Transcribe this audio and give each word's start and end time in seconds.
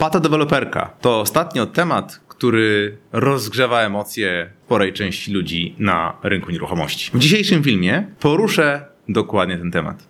Patodeweloperka 0.00 0.90
to 1.00 1.20
ostatnio 1.20 1.66
temat, 1.66 2.20
który 2.28 2.96
rozgrzewa 3.12 3.80
emocje 3.80 4.50
sporej 4.64 4.92
części 4.92 5.32
ludzi 5.32 5.74
na 5.78 6.16
rynku 6.22 6.50
nieruchomości. 6.50 7.10
W 7.14 7.18
dzisiejszym 7.18 7.62
filmie 7.62 8.06
poruszę 8.20 8.84
dokładnie 9.08 9.58
ten 9.58 9.70
temat. 9.70 10.08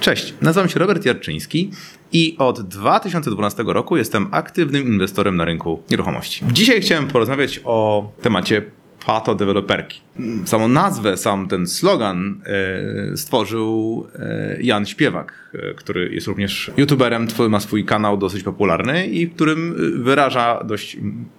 Cześć, 0.00 0.34
nazywam 0.42 0.68
się 0.68 0.78
Robert 0.78 1.04
Jarczyński 1.04 1.70
i 2.12 2.36
od 2.38 2.60
2012 2.60 3.64
roku 3.66 3.96
jestem 3.96 4.28
aktywnym 4.30 4.86
inwestorem 4.86 5.36
na 5.36 5.44
rynku 5.44 5.82
nieruchomości. 5.90 6.44
Dzisiaj 6.52 6.80
chciałem 6.80 7.08
porozmawiać 7.08 7.60
o 7.64 8.08
temacie 8.22 8.62
pato 9.06 9.34
deweloperki. 9.34 10.00
Samą 10.44 10.68
nazwę, 10.68 11.16
sam 11.16 11.48
ten 11.48 11.66
slogan 11.66 12.40
e, 12.46 13.16
stworzył 13.16 14.06
e, 14.18 14.56
Jan 14.62 14.86
Śpiewak, 14.86 15.50
e, 15.54 15.74
który 15.74 16.14
jest 16.14 16.26
również 16.26 16.70
youtuberem, 16.76 17.26
ma 17.48 17.60
swój 17.60 17.84
kanał 17.84 18.16
dosyć 18.16 18.42
popularny 18.42 19.06
i 19.06 19.26
w 19.26 19.34
którym 19.34 19.74
wyraża 20.04 20.64
dość 20.64 20.96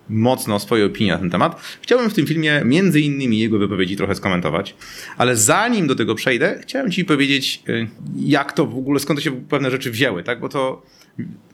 mocno 0.10 0.60
swoje 0.60 0.86
opinie 0.86 1.12
na 1.12 1.18
ten 1.18 1.30
temat. 1.30 1.62
Chciałbym 1.82 2.10
w 2.10 2.14
tym 2.14 2.28
filmie 2.28 2.62
między 2.66 3.02
innymi 3.02 3.40
jego 3.40 3.60
wypowiedzi 3.60 3.96
trochę 3.96 4.16
skomentować, 4.16 4.76
ale 5.18 5.36
zanim 5.36 5.88
do 5.88 5.96
tego 5.96 6.16
przejdę, 6.16 6.60
chciałem 6.62 6.92
ci 6.92 7.06
powiedzieć, 7.06 7.64
jak 8.16 8.54
to 8.54 8.66
w 8.66 8.78
ogóle, 8.78 9.00
skąd 9.00 9.20
to 9.20 9.24
się 9.24 9.42
pewne 9.42 9.72
rzeczy 9.72 9.92
wzięły, 9.92 10.24
tak? 10.24 10.40
Bo 10.40 10.50
to 10.50 10.82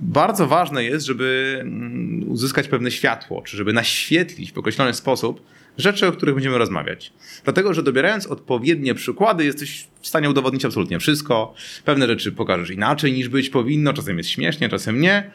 bardzo 0.02 0.48
ważne 0.48 0.84
jest, 0.84 1.06
żeby 1.06 1.58
mm, 1.62 2.32
uzyskać 2.32 2.68
pewne 2.68 2.92
światło, 2.92 3.42
czy 3.42 3.58
żeby 3.58 3.74
naświetlić 3.74 4.52
w 4.52 4.58
określony 4.58 4.94
sposób 4.94 5.42
rzeczy, 5.78 6.08
o 6.08 6.12
których 6.12 6.36
będziemy 6.36 6.58
rozmawiać. 6.58 7.14
Dlatego, 7.44 7.74
że 7.74 7.84
dobierając 7.84 8.28
odpowiednie 8.28 8.96
przykłady, 8.96 9.46
jesteś 9.46 9.88
w 10.02 10.08
stanie 10.08 10.30
udowodnić 10.30 10.66
absolutnie 10.66 11.00
wszystko. 11.00 11.54
Pewne 11.86 12.08
rzeczy 12.08 12.32
pokażesz 12.32 12.70
inaczej 12.70 13.14
niż 13.14 13.30
być 13.30 13.50
powinno, 13.50 13.94
czasem 13.94 14.18
jest 14.18 14.30
śmiesznie, 14.30 14.70
czasem 14.70 15.02
nie. 15.02 15.32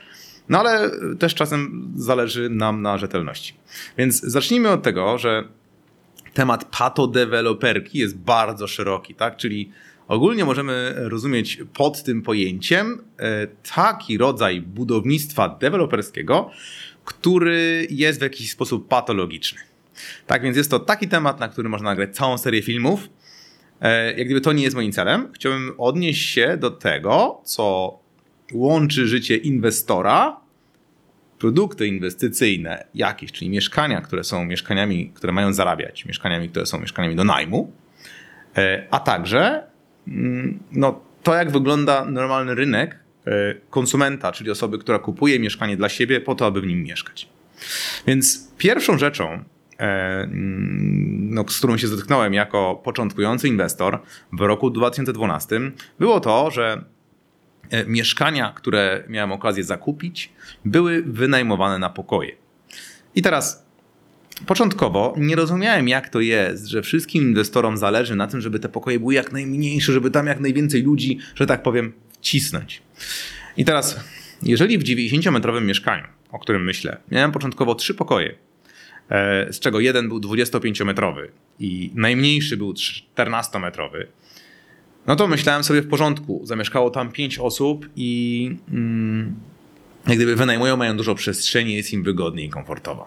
No 0.49 0.61
ale 0.61 0.91
też 1.19 1.35
czasem 1.35 1.93
zależy 1.97 2.51
nam 2.51 2.83
na 2.83 2.99
rzetelności. 2.99 3.55
Więc 3.99 4.21
zacznijmy 4.21 4.69
od 4.69 4.83
tego, 4.83 5.19
że 5.19 5.49
temat 6.35 6.65
patodeweloperki 6.79 7.99
jest 7.99 8.19
bardzo 8.19 8.67
szeroki, 8.67 9.15
tak? 9.15 9.37
Czyli 9.37 9.71
ogólnie 10.09 10.45
możemy 10.45 10.95
rozumieć 10.97 11.59
pod 11.75 12.03
tym 12.03 12.23
pojęciem 12.23 12.99
e, 13.19 13.47
taki 13.75 14.19
rodzaj 14.19 14.61
budownictwa 14.61 15.49
deweloperskiego, 15.49 16.51
który 17.05 17.87
jest 17.91 18.19
w 18.19 18.23
jakiś 18.23 18.51
sposób 18.51 18.89
patologiczny. 18.89 19.61
Tak 20.27 20.43
więc 20.43 20.57
jest 20.57 20.71
to 20.71 20.79
taki 20.81 21.09
temat, 21.09 21.41
na 21.41 21.49
który 21.49 21.69
można 21.69 21.91
nagrać 21.91 22.17
całą 22.17 22.39
serię 22.39 22.63
filmów. 22.63 23.09
E, 23.81 24.13
jak 24.13 24.27
gdyby 24.27 24.41
to 24.41 24.53
nie 24.53 24.63
jest 24.63 24.77
moim 24.77 24.93
celem, 24.93 25.33
chciałbym 25.33 25.75
odnieść 25.79 26.31
się 26.31 26.57
do 26.57 26.71
tego, 26.71 27.41
co 27.45 27.99
łączy 28.53 29.07
życie 29.07 29.37
inwestora, 29.37 30.41
produkty 31.39 31.87
inwestycyjne 31.87 32.87
jakieś, 32.95 33.33
czyli 33.33 33.51
mieszkania, 33.51 34.01
które 34.01 34.25
są 34.25 34.45
mieszkaniami, 34.45 35.11
które 35.15 35.33
mają 35.33 35.53
zarabiać, 35.53 36.05
mieszkaniami, 36.05 36.49
które 36.49 36.67
są 36.67 36.81
mieszkaniami 36.81 37.17
do 37.17 37.25
najmu, 37.25 37.73
e, 38.57 38.87
a 38.91 39.01
także 39.01 39.63
mm, 40.09 40.59
no, 40.73 41.01
to, 41.23 41.35
jak 41.35 41.51
wygląda 41.51 42.05
normalny 42.05 42.55
rynek 42.55 42.99
e, 43.27 43.55
konsumenta, 43.71 44.33
czyli 44.33 44.51
osoby, 44.51 44.79
która 44.79 44.99
kupuje 44.99 45.39
mieszkanie 45.39 45.77
dla 45.77 45.89
siebie 45.89 46.21
po 46.21 46.35
to, 46.35 46.47
aby 46.47 46.61
w 46.61 46.67
nim 46.67 46.83
mieszkać. 46.83 47.29
Więc 48.07 48.51
pierwszą 48.59 48.99
rzeczą, 48.99 49.45
no, 51.31 51.45
z 51.49 51.59
którą 51.59 51.77
się 51.77 51.89
zetknąłem 51.89 52.35
jako 52.35 52.81
początkujący 52.85 53.49
inwestor 53.49 53.99
w 54.33 54.41
roku 54.41 54.71
2012, 54.71 55.61
było 55.99 56.21
to, 56.21 56.51
że 56.51 56.85
e, 57.71 57.87
mieszkania, 57.87 58.53
które 58.57 59.05
miałem 59.09 59.33
okazję 59.33 59.65
zakupić, 59.65 60.33
były 60.65 61.03
wynajmowane 61.03 61.79
na 61.79 61.91
pokoje. 61.91 62.33
I 63.15 63.23
teraz 63.23 63.67
Początkowo 64.47 65.15
nie 65.19 65.37
rozumiałem, 65.37 65.89
jak 65.89 66.09
to 66.09 66.21
jest, 66.21 66.67
że 66.67 66.83
wszystkim 66.83 67.23
inwestorom 67.23 67.77
zależy 67.77 68.17
na 68.17 68.27
tym, 68.27 68.41
żeby 68.41 68.59
te 68.59 68.69
pokoje 68.69 69.01
były 69.01 69.15
jak 69.15 69.33
najmniejsze, 69.33 69.93
żeby 69.93 70.11
tam 70.11 70.27
jak 70.27 70.41
najwięcej 70.41 70.83
ludzi, 70.83 71.19
że 71.35 71.47
tak 71.47 71.63
powiem, 71.63 71.93
wcisnąć. 72.13 72.83
I 73.57 73.65
teraz, 73.65 74.01
jeżeli 74.43 74.79
w 74.79 74.83
90-metrowym 74.83 75.63
mieszkaniu, 75.63 76.05
o 76.33 76.39
którym 76.39 76.65
myślę, 76.65 76.97
miałem 77.11 77.33
początkowo 77.33 77.75
trzy 77.75 77.95
pokoje, 77.95 78.35
E, 78.35 78.56
z 79.51 79.61
czego 79.61 79.81
jeden 79.81 80.09
był 80.09 80.19
25-metrowy 80.19 81.29
i 81.59 81.91
najmniejszy 81.95 82.57
był 82.57 82.73
14-metrowy, 82.73 84.07
no 85.07 85.17
to 85.17 85.27
myślałem 85.27 85.65
sobie 85.65 85.83
w 85.83 85.89
porządku. 85.89 86.41
Zamieszkało 86.45 86.91
tam 86.91 87.13
5 87.13 87.39
osób 87.39 87.89
i 87.97 88.51
mm, 88.73 89.35
jak 90.07 90.17
gdyby 90.17 90.37
wynajmują, 90.37 90.77
mają 90.77 90.97
dużo 90.97 91.15
przestrzeni, 91.15 91.75
jest 91.75 91.93
im 91.93 92.03
wygodnie 92.03 92.45
i 92.45 92.49
komfortowo. 92.49 93.07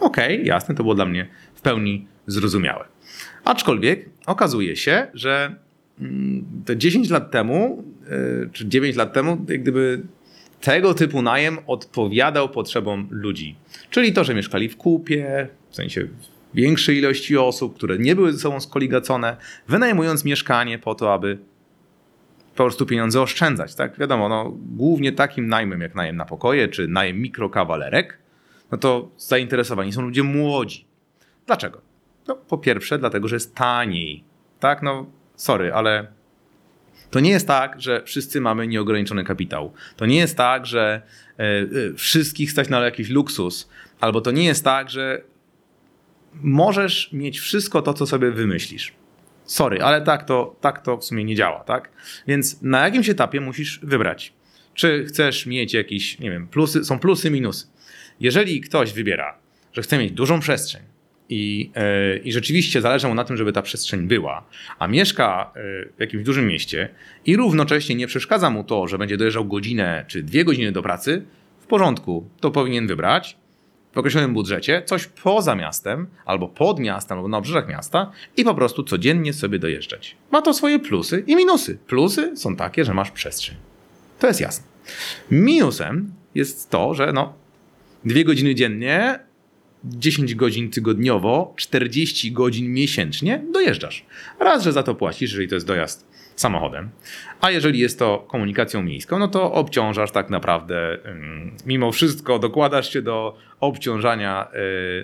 Okej, 0.00 0.34
okay, 0.34 0.46
jasne, 0.46 0.74
to 0.74 0.82
było 0.82 0.94
dla 0.94 1.04
mnie 1.04 1.28
w 1.54 1.60
pełni 1.60 2.06
zrozumiałe. 2.26 2.84
Aczkolwiek 3.44 4.08
okazuje 4.26 4.76
się, 4.76 5.06
że 5.14 5.56
mm, 6.00 6.44
te 6.64 6.76
10 6.76 7.10
lat 7.10 7.30
temu, 7.30 7.84
e, 8.44 8.50
czy 8.52 8.68
9 8.68 8.96
lat 8.96 9.12
temu, 9.12 9.46
jak 9.48 9.62
gdyby 9.62 10.02
tego 10.60 10.94
typu 10.94 11.22
najem 11.22 11.58
odpowiadał 11.66 12.48
potrzebom 12.48 13.08
ludzi. 13.10 13.56
Czyli 13.90 14.12
to, 14.12 14.24
że 14.24 14.34
mieszkali 14.34 14.68
w 14.68 14.76
kupie, 14.76 15.48
w 15.70 15.76
sensie 15.76 16.08
większej 16.54 16.98
ilości 16.98 17.36
osób, 17.36 17.76
które 17.76 17.98
nie 17.98 18.14
były 18.14 18.32
ze 18.32 18.38
sobą 18.38 18.60
skoligacone, 18.60 19.36
wynajmując 19.68 20.24
mieszkanie 20.24 20.78
po 20.78 20.94
to, 20.94 21.14
aby 21.14 21.38
po 22.50 22.64
prostu 22.64 22.86
pieniądze 22.86 23.22
oszczędzać. 23.22 23.74
Tak? 23.74 23.98
Wiadomo, 23.98 24.28
no, 24.28 24.52
głównie 24.76 25.12
takim 25.12 25.48
najmem 25.48 25.80
jak 25.80 25.94
najem 25.94 26.16
na 26.16 26.24
pokoje 26.24 26.68
czy 26.68 26.88
najem 26.88 27.20
mikrokawalerek, 27.20 28.18
no 28.70 28.78
to 28.78 29.10
zainteresowani 29.16 29.92
są 29.92 30.02
ludzie 30.02 30.22
młodzi. 30.22 30.86
Dlaczego? 31.46 31.80
No, 32.28 32.36
po 32.36 32.58
pierwsze, 32.58 32.98
dlatego, 32.98 33.28
że 33.28 33.36
jest 33.36 33.54
taniej. 33.54 34.24
Tak, 34.60 34.82
no, 34.82 35.06
sorry, 35.36 35.72
ale 35.72 36.06
to 37.10 37.20
nie 37.20 37.30
jest 37.30 37.46
tak, 37.46 37.82
że 37.82 38.02
wszyscy 38.04 38.40
mamy 38.40 38.66
nieograniczony 38.66 39.24
kapitał. 39.24 39.72
To 39.96 40.06
nie 40.06 40.16
jest 40.16 40.36
tak, 40.36 40.66
że 40.66 41.02
e, 41.38 41.42
e, 41.42 41.66
wszystkich 41.94 42.52
stać 42.52 42.68
na 42.68 42.80
jakiś 42.80 43.08
luksus. 43.08 43.68
Albo 44.00 44.20
to 44.20 44.30
nie 44.30 44.44
jest 44.44 44.64
tak, 44.64 44.90
że 44.90 45.22
możesz 46.34 47.12
mieć 47.12 47.40
wszystko 47.40 47.82
to, 47.82 47.94
co 47.94 48.06
sobie 48.06 48.30
wymyślisz. 48.30 48.92
Sorry, 49.44 49.82
ale 49.82 50.02
tak 50.02 50.24
to, 50.24 50.56
tak 50.60 50.82
to 50.82 50.96
w 50.96 51.04
sumie 51.04 51.24
nie 51.24 51.34
działa, 51.34 51.64
tak? 51.64 51.90
Więc 52.26 52.62
na 52.62 52.84
jakimś 52.84 53.08
etapie 53.08 53.40
musisz 53.40 53.80
wybrać. 53.82 54.32
Czy 54.74 55.04
chcesz 55.04 55.46
mieć 55.46 55.74
jakieś, 55.74 56.18
nie 56.18 56.30
wiem, 56.30 56.48
plusy, 56.48 56.84
są 56.84 56.98
plusy, 56.98 57.30
minusy. 57.30 57.66
Jeżeli 58.20 58.60
ktoś 58.60 58.92
wybiera, 58.92 59.38
że 59.72 59.82
chce 59.82 59.98
mieć 59.98 60.12
dużą 60.12 60.40
przestrzeń, 60.40 60.82
i, 61.28 61.70
e, 61.74 62.16
I 62.16 62.32
rzeczywiście 62.32 62.80
zależy 62.80 63.08
mu 63.08 63.14
na 63.14 63.24
tym, 63.24 63.36
żeby 63.36 63.52
ta 63.52 63.62
przestrzeń 63.62 64.06
była, 64.06 64.44
a 64.78 64.86
mieszka 64.86 65.50
e, 65.54 65.60
w 65.96 66.00
jakimś 66.00 66.24
dużym 66.24 66.46
mieście 66.46 66.88
i 67.26 67.36
równocześnie 67.36 67.94
nie 67.94 68.06
przeszkadza 68.06 68.50
mu 68.50 68.64
to, 68.64 68.88
że 68.88 68.98
będzie 68.98 69.16
dojeżdżał 69.16 69.44
godzinę 69.44 70.04
czy 70.08 70.22
dwie 70.22 70.44
godziny 70.44 70.72
do 70.72 70.82
pracy, 70.82 71.22
w 71.60 71.66
porządku, 71.66 72.28
to 72.40 72.50
powinien 72.50 72.86
wybrać 72.86 73.36
w 73.92 73.98
określonym 73.98 74.34
budżecie 74.34 74.82
coś 74.86 75.06
poza 75.06 75.54
miastem, 75.54 76.06
albo 76.24 76.48
pod 76.48 76.78
miastem, 76.80 77.16
albo 77.16 77.28
na 77.28 77.38
obrzeżach 77.38 77.68
miasta 77.68 78.12
i 78.36 78.44
po 78.44 78.54
prostu 78.54 78.82
codziennie 78.82 79.32
sobie 79.32 79.58
dojeżdżać. 79.58 80.16
Ma 80.30 80.42
to 80.42 80.54
swoje 80.54 80.78
plusy 80.78 81.24
i 81.26 81.36
minusy. 81.36 81.78
Plusy 81.86 82.36
są 82.36 82.56
takie, 82.56 82.84
że 82.84 82.94
masz 82.94 83.10
przestrzeń. 83.10 83.56
To 84.18 84.26
jest 84.26 84.40
jasne. 84.40 84.66
Minusem 85.30 86.12
jest 86.34 86.70
to, 86.70 86.94
że 86.94 87.12
no, 87.12 87.34
dwie 88.04 88.24
godziny 88.24 88.54
dziennie 88.54 89.18
10 89.84 90.34
godzin 90.34 90.70
tygodniowo, 90.70 91.54
40 91.56 92.32
godzin 92.32 92.72
miesięcznie 92.72 93.44
dojeżdżasz. 93.52 94.06
Raz, 94.40 94.62
że 94.62 94.72
za 94.72 94.82
to 94.82 94.94
płacisz, 94.94 95.30
jeżeli 95.30 95.48
to 95.48 95.54
jest 95.54 95.66
dojazd 95.66 96.08
samochodem, 96.36 96.90
a 97.40 97.50
jeżeli 97.50 97.78
jest 97.78 97.98
to 97.98 98.26
komunikacją 98.28 98.82
miejską, 98.82 99.18
no 99.18 99.28
to 99.28 99.52
obciążasz 99.52 100.10
tak 100.10 100.30
naprawdę, 100.30 100.98
mimo 101.66 101.92
wszystko 101.92 102.38
dokładasz 102.38 102.92
się 102.92 103.02
do 103.02 103.36
obciążania 103.60 104.48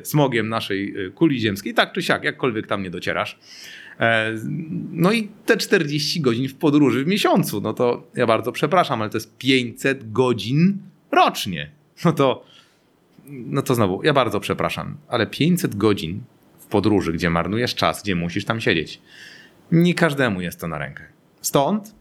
e, 0.01 0.05
smogiem 0.05 0.49
naszej 0.49 1.07
e, 1.07 1.11
kuli 1.11 1.41
ziemskiej, 1.41 1.75
tak 1.75 1.93
czy 1.93 2.03
siak, 2.03 2.25
jakkolwiek 2.25 2.67
tam 2.67 2.83
nie 2.83 2.91
docierasz. 2.91 3.39
E, 4.01 4.35
no 4.93 5.13
i 5.13 5.29
te 5.47 5.57
40 5.57 6.21
godzin 6.21 6.49
w 6.49 6.55
podróży 6.55 7.05
w 7.05 7.07
miesiącu, 7.07 7.61
no 7.61 7.73
to 7.73 8.07
ja 8.15 8.27
bardzo 8.27 8.53
przepraszam, 8.53 9.03
ale 9.03 9.11
to 9.11 9.17
jest 9.17 9.39
500 9.39 10.13
godzin 10.13 10.79
rocznie. 11.13 11.71
No 12.05 12.13
to 12.13 12.45
no 13.27 13.63
to 13.63 13.75
znowu, 13.75 14.03
ja 14.03 14.13
bardzo 14.13 14.41
przepraszam, 14.41 14.97
ale 15.09 15.27
500 15.27 15.75
godzin 15.75 16.23
w 16.59 16.67
podróży, 16.67 17.13
gdzie 17.13 17.31
marnujesz 17.31 17.75
czas, 17.75 18.03
gdzie 18.03 18.15
musisz 18.15 18.45
tam 18.45 18.61
siedzieć, 18.61 19.01
nie 19.73 19.95
każdemu 19.95 20.41
jest 20.41 20.61
to 20.61 20.69
na 20.69 20.79
rękę. 20.79 21.05
Stąd 21.41 21.95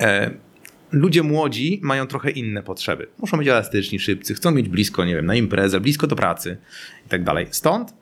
e, 0.00 0.30
ludzie 0.92 1.22
młodzi 1.22 1.80
mają 1.82 2.06
trochę 2.06 2.30
inne 2.30 2.62
potrzeby. 2.62 3.06
Muszą 3.18 3.38
być 3.38 3.48
elastyczni, 3.48 3.98
szybcy, 3.98 4.34
chcą 4.34 4.50
mieć 4.50 4.68
blisko, 4.68 5.04
nie 5.04 5.16
wiem, 5.16 5.26
na 5.26 5.34
imprezę, 5.34 5.80
blisko 5.80 6.06
do 6.06 6.16
pracy 6.16 6.56
i 7.06 7.08
tak 7.08 7.24
dalej. 7.24 7.46
Stąd 7.50 7.94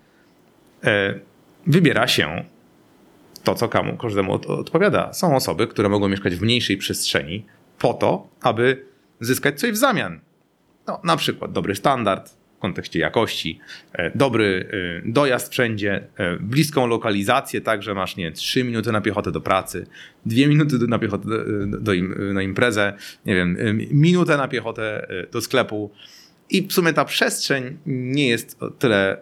e, 0.85 1.15
wybiera 1.67 2.09
się 2.09 2.45
to, 3.45 3.55
co 3.55 3.69
komu, 3.69 3.97
każdemu 3.97 4.33
odpowiada. 4.33 5.13
Są 5.13 5.37
osoby, 5.37 5.67
które 5.67 5.89
mogą 5.89 6.09
mieszkać 6.09 6.37
w 6.37 6.43
mniejszej 6.43 6.77
przestrzeni 6.77 7.47
po 7.79 7.95
to, 7.95 8.29
aby 8.41 8.85
zyskać 9.21 9.61
coś 9.61 9.71
w 9.71 9.77
zamian. 9.77 10.21
No, 10.87 11.01
na 11.05 11.17
przykład 11.17 11.53
dobry 11.53 11.75
standard 11.75 12.31
w 12.57 12.59
kontekście 12.59 12.99
jakości, 12.99 13.61
e, 13.93 14.19
dobry 14.19 14.69
e, 15.05 15.11
dojazd 15.13 15.53
wszędzie, 15.53 16.07
e, 16.17 16.37
bliską 16.37 16.87
lokalizację, 16.87 17.61
tak, 17.61 17.83
że 17.83 17.95
masz 17.95 18.17
nie 18.17 18.33
3 18.33 18.65
minuty 18.65 18.93
na 18.93 19.01
piechotę 19.01 19.33
do 19.33 19.41
pracy, 19.41 19.87
2 20.27 20.49
minuty 20.49 20.79
na 20.79 20.99
piechotę 20.99 21.29
do, 21.29 21.39
do, 21.81 21.93
na 22.33 22.43
imprezę, 22.43 22.93
nie 23.27 23.35
wiem, 23.35 23.57
minutę 23.91 24.37
na 24.37 24.49
piechotę 24.49 25.07
do 25.33 25.41
sklepu. 25.41 25.91
I 26.51 26.67
w 26.67 26.73
sumie 26.73 26.93
ta 26.93 27.05
przestrzeń 27.05 27.79
nie 27.87 28.29
jest 28.29 28.59
tyle 28.79 29.19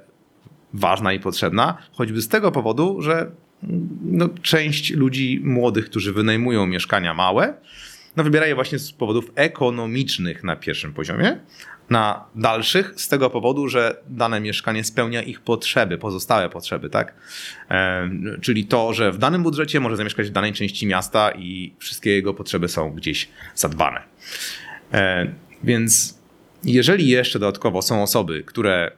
ważna 0.74 1.12
i 1.12 1.20
potrzebna, 1.20 1.78
choćby 1.92 2.22
z 2.22 2.28
tego 2.28 2.52
powodu, 2.52 3.02
że 3.02 3.30
no, 4.04 4.28
część 4.42 4.90
ludzi 4.90 5.40
młodych, 5.44 5.84
którzy 5.84 6.12
wynajmują 6.12 6.66
mieszkania 6.66 7.14
małe, 7.14 7.54
no, 8.16 8.24
wybiera 8.24 8.46
je 8.46 8.54
właśnie 8.54 8.78
z 8.78 8.92
powodów 8.92 9.32
ekonomicznych 9.34 10.44
na 10.44 10.56
pierwszym 10.56 10.92
poziomie, 10.92 11.40
na 11.90 12.24
dalszych 12.34 12.92
z 12.96 13.08
tego 13.08 13.30
powodu, 13.30 13.68
że 13.68 13.96
dane 14.08 14.40
mieszkanie 14.40 14.84
spełnia 14.84 15.22
ich 15.22 15.40
potrzeby, 15.40 15.98
pozostałe 15.98 16.48
potrzeby, 16.48 16.90
tak? 16.90 17.14
E, 17.70 18.10
czyli 18.40 18.64
to, 18.64 18.92
że 18.92 19.12
w 19.12 19.18
danym 19.18 19.42
budżecie 19.42 19.80
może 19.80 19.96
zamieszkać 19.96 20.26
w 20.26 20.30
danej 20.30 20.52
części 20.52 20.86
miasta 20.86 21.30
i 21.30 21.74
wszystkie 21.78 22.10
jego 22.10 22.34
potrzeby 22.34 22.68
są 22.68 22.90
gdzieś 22.90 23.28
zadbane. 23.54 24.02
E, 24.92 25.26
więc 25.64 26.18
jeżeli 26.64 27.08
jeszcze 27.08 27.38
dodatkowo 27.38 27.82
są 27.82 28.02
osoby, 28.02 28.42
które 28.46 28.90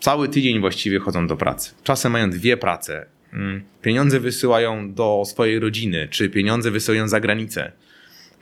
cały 0.00 0.28
tydzień 0.28 0.60
właściwie 0.60 0.98
chodzą 0.98 1.26
do 1.26 1.36
pracy, 1.36 1.74
czasem 1.82 2.12
mają 2.12 2.30
dwie 2.30 2.56
prace, 2.56 3.06
pieniądze 3.82 4.20
wysyłają 4.20 4.94
do 4.94 5.22
swojej 5.26 5.58
rodziny, 5.58 6.08
czy 6.10 6.30
pieniądze 6.30 6.70
wysyłają 6.70 7.08
za 7.08 7.20
granicę, 7.20 7.72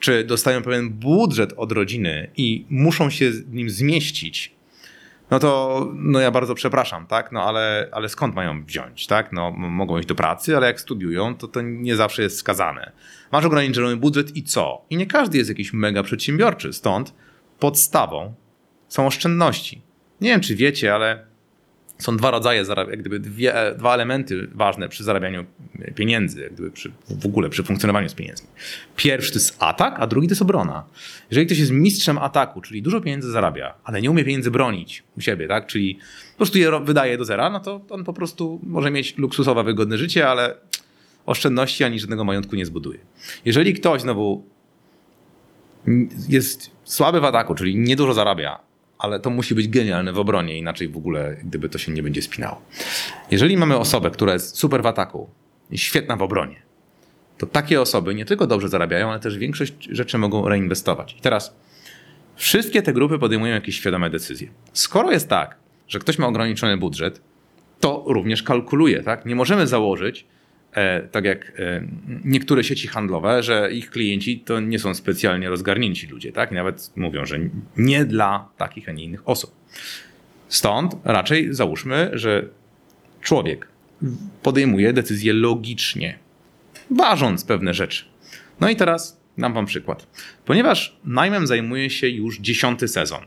czy 0.00 0.24
dostają 0.24 0.62
pewien 0.62 0.90
budżet 0.90 1.52
od 1.56 1.72
rodziny 1.72 2.30
i 2.36 2.66
muszą 2.70 3.10
się 3.10 3.32
z 3.32 3.48
nim 3.48 3.70
zmieścić, 3.70 4.54
no 5.30 5.38
to 5.38 5.88
no 5.94 6.20
ja 6.20 6.30
bardzo 6.30 6.54
przepraszam, 6.54 7.06
tak? 7.06 7.32
No 7.32 7.42
ale, 7.42 7.88
ale 7.92 8.08
skąd 8.08 8.34
mają 8.34 8.64
wziąć, 8.64 9.06
tak? 9.06 9.32
No 9.32 9.50
mogą 9.50 9.98
iść 9.98 10.08
do 10.08 10.14
pracy, 10.14 10.56
ale 10.56 10.66
jak 10.66 10.80
studiują, 10.80 11.34
to 11.34 11.48
to 11.48 11.60
nie 11.60 11.96
zawsze 11.96 12.22
jest 12.22 12.36
wskazane. 12.36 12.92
Masz 13.32 13.44
ograniczony 13.44 13.96
budżet 13.96 14.36
i 14.36 14.42
co? 14.42 14.84
I 14.90 14.96
nie 14.96 15.06
każdy 15.06 15.38
jest 15.38 15.50
jakiś 15.50 15.72
mega 15.72 16.02
przedsiębiorczy, 16.02 16.72
stąd 16.72 17.14
podstawą 17.58 18.34
są 18.88 19.06
oszczędności. 19.06 19.82
Nie 20.20 20.30
wiem, 20.30 20.40
czy 20.40 20.56
wiecie, 20.56 20.94
ale 20.94 21.26
są 22.00 22.16
dwa 22.16 22.30
rodzaje, 22.30 22.64
jak 22.90 23.00
gdyby 23.00 23.20
dwie, 23.20 23.54
dwa 23.78 23.94
elementy 23.94 24.48
ważne 24.54 24.88
przy 24.88 25.04
zarabianiu 25.04 25.44
pieniędzy, 25.94 26.40
jak 26.40 26.52
gdyby 26.52 26.70
przy, 26.70 26.92
w 27.10 27.26
ogóle 27.26 27.48
przy 27.50 27.62
funkcjonowaniu 27.62 28.08
z 28.08 28.14
pieniędzmi. 28.14 28.48
Pierwszy 28.96 29.32
to 29.32 29.38
jest 29.38 29.56
atak, 29.58 29.94
a 29.98 30.06
drugi 30.06 30.28
to 30.28 30.32
jest 30.32 30.42
obrona. 30.42 30.84
Jeżeli 31.30 31.46
ktoś 31.46 31.58
jest 31.58 31.70
mistrzem 31.70 32.18
ataku, 32.18 32.60
czyli 32.60 32.82
dużo 32.82 33.00
pieniędzy 33.00 33.30
zarabia, 33.30 33.74
ale 33.84 34.02
nie 34.02 34.10
umie 34.10 34.24
pieniędzy 34.24 34.50
bronić 34.50 35.02
u 35.16 35.20
siebie, 35.20 35.48
tak? 35.48 35.66
czyli 35.66 35.98
po 36.32 36.36
prostu 36.36 36.58
je 36.58 36.80
wydaje 36.84 37.18
do 37.18 37.24
zera, 37.24 37.50
no 37.50 37.60
to 37.60 37.80
on 37.90 38.04
po 38.04 38.12
prostu 38.12 38.60
może 38.62 38.90
mieć 38.90 39.18
luksusowe, 39.18 39.64
wygodne 39.64 39.98
życie, 39.98 40.28
ale 40.28 40.56
oszczędności 41.26 41.84
ani 41.84 42.00
żadnego 42.00 42.24
majątku 42.24 42.56
nie 42.56 42.66
zbuduje. 42.66 42.98
Jeżeli 43.44 43.74
ktoś 43.74 44.00
znowu 44.00 44.44
jest 46.28 46.70
słaby 46.84 47.20
w 47.20 47.24
ataku, 47.24 47.54
czyli 47.54 47.76
niedużo 47.76 48.14
zarabia, 48.14 48.69
ale 49.00 49.20
to 49.20 49.30
musi 49.30 49.54
być 49.54 49.68
genialne 49.68 50.12
w 50.12 50.18
obronie, 50.18 50.58
inaczej 50.58 50.88
w 50.88 50.96
ogóle 50.96 51.36
gdyby 51.44 51.68
to 51.68 51.78
się 51.78 51.92
nie 51.92 52.02
będzie 52.02 52.22
spinało. 52.22 52.62
Jeżeli 53.30 53.56
mamy 53.56 53.76
osobę, 53.76 54.10
która 54.10 54.32
jest 54.32 54.58
super 54.58 54.82
w 54.82 54.86
ataku 54.86 55.28
świetna 55.74 56.16
w 56.16 56.22
obronie, 56.22 56.62
to 57.38 57.46
takie 57.46 57.80
osoby 57.80 58.14
nie 58.14 58.24
tylko 58.24 58.46
dobrze 58.46 58.68
zarabiają, 58.68 59.10
ale 59.10 59.20
też 59.20 59.38
większość 59.38 59.88
rzeczy 59.90 60.18
mogą 60.18 60.48
reinwestować. 60.48 61.16
I 61.18 61.20
teraz 61.20 61.56
wszystkie 62.36 62.82
te 62.82 62.92
grupy 62.92 63.18
podejmują 63.18 63.54
jakieś 63.54 63.76
świadome 63.76 64.10
decyzje. 64.10 64.48
Skoro 64.72 65.12
jest 65.12 65.28
tak, 65.28 65.56
że 65.88 65.98
ktoś 65.98 66.18
ma 66.18 66.26
ograniczony 66.26 66.76
budżet, 66.76 67.20
to 67.80 68.04
również 68.06 68.42
kalkuluje, 68.42 69.02
tak? 69.02 69.26
Nie 69.26 69.34
możemy 69.34 69.66
założyć, 69.66 70.26
tak 71.12 71.24
jak 71.24 71.52
e, 71.58 71.86
niektóre 72.24 72.64
sieci 72.64 72.88
handlowe, 72.88 73.42
że 73.42 73.72
ich 73.72 73.90
klienci 73.90 74.40
to 74.40 74.60
nie 74.60 74.78
są 74.78 74.94
specjalnie 74.94 75.48
rozgarnięci 75.48 76.06
ludzie, 76.06 76.32
tak? 76.32 76.52
I 76.52 76.54
nawet 76.54 76.90
mówią, 76.96 77.26
że 77.26 77.38
nie 77.76 78.04
dla 78.04 78.48
takich, 78.56 78.88
a 78.88 78.92
nie 78.92 79.04
innych 79.04 79.28
osób. 79.28 79.54
Stąd 80.48 80.96
raczej 81.04 81.54
załóżmy, 81.54 82.10
że 82.12 82.48
człowiek 83.20 83.68
podejmuje 84.42 84.92
decyzje 84.92 85.32
logicznie, 85.32 86.18
ważąc 86.90 87.44
pewne 87.44 87.74
rzeczy. 87.74 88.04
No 88.60 88.68
i 88.68 88.76
teraz 88.76 89.20
dam 89.38 89.54
wam 89.54 89.66
przykład. 89.66 90.06
Ponieważ 90.44 90.96
najmem 91.04 91.46
zajmuje 91.46 91.90
się 91.90 92.08
już 92.08 92.38
dziesiąty 92.38 92.88
sezon, 92.88 93.20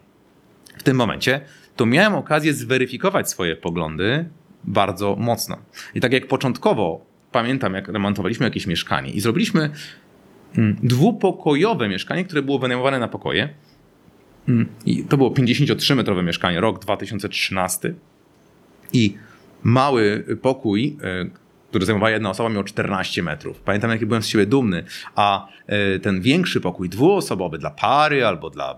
w 0.78 0.84
tym 0.84 0.98
momencie 0.98 1.42
to 1.75 1.86
miałem 1.86 2.16
okazję 2.16 2.54
zweryfikować 2.54 3.30
swoje 3.30 3.56
poglądy 3.56 4.25
bardzo 4.63 5.16
mocno. 5.16 5.57
I 5.96 6.00
tak 6.00 6.13
jak 6.13 6.28
początkowo 6.28 7.12
pamiętam, 7.33 7.74
jak 7.74 7.88
remontowaliśmy 7.88 8.45
jakieś 8.45 8.68
mieszkanie 8.68 9.12
i 9.12 9.19
zrobiliśmy 9.21 9.69
mm, 10.57 10.75
dwupokojowe 10.83 11.89
mieszkanie, 11.89 12.25
które 12.25 12.41
było 12.41 12.59
wynajmowane 12.59 13.00
na 13.00 13.07
pokoje. 13.07 13.50
Mm, 14.50 14.65
I 14.85 15.03
to 15.03 15.18
było 15.18 15.30
53-metrowe 15.30 16.24
mieszkanie, 16.24 16.62
rok 16.62 16.80
2013. 16.80 17.94
I 18.94 19.18
mały 19.63 20.25
pokój, 20.41 20.97
e, 21.03 21.25
który 21.69 21.85
zajmowała 21.85 22.12
jedna 22.12 22.30
osoba, 22.30 22.50
miał 22.50 22.63
14 22.63 23.24
metrów. 23.24 23.62
Pamiętam, 23.62 23.91
jaki 23.91 24.06
byłem 24.06 24.24
z 24.24 24.27
siebie 24.27 24.45
dumny. 24.45 24.83
A 25.15 25.47
e, 25.68 26.00
ten 26.00 26.21
większy 26.21 26.62
pokój, 26.62 26.89
dwuosobowy 26.89 27.57
dla 27.57 27.69
pary 27.69 28.25
albo 28.25 28.50
dla, 28.50 28.75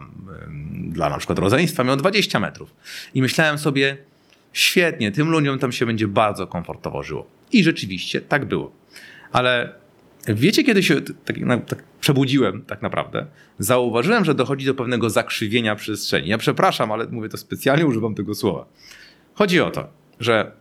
dla 0.72 1.10
na 1.10 1.18
przykład 1.18 1.40
rodzeństwa, 1.40 1.84
miał 1.84 1.98
20 1.98 2.40
metrów. 2.40 2.75
I 3.13 3.22
myślałem 3.22 3.58
sobie, 3.58 3.98
świetnie, 4.54 5.12
tym 5.12 5.30
ludziom 5.30 5.60
tam 5.60 5.72
się 5.72 5.86
będzie 5.86 6.08
bardzo 6.08 6.48
komfortowo 6.48 7.04
żyło. 7.04 7.35
I 7.52 7.64
rzeczywiście 7.64 8.22
tak 8.22 8.46
było. 8.46 8.72
Ale 9.32 9.74
wiecie, 10.28 10.64
kiedy 10.64 10.84
się 10.84 11.02
tak, 11.02 11.36
tak 11.68 11.84
przebudziłem 12.02 12.62
tak 12.62 12.82
naprawdę, 12.82 13.26
zauważyłem, 13.60 14.26
że 14.26 14.36
dochodzi 14.36 14.66
do 14.66 14.76
pewnego 14.76 15.10
zakrzywienia 15.10 15.76
przestrzeni. 15.76 16.30
Ja 16.30 16.38
przepraszam, 16.38 16.92
ale 16.92 17.08
mówię 17.08 17.30
to 17.30 17.38
specjalnie, 17.38 17.86
używam 17.96 18.16
tego 18.16 18.36
słowa. 18.36 18.66
Chodzi 19.34 19.60
o 19.60 19.72
to, 19.72 19.88
że 20.20 20.52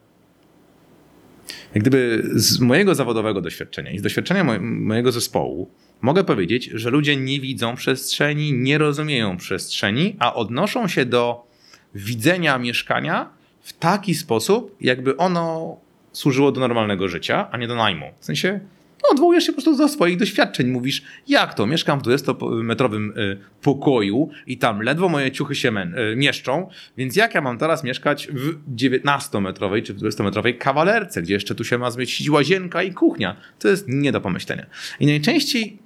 jak 1.74 1.82
gdyby 1.82 2.22
z 2.34 2.60
mojego 2.60 2.94
zawodowego 2.94 3.40
doświadczenia 3.40 3.90
i 3.90 3.98
z 3.98 4.02
doświadczenia 4.02 4.58
mojego 4.60 5.12
zespołu 5.12 5.70
mogę 6.00 6.24
powiedzieć, 6.24 6.64
że 6.64 6.90
ludzie 6.90 7.16
nie 7.16 7.40
widzą 7.40 7.76
przestrzeni, 7.76 8.52
nie 8.52 8.78
rozumieją 8.78 9.36
przestrzeni, 9.36 10.16
a 10.18 10.34
odnoszą 10.34 10.88
się 10.88 11.04
do 11.06 11.46
widzenia 11.94 12.58
mieszkania 12.58 13.30
w 13.62 13.72
taki 13.72 14.14
sposób, 14.14 14.76
jakby 14.80 15.16
ono 15.16 15.76
służyło 16.14 16.52
do 16.52 16.60
normalnego 16.60 17.08
życia, 17.08 17.48
a 17.50 17.56
nie 17.56 17.68
do 17.68 17.74
najmu. 17.74 18.06
W 18.20 18.24
sensie 18.24 18.60
no, 19.02 19.10
odwołujesz 19.10 19.44
się 19.44 19.52
po 19.52 19.62
prostu 19.62 19.76
do 19.76 19.88
swoich 19.88 20.16
doświadczeń. 20.16 20.66
Mówisz, 20.66 21.02
jak 21.28 21.54
to, 21.54 21.66
mieszkam 21.66 22.00
w 22.00 22.02
20-metrowym 22.02 23.18
y, 23.18 23.38
pokoju 23.62 24.30
i 24.46 24.58
tam 24.58 24.82
ledwo 24.82 25.08
moje 25.08 25.32
ciuchy 25.32 25.54
się 25.54 25.72
y, 26.12 26.16
mieszczą, 26.16 26.68
więc 26.96 27.16
jak 27.16 27.34
ja 27.34 27.40
mam 27.40 27.58
teraz 27.58 27.84
mieszkać 27.84 28.28
w 28.32 28.74
19-metrowej 28.76 29.82
czy 29.82 29.94
w 29.94 29.98
20-metrowej 29.98 30.58
kawalerce, 30.58 31.22
gdzie 31.22 31.34
jeszcze 31.34 31.54
tu 31.54 31.64
się 31.64 31.78
ma 31.78 31.90
zmieścić 31.90 32.30
łazienka 32.30 32.82
i 32.82 32.92
kuchnia? 32.92 33.36
To 33.58 33.68
jest 33.68 33.88
nie 33.88 34.12
do 34.12 34.20
pomyślenia. 34.20 34.66
I 35.00 35.06
najczęściej, 35.06 35.78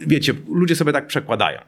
wiecie, 0.00 0.34
ludzie 0.48 0.76
sobie 0.76 0.92
tak 0.92 1.06
przekładają. 1.06 1.60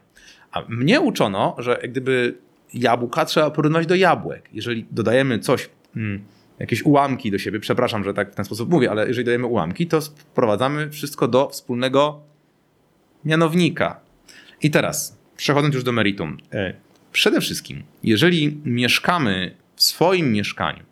A 0.52 0.62
mnie 0.69 1.00
uczono, 1.00 1.57
że 1.59 1.81
gdyby 1.88 2.35
jabłka 2.75 3.25
trzeba 3.25 3.50
porównać 3.50 3.87
do 3.87 3.95
jabłek. 3.95 4.49
Jeżeli 4.52 4.87
dodajemy 4.90 5.38
coś... 5.38 5.71
Hmm, 5.95 6.25
jakieś 6.62 6.83
ułamki 6.83 7.31
do 7.31 7.38
siebie, 7.38 7.61
przepraszam, 7.61 8.04
że 8.04 8.14
tak 8.14 8.33
w 8.33 8.35
ten 8.35 8.45
sposób 8.45 8.71
mówię, 8.71 8.90
ale 8.90 9.09
jeżeli 9.09 9.25
dajemy 9.25 9.47
ułamki, 9.47 9.87
to 9.87 10.02
sprowadzamy 10.02 10.90
wszystko 10.90 11.28
do 11.28 11.49
wspólnego 11.49 12.21
mianownika. 13.25 14.00
I 14.62 14.71
teraz, 14.71 15.19
przechodząc 15.37 15.75
już 15.75 15.85
do 15.85 15.92
meritum. 15.92 16.38
E, 16.52 16.75
przede 17.12 17.40
wszystkim, 17.40 17.83
jeżeli 18.02 18.61
mieszkamy 18.64 19.57
w 19.76 19.83
swoim 19.83 20.33
mieszkaniu 20.33 20.85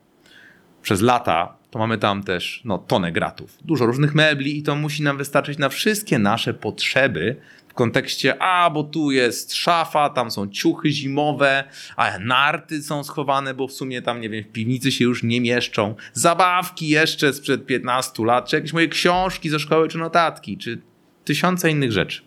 przez 0.82 1.00
lata, 1.00 1.56
to 1.70 1.78
mamy 1.78 1.98
tam 1.98 2.22
też 2.22 2.62
no, 2.64 2.78
tonę 2.78 3.12
gratów, 3.12 3.58
dużo 3.64 3.86
różnych 3.86 4.14
mebli 4.14 4.58
i 4.58 4.62
to 4.62 4.76
musi 4.76 5.02
nam 5.02 5.18
wystarczyć 5.18 5.58
na 5.58 5.68
wszystkie 5.68 6.18
nasze 6.18 6.54
potrzeby 6.54 7.36
w 7.70 7.74
kontekście, 7.74 8.42
a 8.42 8.70
bo 8.70 8.84
tu 8.84 9.10
jest 9.10 9.54
szafa, 9.54 10.10
tam 10.10 10.30
są 10.30 10.48
ciuchy 10.48 10.90
zimowe, 10.90 11.64
a 11.96 12.18
narty 12.18 12.82
są 12.82 13.04
schowane, 13.04 13.54
bo 13.54 13.68
w 13.68 13.72
sumie 13.72 14.02
tam, 14.02 14.20
nie 14.20 14.30
wiem, 14.30 14.44
w 14.44 14.52
piwnicy 14.52 14.92
się 14.92 15.04
już 15.04 15.22
nie 15.22 15.40
mieszczą, 15.40 15.94
zabawki 16.12 16.88
jeszcze 16.88 17.32
sprzed 17.32 17.66
15 17.66 18.24
lat, 18.24 18.48
czy 18.48 18.56
jakieś 18.56 18.72
moje 18.72 18.88
książki 18.88 19.50
ze 19.50 19.58
szkoły, 19.58 19.88
czy 19.88 19.98
notatki, 19.98 20.58
czy 20.58 20.80
tysiące 21.24 21.70
innych 21.70 21.92
rzeczy. 21.92 22.22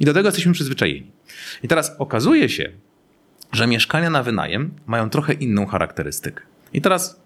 I 0.00 0.04
do 0.04 0.14
tego 0.14 0.28
jesteśmy 0.28 0.52
przyzwyczajeni. 0.52 1.10
I 1.62 1.68
teraz 1.68 1.96
okazuje 1.98 2.48
się, 2.48 2.72
że 3.52 3.66
mieszkania 3.66 4.10
na 4.10 4.22
wynajem 4.22 4.74
mają 4.86 5.10
trochę 5.10 5.32
inną 5.32 5.66
charakterystykę. 5.66 6.42
I 6.72 6.80
teraz 6.80 7.21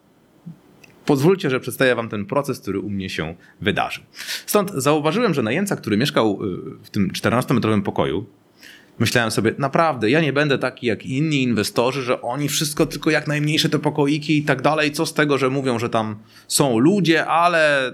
Pozwólcie, 1.07 1.51
że 1.51 1.61
przedstawię 1.61 1.95
wam 1.95 2.09
ten 2.09 2.27
proces, 2.27 2.61
który 2.61 2.81
u 2.81 2.91
mnie 2.91 3.11
się 3.11 3.35
wydarzył. 3.61 4.05
Stąd 4.47 4.71
zauważyłem, 4.71 5.35
że 5.35 5.43
najemca, 5.43 5.77
który 5.77 5.97
mieszkał 5.97 6.39
y, 6.45 6.85
w 6.85 6.91
tym 6.91 7.11
14-metrowym 7.11 7.83
pokoju, 7.83 8.27
myślałem 8.99 9.31
sobie, 9.31 9.55
naprawdę, 9.59 10.11
ja 10.11 10.21
nie 10.21 10.33
będę 10.33 10.59
taki 10.59 10.87
jak 10.87 11.07
inni 11.07 11.43
inwestorzy, 11.43 12.03
że 12.03 12.23
oni 12.23 12.49
wszystko 12.49 12.87
tylko 12.87 13.11
jak 13.11 13.27
najmniejsze 13.27 13.69
te 13.69 13.79
pokoiki 13.79 14.39
i 14.39 14.43
tak 14.43 14.63
dalej. 14.63 14.93
Co 14.93 15.07
z 15.07 15.15
tego, 15.15 15.39
że 15.39 15.51
mówią, 15.51 15.79
że 15.79 15.89
tam 15.89 16.17
są 16.49 16.79
ludzie, 16.79 17.27
ale 17.27 17.93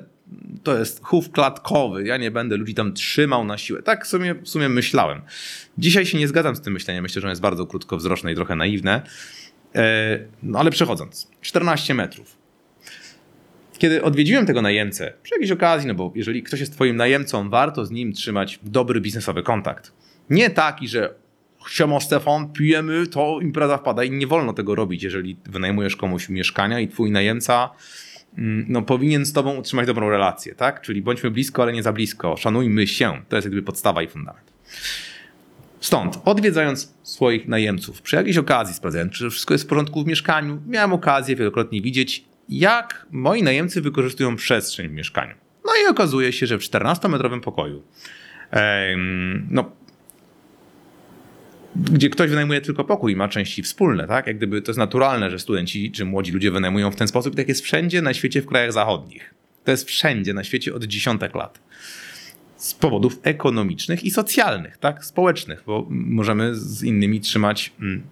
to 0.62 0.78
jest 0.78 1.00
chów 1.02 1.30
klatkowy. 1.30 2.04
Ja 2.04 2.16
nie 2.16 2.30
będę 2.30 2.56
ludzi 2.56 2.74
tam 2.74 2.92
trzymał 2.92 3.44
na 3.44 3.58
siłę. 3.58 3.82
Tak 3.82 4.04
w 4.04 4.08
sumie, 4.08 4.34
w 4.34 4.48
sumie 4.48 4.68
myślałem. 4.68 5.20
Dzisiaj 5.78 6.06
się 6.06 6.18
nie 6.18 6.28
zgadzam 6.28 6.56
z 6.56 6.60
tym 6.60 6.72
myśleniem. 6.72 7.02
Myślę, 7.02 7.20
że 7.20 7.26
ono 7.26 7.32
jest 7.32 7.42
bardzo 7.42 7.66
krótkowzroczne 7.66 8.32
i 8.32 8.34
trochę 8.34 8.56
naiwne. 8.56 9.02
E, 9.74 10.18
no 10.42 10.58
ale 10.58 10.70
przechodząc. 10.70 11.28
14 11.40 11.94
metrów. 11.94 12.41
Kiedy 13.78 14.02
odwiedziłem 14.02 14.46
tego 14.46 14.62
najemcę 14.62 15.12
przy 15.22 15.34
jakiejś 15.34 15.50
okazji, 15.50 15.88
no 15.88 15.94
bo 15.94 16.12
jeżeli 16.14 16.42
ktoś 16.42 16.60
jest 16.60 16.72
twoim 16.72 16.96
najemcą, 16.96 17.50
warto 17.50 17.86
z 17.86 17.90
nim 17.90 18.12
trzymać 18.12 18.58
dobry 18.62 19.00
biznesowy 19.00 19.42
kontakt. 19.42 19.92
Nie 20.30 20.50
taki, 20.50 20.88
że 20.88 21.14
siemo 21.68 22.00
Stefan, 22.00 22.52
pijemy, 22.52 23.06
to 23.06 23.38
impreza 23.42 23.78
wpada 23.78 24.04
i 24.04 24.10
nie 24.10 24.26
wolno 24.26 24.52
tego 24.52 24.74
robić, 24.74 25.02
jeżeli 25.02 25.36
wynajmujesz 25.46 25.96
komuś 25.96 26.28
mieszkania 26.28 26.80
i 26.80 26.88
twój 26.88 27.10
najemca 27.10 27.70
mm, 28.38 28.66
no, 28.68 28.82
powinien 28.82 29.26
z 29.26 29.32
tobą 29.32 29.56
utrzymać 29.56 29.86
dobrą 29.86 30.10
relację, 30.10 30.54
tak? 30.54 30.80
Czyli 30.80 31.02
bądźmy 31.02 31.30
blisko, 31.30 31.62
ale 31.62 31.72
nie 31.72 31.82
za 31.82 31.92
blisko. 31.92 32.36
Szanujmy 32.36 32.86
się. 32.86 33.22
To 33.28 33.36
jest 33.36 33.46
jakby 33.46 33.62
podstawa 33.62 34.02
i 34.02 34.08
fundament. 34.08 34.52
Stąd, 35.80 36.18
odwiedzając 36.24 36.94
swoich 37.02 37.48
najemców 37.48 38.02
przy 38.02 38.16
jakiejś 38.16 38.36
okazji, 38.36 38.74
sprawdzając, 38.74 39.12
czy 39.12 39.30
wszystko 39.30 39.54
jest 39.54 39.64
w 39.64 39.66
porządku 39.66 40.04
w 40.04 40.06
mieszkaniu, 40.06 40.62
miałem 40.66 40.92
okazję 40.92 41.36
wielokrotnie 41.36 41.82
widzieć, 41.82 42.24
jak 42.48 43.06
moi 43.10 43.42
najemcy 43.42 43.80
wykorzystują 43.80 44.36
przestrzeń 44.36 44.88
w 44.88 44.92
mieszkaniu. 44.92 45.34
No 45.64 45.72
i 45.84 45.90
okazuje 45.90 46.32
się, 46.32 46.46
że 46.46 46.58
w 46.58 46.62
14-metrowym 46.62 47.40
pokoju, 47.40 47.82
no, 49.50 49.72
gdzie 51.76 52.10
ktoś 52.10 52.30
wynajmuje 52.30 52.60
tylko 52.60 52.84
pokój 52.84 53.12
i 53.12 53.16
ma 53.16 53.28
części 53.28 53.62
wspólne, 53.62 54.06
tak? 54.06 54.26
Jak 54.26 54.36
gdyby 54.36 54.62
to 54.62 54.70
jest 54.70 54.78
naturalne, 54.78 55.30
że 55.30 55.38
studenci 55.38 55.92
czy 55.92 56.04
młodzi 56.04 56.32
ludzie 56.32 56.50
wynajmują 56.50 56.90
w 56.90 56.96
ten 56.96 57.08
sposób. 57.08 57.36
Tak 57.36 57.48
jest 57.48 57.60
wszędzie 57.60 58.02
na 58.02 58.14
świecie 58.14 58.42
w 58.42 58.46
krajach 58.46 58.72
zachodnich. 58.72 59.34
To 59.64 59.70
jest 59.70 59.88
wszędzie 59.88 60.34
na 60.34 60.44
świecie 60.44 60.74
od 60.74 60.84
dziesiątek 60.84 61.34
lat 61.34 61.60
z 62.56 62.74
powodów 62.74 63.18
ekonomicznych 63.22 64.04
i 64.04 64.10
socjalnych, 64.10 64.78
tak, 64.78 65.04
społecznych, 65.04 65.62
bo 65.66 65.86
możemy 65.90 66.54
z 66.54 66.82
innymi 66.82 67.20
trzymać 67.20 67.72
mm, 67.80 68.02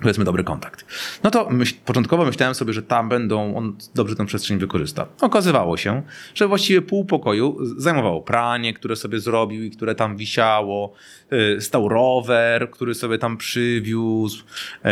powiedzmy 0.00 0.24
dobry 0.24 0.44
kontakt. 0.44 0.84
No 1.22 1.30
to 1.30 1.50
myśl, 1.50 1.74
początkowo 1.84 2.24
myślałem 2.24 2.54
sobie, 2.54 2.72
że 2.72 2.82
tam 2.82 3.08
będą, 3.08 3.56
on 3.56 3.76
dobrze 3.94 4.16
tę 4.16 4.26
przestrzeń 4.26 4.58
wykorzysta. 4.58 5.06
Okazywało 5.20 5.76
się, 5.76 6.02
że 6.34 6.48
właściwie 6.48 6.82
pół 6.82 7.04
pokoju 7.04 7.58
zajmowało 7.76 8.22
pranie, 8.22 8.74
które 8.74 8.96
sobie 8.96 9.20
zrobił 9.20 9.64
i 9.64 9.70
które 9.70 9.94
tam 9.94 10.16
wisiało, 10.16 10.92
yy, 11.30 11.60
stał 11.60 11.88
rower, 11.88 12.70
który 12.70 12.94
sobie 12.94 13.18
tam 13.18 13.36
przywiózł, 13.36 14.44
yy, 14.84 14.90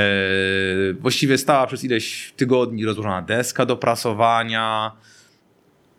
właściwie 1.01 1.39
stała 1.39 1.67
przez 1.67 1.85
ileś 1.85 2.33
tygodni 2.37 2.85
rozłożona 2.85 3.23
deska 3.23 3.67
do 3.67 3.77
prasowania. 3.77 4.93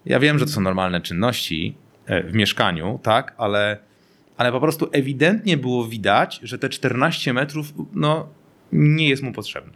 Ja 0.05 0.19
wiem, 0.19 0.39
że 0.39 0.45
to 0.45 0.51
są 0.51 0.61
normalne 0.61 1.01
czynności, 1.01 1.75
E, 2.07 2.23
w 2.23 2.33
mieszkaniu, 2.33 2.99
tak, 3.03 3.33
ale, 3.37 3.77
ale 4.37 4.51
po 4.51 4.59
prostu 4.59 4.89
ewidentnie 4.91 5.57
było 5.57 5.87
widać, 5.87 6.39
że 6.43 6.59
te 6.59 6.69
14 6.69 7.33
metrów 7.33 7.73
no, 7.93 8.27
nie 8.71 9.09
jest 9.09 9.24
mu 9.24 9.31
potrzebne. 9.31 9.74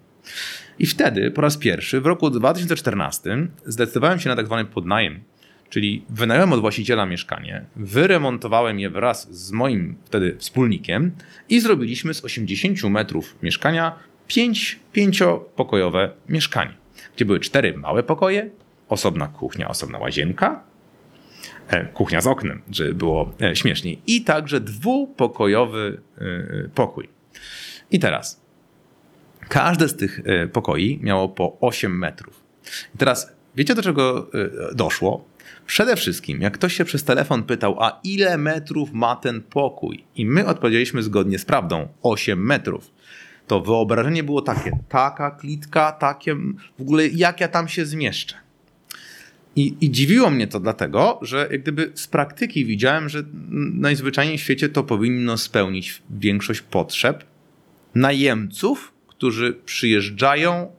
I 0.79 0.85
wtedy 0.85 1.31
po 1.31 1.41
raz 1.41 1.57
pierwszy 1.57 2.01
w 2.01 2.05
roku 2.05 2.29
2014 2.29 3.47
zdecydowałem 3.65 4.19
się 4.19 4.29
na 4.29 4.35
tak 4.35 4.45
zwany 4.45 4.65
podnajem, 4.65 5.19
czyli 5.69 6.05
wynająłem 6.09 6.53
od 6.53 6.61
właściciela 6.61 7.05
mieszkanie, 7.05 7.65
wyremontowałem 7.75 8.79
je 8.79 8.89
wraz 8.89 9.35
z 9.35 9.51
moim 9.51 9.95
wtedy 10.05 10.35
wspólnikiem 10.37 11.11
i 11.49 11.59
zrobiliśmy 11.59 12.13
z 12.13 12.25
80 12.25 12.83
metrów 12.83 13.35
mieszkania 13.43 13.95
5 14.27 14.79
pięciopokojowe 14.93 16.11
mieszkanie, 16.29 16.73
gdzie 17.15 17.25
były 17.25 17.39
cztery 17.39 17.77
małe 17.77 18.03
pokoje, 18.03 18.49
osobna 18.89 19.27
kuchnia, 19.27 19.67
osobna 19.67 19.99
łazienka, 19.99 20.71
E, 21.71 21.85
kuchnia 21.85 22.21
z 22.21 22.27
oknem, 22.27 22.61
żeby 22.71 22.93
było 22.93 23.33
e, 23.41 23.55
śmieszniej. 23.55 24.01
I 24.07 24.21
także 24.21 24.61
dwupokojowy 24.61 26.01
e, 26.17 26.23
pokój. 26.75 27.09
I 27.91 27.99
teraz, 27.99 28.40
każde 29.51 29.87
z 29.87 29.95
tych 29.95 30.21
pokoi 30.53 30.99
miało 31.01 31.29
po 31.29 31.57
8 31.59 31.97
metrów. 31.97 32.43
I 32.95 32.97
teraz, 32.97 33.31
wiecie 33.55 33.75
do 33.75 33.81
czego 33.81 34.29
doszło? 34.75 35.25
Przede 35.65 35.95
wszystkim, 35.95 36.41
jak 36.41 36.53
ktoś 36.53 36.73
się 36.73 36.85
przez 36.85 37.03
telefon 37.03 37.43
pytał, 37.43 37.83
a 37.83 37.99
ile 38.03 38.37
metrów 38.37 38.93
ma 38.93 39.15
ten 39.15 39.41
pokój? 39.41 40.03
I 40.15 40.25
my 40.25 40.45
odpowiedzieliśmy 40.45 41.03
zgodnie 41.03 41.39
z 41.39 41.45
prawdą: 41.45 41.87
8 42.01 42.45
metrów. 42.45 42.91
To 43.47 43.61
wyobrażenie 43.61 44.23
było 44.23 44.41
takie: 44.41 44.71
taka 44.89 45.31
klitka, 45.31 45.91
takie 45.91 46.35
w 46.77 46.81
ogóle, 46.81 47.07
jak 47.07 47.39
ja 47.41 47.47
tam 47.47 47.67
się 47.67 47.85
zmieszczę. 47.85 48.35
I, 49.55 49.75
I, 49.81 49.91
dziwiło 49.91 50.29
mnie 50.29 50.47
to 50.47 50.59
dlatego, 50.59 51.19
że 51.21 51.47
jak 51.51 51.61
gdyby 51.61 51.91
z 51.95 52.07
praktyki 52.07 52.65
widziałem, 52.65 53.09
że 53.09 53.23
najzwyczajniej 53.73 54.37
w 54.37 54.41
świecie 54.41 54.69
to 54.69 54.83
powinno 54.83 55.37
spełnić 55.37 56.01
większość 56.09 56.61
potrzeb 56.61 57.23
najemców, 57.95 58.93
którzy 59.21 59.53
przyjeżdżają 59.65 60.71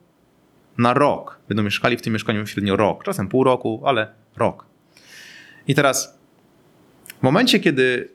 na 0.79 0.95
rok. 0.95 1.41
Będą 1.49 1.63
mieszkali 1.63 1.97
w 1.97 2.03
tym 2.03 2.13
mieszkaniu 2.13 2.47
średnio 2.47 2.77
rok, 2.77 3.05
czasem 3.05 3.29
pół 3.29 3.45
roku, 3.45 3.83
ale 3.85 4.13
rok. 4.37 4.67
I 5.69 5.75
teraz 5.75 6.19
w 7.21 7.23
momencie, 7.23 7.61
kiedy 7.61 8.09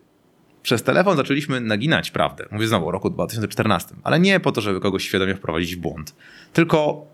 przez 0.64 0.84
telefon 0.84 1.18
zaczęliśmy 1.18 1.62
naginać 1.62 2.12
prawdę, 2.12 2.46
mówię 2.52 2.68
znowu 2.68 2.88
o 2.88 2.92
roku 2.92 3.10
2014, 3.10 3.96
ale 4.04 4.20
nie 4.20 4.40
po 4.40 4.52
to, 4.52 4.62
żeby 4.62 4.80
kogoś 4.80 5.04
świadomie 5.04 5.36
wprowadzić 5.36 5.76
w 5.76 5.80
błąd, 5.80 6.16
tylko 6.54 7.08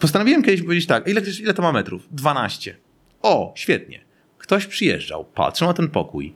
Postanowiłem 0.00 0.42
kiedyś 0.42 0.62
powiedzieć 0.62 0.86
tak, 0.86 1.08
ile, 1.08 1.22
ile 1.40 1.54
to 1.54 1.62
ma 1.62 1.72
metrów? 1.72 2.02
12. 2.10 2.76
O, 3.22 3.52
świetnie. 3.56 4.00
Ktoś 4.38 4.66
przyjeżdżał, 4.66 5.24
patrzył 5.24 5.68
na 5.68 5.74
ten 5.74 5.88
pokój, 5.88 6.34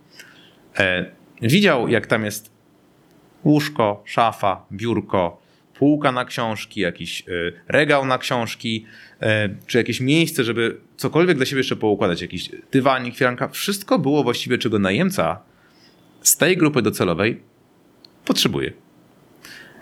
e, 0.79 1.13
widział 1.43 1.89
jak 1.89 2.07
tam 2.07 2.25
jest 2.25 2.51
łóżko, 3.45 4.03
szafa, 4.05 4.67
biurko, 4.73 5.42
półka 5.75 6.13
na 6.13 6.25
książki, 6.25 6.81
jakiś 6.81 7.21
e, 7.21 7.25
regał 7.69 8.07
na 8.07 8.19
książki, 8.19 8.87
e, 9.21 9.49
czy 9.67 9.79
jakieś 9.79 10.01
miejsce, 10.01 10.45
żeby 10.45 10.77
cokolwiek 10.97 11.37
dla 11.37 11.47
siebie 11.47 11.61
jeszcze 11.61 11.77
poukładać, 11.77 12.23
jakiś 12.23 12.51
dywanik, 12.73 13.17
firanka. 13.17 13.49
Wszystko 13.49 13.99
było 13.99 14.23
właściwie, 14.23 14.59
czego 14.59 14.79
najemca 14.79 15.41
z 16.23 16.37
tej 16.37 16.57
grupy 16.57 16.83
docelowej 16.83 17.41
potrzebuje. 18.25 18.73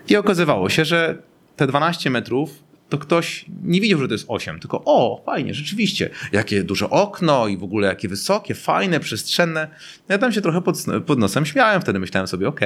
I 0.09 0.17
okazywało 0.17 0.69
się, 0.69 0.85
że 0.85 1.23
te 1.57 1.67
12 1.67 2.11
metrów 2.11 2.70
to 2.91 2.99
ktoś 2.99 3.45
nie 3.63 3.81
widział, 3.81 3.99
że 3.99 4.09
to 4.09 4.15
jest 4.15 4.25
8, 4.29 4.61
tylko 4.61 4.83
o, 4.85 5.23
fajnie, 5.27 5.55
rzeczywiście, 5.55 6.11
jakie 6.33 6.65
duże 6.65 6.91
okno 6.91 7.49
i 7.49 7.57
w 7.57 7.65
ogóle 7.65 7.89
jakie 7.89 8.09
wysokie, 8.09 8.55
fajne, 8.55 9.01
przestrzenne. 9.01 9.69
Ja 10.09 10.19
tam 10.19 10.33
się 10.33 10.41
trochę 10.41 10.63
pod, 10.63 10.77
pod 11.07 11.19
nosem 11.19 11.47
śmiałem, 11.47 11.81
wtedy 11.81 11.99
myślałem 11.99 12.27
sobie, 12.27 12.49
ok. 12.49 12.61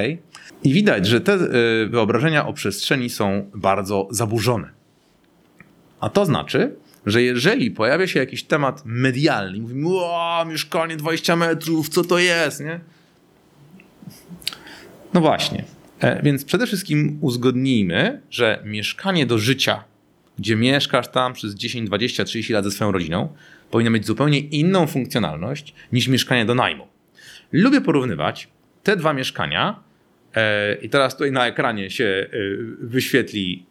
I 0.63 0.73
widać, 0.73 1.07
że 1.07 1.21
te 1.21 1.33
y, 1.33 1.87
wyobrażenia 1.89 2.47
o 2.47 2.53
przestrzeni 2.53 3.09
są 3.09 3.49
bardzo 3.55 4.07
zaburzone. 4.11 4.69
A 5.99 6.09
to 6.09 6.25
znaczy, 6.25 6.75
że 7.05 7.21
jeżeli 7.21 7.71
pojawia 7.71 8.07
się 8.07 8.19
jakiś 8.19 8.43
temat 8.43 8.81
medialny, 8.85 9.59
mówimy, 9.59 9.87
o, 9.89 10.45
mieszkanie 10.49 10.97
20 10.97 11.35
metrów, 11.35 11.89
co 11.89 12.03
to 12.03 12.19
jest, 12.19 12.59
nie? 12.59 12.79
No 15.13 15.21
właśnie. 15.21 15.63
E, 15.99 16.23
więc 16.23 16.45
przede 16.45 16.67
wszystkim 16.67 17.17
uzgodnijmy, 17.21 18.21
że 18.29 18.61
mieszkanie 18.65 19.25
do 19.25 19.37
życia 19.37 19.83
gdzie 20.39 20.55
mieszkasz 20.55 21.07
tam 21.07 21.33
przez 21.33 21.55
10, 21.55 21.87
20, 21.87 22.23
30 22.23 22.53
lat 22.53 22.65
ze 22.65 22.71
swoją 22.71 22.91
rodziną, 22.91 23.29
powinno 23.71 23.91
mieć 23.91 24.05
zupełnie 24.05 24.39
inną 24.39 24.87
funkcjonalność 24.87 25.73
niż 25.91 26.07
mieszkanie 26.07 26.45
do 26.45 26.55
najmu. 26.55 26.87
Lubię 27.51 27.81
porównywać 27.81 28.47
te 28.83 28.97
dwa 28.97 29.13
mieszkania 29.13 29.83
e, 30.35 30.75
i 30.75 30.89
teraz 30.89 31.13
tutaj 31.13 31.31
na 31.31 31.47
ekranie 31.47 31.89
się 31.89 32.05
e, 32.05 32.27
wyświetli 32.79 33.65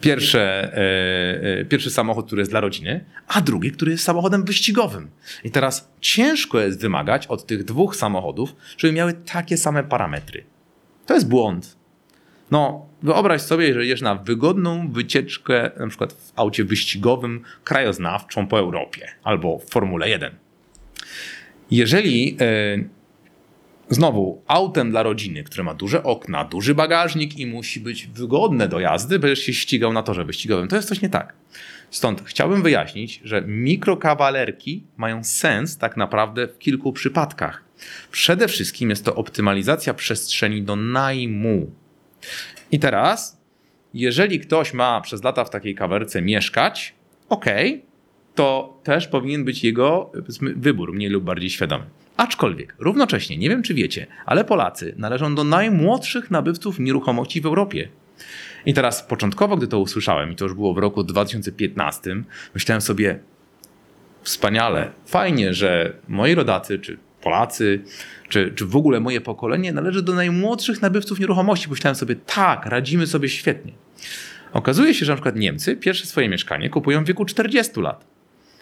pierwsze, 0.00 0.72
e, 1.60 1.64
pierwszy 1.64 1.90
samochód, 1.90 2.26
który 2.26 2.40
jest 2.40 2.52
dla 2.52 2.60
rodziny, 2.60 3.04
a 3.28 3.40
drugi, 3.40 3.72
który 3.72 3.92
jest 3.92 4.04
samochodem 4.04 4.44
wyścigowym. 4.44 5.10
I 5.44 5.50
teraz 5.50 5.92
ciężko 6.00 6.60
jest 6.60 6.80
wymagać 6.80 7.26
od 7.26 7.46
tych 7.46 7.64
dwóch 7.64 7.96
samochodów, 7.96 8.56
żeby 8.78 8.94
miały 8.94 9.12
takie 9.12 9.56
same 9.56 9.84
parametry. 9.84 10.44
To 11.06 11.14
jest 11.14 11.28
błąd. 11.28 11.76
No, 12.50 12.86
wyobraź 13.02 13.42
sobie, 13.42 13.74
że 13.74 13.80
jedziesz 13.80 14.02
na 14.02 14.14
wygodną 14.14 14.92
wycieczkę, 14.92 15.70
na 15.76 15.88
przykład 15.88 16.12
w 16.12 16.32
aucie 16.36 16.64
wyścigowym, 16.64 17.42
krajoznawczą 17.64 18.46
po 18.46 18.58
Europie 18.58 19.08
albo 19.24 19.58
w 19.58 19.70
Formule 19.70 20.08
1. 20.08 20.34
Jeżeli 21.70 22.36
e, 22.40 23.04
Znowu, 23.88 24.42
autem 24.46 24.90
dla 24.90 25.02
rodziny, 25.02 25.44
które 25.44 25.64
ma 25.64 25.74
duże 25.74 26.02
okna, 26.02 26.44
duży 26.44 26.74
bagażnik 26.74 27.38
i 27.38 27.46
musi 27.46 27.80
być 27.80 28.06
wygodne 28.06 28.68
do 28.68 28.80
jazdy, 28.80 29.18
będziesz 29.18 29.38
się 29.38 29.52
ścigał 29.52 29.92
na 29.92 30.02
torze 30.02 30.24
wyścigowym. 30.24 30.68
To 30.68 30.76
jest 30.76 30.88
coś 30.88 31.02
nie 31.02 31.08
tak. 31.08 31.34
Stąd 31.90 32.22
chciałbym 32.24 32.62
wyjaśnić, 32.62 33.20
że 33.24 33.42
mikrokawalerki 33.46 34.84
mają 34.96 35.24
sens 35.24 35.78
tak 35.78 35.96
naprawdę 35.96 36.48
w 36.48 36.58
kilku 36.58 36.92
przypadkach. 36.92 37.64
Przede 38.10 38.48
wszystkim 38.48 38.90
jest 38.90 39.04
to 39.04 39.14
optymalizacja 39.14 39.94
przestrzeni 39.94 40.62
do 40.62 40.76
najmu. 40.76 41.70
I 42.72 42.78
teraz, 42.78 43.40
jeżeli 43.94 44.40
ktoś 44.40 44.74
ma 44.74 45.00
przez 45.00 45.24
lata 45.24 45.44
w 45.44 45.50
takiej 45.50 45.74
kawerce 45.74 46.22
mieszkać, 46.22 46.94
ok, 47.28 47.44
to 48.34 48.80
też 48.82 49.08
powinien 49.08 49.44
być 49.44 49.64
jego 49.64 50.12
wybór, 50.56 50.92
mniej 50.92 51.10
lub 51.10 51.24
bardziej 51.24 51.50
świadomy. 51.50 51.84
Aczkolwiek, 52.16 52.74
równocześnie, 52.78 53.36
nie 53.36 53.48
wiem 53.48 53.62
czy 53.62 53.74
wiecie, 53.74 54.06
ale 54.26 54.44
Polacy 54.44 54.94
należą 54.96 55.34
do 55.34 55.44
najmłodszych 55.44 56.30
nabywców 56.30 56.78
nieruchomości 56.78 57.40
w 57.40 57.46
Europie. 57.46 57.88
I 58.66 58.74
teraz 58.74 59.02
początkowo, 59.02 59.56
gdy 59.56 59.68
to 59.68 59.78
usłyszałem, 59.78 60.32
i 60.32 60.36
to 60.36 60.44
już 60.44 60.54
było 60.54 60.74
w 60.74 60.78
roku 60.78 61.04
2015, 61.04 62.16
myślałem 62.54 62.80
sobie, 62.80 63.18
wspaniale, 64.22 64.90
fajnie, 65.06 65.54
że 65.54 65.92
moi 66.08 66.34
rodacy, 66.34 66.78
czy 66.78 66.98
Polacy, 67.24 67.80
czy, 68.28 68.52
czy 68.54 68.66
w 68.66 68.76
ogóle 68.76 69.00
moje 69.00 69.20
pokolenie 69.20 69.72
należy 69.72 70.02
do 70.02 70.14
najmłodszych 70.14 70.82
nabywców 70.82 71.20
nieruchomości. 71.20 71.70
Myślałem 71.70 71.94
sobie, 71.94 72.16
tak, 72.16 72.66
radzimy 72.66 73.06
sobie 73.06 73.28
świetnie. 73.28 73.72
Okazuje 74.52 74.94
się, 74.94 75.04
że 75.04 75.12
na 75.12 75.16
przykład 75.16 75.36
Niemcy 75.36 75.76
pierwsze 75.76 76.06
swoje 76.06 76.28
mieszkanie 76.28 76.70
kupują 76.70 77.04
w 77.04 77.06
wieku 77.06 77.24
40 77.24 77.80
lat. 77.80 78.06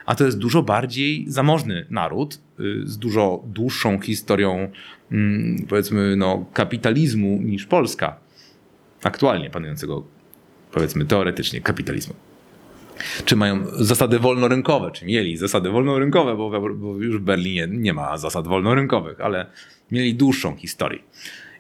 A 0.07 0.15
to 0.15 0.25
jest 0.25 0.39
dużo 0.39 0.63
bardziej 0.63 1.25
zamożny 1.29 1.87
naród 1.91 2.41
y, 2.61 2.83
z 2.85 2.99
dużo 2.99 3.43
dłuższą 3.47 4.01
historią, 4.01 4.71
mm, 5.13 5.67
powiedzmy, 5.69 6.17
no, 6.17 6.47
kapitalizmu 6.53 7.39
niż 7.43 7.67
Polska. 7.67 8.17
Aktualnie 9.03 9.51
panującego, 9.51 10.07
powiedzmy, 10.73 11.05
teoretycznie 11.05 11.61
kapitalizmu. 11.61 12.15
Czy 13.25 13.37
mają 13.37 13.67
zasady 13.73 14.19
wolnorynkowe, 14.19 14.91
czy 14.91 15.07
mieli 15.07 15.37
zasady 15.37 15.71
wolnorynkowe, 15.71 16.37
bo, 16.37 16.75
bo 16.75 16.97
już 16.97 17.19
w 17.19 17.21
Berlinie 17.21 17.69
nie 17.71 17.93
ma 17.93 18.19
zasad 18.19 18.49
wolnorynkowych, 18.49 19.21
ale 19.21 19.47
mieli 19.91 20.15
dłuższą 20.15 20.57
historię. 20.57 20.99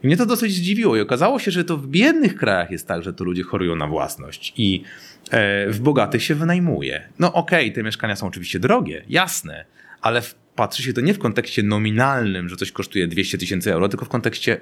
I 0.03 0.07
mnie 0.07 0.17
to 0.17 0.27
dosyć 0.27 0.55
zdziwiło 0.55 0.97
i 0.97 1.01
okazało 1.01 1.39
się, 1.39 1.51
że 1.51 1.65
to 1.65 1.77
w 1.77 1.87
biednych 1.87 2.37
krajach 2.37 2.71
jest 2.71 2.89
tak, 2.89 3.03
że 3.03 3.13
to 3.13 3.25
ludzie 3.25 3.43
chorują 3.43 3.77
na 3.77 3.87
własność 3.87 4.53
i 4.57 4.85
e, 5.31 5.71
w 5.71 5.81
bogatych 5.81 6.23
się 6.23 6.35
wynajmuje. 6.35 7.09
No 7.19 7.33
okej, 7.33 7.65
okay, 7.67 7.75
te 7.75 7.83
mieszkania 7.83 8.17
są 8.17 8.27
oczywiście 8.27 8.59
drogie, 8.59 9.05
jasne, 9.09 9.65
ale 10.01 10.23
patrzy 10.57 10.83
się 10.83 10.93
to 10.93 11.01
nie 11.01 11.15
w 11.15 11.19
kontekście 11.19 11.63
nominalnym, 11.63 12.49
że 12.49 12.57
coś 12.57 12.73
kosztuje 12.73 13.09
200 13.09 13.39
tysięcy 13.39 13.73
euro, 13.73 13.89
tylko 13.89 14.05
w 14.05 14.09
kontekście 14.09 14.61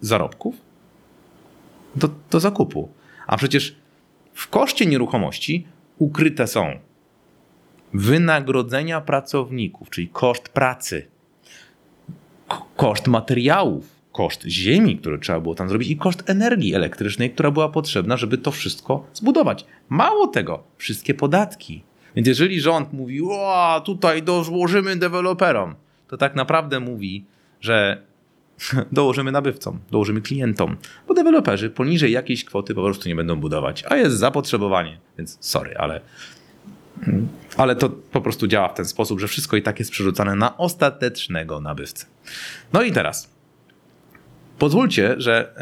zarobków 0.00 0.54
do, 1.96 2.10
do 2.30 2.40
zakupu. 2.40 2.92
A 3.26 3.36
przecież 3.36 3.76
w 4.34 4.48
koszcie 4.48 4.86
nieruchomości 4.86 5.66
ukryte 5.98 6.46
są 6.46 6.78
wynagrodzenia 7.94 9.00
pracowników, 9.00 9.90
czyli 9.90 10.08
koszt 10.08 10.48
pracy, 10.48 11.06
koszt 12.76 13.08
materiałów, 13.08 13.84
koszt 14.12 14.44
ziemi, 14.46 14.98
który 14.98 15.18
trzeba 15.18 15.40
było 15.40 15.54
tam 15.54 15.68
zrobić 15.68 15.90
i 15.90 15.96
koszt 15.96 16.30
energii 16.30 16.74
elektrycznej, 16.74 17.30
która 17.30 17.50
była 17.50 17.68
potrzebna, 17.68 18.16
żeby 18.16 18.38
to 18.38 18.50
wszystko 18.50 19.06
zbudować. 19.12 19.66
Mało 19.88 20.26
tego, 20.26 20.62
wszystkie 20.76 21.14
podatki. 21.14 21.82
Więc 22.16 22.28
jeżeli 22.28 22.60
rząd 22.60 22.92
mówi, 22.92 23.22
o, 23.22 23.82
tutaj 23.84 24.22
dołożymy 24.22 24.96
deweloperom, 24.96 25.74
to 26.08 26.16
tak 26.16 26.34
naprawdę 26.34 26.80
mówi, 26.80 27.24
że 27.60 28.02
dołożymy 28.92 29.32
nabywcom, 29.32 29.78
dołożymy 29.90 30.20
klientom, 30.20 30.76
bo 31.08 31.14
deweloperzy 31.14 31.70
poniżej 31.70 32.12
jakiejś 32.12 32.44
kwoty 32.44 32.74
po 32.74 32.82
prostu 32.82 33.08
nie 33.08 33.16
będą 33.16 33.36
budować, 33.36 33.84
a 33.88 33.96
jest 33.96 34.16
zapotrzebowanie, 34.16 34.98
więc 35.18 35.38
sorry, 35.40 35.76
ale, 35.76 36.00
ale 37.56 37.76
to 37.76 37.88
po 37.90 38.20
prostu 38.20 38.46
działa 38.46 38.68
w 38.68 38.74
ten 38.74 38.84
sposób, 38.84 39.20
że 39.20 39.28
wszystko 39.28 39.56
i 39.56 39.62
tak 39.62 39.78
jest 39.78 39.90
przerzucane 39.90 40.34
na 40.34 40.56
ostatecznego 40.56 41.60
nabywcę. 41.60 42.06
No 42.72 42.82
i 42.82 42.92
teraz 42.92 43.30
pozwólcie, 44.58 45.14
że 45.18 45.54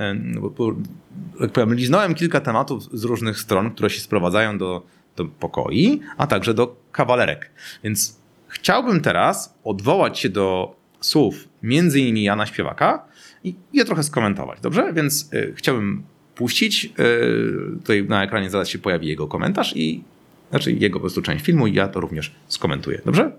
jak 1.40 1.52
powiem, 1.52 1.74
liznąłem 1.74 2.14
kilka 2.14 2.40
tematów 2.40 2.82
z 2.98 3.04
różnych 3.04 3.38
stron, 3.38 3.70
które 3.70 3.90
się 3.90 4.00
sprowadzają 4.00 4.58
do, 4.58 4.82
do 5.16 5.24
pokoi, 5.24 6.00
a 6.16 6.26
także 6.26 6.54
do 6.54 6.76
kawalerek. 6.92 7.50
Więc 7.84 8.20
chciałbym 8.48 9.00
teraz 9.00 9.58
odwołać 9.64 10.18
się 10.18 10.28
do 10.28 10.79
słów 11.00 11.48
między 11.62 12.00
innymi 12.00 12.22
Jana 12.22 12.46
Śpiewaka 12.46 13.06
i 13.44 13.54
je 13.72 13.84
trochę 13.84 14.02
skomentować, 14.02 14.60
dobrze? 14.60 14.92
Więc 14.92 15.30
y, 15.34 15.54
chciałbym 15.56 16.02
puścić, 16.34 16.84
y, 16.84 17.78
tutaj 17.78 18.04
na 18.04 18.24
ekranie 18.24 18.50
zaraz 18.50 18.68
się 18.68 18.78
pojawi 18.78 19.08
jego 19.08 19.28
komentarz 19.28 19.76
i 19.76 20.04
znaczy 20.50 20.72
jego 20.72 20.98
po 20.98 21.00
prostu 21.00 21.22
część 21.22 21.44
filmu 21.44 21.66
i 21.66 21.74
ja 21.74 21.88
to 21.88 22.00
również 22.00 22.32
skomentuję, 22.48 23.00
dobrze? 23.04 23.32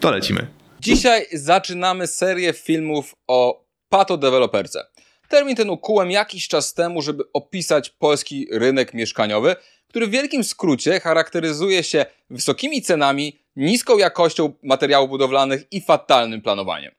To 0.00 0.10
lecimy. 0.10 0.46
Dzisiaj 0.80 1.26
zaczynamy 1.32 2.06
serię 2.06 2.52
filmów 2.52 3.14
o 3.26 3.64
patodeweloperce. 3.88 4.86
Termin 5.28 5.56
ten 5.56 5.70
ukułem 5.70 6.10
jakiś 6.10 6.48
czas 6.48 6.74
temu, 6.74 7.02
żeby 7.02 7.24
opisać 7.32 7.90
polski 7.90 8.46
rynek 8.52 8.94
mieszkaniowy, 8.94 9.56
który 9.96 10.06
w 10.06 10.10
wielkim 10.10 10.44
skrócie 10.44 11.00
charakteryzuje 11.00 11.82
się 11.82 12.06
wysokimi 12.30 12.82
cenami, 12.82 13.38
niską 13.56 13.98
jakością 13.98 14.52
materiałów 14.62 15.10
budowlanych 15.10 15.64
i 15.70 15.80
fatalnym 15.80 16.42
planowaniem. 16.42 16.92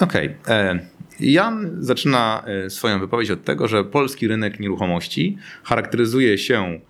Okej. 0.00 0.36
Okay. 0.42 0.54
E, 0.56 0.78
Jan 1.20 1.76
zaczyna 1.80 2.44
e, 2.66 2.70
swoją 2.70 3.00
wypowiedź 3.00 3.30
od 3.30 3.44
tego, 3.44 3.68
że 3.68 3.84
polski 3.84 4.28
rynek 4.28 4.60
nieruchomości 4.60 5.38
charakteryzuje 5.64 6.38
się 6.38 6.80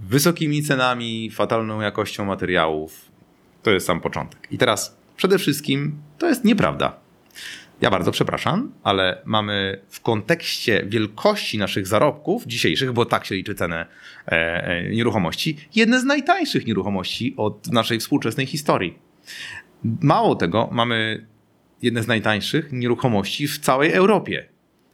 wysokimi 0.00 0.62
cenami, 0.62 1.30
fatalną 1.30 1.80
jakością 1.80 2.24
materiałów. 2.24 3.10
To 3.62 3.70
jest 3.70 3.86
sam 3.86 4.00
początek. 4.00 4.48
I 4.50 4.58
teraz 4.58 4.96
przede 5.16 5.38
wszystkim 5.38 5.96
to 6.18 6.28
jest 6.28 6.44
nieprawda. 6.44 7.01
Ja 7.82 7.90
bardzo 7.90 8.12
przepraszam, 8.12 8.72
ale 8.82 9.22
mamy 9.24 9.80
w 9.88 10.00
kontekście 10.00 10.84
wielkości 10.86 11.58
naszych 11.58 11.86
zarobków 11.86 12.46
dzisiejszych, 12.46 12.92
bo 12.92 13.04
tak 13.04 13.24
się 13.24 13.34
liczy 13.34 13.54
cenę 13.54 13.86
e, 14.26 14.30
e, 14.30 14.90
nieruchomości, 14.90 15.56
jedne 15.74 16.00
z 16.00 16.04
najtańszych 16.04 16.66
nieruchomości 16.66 17.34
od 17.36 17.72
naszej 17.72 17.98
współczesnej 17.98 18.46
historii. 18.46 18.98
Mało 19.84 20.34
tego, 20.34 20.68
mamy 20.72 21.26
jedne 21.82 22.02
z 22.02 22.06
najtańszych 22.06 22.72
nieruchomości 22.72 23.48
w 23.48 23.58
całej 23.58 23.92
Europie. 23.92 24.48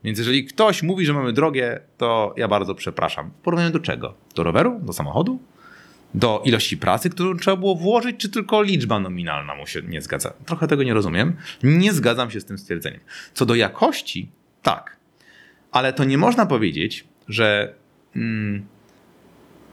Więc 0.05 0.19
jeżeli 0.19 0.45
ktoś 0.45 0.83
mówi, 0.83 1.07
że 1.07 1.13
mamy 1.13 1.33
drogie, 1.33 1.81
to 1.97 2.35
ja 2.37 2.49
bardzo 2.49 2.75
przepraszam. 2.75 3.31
W 3.31 3.43
porównaniu 3.43 3.73
do 3.73 3.81
czego? 3.81 4.15
Do 4.35 4.43
roweru? 4.43 4.81
Do 4.83 4.93
samochodu? 4.93 5.39
Do 6.15 6.43
ilości 6.45 6.77
pracy, 6.77 7.11
którą 7.11 7.37
trzeba 7.37 7.57
było 7.57 7.75
włożyć, 7.75 8.17
czy 8.17 8.29
tylko 8.29 8.63
liczba 8.63 9.01
nominalna 9.01 9.55
mu 9.55 9.67
się 9.67 9.83
nie 9.83 10.03
zgadza? 10.03 10.33
Trochę 10.47 10.69
tego 10.69 10.83
nie 10.83 10.95
rozumiem. 10.95 11.37
Nie 11.63 11.93
zgadzam 11.93 12.31
się 12.31 12.41
z 12.41 12.45
tym 12.45 12.59
stwierdzeniem. 12.59 13.01
Co 13.35 13.47
do 13.47 13.55
jakości, 13.55 14.31
tak. 14.63 14.97
Ale 15.73 15.93
to 15.93 16.05
nie 16.05 16.19
można 16.19 16.47
powiedzieć, 16.47 17.05
że 17.29 17.75
mm, 18.17 18.67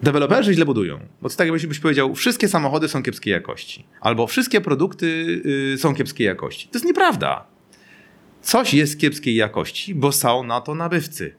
deweloperzy 0.04 0.54
źle 0.54 0.66
budują. 0.66 1.00
Bo 1.22 1.30
to 1.30 1.36
tak 1.36 1.48
jakbyś 1.48 1.80
powiedział, 1.80 2.16
wszystkie 2.16 2.48
samochody 2.48 2.88
są 2.88 3.04
kiepskiej 3.04 3.32
jakości. 3.32 3.86
Albo 4.02 4.28
wszystkie 4.28 4.62
produkty 4.62 5.06
y, 5.74 5.78
są 5.78 5.96
kiepskiej 5.96 6.28
jakości. 6.28 6.68
To 6.68 6.78
jest 6.78 6.86
nieprawda. 6.86 7.46
Coś 8.42 8.74
jest 8.74 9.00
kiepskiej 9.00 9.36
jakości, 9.36 9.96
bo 9.96 10.12
są 10.12 10.44
na 10.44 10.62
to 10.62 10.76
nabywcy. 10.76 11.36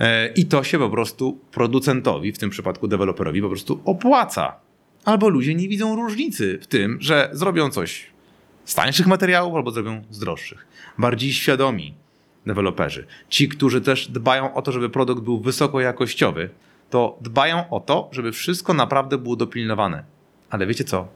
E, 0.00 0.28
I 0.28 0.46
to 0.46 0.64
się 0.64 0.78
po 0.78 0.90
prostu 0.90 1.38
producentowi, 1.52 2.32
w 2.32 2.38
tym 2.38 2.50
przypadku 2.50 2.88
deweloperowi, 2.88 3.42
po 3.42 3.48
prostu 3.48 3.80
opłaca. 3.84 4.56
Albo 5.04 5.28
ludzie 5.28 5.54
nie 5.54 5.68
widzą 5.68 5.96
różnicy 5.96 6.58
w 6.62 6.66
tym, 6.66 6.98
że 7.00 7.30
zrobią 7.32 7.70
coś 7.70 8.06
z 8.64 8.74
tańszych 8.74 9.06
materiałów 9.06 9.54
albo 9.54 9.70
zrobią 9.70 10.02
z 10.10 10.18
droższych. 10.18 10.66
Bardziej 10.98 11.32
świadomi 11.32 11.94
deweloperzy. 12.46 13.06
Ci, 13.28 13.48
którzy 13.48 13.80
też 13.80 14.08
dbają 14.08 14.54
o 14.54 14.62
to, 14.62 14.72
żeby 14.72 14.90
produkt 14.90 15.22
był 15.22 15.40
wysokojakościowy, 15.40 16.50
to 16.90 17.18
dbają 17.20 17.70
o 17.70 17.80
to, 17.80 18.08
żeby 18.12 18.32
wszystko 18.32 18.74
naprawdę 18.74 19.18
było 19.18 19.36
dopilnowane. 19.36 20.04
Ale 20.50 20.66
wiecie 20.66 20.84
co? 20.84 21.08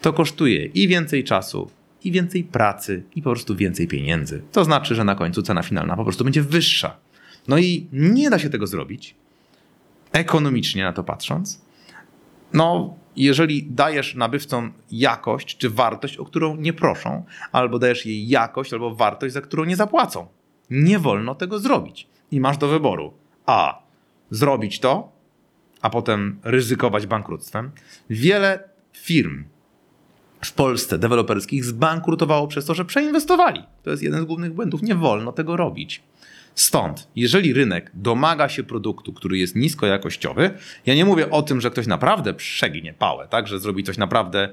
To 0.00 0.12
kosztuje 0.12 0.64
i 0.66 0.88
więcej 0.88 1.24
czasu, 1.24 1.70
i 2.04 2.12
więcej 2.12 2.44
pracy, 2.44 3.02
i 3.14 3.22
po 3.22 3.30
prostu 3.30 3.56
więcej 3.56 3.88
pieniędzy. 3.88 4.42
To 4.52 4.64
znaczy, 4.64 4.94
że 4.94 5.04
na 5.04 5.14
końcu 5.14 5.42
cena 5.42 5.62
finalna 5.62 5.96
po 5.96 6.04
prostu 6.04 6.24
będzie 6.24 6.42
wyższa. 6.42 6.96
No 7.48 7.58
i 7.58 7.86
nie 7.92 8.30
da 8.30 8.38
się 8.38 8.50
tego 8.50 8.66
zrobić, 8.66 9.14
ekonomicznie 10.12 10.84
na 10.84 10.92
to 10.92 11.04
patrząc. 11.04 11.60
No, 12.52 12.96
jeżeli 13.16 13.62
dajesz 13.62 14.14
nabywcom 14.14 14.72
jakość 14.90 15.56
czy 15.56 15.70
wartość, 15.70 16.16
o 16.16 16.24
którą 16.24 16.56
nie 16.56 16.72
proszą, 16.72 17.24
albo 17.52 17.78
dajesz 17.78 18.06
jej 18.06 18.28
jakość 18.28 18.72
albo 18.72 18.94
wartość, 18.94 19.34
za 19.34 19.40
którą 19.40 19.64
nie 19.64 19.76
zapłacą. 19.76 20.26
Nie 20.70 20.98
wolno 20.98 21.34
tego 21.34 21.58
zrobić. 21.58 22.08
I 22.30 22.40
masz 22.40 22.58
do 22.58 22.68
wyboru 22.68 23.12
A. 23.46 23.82
Zrobić 24.30 24.80
to, 24.80 25.12
a 25.80 25.90
potem 25.90 26.40
ryzykować 26.44 27.06
bankructwem. 27.06 27.70
Wiele 28.10 28.68
firm 28.92 29.44
w 30.44 30.52
Polsce 30.52 30.98
deweloperskich 30.98 31.64
zbankrutowało 31.64 32.48
przez 32.48 32.64
to, 32.64 32.74
że 32.74 32.84
przeinwestowali. 32.84 33.62
To 33.82 33.90
jest 33.90 34.02
jeden 34.02 34.22
z 34.22 34.24
głównych 34.24 34.52
błędów. 34.52 34.82
Nie 34.82 34.94
wolno 34.94 35.32
tego 35.32 35.56
robić. 35.56 36.02
Stąd, 36.54 37.08
jeżeli 37.16 37.52
rynek 37.52 37.90
domaga 37.94 38.48
się 38.48 38.62
produktu, 38.62 39.12
który 39.12 39.38
jest 39.38 39.56
niskojakościowy, 39.56 40.50
ja 40.86 40.94
nie 40.94 41.04
mówię 41.04 41.30
o 41.30 41.42
tym, 41.42 41.60
że 41.60 41.70
ktoś 41.70 41.86
naprawdę 41.86 42.34
przeginie 42.34 42.94
pałę, 42.94 43.28
tak, 43.30 43.46
że 43.46 43.58
zrobi 43.58 43.84
coś 43.84 43.98
naprawdę 43.98 44.48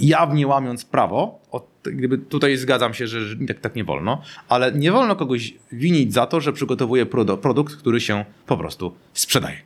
jawnie 0.00 0.46
łamiąc 0.46 0.84
prawo, 0.84 1.40
gdyby 1.84 2.18
tutaj 2.18 2.56
zgadzam 2.56 2.94
się, 2.94 3.06
że 3.06 3.36
tak, 3.46 3.60
tak 3.60 3.76
nie 3.76 3.84
wolno, 3.84 4.22
ale 4.48 4.72
nie 4.72 4.92
wolno 4.92 5.16
kogoś 5.16 5.54
winić 5.72 6.14
za 6.14 6.26
to, 6.26 6.40
że 6.40 6.52
przygotowuje 6.52 7.06
produkt, 7.42 7.76
który 7.76 8.00
się 8.00 8.24
po 8.46 8.56
prostu 8.56 8.94
sprzedaje. 9.14 9.56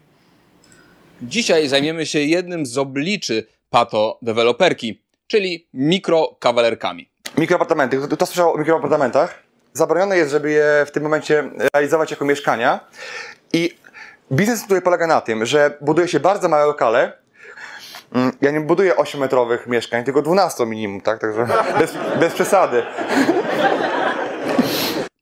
Dzisiaj 1.22 1.68
zajmiemy 1.68 2.06
się 2.06 2.18
jednym 2.20 2.66
z 2.66 2.78
obliczy 2.78 3.46
pato 3.70 4.18
deweloperki, 4.22 5.02
czyli 5.26 5.68
mikrokawalerkami. 5.74 7.08
Mikroapartamenty. 7.38 7.98
Kto 8.10 8.26
słyszał 8.26 8.54
o 8.54 8.58
mikroapartamentach? 8.58 9.45
Zabronione 9.76 10.16
jest, 10.16 10.30
żeby 10.30 10.50
je 10.50 10.86
w 10.86 10.90
tym 10.90 11.02
momencie 11.02 11.50
realizować 11.74 12.10
jako 12.10 12.24
mieszkania 12.24 12.80
i 13.52 13.78
biznes 14.32 14.62
tutaj 14.62 14.82
polega 14.82 15.06
na 15.06 15.20
tym, 15.20 15.46
że 15.46 15.78
buduje 15.80 16.08
się 16.08 16.20
bardzo 16.20 16.48
małe 16.48 16.66
lokale, 16.66 17.12
mm, 18.14 18.32
ja 18.40 18.50
nie 18.50 18.60
buduję 18.60 18.94
8-metrowych 18.94 19.66
mieszkań, 19.66 20.04
tylko 20.04 20.22
12 20.22 20.66
minimum, 20.66 21.00
tak? 21.00 21.20
Także 21.20 21.46
bez, 21.80 21.94
bez 22.20 22.32
przesady. 22.32 22.82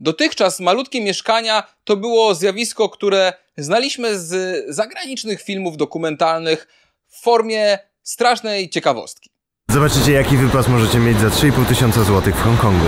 Dotychczas 0.01 0.61
malutkie 0.61 1.05
mieszkania 1.05 1.63
to 1.85 1.97
było 1.97 2.35
zjawisko, 2.35 2.89
które 2.89 3.33
znaliśmy 3.57 4.19
z 4.19 4.65
zagranicznych 4.69 5.43
filmów 5.43 5.77
dokumentalnych 5.77 6.69
w 7.09 7.23
formie 7.23 7.79
strasznej 8.03 8.71
ciekawostki. 8.71 9.31
Zobaczycie, 9.71 10.13
jaki 10.13 10.37
wypas 10.37 10.69
możecie 10.69 10.99
mieć 10.99 11.19
za 11.19 11.29
3,5 11.29 11.67
tysiąca 11.67 12.05
złotych 12.05 12.37
w 12.37 12.43
Hongkongu. 12.43 12.87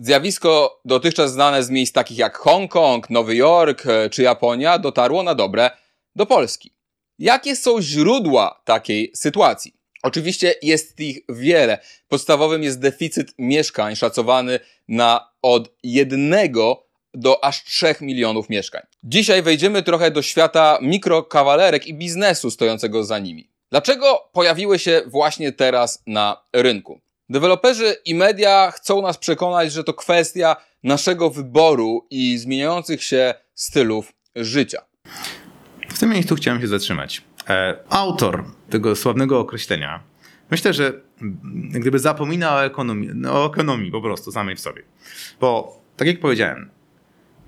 Zjawisko 0.00 0.80
dotychczas 0.84 1.32
znane 1.32 1.62
z 1.62 1.70
miejsc 1.70 1.92
takich 1.92 2.18
jak 2.18 2.38
Hongkong, 2.38 3.10
Nowy 3.10 3.36
Jork 3.36 3.86
e, 3.86 4.10
czy 4.10 4.22
Japonia 4.22 4.78
dotarło 4.78 5.22
na 5.22 5.34
dobre 5.34 5.70
do 6.16 6.26
Polski. 6.26 6.74
Jakie 7.18 7.56
są 7.56 7.82
źródła 7.82 8.62
takiej 8.64 9.12
sytuacji? 9.14 9.74
Oczywiście 10.02 10.54
jest 10.62 11.00
ich 11.00 11.18
wiele. 11.28 11.78
Podstawowym 12.08 12.62
jest 12.62 12.80
deficyt 12.80 13.34
mieszkań 13.38 13.96
szacowany 13.96 14.60
na 14.88 15.30
od 15.42 15.70
jednego 15.82 16.86
do 17.14 17.44
aż 17.44 17.64
3 17.64 17.94
milionów 18.00 18.50
mieszkań. 18.50 18.82
Dzisiaj 19.02 19.42
wejdziemy 19.42 19.82
trochę 19.82 20.10
do 20.10 20.22
świata 20.22 20.78
mikrokawalerek 20.82 21.86
i 21.86 21.94
biznesu 21.94 22.50
stojącego 22.50 23.04
za 23.04 23.18
nimi. 23.18 23.50
Dlaczego 23.70 24.30
pojawiły 24.32 24.78
się 24.78 25.02
właśnie 25.06 25.52
teraz 25.52 26.02
na 26.06 26.44
rynku? 26.52 27.00
Deweloperzy 27.30 27.96
i 28.04 28.14
media 28.14 28.70
chcą 28.70 29.02
nas 29.02 29.18
przekonać, 29.18 29.72
że 29.72 29.84
to 29.84 29.94
kwestia 29.94 30.56
naszego 30.82 31.30
wyboru 31.30 32.06
i 32.10 32.38
zmieniających 32.38 33.02
się 33.02 33.34
stylów 33.54 34.12
życia. 34.36 34.82
W 35.88 35.98
tym 35.98 36.10
miejscu 36.10 36.34
chciałem 36.34 36.60
się 36.60 36.68
zatrzymać. 36.68 37.22
E, 37.48 37.78
autor 37.88 38.44
tego 38.70 38.96
sławnego 38.96 39.40
określenia 39.40 40.02
myślę, 40.50 40.72
że 40.72 41.00
gdyby 41.70 41.98
zapomina 41.98 42.54
o 42.54 42.64
ekonomii, 42.64 43.10
no, 43.14 43.32
o 43.32 43.46
ekonomii 43.46 43.90
po 43.90 44.02
prostu 44.02 44.32
samej 44.32 44.56
w 44.56 44.60
sobie. 44.60 44.82
Bo 45.40 45.80
tak 45.96 46.08
jak 46.08 46.20
powiedziałem, 46.20 46.70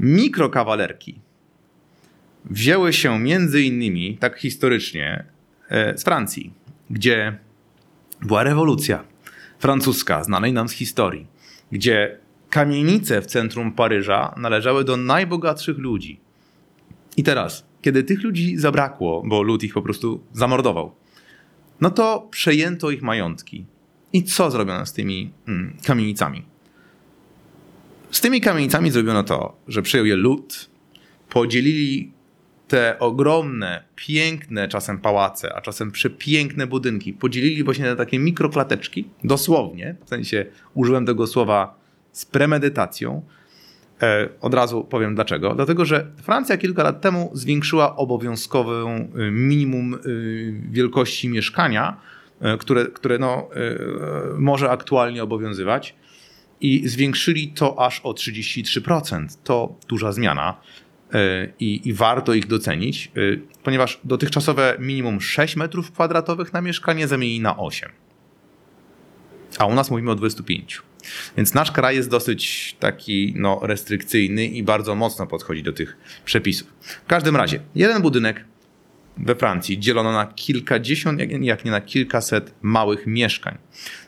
mikrokawalerki 0.01 1.21
wzięły 2.45 2.93
się 2.93 3.19
między 3.19 3.63
innymi, 3.63 4.19
tak 4.19 4.39
historycznie, 4.39 5.25
e, 5.69 5.99
z 5.99 6.05
Francji, 6.05 6.53
gdzie 6.91 7.39
była 8.23 8.43
rewolucja 8.43 9.05
francuska, 9.61 10.25
znanej 10.25 10.53
nam 10.53 10.69
z 10.69 10.73
historii, 10.73 11.27
gdzie 11.73 12.19
kamienice 12.51 13.23
w 13.23 13.27
centrum 13.27 13.73
Paryża 13.73 14.35
należały 14.37 14.85
do 14.85 14.97
najbogatszych 14.97 15.79
ludzi. 15.79 16.21
I 17.17 17.23
teraz, 17.23 17.67
kiedy 17.83 18.05
tych 18.05 18.23
ludzi 18.23 18.57
zabrakło, 18.57 19.23
bo 19.27 19.43
lud 19.43 19.63
ich 19.63 19.75
po 19.75 19.83
prostu 19.83 20.21
zamordował, 20.33 20.95
no 21.81 21.91
to 21.91 22.29
przejęto 22.31 22.91
ich 22.91 23.03
majątki. 23.03 23.67
I 24.13 24.23
co 24.23 24.51
zrobiono 24.51 24.87
z 24.87 24.93
tymi 24.93 25.31
mm, 25.49 25.77
kamienicami? 25.85 26.43
Z 28.11 28.21
tymi 28.21 28.41
kamienicami 28.41 28.91
zrobiono 28.91 29.23
to, 29.23 29.57
że 29.69 29.83
przyjął 29.83 30.07
je 30.07 30.17
lud, 30.17 30.71
podzielili 31.29 32.13
te 32.71 32.99
ogromne, 32.99 33.85
piękne 33.97 34.69
czasem 34.69 34.99
pałace, 34.99 35.55
a 35.55 35.61
czasem 35.61 35.91
przepiękne 35.91 36.67
budynki, 36.67 37.13
podzielili 37.13 37.65
właśnie 37.65 37.85
na 37.85 37.97
takie 37.97 38.19
mikroklateczki, 38.19 39.09
dosłownie, 39.25 39.97
w 40.05 40.09
sensie 40.09 40.47
użyłem 40.75 41.07
tego 41.07 41.27
słowa 41.27 41.79
z 42.13 42.25
premedytacją. 42.25 43.23
E, 44.03 44.29
od 44.41 44.55
razu 44.55 44.85
powiem 44.85 45.15
dlaczego. 45.15 45.55
Dlatego, 45.55 45.85
że 45.85 46.07
Francja 46.23 46.57
kilka 46.57 46.83
lat 46.83 47.01
temu 47.01 47.31
zwiększyła 47.35 47.97
obowiązkową 47.97 48.97
y, 48.99 49.31
minimum 49.31 49.95
y, 49.95 50.61
wielkości 50.71 51.29
mieszkania, 51.29 51.97
które, 52.59 52.87
które 52.87 53.19
no, 53.19 53.49
może 54.39 54.71
aktualnie 54.71 55.23
obowiązywać 55.23 55.95
i 56.61 56.89
zwiększyli 56.89 57.49
to 57.49 57.87
aż 57.87 58.01
o 58.01 58.11
33%. 58.11 59.27
To 59.45 59.75
duża 59.89 60.13
zmiana 60.13 60.57
i, 61.61 61.89
i 61.89 61.95
warto 61.95 62.35
ich 62.35 62.47
docenić, 62.47 63.13
ponieważ 63.63 64.01
dotychczasowe 64.05 64.77
minimum 64.79 65.21
6 65.21 65.57
metrów 65.57 65.93
kwadratowych 65.93 66.53
na 66.53 66.61
mieszkanie 66.61 67.09
zamieni 67.09 67.41
na 67.41 67.59
8. 67.59 67.91
A 69.59 69.67
u 69.67 69.75
nas 69.75 69.91
mówimy 69.91 70.11
o 70.11 70.15
25. 70.15 70.83
Więc 71.37 71.55
nasz 71.55 71.73
kraj 71.73 71.97
jest 71.97 72.11
dosyć 72.11 72.77
taki 72.81 73.35
no, 73.37 73.61
restrykcyjny 73.63 74.47
i 74.47 74.63
bardzo 74.63 74.95
mocno 74.95 75.27
podchodzi 75.27 75.63
do 75.63 75.73
tych 75.73 75.97
przepisów. 76.25 76.69
W 76.81 77.07
każdym 77.07 77.37
razie, 77.37 77.61
jeden 77.75 78.03
budynek 78.03 78.45
we 79.17 79.35
Francji 79.35 79.79
dzielono 79.79 80.13
na 80.13 80.27
kilkadziesiąt, 80.27 81.21
jak 81.41 81.65
nie 81.65 81.71
na 81.71 81.81
kilkaset 81.81 82.55
małych 82.63 83.07
mieszkań. 83.07 83.59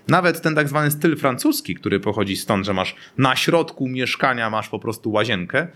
Nawet 0.09 0.43
ten 0.43 0.55
tak 0.55 0.69
zwany 0.69 0.91
styl 0.91 1.17
francuski, 1.17 1.75
który 1.75 2.01
pochodzi 2.01 2.37
stąd, 2.37 2.67
że 2.67 2.75
masz 2.75 2.97
na 3.19 3.37
środku 3.37 3.89
mieszkania 3.89 4.51
masz 4.51 4.69
po 4.69 4.79
prostu 4.79 5.11
łazienkę, 5.11 5.69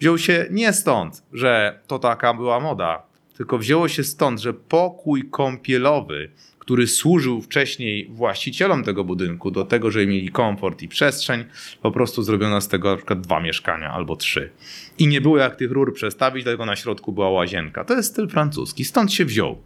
wziął 0.00 0.18
się 0.18 0.46
nie 0.50 0.72
stąd, 0.72 1.22
że 1.32 1.80
to 1.86 1.98
taka 1.98 2.34
była 2.34 2.60
moda, 2.60 3.02
tylko 3.36 3.58
wzięło 3.58 3.88
się 3.88 4.04
stąd, 4.04 4.40
że 4.40 4.54
pokój 4.54 5.30
kąpielowy 5.30 6.30
który 6.68 6.86
służył 6.86 7.42
wcześniej 7.42 8.08
właścicielom 8.10 8.84
tego 8.84 9.04
budynku 9.04 9.50
do 9.50 9.64
tego, 9.64 9.90
żeby 9.90 10.06
mieli 10.06 10.28
komfort 10.28 10.82
i 10.82 10.88
przestrzeń, 10.88 11.44
po 11.82 11.90
prostu 11.90 12.22
zrobiono 12.22 12.60
z 12.60 12.68
tego 12.68 12.90
na 12.90 12.96
przykład 12.96 13.20
dwa 13.20 13.40
mieszkania 13.40 13.90
albo 13.90 14.16
trzy. 14.16 14.50
I 14.98 15.06
nie 15.06 15.20
było 15.20 15.38
jak 15.38 15.56
tych 15.56 15.70
rur 15.70 15.94
przestawić, 15.94 16.44
dlatego 16.44 16.66
na 16.66 16.76
środku 16.76 17.12
była 17.12 17.30
łazienka. 17.30 17.84
To 17.84 17.94
jest 17.94 18.10
styl 18.10 18.28
francuski, 18.28 18.84
stąd 18.84 19.12
się 19.12 19.24
wziął. 19.24 19.58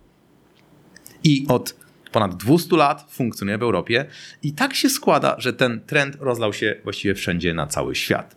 I 1.25 1.47
od 1.49 1.77
ponad 2.13 2.37
200 2.37 2.77
lat 2.77 3.07
funkcjonuje 3.11 3.59
w 3.59 3.63
Europie 3.63 4.07
i 4.43 4.53
tak 4.53 4.75
się 4.75 4.91
składa, 4.91 5.37
że 5.39 5.53
ten 5.53 5.81
trend 5.81 6.17
rozlał 6.21 6.53
się 6.53 6.77
właściwie 6.85 7.15
wszędzie 7.15 7.55
na 7.55 7.67
cały 7.67 7.95
świat. 7.95 8.37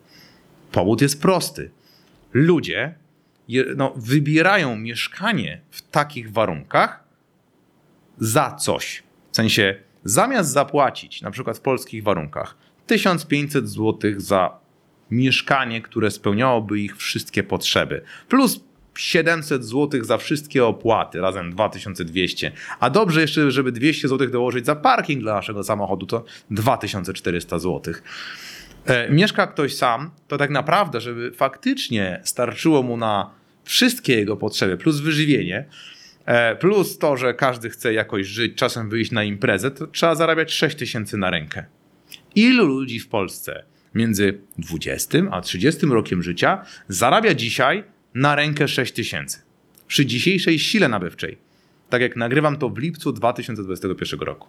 Powód 0.72 1.02
jest 1.02 1.22
prosty. 1.22 1.72
Ludzie 2.36 2.96
no, 3.76 3.94
wybierają 3.96 4.76
mieszkanie 4.76 5.62
w 5.72 5.82
takich 5.82 6.32
warunkach, 6.32 7.04
za 8.18 8.52
coś. 8.52 9.04
W 9.32 9.36
sensie, 9.36 9.76
zamiast 10.04 10.52
zapłacić, 10.52 11.22
na 11.22 11.32
przykład 11.32 11.58
w 11.58 11.62
polskich 11.62 12.04
warunkach, 12.04 12.58
1500 12.88 13.70
zł 13.70 14.14
za 14.18 14.58
mieszkanie, 15.12 15.82
które 15.82 16.12
spełniałoby 16.12 16.80
ich 16.80 16.98
wszystkie 16.98 17.44
potrzeby, 17.44 18.02
plus 18.30 18.60
700 18.98 19.66
zł 19.66 20.04
za 20.04 20.18
wszystkie 20.18 20.66
opłaty, 20.66 21.22
razem 21.22 21.52
2200. 21.52 22.52
A 22.80 22.90
dobrze 22.90 23.22
jeszcze, 23.22 23.52
żeby 23.52 23.72
200 23.72 24.08
zł 24.08 24.30
dołożyć 24.30 24.66
za 24.66 24.76
parking 24.76 25.22
dla 25.22 25.34
naszego 25.34 25.64
samochodu, 25.64 26.06
to 26.06 26.26
2400 26.52 27.60
zł. 27.60 27.94
E, 28.86 29.10
mieszka 29.10 29.48
ktoś 29.48 29.76
sam, 29.76 30.12
to 30.28 30.38
tak 30.38 30.50
naprawdę, 30.50 31.02
żeby 31.02 31.32
faktycznie 31.32 32.22
starczyło 32.24 32.84
mu 32.84 32.98
na 32.98 33.30
wszystkie 33.64 34.16
jego 34.16 34.38
potrzeby, 34.38 34.78
plus 34.78 35.00
wyżywienie, 35.00 35.66
E, 36.26 36.56
plus 36.56 36.98
to, 36.98 37.18
że 37.18 37.34
każdy 37.34 37.70
chce 37.70 37.94
jakoś 37.94 38.28
żyć, 38.28 38.56
czasem 38.56 38.90
wyjść 38.90 39.12
na 39.12 39.24
imprezę, 39.24 39.72
to 39.72 39.88
trzeba 39.88 40.16
zarabiać 40.16 40.54
6 40.54 40.76
tysięcy 40.76 41.18
na 41.18 41.30
rękę. 41.30 41.66
Ilu 42.36 42.66
ludzi 42.66 43.00
w 43.00 43.08
Polsce 43.08 43.64
między 43.96 44.38
20 44.58 45.18
a 45.32 45.42
30 45.42 45.86
rokiem 45.86 46.24
życia 46.24 46.66
zarabia 46.88 47.34
dzisiaj 47.34 47.84
na 48.14 48.36
rękę 48.36 48.68
6 48.68 48.94
tysięcy? 48.94 49.42
Przy 49.88 50.06
dzisiejszej 50.06 50.60
sile 50.60 50.90
nabywczej. 50.90 51.38
Tak 51.90 52.02
jak 52.02 52.16
nagrywam 52.16 52.58
to 52.58 52.70
w 52.70 52.78
lipcu 52.78 53.12
2021 53.12 54.20
roku. 54.20 54.48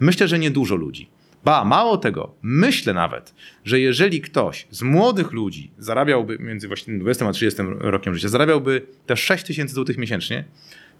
Myślę, 0.00 0.28
że 0.28 0.38
niedużo 0.38 0.76
ludzi. 0.76 1.08
Ba, 1.44 1.64
mało 1.64 1.96
tego, 1.96 2.34
myślę 2.42 2.94
nawet, 2.94 3.34
że 3.64 3.80
jeżeli 3.80 4.20
ktoś 4.20 4.66
z 4.70 4.82
młodych 4.82 5.32
ludzi 5.32 5.70
zarabiałby 5.78 6.38
między 6.38 6.68
właśnie 6.68 6.98
20 6.98 7.28
a 7.28 7.32
30 7.32 7.62
rokiem 7.78 8.14
życia, 8.14 8.28
zarabiałby 8.28 8.86
te 9.06 9.16
6 9.16 9.44
tysięcy 9.44 9.74
złotych 9.74 9.98
miesięcznie, 9.98 10.44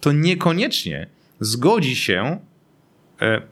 to 0.01 0.13
niekoniecznie 0.13 1.07
zgodzi 1.41 1.97
się 1.97 2.41
e, 3.21 3.43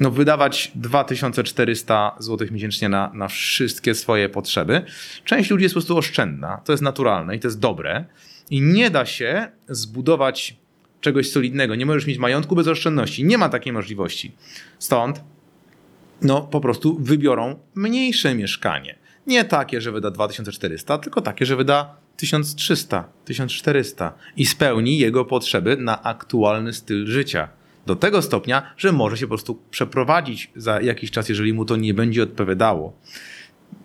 no, 0.00 0.10
wydawać 0.10 0.72
2400 0.74 2.16
zł 2.18 2.48
miesięcznie 2.50 2.88
na, 2.88 3.10
na 3.14 3.28
wszystkie 3.28 3.94
swoje 3.94 4.28
potrzeby. 4.28 4.82
Część 5.24 5.50
ludzi 5.50 5.62
jest 5.62 5.74
po 5.74 5.80
prostu 5.80 5.98
oszczędna, 5.98 6.60
to 6.64 6.72
jest 6.72 6.82
naturalne 6.82 7.36
i 7.36 7.40
to 7.40 7.48
jest 7.48 7.60
dobre. 7.60 8.04
I 8.50 8.60
nie 8.60 8.90
da 8.90 9.06
się 9.06 9.48
zbudować 9.68 10.56
czegoś 11.00 11.30
solidnego. 11.30 11.74
Nie 11.74 11.86
możesz 11.86 12.06
mieć 12.06 12.18
majątku 12.18 12.56
bez 12.56 12.68
oszczędności. 12.68 13.24
Nie 13.24 13.38
ma 13.38 13.48
takiej 13.48 13.72
możliwości. 13.72 14.32
Stąd 14.78 15.20
no, 16.22 16.42
po 16.42 16.60
prostu 16.60 16.96
wybiorą 17.00 17.58
mniejsze 17.74 18.34
mieszkanie. 18.34 18.98
Nie 19.26 19.44
takie, 19.44 19.80
że 19.80 19.92
wyda 19.92 20.10
2400, 20.10 20.98
tylko 20.98 21.20
takie, 21.20 21.46
że 21.46 21.56
wyda 21.56 21.96
1300, 22.16 23.04
1400 23.24 24.12
i 24.36 24.46
spełni 24.46 24.98
jego 24.98 25.24
potrzeby 25.24 25.76
na 25.76 26.02
aktualny 26.02 26.72
styl 26.72 27.06
życia. 27.06 27.48
Do 27.86 27.96
tego 27.96 28.22
stopnia, 28.22 28.74
że 28.76 28.92
może 28.92 29.16
się 29.16 29.26
po 29.26 29.30
prostu 29.30 29.62
przeprowadzić 29.70 30.50
za 30.56 30.80
jakiś 30.80 31.10
czas, 31.10 31.28
jeżeli 31.28 31.52
mu 31.52 31.64
to 31.64 31.76
nie 31.76 31.94
będzie 31.94 32.22
odpowiadało. 32.22 32.92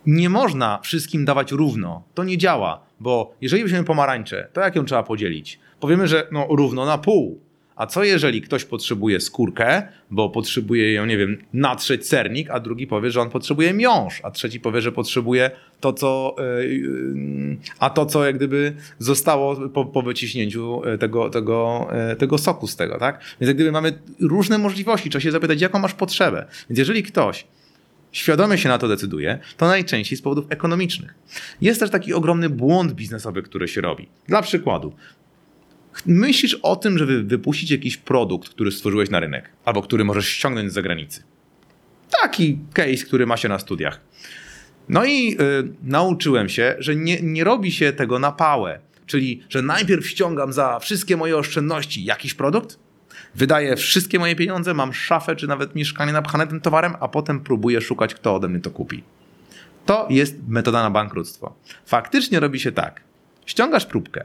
Nie 0.06 0.28
można 0.28 0.78
wszystkim 0.82 1.24
dawać 1.24 1.52
równo. 1.52 2.02
To 2.14 2.24
nie 2.24 2.38
działa, 2.38 2.80
bo 3.00 3.34
jeżeli 3.40 3.62
weźmiemy 3.62 3.84
pomarańczę, 3.84 4.48
to 4.52 4.60
jak 4.60 4.76
ją 4.76 4.84
trzeba 4.84 5.02
podzielić? 5.02 5.58
Powiemy, 5.80 6.08
że 6.08 6.28
no, 6.32 6.46
równo 6.50 6.86
na 6.86 6.98
pół. 6.98 7.40
A 7.80 7.86
co 7.86 8.04
jeżeli 8.04 8.42
ktoś 8.42 8.64
potrzebuje 8.64 9.20
skórkę, 9.20 9.82
bo 10.10 10.30
potrzebuje 10.30 10.92
ją, 10.92 11.06
nie 11.06 11.18
wiem, 11.18 11.38
natrzeć 11.52 12.06
sernik, 12.06 12.50
a 12.50 12.60
drugi 12.60 12.86
powie, 12.86 13.10
że 13.10 13.20
on 13.20 13.30
potrzebuje 13.30 13.74
miąższ, 13.74 14.20
a 14.22 14.30
trzeci 14.30 14.60
powie, 14.60 14.80
że 14.80 14.92
potrzebuje 14.92 15.50
to, 15.80 15.92
co, 15.92 16.36
yy, 16.38 17.56
a 17.78 17.90
to, 17.90 18.06
co 18.06 18.24
jak 18.24 18.36
gdyby 18.36 18.72
zostało 18.98 19.68
po, 19.68 19.84
po 19.84 20.02
wyciśnięciu 20.02 20.82
tego, 21.00 21.30
tego, 21.30 21.88
yy, 22.08 22.16
tego 22.16 22.38
soku 22.38 22.66
z 22.66 22.76
tego, 22.76 22.98
tak? 22.98 23.20
Więc 23.40 23.48
jak 23.48 23.56
gdyby 23.56 23.72
mamy 23.72 23.98
różne 24.20 24.58
możliwości, 24.58 25.10
trzeba 25.10 25.22
się 25.22 25.32
zapytać, 25.32 25.60
jaką 25.60 25.78
masz 25.78 25.94
potrzebę. 25.94 26.46
Więc 26.68 26.78
jeżeli 26.78 27.02
ktoś 27.02 27.46
świadomie 28.12 28.58
się 28.58 28.68
na 28.68 28.78
to 28.78 28.88
decyduje, 28.88 29.38
to 29.56 29.66
najczęściej 29.66 30.18
z 30.18 30.22
powodów 30.22 30.46
ekonomicznych. 30.48 31.14
Jest 31.60 31.80
też 31.80 31.90
taki 31.90 32.14
ogromny 32.14 32.48
błąd 32.48 32.92
biznesowy, 32.92 33.42
który 33.42 33.68
się 33.68 33.80
robi. 33.80 34.08
Dla 34.28 34.42
przykładu, 34.42 34.92
myślisz 36.06 36.54
o 36.54 36.76
tym, 36.76 36.98
żeby 36.98 37.22
wypuścić 37.22 37.70
jakiś 37.70 37.96
produkt, 37.96 38.48
który 38.48 38.72
stworzyłeś 38.72 39.10
na 39.10 39.20
rynek, 39.20 39.50
albo 39.64 39.82
który 39.82 40.04
możesz 40.04 40.28
ściągnąć 40.28 40.70
z 40.70 40.74
zagranicy. 40.74 41.22
Taki 42.22 42.58
case, 42.72 43.04
który 43.06 43.26
ma 43.26 43.36
się 43.36 43.48
na 43.48 43.58
studiach. 43.58 44.00
No 44.88 45.04
i 45.04 45.32
y, 45.32 45.36
nauczyłem 45.82 46.48
się, 46.48 46.76
że 46.78 46.96
nie, 46.96 47.22
nie 47.22 47.44
robi 47.44 47.72
się 47.72 47.92
tego 47.92 48.18
na 48.18 48.32
pałę. 48.32 48.80
Czyli, 49.06 49.42
że 49.48 49.62
najpierw 49.62 50.08
ściągam 50.08 50.52
za 50.52 50.78
wszystkie 50.78 51.16
moje 51.16 51.36
oszczędności 51.36 52.04
jakiś 52.04 52.34
produkt, 52.34 52.78
wydaję 53.34 53.76
wszystkie 53.76 54.18
moje 54.18 54.36
pieniądze, 54.36 54.74
mam 54.74 54.92
szafę 54.92 55.36
czy 55.36 55.46
nawet 55.46 55.74
mieszkanie 55.74 56.12
napchane 56.12 56.46
tym 56.46 56.60
towarem, 56.60 56.94
a 57.00 57.08
potem 57.08 57.40
próbuję 57.40 57.80
szukać, 57.80 58.14
kto 58.14 58.34
ode 58.34 58.48
mnie 58.48 58.60
to 58.60 58.70
kupi. 58.70 59.02
To 59.86 60.06
jest 60.10 60.36
metoda 60.48 60.82
na 60.82 60.90
bankructwo. 60.90 61.54
Faktycznie 61.86 62.40
robi 62.40 62.60
się 62.60 62.72
tak. 62.72 63.00
Ściągasz 63.46 63.86
próbkę, 63.86 64.24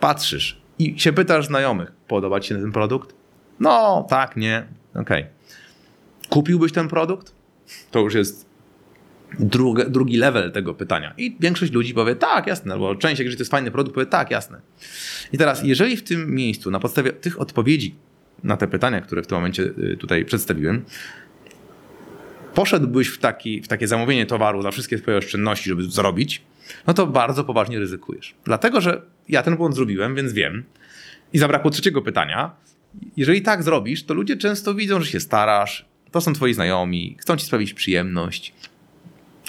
patrzysz, 0.00 0.60
i 0.78 1.00
się 1.00 1.12
pytasz 1.12 1.46
znajomych, 1.46 1.92
podoba 2.08 2.40
ci 2.40 2.48
się 2.48 2.54
ten 2.54 2.72
produkt? 2.72 3.14
No, 3.60 4.06
tak, 4.10 4.36
nie, 4.36 4.66
okej. 4.94 5.22
Okay. 5.22 5.26
Kupiłbyś 6.28 6.72
ten 6.72 6.88
produkt? 6.88 7.32
To 7.90 8.00
już 8.00 8.14
jest 8.14 8.46
drugi, 9.38 9.82
drugi 9.88 10.16
level 10.16 10.52
tego 10.52 10.74
pytania. 10.74 11.14
I 11.16 11.36
większość 11.40 11.72
ludzi 11.72 11.94
powie 11.94 12.16
tak, 12.16 12.46
jasne, 12.46 12.72
albo 12.72 12.94
część, 12.94 13.18
jeżeli 13.18 13.36
to 13.36 13.40
jest 13.40 13.50
fajny 13.50 13.70
produkt, 13.70 13.94
powie 13.94 14.06
tak, 14.06 14.30
jasne. 14.30 14.60
I 15.32 15.38
teraz, 15.38 15.62
jeżeli 15.64 15.96
w 15.96 16.02
tym 16.02 16.34
miejscu, 16.34 16.70
na 16.70 16.80
podstawie 16.80 17.12
tych 17.12 17.40
odpowiedzi 17.40 17.94
na 18.44 18.56
te 18.56 18.68
pytania, 18.68 19.00
które 19.00 19.22
w 19.22 19.26
tym 19.26 19.38
momencie 19.38 19.62
y, 19.62 19.96
tutaj 19.96 20.24
przedstawiłem, 20.24 20.84
poszedłbyś 22.54 23.08
w, 23.08 23.18
taki, 23.18 23.62
w 23.62 23.68
takie 23.68 23.88
zamówienie 23.88 24.26
towaru 24.26 24.62
za 24.62 24.70
wszystkie 24.70 24.98
twoje 24.98 25.16
oszczędności, 25.16 25.70
żeby 25.70 25.82
zrobić, 25.82 26.42
no 26.86 26.94
to 26.94 27.06
bardzo 27.06 27.44
poważnie 27.44 27.78
ryzykujesz. 27.78 28.34
Dlatego, 28.44 28.80
że 28.80 29.02
ja 29.28 29.42
ten 29.42 29.56
błąd 29.56 29.74
zrobiłem, 29.74 30.14
więc 30.14 30.32
wiem. 30.32 30.64
I 31.32 31.38
zabrakło 31.38 31.70
trzeciego 31.70 32.02
pytania. 32.02 32.50
Jeżeli 33.16 33.42
tak 33.42 33.62
zrobisz, 33.62 34.04
to 34.04 34.14
ludzie 34.14 34.36
często 34.36 34.74
widzą, 34.74 35.00
że 35.00 35.06
się 35.06 35.20
starasz, 35.20 35.86
to 36.10 36.20
są 36.20 36.32
twoi 36.32 36.54
znajomi, 36.54 37.16
chcą 37.20 37.36
ci 37.36 37.46
sprawić 37.46 37.74
przyjemność. 37.74 38.54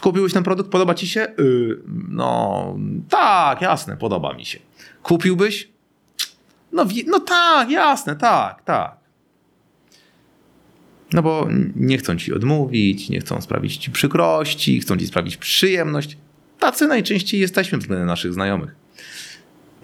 Kupiłeś 0.02 0.34
ten 0.34 0.44
produkt, 0.44 0.70
podoba 0.70 0.94
ci 0.94 1.08
się? 1.08 1.28
Yy, 1.38 1.82
no, 2.10 2.76
tak, 3.10 3.62
jasne, 3.62 3.98
podoba 3.98 4.34
mi 4.34 4.46
się. 4.46 4.60
Kupiłbyś? 5.04 5.70
No, 6.72 6.86
no 7.08 7.20
tak, 7.20 7.70
jasne, 7.70 8.16
tak, 8.16 8.64
tak. 8.64 8.98
No 11.14 11.22
bo 11.22 11.48
nie 11.76 11.98
chcą 11.98 12.16
ci 12.16 12.34
odmówić, 12.34 13.10
nie 13.10 13.20
chcą 13.20 13.42
sprawić 13.42 13.78
ci 13.78 13.92
przykrości, 13.92 14.80
chcą 14.80 14.98
ci 14.98 15.08
sprawić 15.08 15.38
przyjemność. 15.38 16.18
Tacy 16.60 16.88
najczęściej 16.88 17.42
jesteśmy 17.42 17.78
względem 17.78 18.08
naszych 18.08 18.34
znajomych. 18.34 18.76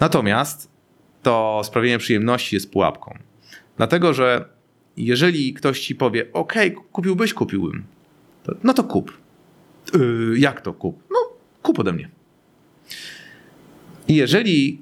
Natomiast 0.03 0.69
to 1.21 1.61
sprawienie 1.63 1.97
przyjemności 1.97 2.55
jest 2.55 2.71
pułapką. 2.71 3.17
Dlatego, 3.77 4.13
że 4.13 4.45
jeżeli 4.97 5.53
ktoś 5.53 5.79
ci 5.79 5.95
powie, 5.95 6.33
OK, 6.33 6.53
kupiłbyś, 6.91 7.33
kupiłbym, 7.33 7.83
to, 8.43 8.55
no 8.63 8.73
to 8.73 8.83
kup. 8.83 9.17
Yy, 9.93 10.39
jak 10.39 10.61
to 10.61 10.73
kup? 10.73 11.03
No, 11.11 11.17
kup 11.61 11.79
ode 11.79 11.93
mnie. 11.93 12.09
I 14.07 14.15
jeżeli 14.15 14.81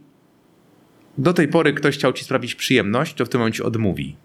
do 1.18 1.34
tej 1.34 1.48
pory 1.48 1.74
ktoś 1.74 1.98
chciał 1.98 2.14
ci 2.14 2.24
sprawić 2.24 2.56
przyjemność, 2.56 3.14
to 3.14 3.26
w 3.26 3.30
tym 3.30 3.40
momencie 3.40 3.64
odmówi. 3.64 4.16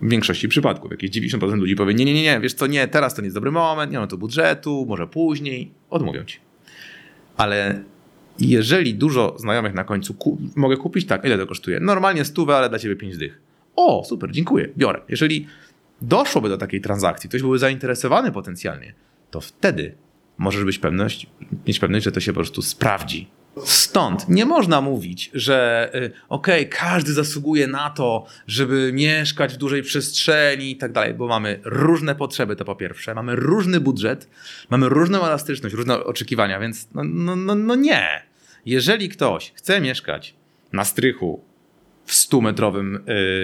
W 0.00 0.08
większości 0.08 0.48
przypadków. 0.48 0.90
Jakieś 0.90 1.10
90% 1.10 1.58
ludzi 1.58 1.76
powie, 1.76 1.94
nie, 1.94 2.04
nie, 2.04 2.14
nie, 2.14 2.22
nie, 2.22 2.40
wiesz 2.40 2.54
co, 2.54 2.66
nie, 2.66 2.88
teraz 2.88 3.14
to 3.14 3.22
nie 3.22 3.26
jest 3.26 3.36
dobry 3.36 3.50
moment, 3.50 3.92
nie 3.92 3.98
mam 3.98 4.08
to 4.08 4.18
budżetu, 4.18 4.86
może 4.88 5.06
później. 5.06 5.72
Odmówią 5.90 6.24
ci. 6.24 6.38
Ale 7.36 7.84
jeżeli 8.38 8.94
dużo 8.94 9.36
znajomych 9.38 9.74
na 9.74 9.84
końcu 9.84 10.14
ku 10.14 10.38
mogę 10.56 10.76
kupić, 10.76 11.06
tak, 11.06 11.24
ile 11.24 11.38
to 11.38 11.46
kosztuje? 11.46 11.80
Normalnie 11.80 12.24
stówę, 12.24 12.56
ale 12.56 12.68
dla 12.68 12.78
ciebie 12.78 12.96
5 12.96 13.16
dych. 13.16 13.40
O, 13.76 14.04
super, 14.04 14.30
dziękuję, 14.30 14.68
biorę. 14.76 15.00
Jeżeli 15.08 15.46
doszłoby 16.02 16.48
do 16.48 16.58
takiej 16.58 16.80
transakcji, 16.80 17.28
ktoś 17.28 17.42
byłby 17.42 17.58
zainteresowany 17.58 18.32
potencjalnie, 18.32 18.94
to 19.30 19.40
wtedy 19.40 19.94
możesz 20.38 20.64
być 20.64 20.78
pewność, 20.78 21.26
mieć 21.66 21.78
pewność, 21.78 22.04
że 22.04 22.12
to 22.12 22.20
się 22.20 22.32
po 22.32 22.36
prostu 22.36 22.62
sprawdzi. 22.62 23.28
Stąd 23.64 24.28
nie 24.28 24.46
można 24.46 24.80
mówić, 24.80 25.30
że 25.34 25.90
y, 25.94 26.10
okej, 26.28 26.66
okay, 26.66 26.78
każdy 26.78 27.12
zasługuje 27.12 27.66
na 27.66 27.90
to, 27.90 28.26
żeby 28.46 28.90
mieszkać 28.94 29.54
w 29.54 29.56
dużej 29.56 29.82
przestrzeni 29.82 30.70
i 30.70 30.76
tak 30.76 30.92
dalej, 30.92 31.14
bo 31.14 31.26
mamy 31.28 31.60
różne 31.64 32.14
potrzeby, 32.14 32.56
to 32.56 32.64
po 32.64 32.76
pierwsze, 32.76 33.14
mamy 33.14 33.36
różny 33.36 33.80
budżet, 33.80 34.28
mamy 34.70 34.88
różną 34.88 35.18
elastyczność, 35.18 35.74
różne 35.74 36.04
oczekiwania, 36.04 36.60
więc 36.60 36.88
no, 36.94 37.04
no, 37.04 37.36
no, 37.36 37.54
no 37.54 37.74
nie. 37.74 38.25
Jeżeli 38.66 39.08
ktoś 39.08 39.52
chce 39.54 39.80
mieszkać 39.80 40.34
na 40.72 40.84
strychu 40.84 41.44
w 42.04 42.12
100-metrowym, 42.12 42.98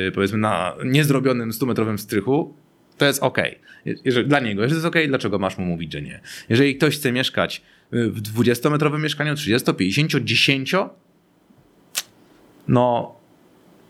yy, 0.05 0.13
powiedzmy 0.13 0.39
na 0.39 0.75
niezrobionym 0.85 1.51
100-metrowym 1.51 1.99
strychu, 1.99 2.55
to 2.99 3.07
jest 3.07 3.23
ok. 3.23 3.39
Jeżeli, 4.05 4.29
dla 4.29 4.41
niego, 4.41 4.63
jeżeli 4.63 4.83
jest 4.83 4.87
ok, 4.87 4.97
dlaczego 5.09 5.39
masz 5.39 5.59
mu 5.59 5.65
mówić, 5.65 5.93
że 5.93 6.03
nie? 6.03 6.21
Jeżeli 6.49 6.77
ktoś 6.77 6.97
chce 6.97 7.13
mieszkać 7.13 7.63
w 7.93 8.23
20-metrowym 8.23 9.03
mieszkaniu, 9.03 9.35
30, 9.35 9.75
50, 9.75 10.25
10, 10.25 10.75
no 12.69 13.15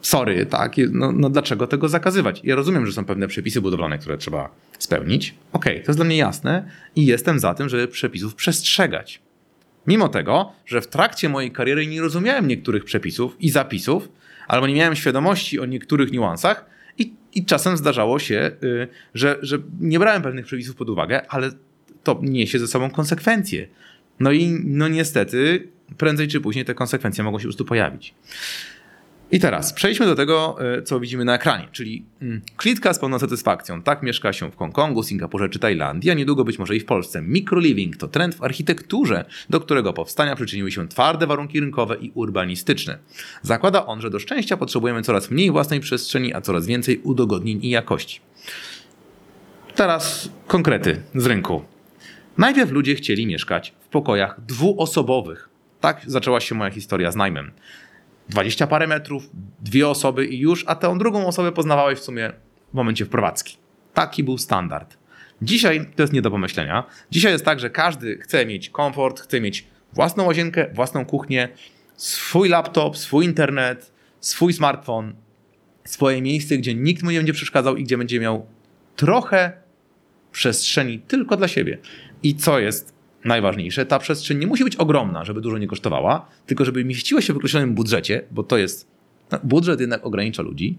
sorry, 0.00 0.46
tak, 0.46 0.76
no, 0.90 1.12
no, 1.12 1.30
dlaczego 1.30 1.66
tego 1.66 1.88
zakazywać? 1.88 2.40
Ja 2.44 2.56
rozumiem, 2.56 2.86
że 2.86 2.92
są 2.92 3.04
pewne 3.04 3.28
przepisy 3.28 3.60
budowlane, 3.60 3.98
które 3.98 4.18
trzeba 4.18 4.54
spełnić. 4.78 5.34
Okay, 5.52 5.74
to 5.74 5.86
jest 5.86 5.98
dla 5.98 6.04
mnie 6.04 6.16
jasne 6.16 6.70
i 6.96 7.06
jestem 7.06 7.38
za 7.38 7.54
tym, 7.54 7.68
żeby 7.68 7.88
przepisów 7.88 8.34
przestrzegać. 8.34 9.20
Mimo 9.86 10.08
tego, 10.08 10.52
że 10.66 10.80
w 10.80 10.86
trakcie 10.86 11.28
mojej 11.28 11.50
kariery 11.50 11.86
nie 11.86 12.00
rozumiałem 12.00 12.48
niektórych 12.48 12.84
przepisów 12.84 13.36
i 13.40 13.50
zapisów, 13.50 14.08
albo 14.48 14.66
nie 14.66 14.74
miałem 14.74 14.96
świadomości 14.96 15.60
o 15.60 15.66
niektórych 15.66 16.12
niuansach 16.12 16.66
i, 16.98 17.14
i 17.34 17.44
czasem 17.44 17.76
zdarzało 17.76 18.18
się, 18.18 18.50
yy, 18.62 18.88
że, 19.14 19.38
że 19.42 19.58
nie 19.80 19.98
brałem 19.98 20.22
pewnych 20.22 20.46
przepisów 20.46 20.76
pod 20.76 20.90
uwagę, 20.90 21.30
ale 21.30 21.50
to 22.02 22.20
niesie 22.22 22.58
ze 22.58 22.66
sobą 22.66 22.90
konsekwencje. 22.90 23.68
No 24.20 24.32
i 24.32 24.60
no 24.64 24.88
niestety 24.88 25.68
prędzej 25.98 26.28
czy 26.28 26.40
później 26.40 26.64
te 26.64 26.74
konsekwencje 26.74 27.24
mogą 27.24 27.38
się 27.38 27.48
po 27.58 27.64
pojawić. 27.64 28.14
I 29.32 29.40
teraz 29.40 29.72
przejdźmy 29.72 30.06
do 30.06 30.14
tego, 30.14 30.56
e, 30.78 30.82
co 30.82 31.00
widzimy 31.00 31.24
na 31.24 31.34
ekranie, 31.34 31.68
czyli 31.72 32.04
mm, 32.22 32.42
klitka 32.56 32.94
z 32.94 32.98
pełną 32.98 33.18
satysfakcją. 33.18 33.82
Tak 33.82 34.02
mieszka 34.02 34.32
się 34.32 34.50
w 34.50 34.56
Hongkongu, 34.56 35.02
Singapurze 35.02 35.48
czy 35.48 35.58
Tajlandii, 35.58 36.10
a 36.10 36.14
niedługo 36.14 36.44
być 36.44 36.58
może 36.58 36.76
i 36.76 36.80
w 36.80 36.84
Polsce. 36.84 37.22
Microliving 37.22 37.96
to 37.96 38.08
trend 38.08 38.34
w 38.34 38.42
architekturze, 38.42 39.24
do 39.50 39.60
którego 39.60 39.92
powstania 39.92 40.36
przyczyniły 40.36 40.72
się 40.72 40.88
twarde 40.88 41.26
warunki 41.26 41.60
rynkowe 41.60 41.96
i 41.96 42.10
urbanistyczne. 42.14 42.98
Zakłada 43.42 43.86
on, 43.86 44.00
że 44.00 44.10
do 44.10 44.18
szczęścia 44.18 44.56
potrzebujemy 44.56 45.02
coraz 45.02 45.30
mniej 45.30 45.50
własnej 45.50 45.80
przestrzeni, 45.80 46.34
a 46.34 46.40
coraz 46.40 46.66
więcej 46.66 46.98
udogodnień 46.98 47.64
i 47.64 47.70
jakości. 47.70 48.20
Teraz 49.74 50.28
konkrety 50.46 51.02
z 51.14 51.26
rynku. 51.26 51.62
Najpierw 52.38 52.70
ludzie 52.70 52.94
chcieli 52.94 53.26
mieszkać 53.26 53.74
w 53.80 53.88
pokojach 53.88 54.40
dwuosobowych. 54.46 55.48
Tak 55.80 56.02
zaczęła 56.06 56.40
się 56.40 56.54
moja 56.54 56.70
historia 56.70 57.12
z 57.12 57.16
najmem. 57.16 57.52
20 58.32 58.66
parę 58.66 58.86
metrów, 58.86 59.30
dwie 59.60 59.88
osoby 59.88 60.26
i 60.26 60.38
już, 60.38 60.64
a 60.66 60.74
tę 60.74 60.98
drugą 60.98 61.26
osobę 61.26 61.52
poznawałeś 61.52 61.98
w 61.98 62.02
sumie 62.02 62.32
w 62.72 62.74
momencie 62.74 63.04
wprowadzki. 63.04 63.56
Taki 63.94 64.24
był 64.24 64.38
standard. 64.38 64.98
Dzisiaj 65.42 65.86
to 65.96 66.02
jest 66.02 66.12
nie 66.12 66.22
do 66.22 66.30
pomyślenia. 66.30 66.84
Dzisiaj 67.10 67.32
jest 67.32 67.44
tak, 67.44 67.60
że 67.60 67.70
każdy 67.70 68.18
chce 68.18 68.46
mieć 68.46 68.70
komfort, 68.70 69.20
chce 69.20 69.40
mieć 69.40 69.66
własną 69.92 70.24
łazienkę, 70.24 70.70
własną 70.74 71.04
kuchnię, 71.04 71.48
swój 71.96 72.48
laptop, 72.48 72.96
swój 72.96 73.24
internet, 73.24 73.92
swój 74.20 74.52
smartfon, 74.52 75.14
swoje 75.84 76.22
miejsce, 76.22 76.56
gdzie 76.56 76.74
nikt 76.74 77.02
mu 77.02 77.10
nie 77.10 77.16
będzie 77.16 77.32
przeszkadzał 77.32 77.76
i 77.76 77.84
gdzie 77.84 77.98
będzie 77.98 78.20
miał 78.20 78.46
trochę 78.96 79.52
przestrzeni 80.32 80.98
tylko 80.98 81.36
dla 81.36 81.48
siebie. 81.48 81.78
I 82.22 82.36
co 82.36 82.58
jest 82.58 82.94
najważniejsze, 83.24 83.86
ta 83.86 83.98
przestrzeń 83.98 84.38
nie 84.38 84.46
musi 84.46 84.64
być 84.64 84.76
ogromna, 84.76 85.24
żeby 85.24 85.40
dużo 85.40 85.58
nie 85.58 85.66
kosztowała, 85.66 86.28
tylko 86.46 86.64
żeby 86.64 86.84
mieściła 86.84 87.20
się 87.20 87.32
w 87.32 87.36
określonym 87.36 87.74
budżecie, 87.74 88.24
bo 88.30 88.42
to 88.42 88.58
jest. 88.58 88.88
No, 89.32 89.38
budżet 89.44 89.80
jednak 89.80 90.06
ogranicza 90.06 90.42
ludzi. 90.42 90.78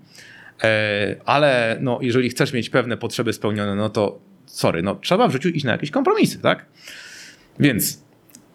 E, 0.63 1.15
ale 1.25 1.77
no, 1.82 1.99
jeżeli 2.01 2.29
chcesz 2.29 2.53
mieć 2.53 2.69
pewne 2.69 2.97
potrzeby 2.97 3.34
spełnione, 3.34 3.75
no 3.75 3.89
to 3.89 4.19
sorry, 4.45 4.84
no, 4.84 4.95
trzeba 4.95 5.27
w 5.27 5.32
życiu 5.32 5.49
iść 5.49 5.65
na 5.65 5.71
jakieś 5.71 5.91
kompromisy, 5.91 6.39
tak? 6.39 6.65
Więc 7.60 8.03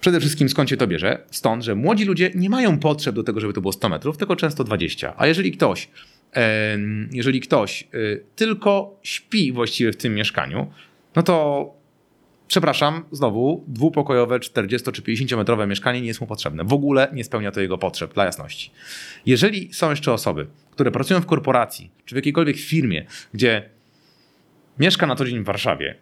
przede 0.01 0.21
wszystkim 0.21 0.49
skąd 0.49 0.71
się 0.71 0.77
to 0.77 0.87
bierze? 0.87 1.19
Stąd, 1.31 1.65
że 1.65 1.75
młodzi 1.75 2.05
ludzie 2.05 2.31
nie 2.35 2.51
mają 2.51 2.79
potrzeb 2.79 3.15
do 3.15 3.23
tego, 3.23 3.41
żeby 3.41 3.53
to 3.53 3.61
było 3.61 3.73
100 3.73 3.89
metrów, 3.89 4.17
tylko 4.17 4.37
często 4.37 4.65
20. 4.65 5.15
A 5.17 5.27
jeżeli 5.27 5.53
ktoś, 5.53 5.89
e, 6.37 6.79
jeżeli 7.13 7.41
ktoś 7.41 7.83
e, 7.83 7.87
tylko 8.37 8.99
śpi 9.03 9.53
właściwie 9.53 9.93
w 9.93 9.97
tym 9.97 10.15
mieszkaniu, 10.15 10.67
no 11.17 11.23
to 11.23 11.78
przepraszam, 12.49 13.05
znowu 13.13 13.65
dwupokojowe 13.69 14.41
40 14.41 14.93
czy 14.93 15.03
50 15.03 15.33
metrowe 15.33 15.67
mieszkanie 15.67 16.01
nie 16.01 16.07
jest 16.07 16.21
mu 16.21 16.27
potrzebne. 16.27 16.65
W 16.65 16.73
ogóle 16.73 17.09
nie 17.13 17.25
spełnia 17.25 17.53
to 17.53 17.61
jego 17.61 17.79
potrzeb, 17.79 18.15
dla 18.15 18.25
jasności. 18.25 18.71
Jeżeli 19.27 19.75
są 19.75 19.91
jeszcze 19.91 20.13
osoby, 20.13 20.47
które 20.71 20.91
pracują 20.91 21.21
w 21.21 21.27
korporacji 21.27 21.91
czy 22.05 22.15
w 22.15 22.17
jakiejkolwiek 22.17 22.57
firmie, 22.57 23.07
gdzie 23.35 23.69
mieszka 24.79 25.07
na 25.07 25.17
co 25.17 25.25
dzień 25.25 25.41
w 25.41 25.45
Warszawie, 25.45 25.97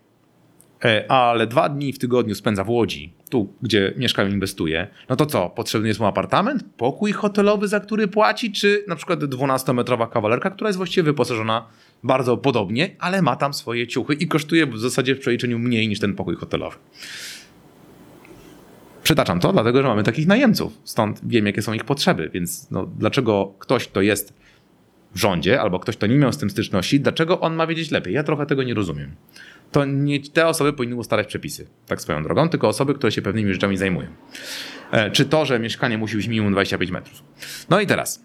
e, 0.84 1.10
ale 1.10 1.46
dwa 1.46 1.68
dni 1.68 1.92
w 1.92 1.98
tygodniu 1.98 2.34
spędza 2.34 2.64
w 2.64 2.68
Łodzi, 2.68 3.12
tu 3.30 3.52
gdzie 3.62 3.92
mieszka 3.96 4.24
i 4.24 4.30
inwestuje, 4.30 4.86
no 5.08 5.16
to 5.16 5.26
co? 5.26 5.50
Potrzebny 5.50 5.88
jest 5.88 6.00
mu 6.00 6.06
apartament, 6.06 6.64
pokój 6.76 7.12
hotelowy, 7.12 7.68
za 7.68 7.80
który 7.80 8.08
płaci, 8.08 8.52
czy 8.52 8.84
na 8.88 8.96
przykład 8.96 9.20
12-metrowa 9.20 10.10
kawalerka, 10.10 10.50
która 10.50 10.68
jest 10.68 10.76
właściwie 10.76 11.02
wyposażona 11.02 11.66
bardzo 12.06 12.36
podobnie, 12.36 12.96
ale 12.98 13.22
ma 13.22 13.36
tam 13.36 13.54
swoje 13.54 13.86
ciuchy 13.86 14.14
i 14.14 14.28
kosztuje 14.28 14.66
w 14.66 14.78
zasadzie 14.78 15.14
w 15.14 15.18
przeliczeniu 15.18 15.58
mniej 15.58 15.88
niż 15.88 16.00
ten 16.00 16.14
pokój 16.14 16.36
hotelowy. 16.36 16.76
Przytaczam 19.02 19.40
to, 19.40 19.52
dlatego 19.52 19.82
że 19.82 19.88
mamy 19.88 20.02
takich 20.02 20.26
najemców, 20.26 20.72
stąd 20.84 21.20
wiem, 21.24 21.46
jakie 21.46 21.62
są 21.62 21.72
ich 21.72 21.84
potrzeby, 21.84 22.30
więc 22.34 22.70
no, 22.70 22.86
dlaczego 22.98 23.54
ktoś, 23.58 23.88
kto 23.88 24.00
jest 24.00 24.34
w 25.14 25.18
rządzie, 25.18 25.60
albo 25.60 25.78
ktoś, 25.78 25.96
kto 25.96 26.06
nie 26.06 26.16
miał 26.16 26.32
z 26.32 26.38
tym 26.38 26.50
styczności, 26.50 27.00
dlaczego 27.00 27.40
on 27.40 27.54
ma 27.54 27.66
wiedzieć 27.66 27.90
lepiej? 27.90 28.14
Ja 28.14 28.22
trochę 28.22 28.46
tego 28.46 28.62
nie 28.62 28.74
rozumiem. 28.74 29.14
To 29.72 29.84
nie 29.84 30.20
te 30.20 30.46
osoby 30.46 30.72
powinny 30.72 30.96
ustalać 30.96 31.26
przepisy, 31.26 31.66
tak 31.86 32.00
swoją 32.00 32.22
drogą, 32.22 32.48
tylko 32.48 32.68
osoby, 32.68 32.94
które 32.94 33.12
się 33.12 33.22
pewnymi 33.22 33.52
rzeczami 33.52 33.76
zajmują. 33.76 34.08
E, 34.90 35.10
czy 35.10 35.24
to, 35.24 35.46
że 35.46 35.58
mieszkanie 35.58 35.98
musi 35.98 36.16
być 36.16 36.26
minimum 36.26 36.52
25 36.52 36.90
metrów. 36.90 37.22
No 37.70 37.80
i 37.80 37.86
teraz, 37.86 38.24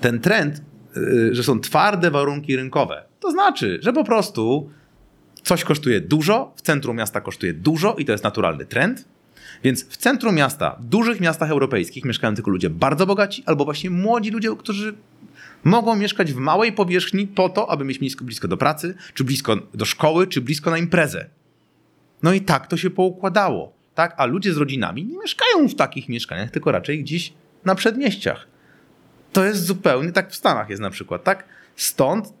ten 0.00 0.20
trend, 0.20 0.62
że 1.32 1.42
są 1.42 1.60
twarde 1.60 2.10
warunki 2.10 2.56
rynkowe, 2.56 3.04
to 3.20 3.30
znaczy, 3.30 3.78
że 3.82 3.92
po 3.92 4.04
prostu 4.04 4.70
coś 5.42 5.64
kosztuje 5.64 6.00
dużo, 6.00 6.52
w 6.56 6.62
centrum 6.62 6.96
miasta 6.96 7.20
kosztuje 7.20 7.54
dużo 7.54 7.94
i 7.94 8.04
to 8.04 8.12
jest 8.12 8.24
naturalny 8.24 8.66
trend. 8.66 9.04
Więc 9.64 9.84
w 9.88 9.96
centrum 9.96 10.34
miasta, 10.34 10.76
w 10.80 10.84
dużych 10.84 11.20
miastach 11.20 11.50
europejskich 11.50 12.04
mieszkają 12.04 12.34
tylko 12.34 12.50
ludzie 12.50 12.70
bardzo 12.70 13.06
bogaci 13.06 13.42
albo 13.46 13.64
właśnie 13.64 13.90
młodzi 13.90 14.30
ludzie, 14.30 14.48
którzy 14.58 14.94
mogą 15.64 15.96
mieszkać 15.96 16.32
w 16.32 16.36
małej 16.36 16.72
powierzchni 16.72 17.26
po 17.26 17.48
to, 17.48 17.70
aby 17.70 17.84
mieć 17.84 17.98
blisko, 17.98 18.24
blisko 18.24 18.48
do 18.48 18.56
pracy, 18.56 18.94
czy 19.14 19.24
blisko 19.24 19.56
do 19.74 19.84
szkoły, 19.84 20.26
czy 20.26 20.40
blisko 20.40 20.70
na 20.70 20.78
imprezę. 20.78 21.30
No 22.22 22.32
i 22.32 22.40
tak 22.40 22.66
to 22.66 22.76
się 22.76 22.90
poukładało. 22.90 23.72
Tak? 23.94 24.14
A 24.16 24.26
ludzie 24.26 24.52
z 24.52 24.56
rodzinami 24.56 25.04
nie 25.04 25.18
mieszkają 25.18 25.68
w 25.68 25.74
takich 25.74 26.08
mieszkaniach, 26.08 26.50
tylko 26.50 26.72
raczej 26.72 27.02
gdzieś 27.02 27.32
na 27.64 27.74
przedmieściach. 27.74 28.46
To 29.32 29.44
jest 29.44 29.64
zupełnie 29.64 30.12
tak 30.12 30.30
w 30.30 30.36
Stanach 30.36 30.70
jest 30.70 30.82
na 30.82 30.90
przykład, 30.90 31.24
tak? 31.24 31.44
Stąd 31.76 32.32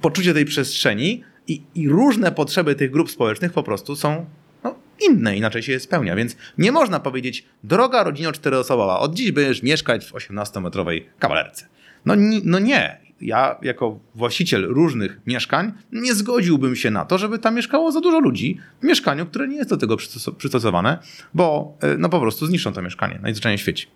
poczucie 0.00 0.34
tej 0.34 0.44
przestrzeni 0.44 1.24
i, 1.48 1.62
i 1.74 1.88
różne 1.88 2.32
potrzeby 2.32 2.74
tych 2.74 2.90
grup 2.90 3.10
społecznych 3.10 3.52
po 3.52 3.62
prostu 3.62 3.96
są 3.96 4.26
no, 4.64 4.74
inne, 5.10 5.36
inaczej 5.36 5.62
się 5.62 5.72
je 5.72 5.80
spełnia. 5.80 6.16
Więc 6.16 6.36
nie 6.58 6.72
można 6.72 7.00
powiedzieć, 7.00 7.44
droga 7.64 8.04
rodzina 8.04 8.32
czteroosobowa, 8.32 8.98
od 8.98 9.14
dziś 9.14 9.32
będziesz 9.32 9.62
mieszkać 9.62 10.06
w 10.06 10.12
18-metrowej 10.12 11.02
kawalerce. 11.18 11.66
No, 12.04 12.14
no 12.44 12.58
nie. 12.58 13.02
Ja, 13.20 13.58
jako 13.62 13.98
właściciel 14.14 14.66
różnych 14.68 15.20
mieszkań, 15.26 15.72
nie 15.92 16.14
zgodziłbym 16.14 16.76
się 16.76 16.90
na 16.90 17.04
to, 17.04 17.18
żeby 17.18 17.38
tam 17.38 17.54
mieszkało 17.54 17.92
za 17.92 18.00
dużo 18.00 18.20
ludzi 18.20 18.58
w 18.80 18.84
mieszkaniu, 18.84 19.26
które 19.26 19.48
nie 19.48 19.56
jest 19.56 19.70
do 19.70 19.76
tego 19.76 19.96
przystosowane, 20.38 20.98
bo 21.34 21.76
e, 21.80 21.96
no 21.98 22.08
po 22.08 22.20
prostu 22.20 22.46
zniszczą 22.46 22.72
to 22.72 22.82
mieszkanie 22.82 23.18
najzwyczajniej 23.22 23.58
w 23.58 23.60
świecie. 23.60 23.86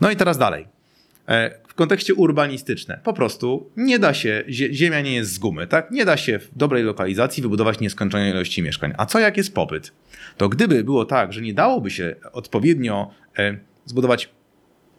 No 0.00 0.10
i 0.10 0.16
teraz 0.16 0.38
dalej. 0.38 0.66
E, 1.28 1.58
w 1.68 1.74
kontekście 1.74 2.14
urbanistycznym. 2.14 2.98
Po 3.04 3.12
prostu 3.12 3.70
nie 3.76 3.98
da 3.98 4.14
się, 4.14 4.44
ziemia 4.48 5.00
nie 5.00 5.14
jest 5.14 5.32
z 5.32 5.38
gumy, 5.38 5.66
tak? 5.66 5.90
Nie 5.90 6.04
da 6.04 6.16
się 6.16 6.38
w 6.38 6.58
dobrej 6.58 6.82
lokalizacji 6.82 7.42
wybudować 7.42 7.80
nieskończonej 7.80 8.30
ilości 8.30 8.62
mieszkań. 8.62 8.94
A 8.96 9.06
co 9.06 9.18
jak 9.18 9.36
jest 9.36 9.54
popyt? 9.54 9.92
To 10.36 10.48
gdyby 10.48 10.84
było 10.84 11.04
tak, 11.04 11.32
że 11.32 11.40
nie 11.40 11.54
dałoby 11.54 11.90
się 11.90 12.16
odpowiednio 12.32 13.10
e, 13.38 13.56
zbudować 13.84 14.28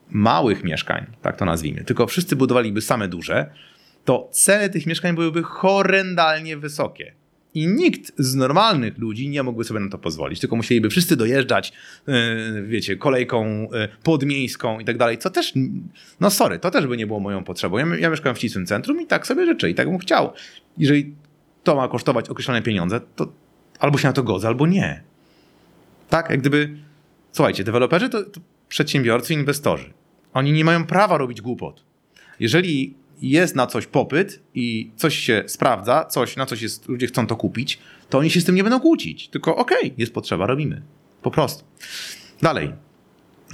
małych 0.09 0.63
mieszkań, 0.63 1.05
tak 1.21 1.37
to 1.37 1.45
nazwijmy, 1.45 1.83
tylko 1.83 2.07
wszyscy 2.07 2.35
budowaliby 2.35 2.81
same 2.81 3.07
duże, 3.07 3.49
to 4.05 4.29
ceny 4.31 4.69
tych 4.69 4.85
mieszkań 4.85 5.15
byłyby 5.15 5.43
horrendalnie 5.43 6.57
wysokie. 6.57 7.13
I 7.55 7.67
nikt 7.67 8.11
z 8.17 8.35
normalnych 8.35 8.97
ludzi 8.97 9.29
nie 9.29 9.43
mógłby 9.43 9.63
sobie 9.63 9.79
na 9.79 9.89
to 9.89 9.97
pozwolić, 9.97 10.39
tylko 10.39 10.55
musieliby 10.55 10.89
wszyscy 10.89 11.15
dojeżdżać, 11.15 11.73
yy, 12.07 12.13
wiecie, 12.67 12.95
kolejką 12.95 13.67
yy, 13.71 13.89
podmiejską 14.03 14.79
i 14.79 14.85
tak 14.85 14.97
dalej, 14.97 15.17
co 15.17 15.29
też, 15.29 15.53
no 16.19 16.29
sorry, 16.29 16.59
to 16.59 16.71
też 16.71 16.87
by 16.87 16.97
nie 16.97 17.07
było 17.07 17.19
moją 17.19 17.43
potrzebą. 17.43 17.77
Ja, 17.77 17.85
ja 17.95 18.33
w 18.33 18.37
ścisłym 18.37 18.65
centrum 18.65 19.01
i 19.01 19.07
tak 19.07 19.27
sobie 19.27 19.45
życzę, 19.45 19.69
i 19.69 19.75
tak 19.75 19.89
bym 19.89 19.99
chciał. 19.99 20.33
Jeżeli 20.77 21.15
to 21.63 21.75
ma 21.75 21.87
kosztować 21.87 22.29
określone 22.29 22.61
pieniądze, 22.61 23.01
to 23.15 23.33
albo 23.79 23.97
się 23.97 24.07
na 24.07 24.13
to 24.13 24.23
godzę, 24.23 24.47
albo 24.47 24.67
nie. 24.67 25.03
Tak, 26.09 26.29
jak 26.29 26.39
gdyby, 26.39 26.77
słuchajcie, 27.31 27.63
deweloperzy 27.63 28.09
to, 28.09 28.23
to 28.23 28.41
przedsiębiorcy, 28.69 29.33
inwestorzy. 29.33 29.93
Oni 30.33 30.51
nie 30.51 30.65
mają 30.65 30.85
prawa 30.85 31.17
robić 31.17 31.41
głupot. 31.41 31.83
Jeżeli 32.39 32.93
jest 33.21 33.55
na 33.55 33.67
coś 33.67 33.87
popyt 33.87 34.43
i 34.53 34.91
coś 34.95 35.15
się 35.15 35.43
sprawdza, 35.47 36.05
coś, 36.05 36.35
na 36.35 36.45
coś 36.45 36.61
jest, 36.61 36.87
ludzie 36.87 37.07
chcą 37.07 37.27
to 37.27 37.35
kupić, 37.35 37.79
to 38.09 38.17
oni 38.17 38.29
się 38.29 38.41
z 38.41 38.45
tym 38.45 38.55
nie 38.55 38.63
będą 38.63 38.79
kłócić. 38.79 39.27
Tylko 39.27 39.55
okej, 39.55 39.77
okay, 39.77 39.91
jest 39.97 40.13
potrzeba, 40.13 40.45
robimy. 40.45 40.81
Po 41.21 41.31
prostu. 41.31 41.63
Dalej. 42.41 42.73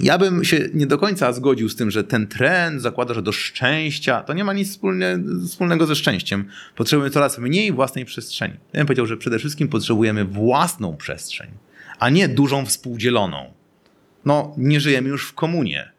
Ja 0.00 0.18
bym 0.18 0.44
się 0.44 0.68
nie 0.74 0.86
do 0.86 0.98
końca 0.98 1.32
zgodził 1.32 1.68
z 1.68 1.76
tym, 1.76 1.90
że 1.90 2.04
ten 2.04 2.26
trend 2.26 2.82
zakłada, 2.82 3.14
że 3.14 3.22
do 3.22 3.32
szczęścia 3.32 4.22
to 4.22 4.32
nie 4.32 4.44
ma 4.44 4.52
nic 4.52 4.70
wspólne, 4.70 5.18
wspólnego 5.48 5.86
ze 5.86 5.96
szczęściem. 5.96 6.48
Potrzebujemy 6.76 7.10
coraz 7.10 7.38
mniej 7.38 7.72
własnej 7.72 8.04
przestrzeni. 8.04 8.54
Ja 8.72 8.80
bym 8.80 8.86
powiedział, 8.86 9.06
że 9.06 9.16
przede 9.16 9.38
wszystkim 9.38 9.68
potrzebujemy 9.68 10.24
własną 10.24 10.96
przestrzeń, 10.96 11.50
a 11.98 12.10
nie 12.10 12.28
dużą 12.28 12.66
współdzieloną. 12.66 13.52
No, 14.24 14.54
nie 14.56 14.80
żyjemy 14.80 15.08
już 15.08 15.28
w 15.28 15.34
komunie. 15.34 15.91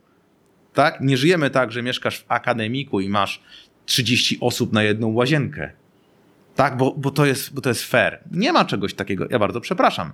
Tak? 0.73 1.01
Nie 1.01 1.17
żyjemy 1.17 1.49
tak, 1.49 1.71
że 1.71 1.83
mieszkasz 1.83 2.19
w 2.19 2.25
akademiku 2.27 2.99
i 2.99 3.09
masz 3.09 3.43
30 3.85 4.37
osób 4.41 4.73
na 4.73 4.83
jedną 4.83 5.13
łazienkę. 5.13 5.71
Tak, 6.55 6.77
bo, 6.77 6.93
bo, 6.97 7.11
to 7.11 7.25
jest, 7.25 7.53
bo 7.53 7.61
to 7.61 7.69
jest 7.69 7.83
fair. 7.83 8.19
Nie 8.31 8.53
ma 8.53 8.65
czegoś 8.65 8.93
takiego. 8.93 9.27
Ja 9.29 9.39
bardzo 9.39 9.61
przepraszam. 9.61 10.11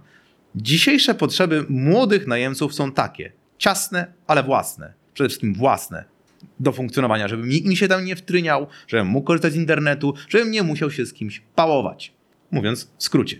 Dzisiejsze 0.55 1.15
potrzeby 1.15 1.65
młodych 1.69 2.27
najemców 2.27 2.75
są 2.75 2.91
takie: 2.91 3.31
ciasne, 3.57 4.13
ale 4.27 4.43
własne. 4.43 4.93
Przede 5.13 5.29
wszystkim 5.29 5.53
własne 5.53 6.05
do 6.59 6.71
funkcjonowania, 6.71 7.27
żeby 7.27 7.47
nikt 7.47 7.67
mi 7.67 7.75
się 7.75 7.87
tam 7.87 8.05
nie 8.05 8.15
wtryniał, 8.15 8.67
żebym 8.87 9.07
mógł 9.07 9.27
korzystać 9.27 9.53
z 9.53 9.55
internetu, 9.55 10.13
żebym 10.29 10.51
nie 10.51 10.63
musiał 10.63 10.91
się 10.91 11.05
z 11.05 11.13
kimś 11.13 11.41
pałować. 11.55 12.13
Mówiąc 12.51 12.91
w 12.97 13.03
skrócie. 13.03 13.39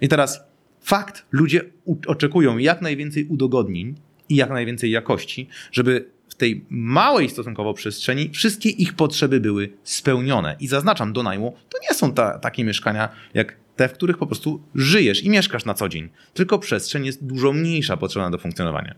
I 0.00 0.08
teraz 0.08 0.44
fakt, 0.80 1.26
ludzie 1.32 1.60
oczekują 2.06 2.58
jak 2.58 2.82
najwięcej 2.82 3.24
udogodnień 3.24 3.94
i 4.28 4.36
jak 4.36 4.50
najwięcej 4.50 4.90
jakości, 4.90 5.48
żeby 5.72 6.10
w 6.32 6.34
tej 6.34 6.64
małej 6.70 7.30
stosunkowo 7.30 7.74
przestrzeni 7.74 8.30
wszystkie 8.30 8.68
ich 8.68 8.94
potrzeby 8.94 9.40
były 9.40 9.72
spełnione. 9.84 10.56
I 10.60 10.68
zaznaczam, 10.68 11.12
do 11.12 11.22
najmu 11.22 11.56
to 11.68 11.78
nie 11.82 11.94
są 11.94 12.14
ta, 12.14 12.38
takie 12.38 12.64
mieszkania 12.64 13.08
jak 13.34 13.56
te, 13.76 13.88
w 13.88 13.92
których 13.92 14.18
po 14.18 14.26
prostu 14.26 14.62
żyjesz 14.74 15.24
i 15.24 15.30
mieszkasz 15.30 15.64
na 15.64 15.74
co 15.74 15.88
dzień, 15.88 16.08
tylko 16.34 16.58
przestrzeń 16.58 17.06
jest 17.06 17.26
dużo 17.26 17.52
mniejsza 17.52 17.96
potrzebna 17.96 18.30
do 18.30 18.38
funkcjonowania. 18.38 18.94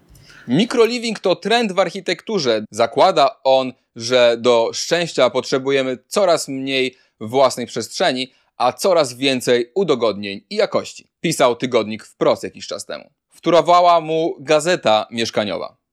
Mikroliving 0.49 1.19
to 1.19 1.37
trend 1.37 1.73
w 1.73 1.79
architekturze. 1.79 2.65
Zakłada 2.71 3.37
on, 3.45 3.73
że 3.97 4.37
do 4.41 4.71
szczęścia 4.73 5.31
potrzebujemy 5.31 5.99
coraz 6.07 6.49
mniej 6.49 6.97
własnej 7.21 7.67
przestrzeni, 7.67 8.33
a 8.57 8.73
coraz 8.73 9.15
więcej 9.15 9.71
udogodnień 9.75 10.41
i 10.51 10.57
jakości. 10.57 11.09
Pisał 11.21 11.57
tygodnik 11.57 12.05
wprost 12.05 12.43
jakiś 12.43 12.67
czas 12.67 12.87
temu. 12.87 13.11
Wtórowała 13.29 14.01
mu 14.01 14.37
gazeta 14.41 15.07
mieszkaniowa. 15.11 15.84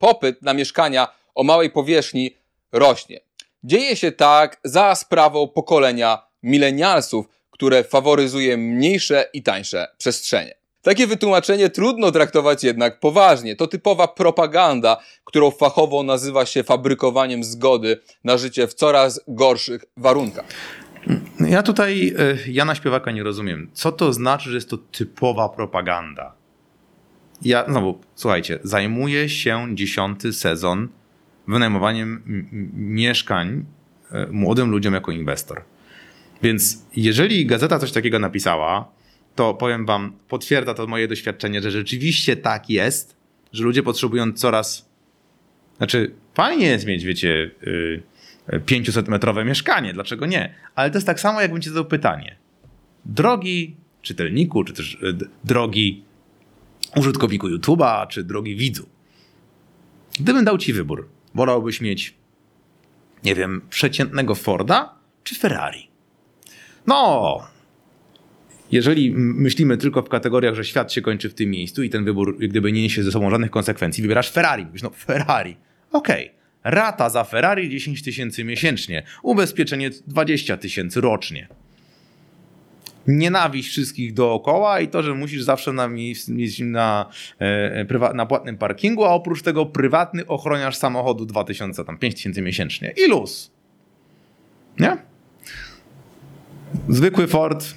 Popyt 0.00 0.42
na 0.42 0.54
mieszkania 0.54 1.08
o 1.34 1.42
małej 1.42 1.70
powierzchni 1.70 2.36
rośnie. 2.72 3.20
Dzieje 3.64 3.96
się 3.96 4.12
tak 4.12 4.60
za 4.64 4.94
sprawą 4.94 5.48
pokolenia 5.48 6.22
milenialsów, 6.42 7.26
które 7.50 7.84
faworyzuje 7.84 8.56
mniejsze 8.56 9.28
i 9.32 9.42
tańsze 9.42 9.88
przestrzenie. 9.98 10.54
Takie 10.82 11.06
wytłumaczenie 11.06 11.70
trudno 11.70 12.12
traktować 12.12 12.64
jednak 12.64 13.00
poważnie. 13.00 13.56
To 13.56 13.66
typowa 13.66 14.08
propaganda, 14.08 14.96
którą 15.24 15.50
fachowo 15.50 16.02
nazywa 16.02 16.46
się 16.46 16.62
fabrykowaniem 16.62 17.44
zgody 17.44 18.00
na 18.24 18.38
życie 18.38 18.66
w 18.66 18.74
coraz 18.74 19.20
gorszych 19.28 19.84
warunkach. 19.96 20.44
Ja 21.40 21.62
tutaj 21.62 22.14
e, 22.18 22.50
Jana 22.50 22.74
Śpiewaka 22.74 23.10
nie 23.10 23.22
rozumiem. 23.22 23.70
Co 23.72 23.92
to 23.92 24.12
znaczy, 24.12 24.50
że 24.50 24.54
jest 24.54 24.70
to 24.70 24.78
typowa 24.78 25.48
propaganda? 25.48 26.39
Ja 27.42 27.64
znowu, 27.68 28.00
słuchajcie, 28.14 28.58
zajmuję 28.62 29.28
się 29.28 29.66
dziesiąty 29.74 30.32
sezon 30.32 30.88
wynajmowaniem 31.48 32.22
mieszkań 32.74 33.64
e, 34.12 34.26
młodym 34.30 34.70
ludziom 34.70 34.94
jako 34.94 35.12
inwestor. 35.12 35.62
Więc 36.42 36.86
jeżeli 36.96 37.46
gazeta 37.46 37.78
coś 37.78 37.92
takiego 37.92 38.18
napisała, 38.18 38.92
to 39.34 39.54
powiem 39.54 39.86
wam, 39.86 40.12
potwierdza 40.28 40.74
to 40.74 40.86
moje 40.86 41.08
doświadczenie, 41.08 41.62
że 41.62 41.70
rzeczywiście 41.70 42.36
tak 42.36 42.70
jest, 42.70 43.16
że 43.52 43.64
ludzie 43.64 43.82
potrzebują 43.82 44.32
coraz. 44.32 44.90
Znaczy, 45.76 46.14
fajnie 46.34 46.66
jest 46.66 46.86
mieć, 46.86 47.04
wiecie, 47.04 47.50
y, 47.66 48.02
500-metrowe 48.48 49.44
mieszkanie, 49.44 49.92
dlaczego 49.92 50.26
nie? 50.26 50.54
Ale 50.74 50.90
to 50.90 50.96
jest 50.96 51.06
tak 51.06 51.20
samo, 51.20 51.40
jakbym 51.40 51.62
ci 51.62 51.68
zadał 51.68 51.84
pytanie. 51.84 52.36
Drogi 53.04 53.76
czytelniku, 54.02 54.64
czy 54.64 54.72
też 54.72 54.94
y, 54.94 55.16
drogi 55.44 56.04
użytkowniku 56.96 57.48
YouTube'a, 57.48 58.06
czy 58.08 58.24
drogi 58.24 58.56
widzu. 58.56 58.88
Gdybym 60.20 60.44
dał 60.44 60.58
ci 60.58 60.72
wybór, 60.72 61.08
wolałbyś 61.34 61.80
mieć, 61.80 62.14
nie 63.24 63.34
wiem, 63.34 63.62
przeciętnego 63.70 64.34
Forda, 64.34 64.94
czy 65.24 65.34
Ferrari? 65.34 65.88
No, 66.86 67.40
jeżeli 68.70 69.12
myślimy 69.16 69.76
tylko 69.76 70.02
w 70.02 70.08
kategoriach, 70.08 70.54
że 70.54 70.64
świat 70.64 70.92
się 70.92 71.02
kończy 71.02 71.30
w 71.30 71.34
tym 71.34 71.50
miejscu 71.50 71.82
i 71.82 71.90
ten 71.90 72.04
wybór 72.04 72.38
gdyby 72.38 72.72
nie 72.72 72.82
niesie 72.82 73.02
ze 73.02 73.12
sobą 73.12 73.30
żadnych 73.30 73.50
konsekwencji, 73.50 74.02
wybierasz 74.02 74.30
Ferrari. 74.30 74.66
Mówisz, 74.66 74.82
no 74.82 74.90
Ferrari. 74.90 75.56
Okej. 75.92 76.30
Rata 76.64 77.10
za 77.10 77.24
Ferrari 77.24 77.70
10 77.70 78.02
tysięcy 78.02 78.44
miesięcznie. 78.44 79.02
Ubezpieczenie 79.22 79.90
20 80.06 80.56
tysięcy 80.56 81.00
rocznie. 81.00 81.48
Nienawiść 83.10 83.68
wszystkich 83.68 84.14
dookoła 84.14 84.80
i 84.80 84.88
to, 84.88 85.02
że 85.02 85.14
musisz 85.14 85.42
zawsze 85.42 85.72
na, 85.72 85.88
mieć 85.88 86.58
na, 86.58 87.06
e, 87.38 87.84
prywa- 87.84 88.14
na 88.14 88.26
płatnym 88.26 88.58
parkingu, 88.58 89.04
a 89.04 89.08
oprócz 89.08 89.42
tego 89.42 89.66
prywatny 89.66 90.26
ochroniarz 90.26 90.76
samochodu 90.76 91.26
2000, 91.26 91.84
tam 91.84 91.98
5 91.98 92.14
tysięcy 92.14 92.42
miesięcznie. 92.42 92.94
I 93.06 93.10
luz. 93.10 93.50
Nie? 94.78 94.96
Zwykły 96.88 97.26
Ford, 97.26 97.74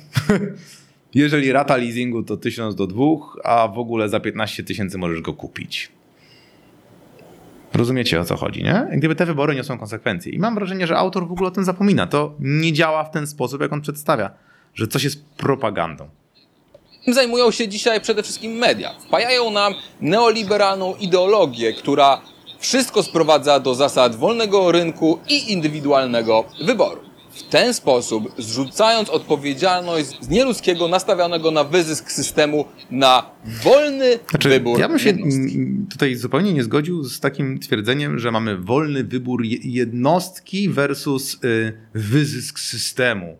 jeżeli 1.16 1.52
rata 1.52 1.78
leasingu 1.78 2.24
to 2.24 2.38
1000 2.38 2.76
do 2.76 2.88
2, 2.88 3.04
a 3.44 3.68
w 3.68 3.80
ogóle 3.80 4.10
za 4.10 4.20
15 4.20 4.64
tysięcy 4.64 4.98
możesz 4.98 5.22
go 5.22 5.34
kupić. 5.34 5.92
Rozumiecie 7.74 8.20
o 8.20 8.26
co 8.26 8.36
chodzi, 8.36 8.64
nie? 8.64 8.88
Gdyby 8.98 9.16
te 9.16 9.26
wybory 9.26 9.56
niosą 9.56 9.78
konsekwencje. 9.78 10.32
I 10.32 10.40
mam 10.40 10.56
wrażenie, 10.56 10.88
że 10.88 10.98
autor 10.98 11.28
w 11.28 11.32
ogóle 11.32 11.48
o 11.48 11.52
tym 11.52 11.64
zapomina. 11.64 12.08
To 12.08 12.36
nie 12.40 12.74
działa 12.74 13.04
w 13.04 13.12
ten 13.12 13.28
sposób, 13.28 13.62
jak 13.62 13.74
on 13.74 13.82
przedstawia, 13.82 14.30
że 14.76 14.88
coś 14.88 15.03
jest 15.03 15.26
propagandą. 15.26 16.09
Zajmują 17.07 17.51
się 17.51 17.67
dzisiaj 17.67 18.01
przede 18.01 18.24
wszystkim 18.24 18.51
media. 18.51 18.93
Wpajają 19.07 19.49
nam 19.51 19.74
neoliberalną 20.01 20.95
ideologię, 20.95 21.74
która 21.74 22.21
wszystko 22.59 23.03
sprowadza 23.03 23.59
do 23.59 23.76
zasad 23.76 24.15
wolnego 24.15 24.71
rynku 24.71 25.19
i 25.30 25.51
indywidualnego 25.51 26.43
wyboru. 26.65 27.01
W 27.32 27.43
ten 27.43 27.74
sposób, 27.74 28.24
zrzucając 28.38 29.09
odpowiedzialność 29.09 30.07
z 30.21 30.30
nieludzkiego, 30.30 30.88
nastawionego 30.88 31.51
na 31.51 31.63
wyzysk 31.63 32.11
systemu 32.11 32.65
na 32.91 33.30
wolny 33.63 34.19
Znaczy, 34.30 34.49
wybór 34.49 34.80
ja 34.80 34.88
bym 34.89 34.99
się 34.99 35.09
jednostki. 35.09 35.57
tutaj 35.91 36.15
zupełnie 36.15 36.53
nie 36.53 36.63
zgodził 36.63 37.03
z 37.03 37.19
takim 37.19 37.59
twierdzeniem, 37.59 38.19
że 38.19 38.32
mamy 38.32 38.57
wolny 38.57 39.03
wybór 39.03 39.45
je- 39.45 39.57
jednostki 39.63 40.69
versus 40.69 41.38
y, 41.43 41.74
wyzysk 41.93 42.59
systemu. 42.59 43.38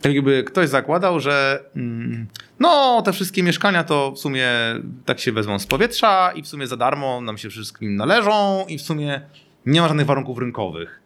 Tak 0.00 0.14
jakby 0.14 0.44
ktoś 0.44 0.68
zakładał, 0.68 1.20
że 1.20 1.64
mm, 1.76 2.26
no, 2.60 3.02
te 3.02 3.12
wszystkie 3.12 3.42
mieszkania 3.42 3.84
to 3.84 4.12
w 4.12 4.18
sumie 4.18 4.48
tak 5.04 5.20
się 5.20 5.32
wezmą 5.32 5.58
z 5.58 5.66
powietrza 5.66 6.32
i 6.34 6.42
w 6.42 6.48
sumie 6.48 6.66
za 6.66 6.76
darmo 6.76 7.20
nam 7.20 7.38
się 7.38 7.50
wszystkim 7.50 7.96
należą 7.96 8.66
i 8.68 8.78
w 8.78 8.82
sumie 8.82 9.20
nie 9.66 9.80
ma 9.80 9.88
żadnych 9.88 10.06
warunków 10.06 10.38
rynkowych. 10.38 10.97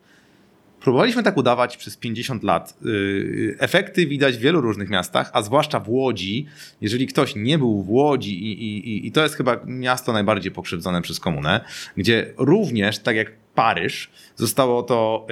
Próbowaliśmy 0.82 1.22
tak 1.22 1.36
udawać 1.36 1.76
przez 1.76 1.96
50 1.96 2.42
lat. 2.42 2.78
Yy, 2.84 3.56
Efekty 3.58 4.06
widać 4.06 4.36
w 4.36 4.40
wielu 4.40 4.60
różnych 4.60 4.90
miastach, 4.90 5.30
a 5.32 5.42
zwłaszcza 5.42 5.80
w 5.80 5.88
Łodzi. 5.88 6.46
Jeżeli 6.80 7.06
ktoś 7.06 7.34
nie 7.36 7.58
był 7.58 7.82
w 7.82 7.90
Łodzi, 7.90 8.44
i, 8.46 8.52
i, 8.62 9.06
i- 9.06 9.12
to 9.12 9.22
jest 9.22 9.34
chyba 9.36 9.60
miasto 9.66 10.12
najbardziej 10.12 10.52
pokrzywdzone 10.52 11.02
przez 11.02 11.20
komunę, 11.20 11.64
gdzie 11.96 12.32
również, 12.38 12.98
tak 12.98 13.16
jak 13.16 13.32
Paryż, 13.54 14.10
zostało 14.36 14.82
to 14.82 15.26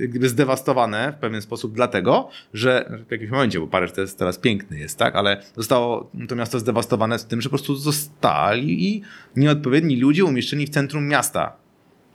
jak 0.00 0.10
gdyby 0.10 0.28
zdewastowane 0.28 1.12
w 1.18 1.20
pewien 1.20 1.42
sposób, 1.42 1.72
dlatego, 1.74 2.28
że 2.54 2.90
w 3.08 3.10
jakimś 3.12 3.30
momencie, 3.30 3.60
bo 3.60 3.66
Paryż 3.66 3.92
to 3.92 4.00
jest 4.00 4.18
teraz 4.18 4.38
piękny 4.38 4.78
jest, 4.78 4.98
tak, 4.98 5.16
ale 5.16 5.42
zostało 5.56 6.10
to 6.28 6.36
miasto 6.36 6.58
zdewastowane 6.58 7.18
z 7.18 7.26
tym, 7.26 7.40
że 7.42 7.48
po 7.48 7.50
prostu 7.50 7.76
zostali 7.76 8.88
i 8.88 9.02
nieodpowiedni 9.36 9.96
ludzie 9.96 10.24
umieszczeni 10.24 10.66
w 10.66 10.70
centrum 10.70 11.08
miasta. 11.08 11.56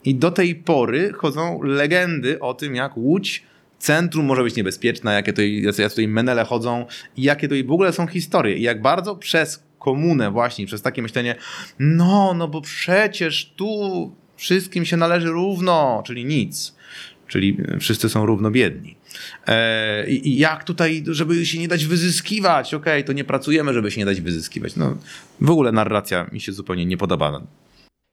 I 0.06 0.16
do 0.16 0.32
tej 0.32 0.56
pory 0.56 1.14
chodzą 1.14 1.62
legendy 1.62 2.40
o 2.40 2.54
tym, 2.54 2.76
jak 2.76 2.98
Łódź, 2.98 3.44
centrum 3.80 4.26
może 4.26 4.44
być 4.44 4.56
niebezpieczna, 4.56 5.14
jakie 5.14 5.34
tutaj, 5.34 5.62
jacy 5.62 5.90
tutaj 5.90 6.08
menele 6.08 6.44
chodzą 6.44 6.86
i 7.18 7.22
jakie 7.22 7.48
tutaj 7.48 7.64
w 7.64 7.72
ogóle 7.72 7.94
są 7.94 8.08
historie. 8.08 8.58
I 8.58 8.62
jak 8.62 8.82
bardzo 8.82 9.16
przez 9.16 9.64
komunę 9.80 10.32
właśnie, 10.32 10.66
przez 10.66 10.82
takie 10.82 11.02
myślenie, 11.02 11.36
no, 11.80 12.34
no 12.34 12.48
bo 12.48 12.62
przecież 12.62 13.54
tu 13.56 14.12
wszystkim 14.36 14.86
się 14.86 14.98
należy 14.98 15.28
równo, 15.28 16.04
czyli 16.06 16.26
nic. 16.26 16.76
Czyli 17.28 17.58
wszyscy 17.80 18.10
są 18.10 18.26
równo 18.26 18.52
biedni. 18.52 18.96
E, 19.48 20.10
I 20.10 20.38
jak 20.38 20.64
tutaj, 20.64 21.04
żeby 21.08 21.46
się 21.46 21.60
nie 21.60 21.68
dać 21.68 21.86
wyzyskiwać, 21.86 22.74
okej, 22.74 23.04
to 23.04 23.14
nie 23.14 23.24
pracujemy, 23.24 23.74
żeby 23.74 23.92
się 23.92 24.00
nie 24.00 24.06
dać 24.06 24.22
wyzyskiwać. 24.22 24.76
No, 24.76 24.98
w 25.42 25.50
ogóle 25.50 25.72
narracja 25.72 26.30
mi 26.32 26.42
się 26.42 26.52
zupełnie 26.52 26.86
nie 26.86 26.98
podoba. 26.98 27.42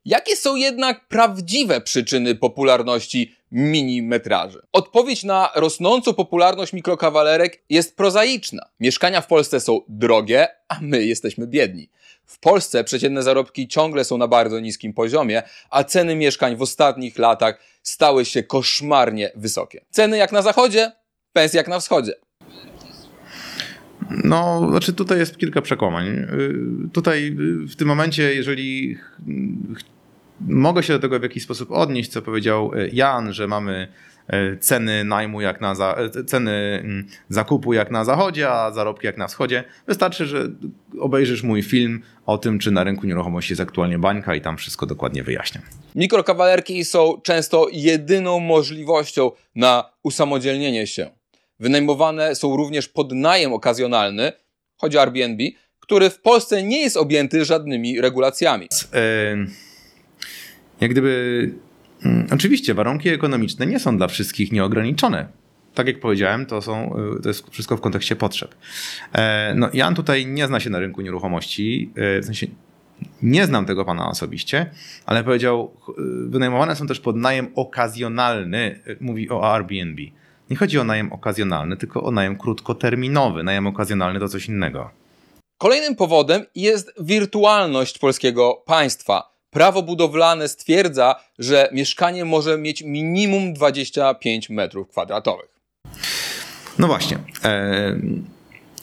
Jakie 0.09 0.37
są 0.37 0.57
jednak 0.57 1.09
prawdziwe 1.09 1.81
przyczyny 1.81 2.35
popularności 2.35 3.37
mini-metraży? 3.53 4.59
Odpowiedź 4.73 5.25
na 5.25 5.51
rosnącą 5.55 6.15
popularność 6.15 6.73
mikrokawalerek 6.73 7.63
jest 7.71 7.97
prozaiczna. 7.97 8.63
Mieszkania 8.81 9.21
w 9.21 9.27
Polsce 9.27 9.61
są 9.61 9.81
drogie, 9.89 10.49
a 10.69 10.79
my 10.81 11.05
jesteśmy 11.05 11.47
biedni. 11.47 11.91
W 12.25 12.39
Polsce 12.39 12.85
przeciętne 12.85 13.23
zarobki 13.23 13.69
ciągle 13.69 14.05
są 14.05 14.19
na 14.19 14.29
bardzo 14.29 14.61
niskim 14.61 14.93
poziomie, 14.93 15.43
a 15.71 15.85
ceny 15.85 16.17
mieszkań 16.17 16.57
w 16.57 16.63
ostatnich 16.63 17.19
latach 17.19 17.61
stały 17.83 18.25
się 18.25 18.43
koszmarnie 18.43 19.31
wysokie. 19.37 19.85
Ceny 19.91 20.17
jak 20.17 20.33
na 20.33 20.43
zachodzie, 20.43 20.93
pensje 21.33 21.59
jak 21.59 21.69
na 21.69 21.81
wschodzie. 21.81 22.13
No, 24.25 24.67
znaczy 24.71 24.93
tutaj 24.93 25.19
jest 25.19 25.39
kilka 25.39 25.63
przekłamań. 25.63 26.07
Y, 26.09 26.89
Tutaj 26.93 27.27
y, 27.27 27.67
w 27.67 27.77
tym 27.77 27.89
momencie, 27.89 28.35
jeżeli 28.35 28.99
mogę 30.41 30.83
się 30.83 30.93
do 30.93 30.99
tego 30.99 31.19
w 31.19 31.23
jakiś 31.23 31.43
sposób 31.43 31.71
odnieść, 31.71 32.11
co 32.11 32.23
powiedział 32.23 32.75
y, 32.75 32.91
Jan, 32.93 33.33
że 33.33 33.47
mamy 33.47 33.89
y, 34.33 34.59
ceny 34.59 35.05
najmu 35.05 35.41
jak 35.41 35.61
na 35.61 35.75
za, 35.75 35.97
y, 36.17 36.25
ceny 36.25 36.81
mm, 36.85 37.07
zakupu 37.29 37.73
jak 37.73 37.91
na 37.91 38.05
zachodzie, 38.05 38.51
a 38.51 38.73
zarobki 38.73 39.07
jak 39.07 39.17
na 39.17 39.29
wschodzie. 39.29 39.65
Wystarczy, 39.87 40.27
że 40.27 40.49
obejrzysz 41.01 41.43
mój 41.43 41.63
film 41.63 42.03
o 42.27 42.39
tym, 42.39 42.59
czy 42.59 42.71
na 42.71 42.85
rynku 42.85 43.07
nieruchomości 43.07 43.53
jest 43.53 43.61
aktualnie 43.61 43.99
bańka 43.99 44.35
i 44.35 44.41
tam 44.41 44.57
wszystko 44.57 44.87
dokładnie 44.87 45.23
wyjaśniam. 45.23 45.65
Mikrokawalerki 45.95 46.85
są 46.85 47.21
często 47.23 47.67
jedyną 47.73 48.41
możliwością 48.41 49.31
na 49.55 49.91
usamodzielnienie 50.03 50.87
się. 50.87 51.11
Wynajmowane 51.61 52.35
są 52.35 52.57
również 52.57 52.89
pod 52.89 53.13
najem 53.13 53.53
okazjonalny, 53.53 54.33
chodzi 54.77 54.99
o 54.99 55.01
Airbnb, 55.01 55.45
który 55.81 56.11
w 56.11 56.21
Polsce 56.21 56.63
nie 56.63 56.81
jest 56.81 56.97
objęty 56.97 57.45
żadnymi 57.45 58.01
regulacjami. 58.01 58.69
E, 58.93 59.37
jak 60.81 60.91
gdyby. 60.91 61.51
mm, 62.05 62.27
Oczywiście, 62.35 62.75
warunki 62.75 63.09
ekonomiczne 63.09 63.67
nie 63.67 63.81
są 63.81 63.97
dla 63.97 64.09
wszystkich 64.09 64.53
nieograniczone. 64.53 65.29
Tak 65.75 65.87
jak 65.87 66.01
powiedziałem, 66.01 66.47
to, 66.47 66.63
są, 66.63 66.97
y, 67.19 67.23
to 67.23 67.29
jest 67.29 67.51
wszystko 67.51 67.77
w 67.77 67.81
kontekście 67.81 68.17
potrzeb. 68.17 68.55
E, 69.13 69.55
No, 69.55 69.71
Jan 69.73 69.95
tutaj 69.95 70.27
nie 70.27 70.47
zna 70.47 70.61
się 70.61 70.71
na 70.71 70.79
rynku 70.79 71.01
nieruchomości, 71.01 71.91
e, 71.97 72.21
w 72.21 72.25
sensie 72.25 72.47
nie 73.23 73.47
znam 73.47 73.67
tego 73.67 73.85
pana 73.85 74.09
osobiście, 74.09 74.71
ale 75.07 75.25
powiedział, 75.25 75.73
y, 75.89 75.93
wynajmowane 76.29 76.77
są 76.77 76.87
też 76.87 77.01
pod 77.01 77.17
najem 77.17 77.49
okazjonalny, 77.55 78.81
y, 78.89 78.97
mówi 79.01 79.31
o 79.31 79.55
Airbnb. 79.55 80.03
Nie 80.51 80.57
chodzi 80.57 80.79
o 80.79 80.85
najem 80.85 81.13
okazjonalny, 81.13 81.77
tylko 81.77 82.03
o 82.03 82.11
najem 82.11 82.37
krótkoterminowy. 82.39 83.43
Najem 83.43 83.67
okazjonalny 83.67 84.21
to 84.21 84.29
coś 84.29 84.49
innego. 84.49 84.91
Kolejnym 85.59 85.97
powodem 85.97 86.45
jest 86.55 86.93
wirtualność 87.01 87.99
polskiego 87.99 88.63
państwa. 88.67 89.38
Prawo 89.51 89.83
budowlane 89.83 90.49
stwierdza, 90.49 91.15
że 91.39 91.69
mieszkanie 91.73 92.25
może 92.25 92.59
mieć 92.59 92.83
minimum 92.83 93.53
25 93.53 94.51
metrów 94.51 94.89
kwadratowych. 94.89 95.59
No 96.79 96.87
właśnie. 96.87 97.19
E, 97.45 98.01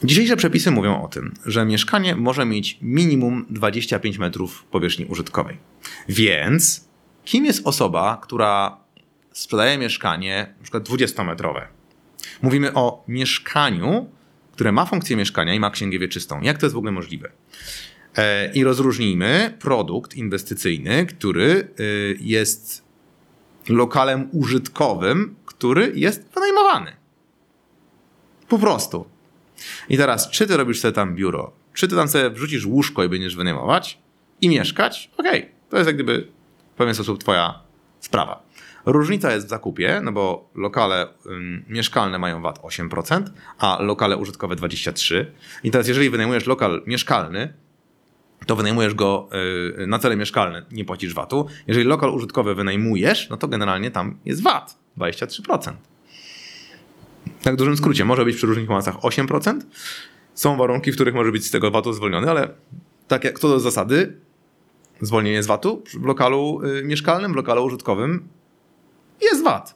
dzisiejsze 0.03 0.35
przepisy 0.37 0.71
mówią 0.71 1.03
o 1.03 1.07
tym, 1.07 1.33
że 1.45 1.65
mieszkanie 1.65 2.15
może 2.15 2.45
mieć 2.45 2.77
minimum 2.81 3.45
25 3.49 4.17
metrów 4.17 4.63
powierzchni 4.71 5.05
użytkowej. 5.05 5.57
Więc 6.09 6.87
kim 7.25 7.45
jest 7.45 7.67
osoba, 7.67 8.19
która 8.21 8.77
sprzedaje 9.31 9.77
mieszkanie, 9.77 10.55
przykład 10.61 10.83
20-metrowe? 10.89 11.61
Mówimy 12.41 12.73
o 12.73 13.03
mieszkaniu, 13.07 14.09
które 14.51 14.71
ma 14.71 14.85
funkcję 14.85 15.17
mieszkania 15.17 15.53
i 15.53 15.59
ma 15.59 15.71
księgę 15.71 15.99
wieczystą. 15.99 16.41
Jak 16.41 16.57
to 16.57 16.65
jest 16.65 16.73
w 16.73 16.77
ogóle 16.77 16.91
możliwe? 16.91 17.31
E, 18.17 18.51
I 18.53 18.63
rozróżnijmy 18.63 19.57
produkt 19.59 20.15
inwestycyjny, 20.15 21.05
który 21.05 21.67
y, 21.79 22.17
jest 22.21 22.85
lokalem 23.69 24.29
użytkowym, 24.31 25.35
który 25.45 25.91
jest 25.95 26.29
wynajmowany. 26.35 26.91
Po 28.47 28.59
prostu. 28.59 29.05
I 29.89 29.97
teraz, 29.97 30.29
czy 30.29 30.47
ty 30.47 30.57
robisz 30.57 30.79
sobie 30.79 30.91
tam 30.91 31.15
biuro, 31.15 31.51
czy 31.73 31.87
ty 31.87 31.95
tam 31.95 32.07
sobie 32.07 32.29
wrzucisz 32.29 32.65
łóżko 32.65 33.03
i 33.03 33.09
będziesz 33.09 33.35
wynajmować 33.35 33.99
i 34.41 34.49
mieszkać, 34.49 35.11
okej, 35.17 35.39
okay. 35.39 35.51
to 35.69 35.77
jest 35.77 35.87
jak 35.87 35.95
gdyby 35.95 36.27
w 36.73 36.77
pewien 36.77 36.95
sposób 36.95 37.19
twoja 37.19 37.59
sprawa. 37.99 38.45
Różnica 38.85 39.31
jest 39.31 39.45
w 39.45 39.49
zakupie, 39.49 40.01
no 40.03 40.11
bo 40.11 40.49
lokale 40.55 41.07
ym, 41.25 41.65
mieszkalne 41.67 42.19
mają 42.19 42.41
VAT 42.41 42.59
8%, 42.59 43.23
a 43.59 43.77
lokale 43.81 44.17
użytkowe 44.17 44.55
23%. 44.55 45.25
I 45.63 45.71
teraz 45.71 45.87
jeżeli 45.87 46.09
wynajmujesz 46.09 46.45
lokal 46.45 46.83
mieszkalny, 46.85 47.53
to 48.45 48.55
wynajmujesz 48.55 48.93
go 48.93 49.29
yy, 49.77 49.87
na 49.87 49.99
cele 49.99 50.15
mieszkalne, 50.15 50.65
nie 50.71 50.85
płacisz 50.85 51.13
VAT-u. 51.13 51.45
Jeżeli 51.67 51.85
lokal 51.85 52.09
użytkowy 52.09 52.55
wynajmujesz, 52.55 53.29
no 53.29 53.37
to 53.37 53.47
generalnie 53.47 53.91
tam 53.91 54.17
jest 54.25 54.43
VAT 54.43 54.77
23%. 54.97 55.73
Tak 57.41 57.53
w 57.53 57.57
dużym 57.57 57.77
skrócie, 57.77 58.05
może 58.05 58.25
być 58.25 58.35
przy 58.35 58.47
różnych 58.47 58.69
masach 58.69 58.95
8%. 58.95 59.61
Są 60.33 60.57
warunki, 60.57 60.91
w 60.91 60.95
których 60.95 61.15
może 61.15 61.31
być 61.31 61.45
z 61.45 61.51
tego 61.51 61.71
VAT-u 61.71 61.93
zwolniony, 61.93 62.29
ale 62.29 62.49
tak 63.07 63.23
jak 63.23 63.39
co 63.39 63.49
do 63.49 63.59
zasady, 63.59 64.17
zwolnienie 65.01 65.43
z 65.43 65.47
VAT-u 65.47 65.83
w 66.01 66.05
lokalu 66.05 66.61
y, 66.63 66.83
mieszkalnym, 66.83 67.33
w 67.33 67.35
lokalu 67.35 67.65
użytkowym 67.65 68.27
jest 69.21 69.43
VAT. 69.43 69.75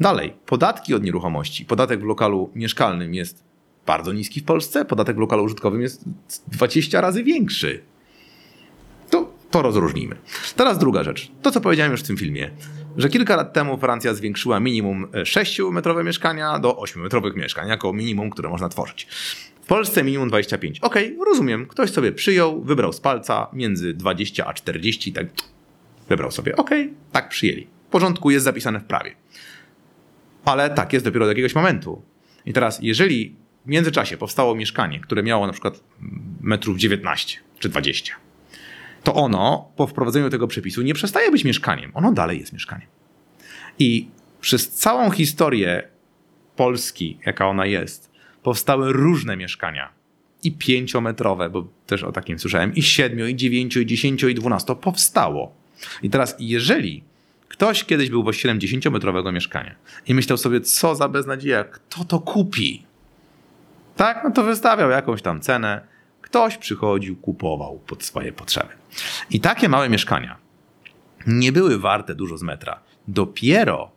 Dalej, 0.00 0.34
podatki 0.46 0.94
od 0.94 1.02
nieruchomości. 1.02 1.64
Podatek 1.64 2.00
w 2.00 2.04
lokalu 2.04 2.50
mieszkalnym 2.54 3.14
jest 3.14 3.44
bardzo 3.86 4.12
niski 4.12 4.40
w 4.40 4.44
Polsce, 4.44 4.84
podatek 4.84 5.16
w 5.16 5.18
lokalu 5.18 5.44
użytkowym 5.44 5.82
jest 5.82 6.04
20 6.48 7.00
razy 7.00 7.24
większy. 7.24 7.82
To, 9.54 9.62
rozróżnijmy. 9.62 10.16
Teraz 10.56 10.78
druga 10.78 11.02
rzecz. 11.02 11.30
To, 11.42 11.50
co 11.50 11.60
powiedziałem 11.60 11.92
już 11.92 12.00
w 12.00 12.06
tym 12.06 12.16
filmie, 12.16 12.50
że 12.96 13.08
kilka 13.08 13.36
lat 13.36 13.52
temu 13.52 13.78
Francja 13.78 14.14
zwiększyła 14.14 14.60
minimum 14.60 15.06
6-metrowe 15.06 16.04
mieszkania 16.04 16.58
do 16.58 16.72
8-metrowych 16.72 17.36
mieszkań, 17.36 17.68
jako 17.68 17.92
minimum, 17.92 18.30
które 18.30 18.48
można 18.48 18.68
tworzyć. 18.68 19.06
W 19.62 19.66
Polsce 19.66 20.04
minimum 20.04 20.28
25. 20.28 20.80
Okej, 20.80 21.14
okay, 21.14 21.24
rozumiem. 21.24 21.66
Ktoś 21.66 21.90
sobie 21.90 22.12
przyjął, 22.12 22.62
wybrał 22.62 22.92
z 22.92 23.00
palca 23.00 23.46
między 23.52 23.94
20 23.94 24.46
a 24.46 24.54
40, 24.54 25.12
tak 25.12 25.26
wybrał 26.08 26.30
sobie. 26.30 26.56
Okay, 26.56 26.90
tak 27.12 27.28
przyjęli 27.28 27.66
porządku, 27.90 28.30
jest 28.30 28.44
zapisane 28.44 28.80
w 28.80 28.84
prawie. 28.84 29.14
Ale 30.44 30.70
tak 30.70 30.92
jest 30.92 31.04
dopiero 31.04 31.24
do 31.24 31.30
jakiegoś 31.30 31.54
momentu. 31.54 32.02
I 32.46 32.52
teraz, 32.52 32.78
jeżeli 32.82 33.36
w 33.66 33.68
międzyczasie 33.68 34.16
powstało 34.16 34.54
mieszkanie, 34.54 35.00
które 35.00 35.22
miało 35.22 35.46
na 35.46 35.52
przykład 35.52 35.80
metrów 36.40 36.78
19 36.78 37.38
czy 37.58 37.68
20, 37.68 38.14
to 39.04 39.14
ono 39.14 39.72
po 39.76 39.86
wprowadzeniu 39.86 40.30
tego 40.30 40.46
przepisu 40.46 40.82
nie 40.82 40.94
przestaje 40.94 41.30
być 41.30 41.44
mieszkaniem. 41.44 41.90
Ono 41.94 42.12
dalej 42.12 42.40
jest 42.40 42.52
mieszkaniem. 42.52 42.88
I 43.78 44.08
przez 44.40 44.70
całą 44.70 45.10
historię 45.10 45.88
Polski, 46.56 47.18
jaka 47.26 47.48
ona 47.48 47.66
jest, 47.66 48.10
powstały 48.42 48.92
różne 48.92 49.36
mieszkania. 49.36 49.92
I 50.42 50.52
pięciometrowe, 50.52 51.50
bo 51.50 51.66
też 51.86 52.02
o 52.02 52.12
takim 52.12 52.38
słyszałem, 52.38 52.74
i 52.74 52.82
siedmiu, 52.82 53.26
i 53.26 53.36
dziewięciu, 53.36 53.80
i 53.80 53.86
dziesięciu, 53.86 54.28
i 54.28 54.34
dwunasto 54.34 54.76
powstało. 54.76 55.52
I 56.02 56.10
teraz, 56.10 56.36
jeżeli 56.38 57.02
Ktoś 57.54 57.84
kiedyś 57.84 58.10
był 58.10 58.22
właścicielem 58.22 58.58
10-metrowego 58.58 59.32
mieszkania 59.32 59.74
i 60.06 60.14
myślał 60.14 60.38
sobie, 60.38 60.60
co 60.60 60.94
za 60.94 61.08
beznadzieja, 61.08 61.64
kto 61.64 62.04
to 62.04 62.20
kupi? 62.20 62.82
Tak, 63.96 64.20
no 64.24 64.30
to 64.30 64.42
wystawiał 64.42 64.90
jakąś 64.90 65.22
tam 65.22 65.40
cenę. 65.40 65.80
Ktoś 66.34 66.56
przychodził, 66.56 67.16
kupował 67.16 67.78
pod 67.86 68.04
swoje 68.04 68.32
potrzeby. 68.32 68.72
I 69.30 69.40
takie 69.40 69.68
małe 69.68 69.88
mieszkania 69.88 70.36
nie 71.26 71.52
były 71.52 71.78
warte 71.78 72.14
dużo 72.14 72.38
z 72.38 72.42
metra. 72.42 72.80
Dopiero 73.08 73.90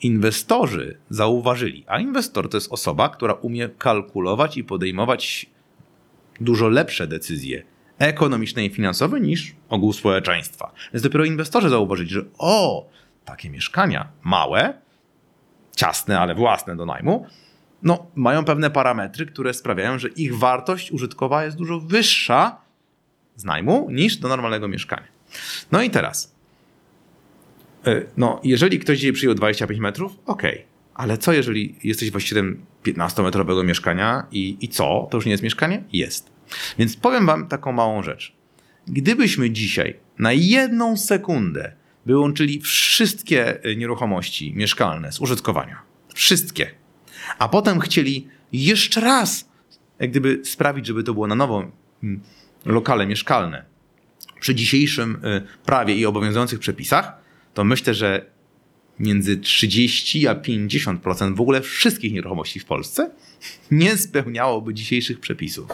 inwestorzy 0.00 0.98
zauważyli, 1.10 1.84
a 1.86 1.98
inwestor 1.98 2.48
to 2.50 2.56
jest 2.56 2.72
osoba, 2.72 3.08
która 3.08 3.34
umie 3.34 3.68
kalkulować 3.68 4.56
i 4.56 4.64
podejmować 4.64 5.46
dużo 6.40 6.68
lepsze 6.68 7.06
decyzje 7.06 7.62
ekonomiczne 7.98 8.64
i 8.64 8.70
finansowe 8.70 9.20
niż 9.20 9.54
ogół 9.68 9.92
społeczeństwa. 9.92 10.72
Więc 10.92 11.02
dopiero 11.02 11.24
inwestorzy 11.24 11.68
zauważyli, 11.68 12.10
że 12.10 12.24
o, 12.38 12.88
takie 13.24 13.50
mieszkania 13.50 14.08
małe, 14.22 14.74
ciasne, 15.76 16.20
ale 16.20 16.34
własne 16.34 16.76
do 16.76 16.86
najmu, 16.86 17.26
no, 17.84 18.06
mają 18.14 18.44
pewne 18.44 18.70
parametry, 18.70 19.26
które 19.26 19.54
sprawiają, 19.54 19.98
że 19.98 20.08
ich 20.08 20.38
wartość 20.38 20.92
użytkowa 20.92 21.44
jest 21.44 21.56
dużo 21.56 21.80
wyższa 21.80 22.56
z 23.36 23.44
najmu 23.44 23.88
niż 23.90 24.16
do 24.16 24.28
normalnego 24.28 24.68
mieszkania. 24.68 25.06
No 25.72 25.82
i 25.82 25.90
teraz, 25.90 26.34
e, 27.86 28.02
no, 28.16 28.40
jeżeli 28.44 28.78
ktoś 28.78 28.98
dzisiaj 28.98 29.12
przyjął 29.12 29.34
25 29.34 29.80
metrów, 29.80 30.12
ok, 30.26 30.42
ale 30.94 31.18
co 31.18 31.32
jeżeli 31.32 31.74
jesteś 31.84 32.10
właścicielem 32.10 32.64
15-metrowego 32.84 33.64
mieszkania 33.64 34.26
i, 34.32 34.56
i 34.60 34.68
co? 34.68 35.08
To 35.10 35.16
już 35.16 35.26
nie 35.26 35.32
jest 35.32 35.42
mieszkanie? 35.42 35.84
Jest. 35.92 36.32
Więc 36.78 36.96
powiem 36.96 37.26
Wam 37.26 37.48
taką 37.48 37.72
małą 37.72 38.02
rzecz. 38.02 38.32
Gdybyśmy 38.86 39.50
dzisiaj 39.50 39.96
na 40.18 40.32
jedną 40.32 40.96
sekundę 40.96 41.72
wyłączyli 42.06 42.60
wszystkie 42.60 43.64
e, 43.64 43.76
nieruchomości 43.76 44.52
mieszkalne 44.56 45.12
z 45.12 45.20
użytkowania, 45.20 45.82
wszystkie, 46.14 46.70
a 47.38 47.48
potem 47.48 47.80
chcieli 47.80 48.28
jeszcze 48.52 49.00
raz, 49.00 49.48
jak 49.98 50.10
gdyby 50.10 50.40
sprawić, 50.44 50.86
żeby 50.86 51.02
to 51.02 51.14
było 51.14 51.26
na 51.26 51.34
nowo 51.34 51.70
mm, 52.02 52.20
lokale 52.64 53.06
mieszkalne, 53.06 53.64
przy 54.40 54.54
dzisiejszym 54.54 55.20
e, 55.22 55.40
prawie 55.64 55.94
i 55.94 56.06
obowiązujących 56.06 56.58
przepisach, 56.58 57.12
to 57.54 57.64
myślę, 57.64 57.94
że 57.94 58.26
między 58.98 59.36
30 59.36 60.28
a 60.28 60.34
50% 60.34 61.36
w 61.36 61.40
ogóle 61.40 61.60
wszystkich 61.60 62.12
nieruchomości 62.12 62.60
w 62.60 62.64
Polsce 62.64 63.10
nie 63.70 63.96
spełniałoby 63.96 64.74
dzisiejszych 64.74 65.20
przepisów. 65.20 65.70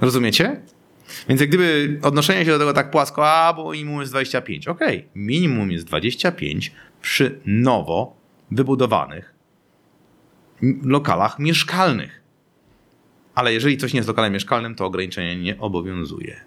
Rozumiecie? 0.00 0.62
Więc 1.28 1.40
jak 1.40 1.48
gdyby 1.48 1.98
odnoszenie 2.02 2.44
się 2.44 2.50
do 2.50 2.58
tego 2.58 2.72
tak 2.72 2.90
płasko, 2.90 3.30
a 3.30 3.52
bo 3.54 3.72
minimum 3.72 4.00
jest 4.00 4.12
25. 4.12 4.68
Okej, 4.68 4.98
okay. 4.98 5.08
minimum 5.14 5.70
jest 5.70 5.86
25 5.86 6.72
przy 7.02 7.40
nowo 7.46 8.16
wybudowanych 8.50 9.35
lokalach 10.82 11.38
mieszkalnych. 11.38 12.22
Ale 13.34 13.52
jeżeli 13.52 13.76
coś 13.76 13.92
nie 13.92 13.98
jest 13.98 14.08
lokalem 14.08 14.32
mieszkalnym, 14.32 14.74
to 14.74 14.86
ograniczenie 14.86 15.36
nie 15.36 15.58
obowiązuje. 15.58 16.40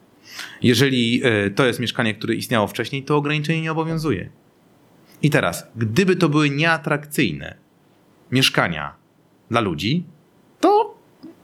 Jeżeli 0.62 1.22
e, 1.24 1.49
to 1.49 1.66
jest 1.66 1.80
mieszkanie, 1.80 2.14
które 2.14 2.36
istniało 2.36 2.68
wcześniej, 2.68 3.03
to 3.03 3.18
ograniczenie 3.18 3.62
nie 3.62 3.72
obowiązuje. 3.72 4.30
I 5.22 5.30
teraz, 5.30 5.68
gdyby 5.76 6.16
to 6.16 6.30
były 6.30 6.49
nieatrakcyjne 6.49 7.55
mieszkania 8.32 8.95
dla 9.51 9.62
ludzi, 9.62 10.03
to 10.60 10.97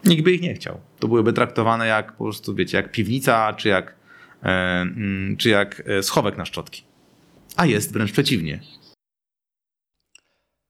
nikt 0.06 0.24
by 0.24 0.32
ich 0.32 0.42
nie 0.42 0.54
chciał. 0.54 0.80
To 1.00 1.08
byłyby 1.08 1.34
traktowane 1.34 1.88
jak 1.88 2.12
po 2.12 2.24
prostu, 2.24 2.56
wiecie, 2.56 2.78
jak 2.78 2.92
piwnica, 2.92 3.54
czy 3.54 3.70
jak, 3.70 3.96
e, 4.44 4.48
mm, 4.82 5.38
czy 5.38 5.50
jak 5.50 5.84
e, 5.86 6.04
schowek 6.04 6.38
na 6.38 6.46
szczotki. 6.46 6.84
A 7.56 7.66
jest 7.66 7.94
wręcz 7.94 8.12
przeciwnie. 8.12 8.60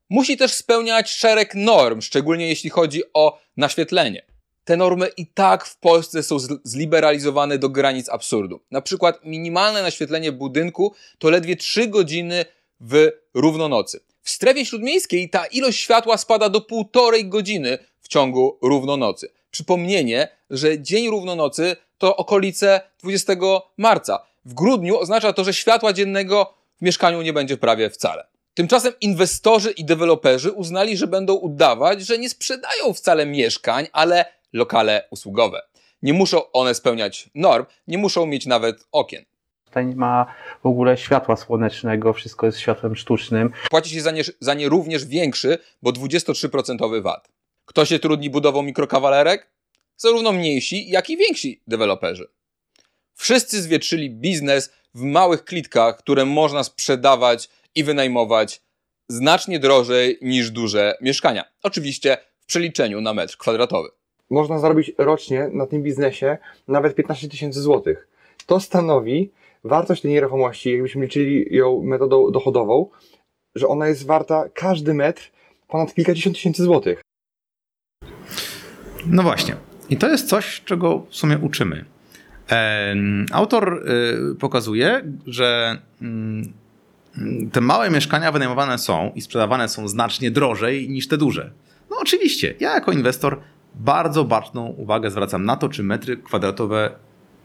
Musi 0.09 0.37
też 0.37 0.53
spełniać 0.53 1.11
szereg 1.11 1.55
norm, 1.55 2.01
szczególnie 2.01 2.47
jeśli 2.47 2.69
chodzi 2.69 3.03
o 3.13 3.39
naświetlenie. 3.57 4.25
Te 4.65 4.77
normy 4.77 5.07
i 5.17 5.27
tak 5.27 5.65
w 5.65 5.77
Polsce 5.77 6.23
są 6.23 6.37
zliberalizowane 6.63 7.57
do 7.57 7.69
granic 7.69 8.09
absurdu. 8.09 8.59
Na 8.71 8.81
przykład 8.81 9.19
minimalne 9.23 9.81
naświetlenie 9.81 10.31
budynku 10.31 10.93
to 11.19 11.29
ledwie 11.29 11.55
3 11.55 11.87
godziny 11.87 12.45
w 12.79 13.11
równonocy. 13.33 13.99
W 14.21 14.29
strefie 14.29 14.65
śródmiejskiej 14.65 15.29
ta 15.29 15.45
ilość 15.45 15.79
światła 15.79 16.17
spada 16.17 16.49
do 16.49 16.61
półtorej 16.61 17.29
godziny 17.29 17.77
w 18.01 18.07
ciągu 18.07 18.57
równonocy. 18.61 19.31
Przypomnienie, 19.51 20.27
że 20.49 20.79
dzień 20.79 21.09
równonocy 21.09 21.75
to 21.97 22.17
okolice 22.17 22.81
20 23.03 23.33
marca. 23.77 24.19
W 24.45 24.53
grudniu 24.53 24.99
oznacza 24.99 25.33
to, 25.33 25.43
że 25.43 25.53
światła 25.53 25.93
dziennego 25.93 26.53
w 26.77 26.81
mieszkaniu 26.81 27.21
nie 27.21 27.33
będzie 27.33 27.57
prawie 27.57 27.89
wcale. 27.89 28.34
Tymczasem 28.55 28.93
inwestorzy 29.01 29.71
i 29.71 29.85
deweloperzy 29.85 30.51
uznali, 30.51 30.97
że 30.97 31.07
będą 31.07 31.33
udawać, 31.33 32.01
że 32.01 32.17
nie 32.17 32.29
sprzedają 32.29 32.93
wcale 32.93 33.25
mieszkań, 33.25 33.87
ale 33.93 34.25
lokale 34.53 35.07
usługowe. 35.11 35.61
Nie 36.01 36.13
muszą 36.13 36.51
one 36.51 36.75
spełniać 36.75 37.29
norm, 37.35 37.65
nie 37.87 37.97
muszą 37.97 38.25
mieć 38.25 38.45
nawet 38.45 38.87
okien. 38.91 39.25
tutaj 39.65 39.85
nie 39.85 39.95
ma 39.95 40.25
w 40.63 40.65
ogóle 40.65 40.97
światła 40.97 41.35
słonecznego, 41.35 42.13
wszystko 42.13 42.45
jest 42.45 42.59
światłem 42.59 42.95
sztucznym. 42.95 43.51
Płaci 43.69 43.89
się 43.89 44.01
za 44.01 44.11
nie, 44.11 44.23
za 44.39 44.53
nie 44.53 44.69
również 44.69 45.05
większy, 45.05 45.57
bo 45.81 45.91
23% 45.91 47.01
VAT. 47.01 47.27
Kto 47.65 47.85
się 47.85 47.99
trudni 47.99 48.29
budową 48.29 48.61
mikrokawalerek? 48.61 49.51
Zarówno 49.97 50.31
mniejsi, 50.31 50.89
jak 50.89 51.09
i 51.09 51.17
więksi 51.17 51.61
deweloperzy. 51.67 52.27
Wszyscy 53.15 53.61
zwietrzyli 53.61 54.09
biznes 54.09 54.73
w 54.93 55.01
małych 55.01 55.45
klitkach, 55.45 55.97
które 55.97 56.25
można 56.25 56.63
sprzedawać 56.63 57.49
i 57.75 57.83
wynajmować 57.83 58.61
znacznie 59.09 59.59
drożej 59.59 60.17
niż 60.21 60.51
duże 60.51 60.97
mieszkania. 61.01 61.43
Oczywiście 61.63 62.17
w 62.39 62.45
przeliczeniu 62.45 63.01
na 63.01 63.13
metr 63.13 63.37
kwadratowy. 63.37 63.89
Można 64.29 64.59
zarobić 64.59 64.91
rocznie 64.97 65.49
na 65.53 65.67
tym 65.67 65.83
biznesie 65.83 66.37
nawet 66.67 66.95
15 66.95 67.29
tysięcy 67.29 67.61
złotych. 67.61 68.07
To 68.45 68.59
stanowi 68.59 69.31
wartość 69.63 70.01
tej 70.01 70.11
nieruchomości, 70.11 70.71
jakbyśmy 70.71 71.01
liczyli 71.01 71.55
ją 71.55 71.81
metodą 71.81 72.31
dochodową, 72.31 72.89
że 73.55 73.67
ona 73.67 73.87
jest 73.87 74.05
warta 74.05 74.49
każdy 74.53 74.93
metr 74.93 75.31
ponad 75.67 75.93
kilkadziesiąt 75.93 76.35
tysięcy 76.35 76.63
złotych. 76.63 77.01
No 79.05 79.23
właśnie. 79.23 79.55
I 79.89 79.97
to 79.97 80.09
jest 80.09 80.29
coś, 80.29 80.61
czego 80.65 81.05
w 81.09 81.15
sumie 81.15 81.37
uczymy. 81.37 81.85
Autor 83.31 83.83
y, 84.33 84.35
pokazuje, 84.35 85.01
że 85.27 85.77
mm, 86.01 86.53
te 87.51 87.61
małe 87.61 87.89
mieszkania 87.89 88.31
wynajmowane 88.31 88.77
są 88.77 89.11
i 89.15 89.21
sprzedawane 89.21 89.69
są 89.69 89.87
znacznie 89.87 90.31
drożej 90.31 90.89
niż 90.89 91.07
te 91.07 91.17
duże. 91.17 91.51
No 91.89 91.97
oczywiście, 91.99 92.55
ja 92.59 92.73
jako 92.73 92.91
inwestor 92.91 93.41
bardzo 93.75 94.23
baczną 94.23 94.65
uwagę 94.65 95.11
zwracam 95.11 95.45
na 95.45 95.55
to, 95.55 95.69
czy 95.69 95.83
metry 95.83 96.17
kwadratowe 96.17 96.91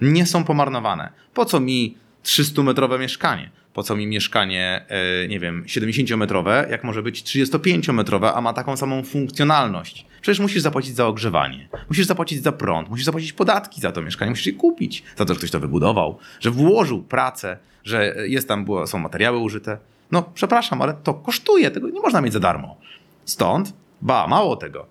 nie 0.01 0.27
są 0.27 0.45
pomarnowane. 0.45 1.13
Po 1.35 1.45
co 1.45 1.61
mi 1.61 1.97
300-metrowe 2.25 2.99
mieszkanie? 2.99 3.51
Po 3.73 3.83
co 3.83 3.97
mi 3.97 4.07
mieszkanie, 4.07 4.85
e, 4.89 5.29
nie 5.29 5.41
wiem, 5.41 5.65
70-metrowe, 5.65 6.71
jak 6.71 6.85
może 6.85 7.03
być 7.03 7.23
35-metrowe, 7.23 8.33
a 8.35 8.41
ma 8.41 8.53
taką 8.53 8.77
samą 8.77 9.03
funkcjonalność? 9.03 10.07
Przecież 10.21 10.41
musisz 10.41 10.63
zapłacić 10.63 10.95
za 10.95 11.07
ogrzewanie, 11.07 11.69
musisz 11.89 12.07
zapłacić 12.07 12.43
za 12.43 12.53
prąd, 12.53 12.89
musisz 12.89 13.05
zapłacić 13.05 13.33
podatki 13.33 13.81
za 13.81 13.93
to 13.93 14.03
mieszkanie, 14.03 14.31
musisz 14.31 14.47
je 14.47 14.53
kupić, 14.53 15.03
za 15.17 15.25
to, 15.25 15.35
że 15.35 15.39
ktoś 15.39 15.51
to 15.51 15.61
wybudował, 15.61 16.19
że 16.41 16.51
włożył 16.51 17.03
pracę, 17.03 17.59
że 17.85 18.15
jest 18.27 18.49
tam, 18.49 18.67
są 18.87 18.99
materiały 18.99 19.39
użyte. 19.39 19.79
No, 20.11 20.31
przepraszam, 20.35 20.83
ale 20.83 20.95
to 20.95 21.15
kosztuje, 21.15 21.71
tego 21.71 21.89
nie 21.89 22.01
można 22.01 22.21
mieć 22.21 22.33
za 22.33 22.41
darmo. 22.41 22.77
Stąd, 23.25 23.73
ba, 24.03 24.27
mało 24.27 24.57
tego, 24.57 24.87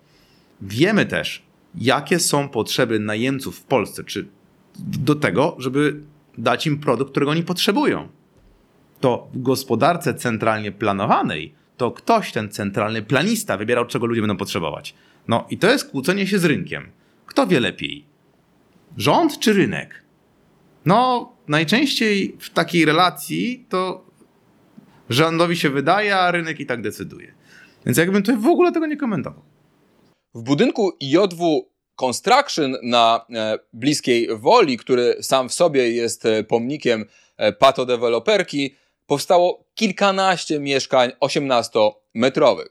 wiemy 0.61 1.05
też, 1.05 1.43
jakie 1.75 2.19
są 2.19 2.49
potrzeby 2.49 2.99
najemców 2.99 3.59
w 3.59 3.63
Polsce, 3.63 4.03
czy 4.03 4.27
do 4.79 5.15
tego, 5.15 5.55
żeby 5.59 6.01
dać 6.37 6.67
im 6.67 6.77
produkt, 6.77 7.11
którego 7.11 7.31
oni 7.31 7.43
potrzebują. 7.43 8.07
To 8.99 9.29
w 9.33 9.41
gospodarce 9.41 10.13
centralnie 10.13 10.71
planowanej 10.71 11.53
to 11.77 11.91
ktoś, 11.91 12.31
ten 12.31 12.49
centralny 12.49 13.01
planista, 13.01 13.57
wybierał, 13.57 13.85
czego 13.85 14.05
ludzie 14.05 14.21
będą 14.21 14.37
potrzebować. 14.37 14.95
No 15.27 15.45
i 15.49 15.57
to 15.57 15.71
jest 15.71 15.91
kłócenie 15.91 16.27
się 16.27 16.39
z 16.39 16.45
rynkiem. 16.45 16.91
Kto 17.25 17.47
wie 17.47 17.59
lepiej? 17.59 18.05
Rząd 18.97 19.39
czy 19.39 19.53
rynek? 19.53 20.03
No, 20.85 21.31
najczęściej 21.47 22.37
w 22.39 22.49
takiej 22.49 22.85
relacji 22.85 23.65
to 23.69 24.05
rządowi 25.09 25.57
się 25.57 25.69
wydaje, 25.69 26.17
a 26.17 26.31
rynek 26.31 26.59
i 26.59 26.65
tak 26.65 26.81
decyduje. 26.81 27.33
Więc 27.85 27.97
jakbym 27.97 28.23
tutaj 28.23 28.41
w 28.41 28.47
ogóle 28.47 28.71
tego 28.71 28.87
nie 28.87 28.97
komentował. 28.97 29.41
W 30.35 30.43
budynku 30.43 30.91
JW 31.01 31.69
Construction 31.95 32.77
na 32.83 33.25
e, 33.35 33.59
bliskiej 33.73 34.27
Woli, 34.37 34.77
który 34.77 35.15
sam 35.21 35.49
w 35.49 35.53
sobie 35.53 35.91
jest 35.91 36.25
e, 36.25 36.43
pomnikiem 36.43 37.05
e, 37.37 37.53
patodeweloperki, 37.53 38.75
powstało 39.09 39.65
kilkanaście 39.75 40.59
mieszkań 40.59 41.11
18-metrowych. 41.21 42.69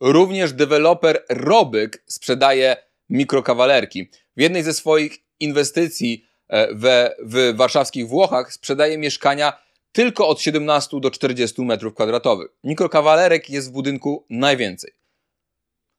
Również 0.00 0.52
deweloper 0.52 1.24
Robyk 1.28 2.02
sprzedaje 2.06 2.76
mikrokawalerki. 3.10 4.10
W 4.36 4.40
jednej 4.40 4.62
ze 4.62 4.72
swoich 4.72 5.18
inwestycji 5.40 6.26
e, 6.48 6.74
we, 6.74 7.16
w 7.22 7.56
warszawskich 7.56 8.08
Włochach 8.08 8.52
sprzedaje 8.52 8.98
mieszkania 8.98 9.52
tylko 9.92 10.28
od 10.28 10.40
17 10.40 11.00
do 11.00 11.10
40 11.10 11.62
metrów 11.62 11.94
kwadratowych. 11.94 12.48
Mikrokawalerek 12.64 13.50
jest 13.50 13.68
w 13.68 13.72
budynku 13.72 14.26
najwięcej. 14.30 14.92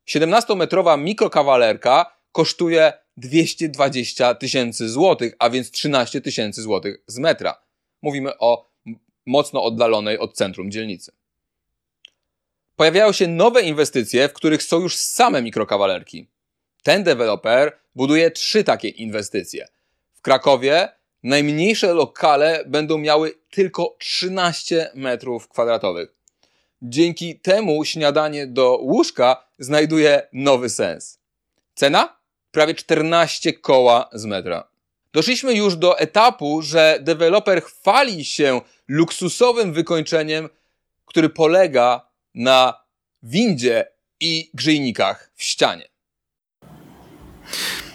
17-metrowa 0.10 0.98
mikrokawalerka 1.00 2.18
kosztuje 2.32 2.94
220 3.18 4.36
tysięcy 4.36 4.90
złotych, 4.90 5.36
a 5.40 5.50
więc 5.50 5.72
13 5.72 6.22
tysięcy 6.22 6.62
złotych 6.62 7.04
z 7.08 7.20
metra. 7.20 7.62
Mówimy 8.02 8.38
o 8.38 8.68
mocno 9.28 9.64
oddalonej 9.64 10.20
od 10.20 10.34
centrum 10.34 10.72
dzielnicy. 10.72 11.12
Pojawiają 12.76 13.12
się 13.12 13.28
nowe 13.28 13.62
inwestycje, 13.62 14.30
w 14.30 14.34
których 14.34 14.64
są 14.64 14.80
już 14.80 14.96
same 14.96 15.42
mikrokawalerki. 15.42 16.28
Ten 16.84 17.04
deweloper 17.04 17.78
buduje 17.96 18.32
trzy 18.32 18.64
takie 18.64 18.90
inwestycje. 18.90 19.68
W 20.14 20.22
Krakowie 20.22 20.90
najmniejsze 21.24 21.94
lokale 21.94 22.64
będą 22.68 22.98
miały 22.98 23.34
tylko 23.50 23.96
13 24.00 24.92
metrów 24.96 25.48
kwadratowych. 25.48 26.14
Dzięki 26.82 27.40
temu 27.40 27.86
śniadanie 27.86 28.48
do 28.48 28.78
łóżka 28.82 29.48
znajduje 29.60 30.28
nowy 30.34 30.70
sens. 30.70 31.20
Cena? 31.76 32.18
Prawie 32.52 32.74
14 32.76 33.54
koła 33.54 34.10
z 34.14 34.26
metra. 34.26 34.68
Doszliśmy 35.18 35.54
już 35.54 35.76
do 35.76 36.00
etapu, 36.00 36.62
że 36.62 37.00
deweloper 37.02 37.64
chwali 37.64 38.26
się 38.26 38.62
luksusowym 38.88 39.74
wykończeniem, 39.74 40.50
który 41.06 41.30
polega 41.30 42.08
na 42.36 42.74
windzie 43.24 43.86
i 44.20 44.52
grzejnikach 44.54 45.32
w 45.36 45.44
ścianie. 45.44 45.90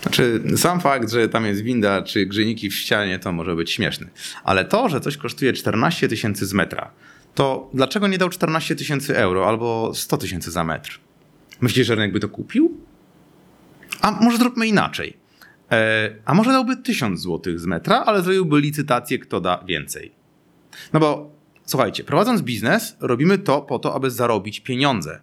Znaczy, 0.02 0.42
sam 0.56 0.80
fakt, 0.80 1.10
że 1.10 1.28
tam 1.28 1.46
jest 1.46 1.62
winda 1.62 2.02
czy 2.02 2.26
grzejniki 2.26 2.70
w 2.70 2.74
ścianie, 2.74 3.18
to 3.18 3.32
może 3.32 3.56
być 3.56 3.70
śmieszny. 3.70 4.10
Ale 4.44 4.64
to, 4.64 4.88
że 4.88 5.00
coś 5.00 5.16
kosztuje 5.16 5.52
14 5.52 6.08
tysięcy 6.08 6.46
z 6.46 6.52
metra, 6.52 6.90
to 7.34 7.70
dlaczego 7.74 8.08
nie 8.08 8.18
dał 8.18 8.28
14 8.28 8.76
tysięcy 8.76 9.16
euro 9.16 9.48
albo 9.48 9.94
100 9.94 10.16
tysięcy 10.16 10.50
za 10.50 10.64
metr? 10.64 11.00
Myślisz, 11.60 11.86
że 11.86 11.94
rynek 11.94 12.12
by 12.12 12.20
to 12.20 12.28
kupił? 12.28 12.80
A 14.00 14.10
może 14.10 14.38
zróbmy 14.38 14.66
inaczej. 14.66 15.21
E, 15.72 16.10
a 16.24 16.34
może 16.34 16.52
dałby 16.52 16.76
1000 16.76 17.20
złotych 17.20 17.60
z 17.60 17.66
metra, 17.66 18.04
ale 18.06 18.22
zrobiłby 18.22 18.60
licytację, 18.60 19.18
kto 19.18 19.40
da 19.40 19.64
więcej. 19.68 20.12
No 20.92 21.00
bo 21.00 21.32
słuchajcie, 21.64 22.04
prowadząc 22.04 22.42
biznes, 22.42 22.96
robimy 23.00 23.38
to 23.38 23.62
po 23.62 23.78
to, 23.78 23.94
aby 23.94 24.10
zarobić 24.10 24.60
pieniądze. 24.60 25.20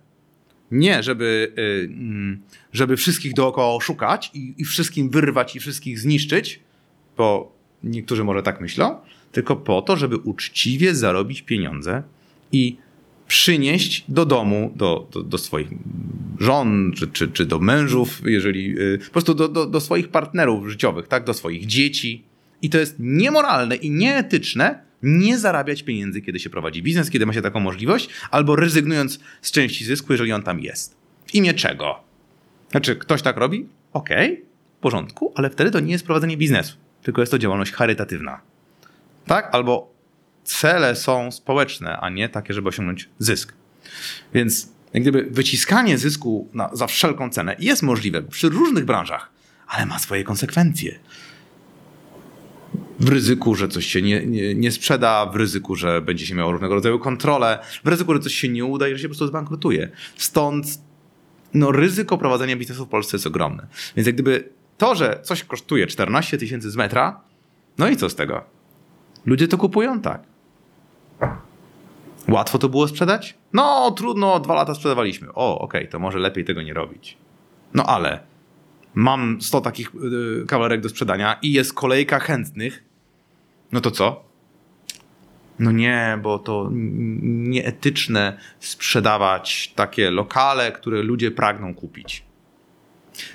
Nie, 0.71 1.03
żeby, 1.03 1.53
y, 1.59 1.93
mm, 1.93 2.41
żeby 2.73 2.97
wszystkich 2.97 3.33
dookoła 3.33 3.75
oszukać 3.75 4.31
i, 4.33 4.53
i 4.57 4.65
wszystkim 4.65 5.09
wyrwać 5.09 5.55
i 5.55 5.59
wszystkich 5.59 5.99
zniszczyć, 5.99 6.59
bo 7.17 7.55
niektórzy 7.83 8.23
może 8.23 8.43
tak 8.43 8.61
myślą, 8.61 8.95
tylko 9.31 9.55
po 9.55 9.81
to, 9.81 9.95
żeby 9.95 10.17
uczciwie 10.17 10.95
zarobić 10.95 11.41
pieniądze 11.41 12.03
i 12.51 12.77
przynieść 13.29 14.05
do 14.07 14.25
domu, 14.25 14.73
do, 14.75 15.07
do, 15.11 15.23
do 15.23 15.37
swoich 15.37 15.67
żon, 16.39 16.91
czy, 16.95 17.07
czy, 17.07 17.27
czy 17.27 17.45
do 17.45 17.59
mężów, 17.59 18.21
jeżeli 18.25 18.79
y, 18.79 18.99
po 19.05 19.11
prostu 19.11 19.33
do, 19.33 19.47
do, 19.47 19.65
do 19.65 19.79
swoich 19.79 20.07
partnerów 20.07 20.69
życiowych, 20.69 21.07
tak, 21.07 21.23
do 21.23 21.33
swoich 21.33 21.65
dzieci. 21.65 22.23
I 22.61 22.69
to 22.69 22.77
jest 22.77 22.95
niemoralne 22.99 23.75
i 23.75 23.91
nieetyczne 23.91 24.83
nie 25.03 25.37
zarabiać 25.37 25.83
pieniędzy, 25.83 26.21
kiedy 26.21 26.39
się 26.39 26.49
prowadzi 26.49 26.83
biznes, 26.83 27.09
kiedy 27.09 27.25
ma 27.25 27.33
się 27.33 27.41
taką 27.41 27.59
możliwość, 27.59 28.09
albo 28.31 28.55
rezygnując 28.55 29.19
z 29.41 29.51
części 29.51 29.85
zysku, 29.85 30.13
jeżeli 30.13 30.31
on 30.31 30.43
tam 30.43 30.59
jest. 30.59 30.95
W 31.25 31.35
imię 31.35 31.53
czego? 31.53 31.99
Znaczy, 32.71 32.95
ktoś 32.95 33.21
tak 33.21 33.37
robi? 33.37 33.65
Okej, 33.93 34.45
w 34.77 34.81
porządku, 34.81 35.33
ale 35.35 35.49
wtedy 35.49 35.71
to 35.71 35.79
nie 35.79 35.91
jest 35.91 36.05
prowadzenie 36.05 36.37
biznesu, 36.37 36.77
tylko 37.03 37.21
jest 37.21 37.31
to 37.31 37.39
działalność 37.39 37.71
charytatywna. 37.71 38.41
Tak? 39.25 39.49
Albo 39.51 39.98
cele 40.49 40.95
są 40.95 41.31
społeczne, 41.31 41.97
a 41.97 42.09
nie 42.09 42.29
takie, 42.29 42.53
żeby 42.53 42.69
osiągnąć 42.69 43.09
zysk. 43.19 43.53
Więc 44.33 44.69
jak 44.93 45.03
gdyby 45.03 45.27
wyciskanie 45.31 45.97
zysku 45.97 46.49
na, 46.53 46.69
za 46.73 46.87
wszelką 46.87 47.29
cenę 47.29 47.55
jest 47.59 47.83
możliwe 47.83 48.21
przy 48.21 48.49
różnych 48.49 48.85
branżach, 48.85 49.31
ale 49.67 49.85
ma 49.85 49.99
swoje 49.99 50.23
konsekwencje. 50.23 50.99
W 52.99 53.09
ryzyku, 53.09 53.55
że 53.55 53.67
coś 53.67 53.85
się 53.85 54.01
nie, 54.01 54.25
nie, 54.25 54.55
nie 54.55 54.71
sprzeda, 54.71 55.25
w 55.25 55.35
ryzyku, 55.35 55.75
że 55.75 56.01
będzie 56.01 56.25
się 56.25 56.35
miało 56.35 56.51
różnego 56.51 56.75
rodzaju 56.75 56.99
kontrole, 56.99 57.59
w 57.83 57.87
ryzyku, 57.87 58.13
że 58.13 58.19
coś 58.19 58.33
się 58.33 58.49
nie 58.49 58.65
uda 58.65 58.87
i 58.87 58.91
że 58.91 58.99
się 58.99 59.07
po 59.07 59.09
prostu 59.09 59.27
zbankrutuje. 59.27 59.89
Stąd 60.17 60.65
no, 61.53 61.71
ryzyko 61.71 62.17
prowadzenia 62.17 62.55
biznesu 62.55 62.85
w 62.85 62.89
Polsce 62.89 63.17
jest 63.17 63.27
ogromne. 63.27 63.67
Więc 63.95 64.05
jak 64.05 64.15
gdyby 64.15 64.49
to, 64.77 64.95
że 64.95 65.19
coś 65.23 65.43
kosztuje 65.43 65.87
14 65.87 66.37
tysięcy 66.37 66.71
z 66.71 66.75
metra, 66.75 67.21
no 67.77 67.89
i 67.89 67.97
co 67.97 68.09
z 68.09 68.15
tego? 68.15 68.43
Ludzie 69.25 69.47
to 69.47 69.57
kupują? 69.57 70.01
Tak. 70.01 70.28
Łatwo 72.31 72.57
to 72.57 72.69
było 72.69 72.87
sprzedać? 72.87 73.37
No, 73.53 73.91
trudno, 73.91 74.39
dwa 74.39 74.53
lata 74.53 74.75
sprzedawaliśmy. 74.75 75.27
O, 75.33 75.59
okej, 75.59 75.87
to 75.87 75.99
może 75.99 76.19
lepiej 76.19 76.45
tego 76.45 76.61
nie 76.61 76.73
robić. 76.73 77.17
No 77.73 77.83
ale 77.85 78.19
mam 78.93 79.41
100 79.41 79.61
takich 79.61 79.91
yy, 79.93 80.45
kawalerek 80.47 80.81
do 80.81 80.89
sprzedania 80.89 81.39
i 81.41 81.51
jest 81.51 81.73
kolejka 81.73 82.19
chętnych, 82.19 82.83
no 83.71 83.81
to 83.81 83.91
co? 83.91 84.23
No 85.59 85.71
nie, 85.71 86.19
bo 86.23 86.39
to 86.39 86.69
nieetyczne 87.21 88.37
sprzedawać 88.59 89.73
takie 89.75 90.11
lokale, 90.11 90.71
które 90.71 91.03
ludzie 91.03 91.31
pragną 91.31 91.75
kupić. 91.75 92.28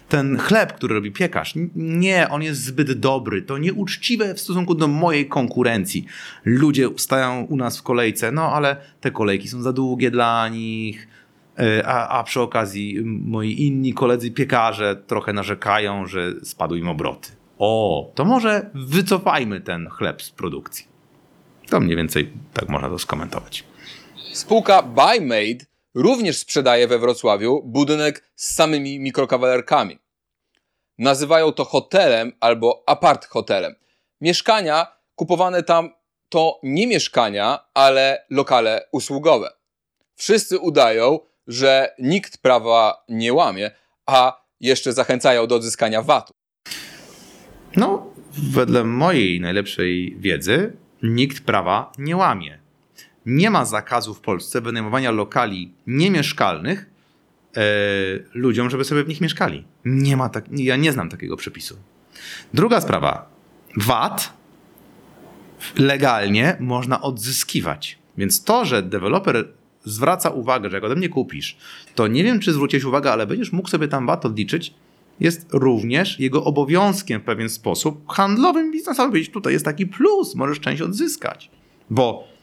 Ten 0.09 0.39
chleb, 0.39 0.72
który 0.72 0.95
robi 0.95 1.12
piekarz, 1.12 1.55
nie, 1.76 2.28
on 2.28 2.43
jest 2.43 2.64
zbyt 2.64 2.93
dobry. 2.93 3.43
To 3.43 3.59
nieuczciwe 3.59 4.35
w 4.35 4.41
stosunku 4.41 4.74
do 4.74 4.89
mojej 4.89 5.28
konkurencji. 5.28 6.07
Ludzie 6.45 6.89
stają 6.97 7.45
u 7.45 7.57
nas 7.57 7.78
w 7.78 7.82
kolejce, 7.82 8.32
no 8.32 8.53
ale 8.53 8.76
te 9.01 9.11
kolejki 9.11 9.49
są 9.49 9.62
za 9.62 9.72
długie 9.72 10.11
dla 10.11 10.49
nich. 10.49 11.09
E, 11.59 11.87
A, 11.87 12.09
a 12.09 12.22
przy 12.22 12.41
okazji 12.41 13.01
moi 13.05 13.62
inni 13.62 13.95
koledzy 13.95 14.30
piekarze 14.30 14.97
trochę 15.07 15.32
narzekają, 15.32 16.07
że 16.07 16.32
spadły 16.43 16.78
im 16.78 16.89
obroty. 16.89 17.30
O, 17.59 18.12
to 18.14 18.24
może 18.24 18.70
wycofajmy 18.74 19.61
ten 19.61 19.89
chleb 19.89 20.22
z 20.22 20.30
produkcji. 20.30 20.87
To 21.68 21.80
mniej 21.80 21.97
więcej 21.97 22.32
tak 22.53 22.68
można 22.68 22.89
to 22.89 22.99
skomentować. 22.99 23.64
Spółka 24.32 24.82
BuyMade 24.82 25.64
również 25.95 26.38
sprzedaje 26.38 26.88
we 26.88 26.99
Wrocławiu 26.99 27.62
budynek 27.64 28.30
z 28.36 28.55
samymi 28.55 29.01
mikrokawalerkami. 29.01 29.99
Nazywają 30.99 31.53
to 31.53 31.64
hotelem 31.64 32.32
albo 32.40 32.82
apart 32.86 33.26
hotelem. 33.26 33.74
Mieszkania 34.20 34.86
kupowane 35.14 35.62
tam 35.62 35.90
to 36.28 36.61
nie 36.62 36.86
mieszkania, 36.86 37.59
ale 37.74 38.24
lokale 38.30 38.88
usługowe. 38.92 39.51
Wszyscy 40.14 40.59
udają, 40.59 41.18
że 41.47 41.95
nikt 41.99 42.38
prawa 42.38 43.05
nie 43.09 43.32
łamie, 43.32 43.70
a 44.07 44.45
jeszcze 44.61 44.92
zachęcają 44.92 45.47
do 45.47 45.55
odzyskania 45.55 46.03
VAT-u. 46.03 46.32
No, 47.76 48.07
wedle 48.53 48.84
mojej 48.84 49.40
najlepszej 49.40 50.16
wiedzy, 50.18 50.76
nikt 51.03 51.45
prawa 51.45 51.92
nie 51.99 52.16
łamie. 52.16 52.63
Nie 53.26 53.50
ma 53.50 53.64
zakazu 53.64 54.14
w 54.14 54.20
Polsce 54.20 54.60
wynajmowania 54.60 55.10
lokali 55.10 55.72
niemieszkalnych 55.86 56.90
e, 57.56 57.60
ludziom, 58.34 58.70
żeby 58.70 58.84
sobie 58.84 59.04
w 59.04 59.08
nich 59.08 59.20
mieszkali. 59.20 59.64
Nie 59.84 60.16
ma 60.16 60.28
tak, 60.28 60.44
ja 60.50 60.76
nie 60.76 60.92
znam 60.92 61.08
takiego 61.08 61.36
przepisu. 61.36 61.76
Druga 62.54 62.80
sprawa. 62.80 63.28
VAT 63.76 64.32
legalnie 65.78 66.56
można 66.60 67.00
odzyskiwać. 67.02 67.98
Więc 68.18 68.44
to, 68.44 68.64
że 68.64 68.82
deweloper 68.82 69.48
zwraca 69.84 70.30
uwagę, 70.30 70.70
że 70.70 70.76
jak 70.76 70.84
ode 70.84 70.96
mnie 70.96 71.08
kupisz, 71.08 71.56
to 71.94 72.06
nie 72.06 72.24
wiem, 72.24 72.40
czy 72.40 72.52
zwróciłeś 72.52 72.84
uwagę, 72.84 73.12
ale 73.12 73.26
będziesz 73.26 73.52
mógł 73.52 73.68
sobie 73.68 73.88
tam 73.88 74.06
VAT 74.06 74.26
odliczyć, 74.26 74.74
jest 75.20 75.46
również 75.52 76.20
jego 76.20 76.44
obowiązkiem 76.44 77.20
w 77.20 77.24
pewien 77.24 77.48
sposób 77.48 78.08
handlowym, 78.08 78.72
biznesowym. 78.72 79.24
Tutaj 79.32 79.52
jest 79.52 79.64
taki 79.64 79.86
plus, 79.86 80.34
możesz 80.34 80.60
część 80.60 80.82
odzyskać. 80.82 81.50
Bo 81.90 82.34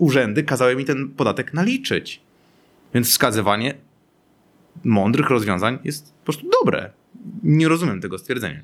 urzędy 0.00 0.42
kazały 0.42 0.76
mi 0.76 0.84
ten 0.84 1.08
podatek 1.08 1.54
naliczyć. 1.54 2.20
Więc 2.94 3.08
wskazywanie 3.08 3.74
mądrych 4.84 5.30
rozwiązań 5.30 5.78
jest 5.84 6.14
po 6.14 6.24
prostu 6.24 6.50
dobre. 6.60 6.92
Nie 7.42 7.68
rozumiem 7.68 8.00
tego 8.00 8.18
stwierdzenia. 8.18 8.62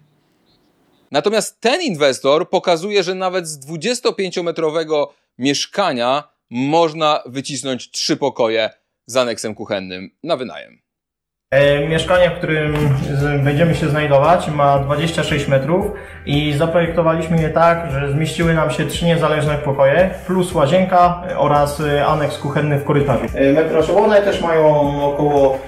Natomiast 1.10 1.60
ten 1.60 1.82
inwestor 1.82 2.50
pokazuje, 2.50 3.02
że 3.02 3.14
nawet 3.14 3.48
z 3.48 3.66
25-metrowego 3.66 5.06
mieszkania 5.38 6.28
można 6.50 7.22
wycisnąć 7.26 7.90
trzy 7.90 8.16
pokoje 8.16 8.70
z 9.06 9.16
aneksem 9.16 9.54
kuchennym 9.54 10.10
na 10.22 10.36
wynajem. 10.36 10.85
E, 11.56 11.88
Mieszkanie, 11.88 12.30
w 12.30 12.34
którym 12.34 12.74
będziemy 13.44 13.74
się 13.74 13.88
znajdować, 13.88 14.48
ma 14.48 14.78
26 14.78 15.48
metrów 15.48 15.86
i 16.26 16.52
zaprojektowaliśmy 16.52 17.42
je 17.42 17.50
tak, 17.50 17.90
że 17.92 18.12
zmieściły 18.12 18.54
nam 18.54 18.70
się 18.70 18.86
trzy 18.86 19.04
niezależne 19.04 19.58
pokoje, 19.58 20.10
plus 20.26 20.54
łazienka 20.54 21.22
e, 21.30 21.38
oraz 21.38 21.80
e, 21.80 22.06
aneks 22.06 22.38
kuchenny 22.38 22.78
w 22.78 22.84
korytarzu. 22.84 23.24
E, 23.34 23.52
Metraż 23.52 23.90
one 23.90 24.22
też 24.22 24.40
mają 24.40 24.66
około 25.04 25.58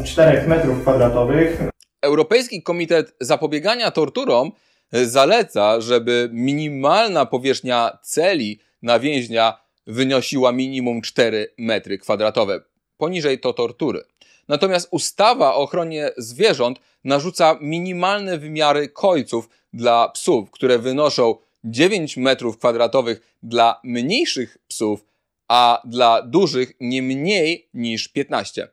e, 0.00 0.04
4 0.04 0.48
metrów 0.48 0.82
kwadratowych. 0.82 1.60
Europejski 2.02 2.62
Komitet 2.62 3.14
Zapobiegania 3.20 3.90
Torturom 3.90 4.52
zaleca, 4.92 5.80
żeby 5.80 6.28
minimalna 6.32 7.26
powierzchnia 7.26 7.98
celi 8.02 8.60
na 8.82 8.98
więźnia 8.98 9.58
wynosiła 9.86 10.52
minimum 10.52 11.02
4 11.02 11.46
metry 11.58 11.98
kwadratowe. 11.98 12.60
Poniżej 12.96 13.38
to 13.38 13.52
tortury. 13.52 14.11
Natomiast 14.52 14.88
ustawa 14.90 15.54
o 15.54 15.62
ochronie 15.62 16.10
zwierząt 16.16 16.80
narzuca 17.04 17.58
minimalne 17.60 18.38
wymiary 18.38 18.88
kojców 18.88 19.48
dla 19.72 20.08
psów, 20.08 20.50
które 20.50 20.78
wynoszą 20.78 21.34
9 21.64 22.16
metrów 22.16 22.58
kwadratowych 22.58 23.36
dla 23.42 23.80
mniejszych 23.84 24.58
psów, 24.68 25.04
a 25.48 25.82
dla 25.84 26.22
dużych 26.22 26.72
nie 26.80 27.02
mniej 27.02 27.68
niż 27.74 28.08
15. 28.08 28.68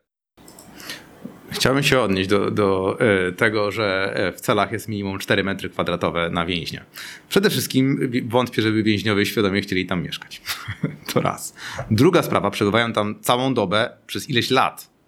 Chciałbym 1.52 1.84
się 1.84 2.00
odnieść 2.00 2.30
do, 2.30 2.52
do 2.52 2.98
e, 3.00 3.32
tego, 3.32 3.72
że 3.72 4.14
e, 4.16 4.32
w 4.32 4.42
celach 4.42 4.72
jest 4.72 4.88
minimum 4.88 5.20
4 5.20 5.44
metry 5.44 5.70
kwadratowe 5.70 6.30
na 6.30 6.46
więźnia. 6.46 6.86
Przede 7.30 7.50
wszystkim 7.50 8.12
wątpię, 8.28 8.62
żeby 8.62 8.84
więźniowie 8.84 9.26
świadomie 9.26 9.62
chcieli 9.62 9.86
tam 9.86 10.04
mieszkać. 10.04 10.42
to 11.14 11.22
raz. 11.22 11.56
Druga 11.92 12.24
sprawa, 12.24 12.52
przebywają 12.52 12.94
tam 12.94 13.20
całą 13.22 13.54
dobę 13.54 13.90
przez 14.08 14.30
ileś 14.30 14.52
lat. 14.52 14.99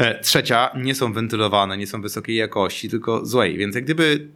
E, 0.00 0.20
Trzecia, 0.20 0.70
nie 0.76 0.94
są 0.94 1.12
wentylowane, 1.12 1.76
nie 1.78 1.86
są 1.86 2.02
wysokiej 2.02 2.36
jakości, 2.36 2.88
tylko 2.88 3.26
złej. 3.26 3.58
Więc 3.58 3.74
jak 3.74 3.84
gdyby 3.84 4.28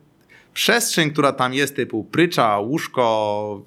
przestrzeń, 0.54 1.10
która 1.10 1.32
tam 1.32 1.54
jest, 1.54 1.76
typu 1.76 2.04
prycza, 2.04 2.58
łóżko, 2.58 3.62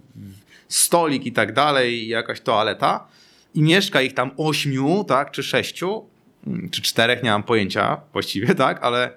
stolik 0.68 1.26
i 1.26 1.32
tak 1.32 1.54
dalej, 1.54 2.08
jakaś 2.08 2.42
toaleta, 2.42 3.08
i 3.54 3.62
mieszka 3.62 4.02
ich 4.02 4.14
tam 4.14 4.32
ośmiu, 4.38 5.04
tak, 5.04 5.32
czy 5.32 5.44
sześciu, 5.44 6.06
mm, 6.48 6.70
czy 6.70 6.82
czterech, 6.82 7.24
nie 7.24 7.30
mam 7.30 7.44
pojęcia 7.44 8.02
właściwie, 8.14 8.56
tak, 8.66 8.84
ale, 8.84 9.12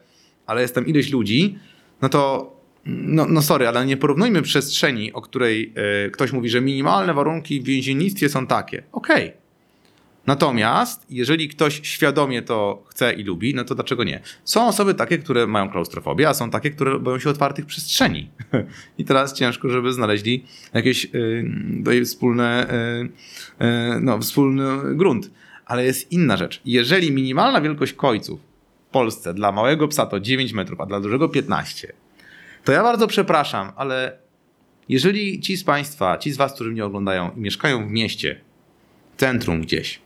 ale 0.46 0.62
jest 0.62 0.74
tam 0.74 0.86
ileś 0.86 1.10
ludzi, 1.10 1.58
no 2.02 2.08
to 2.08 2.50
no, 2.86 3.26
no 3.26 3.42
sorry, 3.42 3.68
ale 3.68 3.86
nie 3.86 3.96
porównujmy 3.96 4.42
przestrzeni, 4.42 5.12
o 5.12 5.22
której 5.22 5.72
e, 6.06 6.10
ktoś 6.10 6.32
mówi, 6.32 6.48
że 6.48 6.60
minimalne 6.60 7.14
warunki 7.14 7.60
w 7.60 7.64
więziennictwie 7.64 8.28
są 8.28 8.46
takie. 8.46 8.82
Okej. 8.92 9.39
Natomiast 10.26 11.06
jeżeli 11.10 11.48
ktoś 11.48 11.80
świadomie 11.82 12.42
to 12.42 12.82
chce 12.88 13.12
i 13.12 13.24
lubi, 13.24 13.54
no 13.54 13.64
to 13.64 13.74
dlaczego 13.74 14.04
nie? 14.04 14.20
Są 14.44 14.68
osoby 14.68 14.94
takie, 14.94 15.18
które 15.18 15.46
mają 15.46 15.70
klaustrofobię, 15.70 16.28
a 16.28 16.34
są 16.34 16.50
takie, 16.50 16.70
które 16.70 16.98
boją 16.98 17.18
się 17.18 17.30
otwartych 17.30 17.66
przestrzeni. 17.66 18.30
I 18.98 19.04
teraz 19.04 19.32
ciężko, 19.32 19.68
żeby 19.68 19.92
znaleźli 19.92 20.44
jakieś 20.74 21.04
y, 21.04 21.44
tutaj 21.78 22.04
wspólne, 22.04 22.66
y, 23.60 23.64
y, 23.64 24.00
no, 24.00 24.18
wspólny 24.18 24.96
grunt. 24.96 25.30
Ale 25.66 25.84
jest 25.84 26.12
inna 26.12 26.36
rzecz. 26.36 26.60
Jeżeli 26.64 27.12
minimalna 27.12 27.60
wielkość 27.60 27.92
kojców 27.92 28.40
w 28.88 28.92
Polsce 28.92 29.34
dla 29.34 29.52
małego 29.52 29.88
psa 29.88 30.06
to 30.06 30.20
9 30.20 30.52
metrów, 30.52 30.80
a 30.80 30.86
dla 30.86 31.00
dużego 31.00 31.28
15, 31.28 31.92
to 32.64 32.72
ja 32.72 32.82
bardzo 32.82 33.06
przepraszam, 33.06 33.72
ale 33.76 34.18
jeżeli 34.88 35.40
ci 35.40 35.56
z 35.56 35.64
Państwa, 35.64 36.18
ci 36.18 36.32
z 36.32 36.36
Was, 36.36 36.54
którzy 36.54 36.70
mnie 36.70 36.84
oglądają 36.84 37.30
i 37.36 37.40
mieszkają 37.40 37.88
w 37.88 37.90
mieście, 37.90 38.40
centrum 39.16 39.62
gdzieś, 39.62 40.00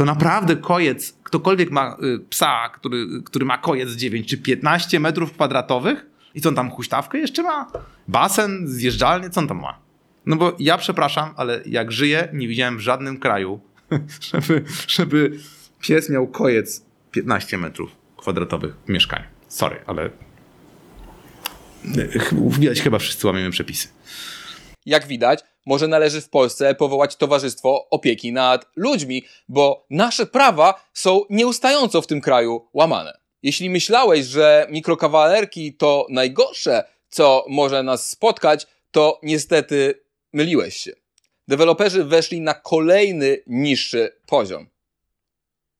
to 0.00 0.04
naprawdę 0.04 0.56
kojec, 0.56 1.12
ktokolwiek 1.22 1.70
ma 1.70 1.96
y, 2.02 2.18
psa, 2.18 2.68
który, 2.68 3.06
który 3.24 3.44
ma 3.44 3.58
kojec 3.58 3.90
9 3.90 4.28
czy 4.28 4.38
15 4.38 5.00
metrów 5.00 5.32
kwadratowych 5.32 6.06
i 6.34 6.40
co 6.40 6.48
on 6.48 6.54
tam 6.54 6.70
huśtawkę 6.70 7.18
jeszcze 7.18 7.42
ma? 7.42 7.72
Basen, 8.08 8.68
zjeżdżalnię, 8.68 9.30
co 9.30 9.40
on 9.40 9.48
tam 9.48 9.60
ma? 9.60 9.78
No 10.26 10.36
bo 10.36 10.56
ja 10.58 10.78
przepraszam, 10.78 11.34
ale 11.36 11.60
jak 11.66 11.92
żyję, 11.92 12.28
nie 12.32 12.48
widziałem 12.48 12.76
w 12.76 12.80
żadnym 12.80 13.18
kraju, 13.18 13.60
żeby, 14.32 14.64
żeby 14.88 15.38
pies 15.80 16.10
miał 16.10 16.26
kojec 16.26 16.84
15 17.10 17.58
metrów 17.58 17.90
kwadratowych 18.16 18.74
w 18.86 18.88
mieszkaniu. 18.88 19.26
Sorry, 19.48 19.76
ale 19.86 20.10
widać 22.58 22.80
chyba 22.80 22.98
wszyscy 22.98 23.26
łamiemy 23.26 23.50
przepisy. 23.50 23.88
Jak 24.86 25.06
widać, 25.06 25.40
może 25.66 25.88
należy 25.88 26.20
w 26.20 26.28
Polsce 26.28 26.74
powołać 26.74 27.16
Towarzystwo 27.16 27.88
Opieki 27.90 28.32
nad 28.32 28.66
Ludźmi, 28.76 29.24
bo 29.48 29.86
nasze 29.90 30.26
prawa 30.26 30.88
są 30.94 31.22
nieustająco 31.30 32.02
w 32.02 32.06
tym 32.06 32.20
kraju 32.20 32.68
łamane. 32.74 33.20
Jeśli 33.42 33.70
myślałeś, 33.70 34.26
że 34.26 34.66
mikrokawalerki 34.70 35.74
to 35.74 36.06
najgorsze, 36.10 36.84
co 37.08 37.44
może 37.48 37.82
nas 37.82 38.10
spotkać, 38.10 38.66
to 38.90 39.18
niestety 39.22 40.04
myliłeś 40.32 40.76
się. 40.76 40.92
Deweloperzy 41.48 42.04
weszli 42.04 42.40
na 42.40 42.54
kolejny 42.54 43.42
niższy 43.46 44.16
poziom. 44.26 44.68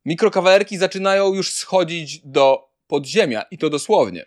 Mikrokawalerki 0.05 0.79
zaczynają 0.79 1.35
już 1.35 1.53
schodzić 1.53 2.21
do 2.25 2.69
podziemia 2.87 3.43
i 3.51 3.59
to 3.59 3.71
dosłownie. 3.71 4.27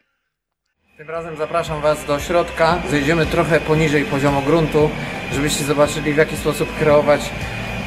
Tym 1.04 1.10
razem 1.10 1.38
zapraszam 1.38 1.82
Was 1.82 2.06
do 2.06 2.20
środka. 2.20 2.82
Zejdziemy 2.90 3.26
trochę 3.26 3.60
poniżej 3.60 4.06
poziomu 4.06 4.42
gruntu, 4.42 4.90
żebyście 5.34 5.64
zobaczyli 5.64 6.14
w 6.14 6.18
jaki 6.18 6.38
sposób 6.38 6.78
kreować 6.80 7.22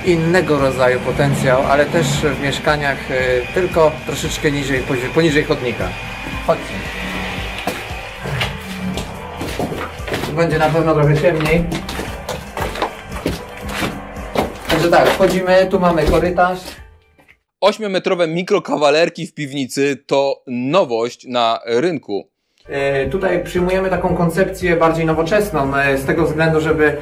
innego 0.04 0.58
rodzaju 0.58 1.00
potencjał, 1.00 1.62
ale 1.62 1.86
też 1.86 2.06
w 2.06 2.40
mieszkaniach 2.42 3.10
y, 3.10 3.14
tylko 3.54 3.92
troszeczkę 4.06 4.50
niżej, 4.50 4.82
poniżej 5.14 5.44
chodnika. 5.44 5.88
Chodźcie. 6.46 6.74
Będzie 10.36 10.58
na 10.58 10.68
pewno 10.68 10.94
trochę 10.94 11.22
ciemniej. 11.22 11.64
Także 14.68 14.90
tak, 14.90 15.08
wchodzimy, 15.08 15.68
tu 15.70 15.80
mamy 15.80 16.02
korytarz. 16.02 16.58
Ośmiometrowe 17.60 18.28
mikrokawalerki 18.28 19.26
w 19.26 19.34
piwnicy 19.34 19.96
to 20.06 20.42
nowość 20.46 21.26
na 21.26 21.60
rynku. 21.66 22.35
E, 22.68 23.10
Tutaj 23.10 23.44
przyjmujemy 23.44 23.90
taką 23.90 24.16
koncepcję 24.16 24.76
bardziej 24.76 25.06
nowoczesną, 25.06 25.76
e, 25.76 25.98
z 25.98 26.04
tego 26.04 26.26
względu, 26.26 26.60
żeby 26.60 26.96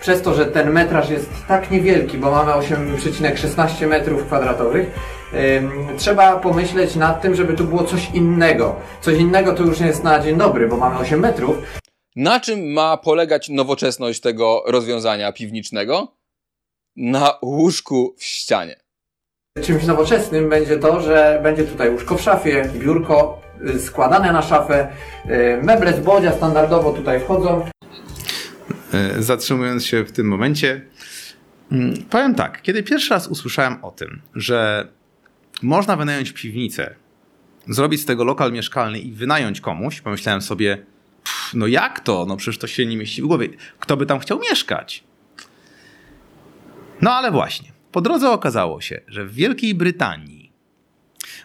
przez 0.00 0.22
to, 0.22 0.34
że 0.34 0.46
ten 0.46 0.70
metraż 0.70 1.10
jest 1.10 1.30
tak 1.48 1.70
niewielki, 1.70 2.18
bo 2.18 2.30
mamy 2.30 2.52
8,16 2.52 3.86
metrów 3.86 4.24
kwadratowych, 4.26 4.90
em, 5.32 5.70
trzeba 5.96 6.36
pomyśleć 6.36 6.96
nad 6.96 7.22
tym, 7.22 7.34
żeby 7.34 7.54
tu 7.54 7.64
było 7.64 7.84
coś 7.84 8.10
innego. 8.14 8.76
Coś 9.00 9.18
innego 9.18 9.52
to 9.52 9.62
już 9.62 9.80
jest 9.80 10.04
na 10.04 10.20
dzień 10.20 10.36
dobry, 10.38 10.68
bo 10.68 10.76
mamy 10.76 10.98
8 10.98 11.20
metrów. 11.20 11.56
Na 12.16 12.40
czym 12.40 12.72
ma 12.72 12.96
polegać 12.96 13.48
nowoczesność 13.48 14.20
tego 14.20 14.62
rozwiązania 14.66 15.32
piwniczego? 15.32 16.08
Na 16.96 17.38
łóżku 17.42 18.14
w 18.18 18.24
ścianie. 18.24 18.76
Czymś 19.62 19.84
nowoczesnym 19.84 20.48
będzie 20.48 20.78
to, 20.78 21.00
że 21.00 21.40
będzie 21.42 21.64
tutaj 21.64 21.90
łóżko 21.90 22.16
w 22.16 22.22
szafie, 22.22 22.70
biurko 22.74 23.38
składane 23.78 24.32
na 24.32 24.42
szafę, 24.42 24.88
y, 25.26 25.60
meble 25.62 25.92
z 25.92 26.00
bodzia 26.00 26.32
standardowo 26.32 26.92
tutaj 26.92 27.20
wchodzą. 27.20 27.64
E, 28.92 29.22
zatrzymując 29.22 29.86
się 29.86 30.04
w 30.04 30.12
tym 30.12 30.28
momencie, 30.28 30.80
mm, 31.72 31.94
powiem 32.10 32.34
tak, 32.34 32.62
kiedy 32.62 32.82
pierwszy 32.82 33.10
raz 33.10 33.28
usłyszałem 33.28 33.84
o 33.84 33.90
tym, 33.90 34.20
że 34.34 34.88
można 35.62 35.96
wynająć 35.96 36.32
piwnicę, 36.32 36.94
zrobić 37.68 38.00
z 38.00 38.04
tego 38.04 38.24
lokal 38.24 38.52
mieszkalny 38.52 38.98
i 38.98 39.12
wynająć 39.12 39.60
komuś, 39.60 40.00
pomyślałem 40.00 40.42
sobie, 40.42 40.78
no 41.54 41.66
jak 41.66 42.00
to? 42.00 42.26
No 42.28 42.36
przecież 42.36 42.58
to 42.58 42.66
się 42.66 42.86
nie 42.86 42.96
mieści 42.96 43.22
w 43.22 43.26
głowie. 43.26 43.48
Kto 43.78 43.96
by 43.96 44.06
tam 44.06 44.18
chciał 44.18 44.40
mieszkać? 44.50 45.04
No 47.00 47.12
ale 47.14 47.30
właśnie, 47.30 47.72
po 47.92 48.00
drodze 48.00 48.30
okazało 48.30 48.80
się, 48.80 49.00
że 49.06 49.24
w 49.24 49.34
Wielkiej 49.34 49.74
Brytanii 49.74 50.52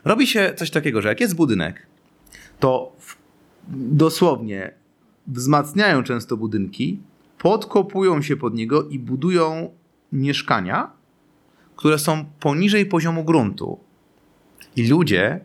robi 0.06 0.28
się 0.28 0.54
coś 0.56 0.72
takiego, 0.72 1.02
że 1.02 1.10
jak 1.10 1.22
jest 1.22 1.36
budynek, 1.36 1.88
to 2.64 2.96
w, 3.00 3.18
dosłownie 3.68 4.72
wzmacniają 5.28 6.04
często 6.04 6.38
budynki, 6.38 7.00
podkopują 7.38 8.22
się 8.22 8.38
pod 8.38 8.54
niego 8.54 8.84
i 8.90 9.00
budują 9.00 9.70
mieszkania, 10.12 10.92
które 11.76 12.00
są 12.00 12.26
poniżej 12.40 12.86
poziomu 12.86 13.24
gruntu. 13.24 13.80
I 14.76 14.88
ludzie 14.88 15.40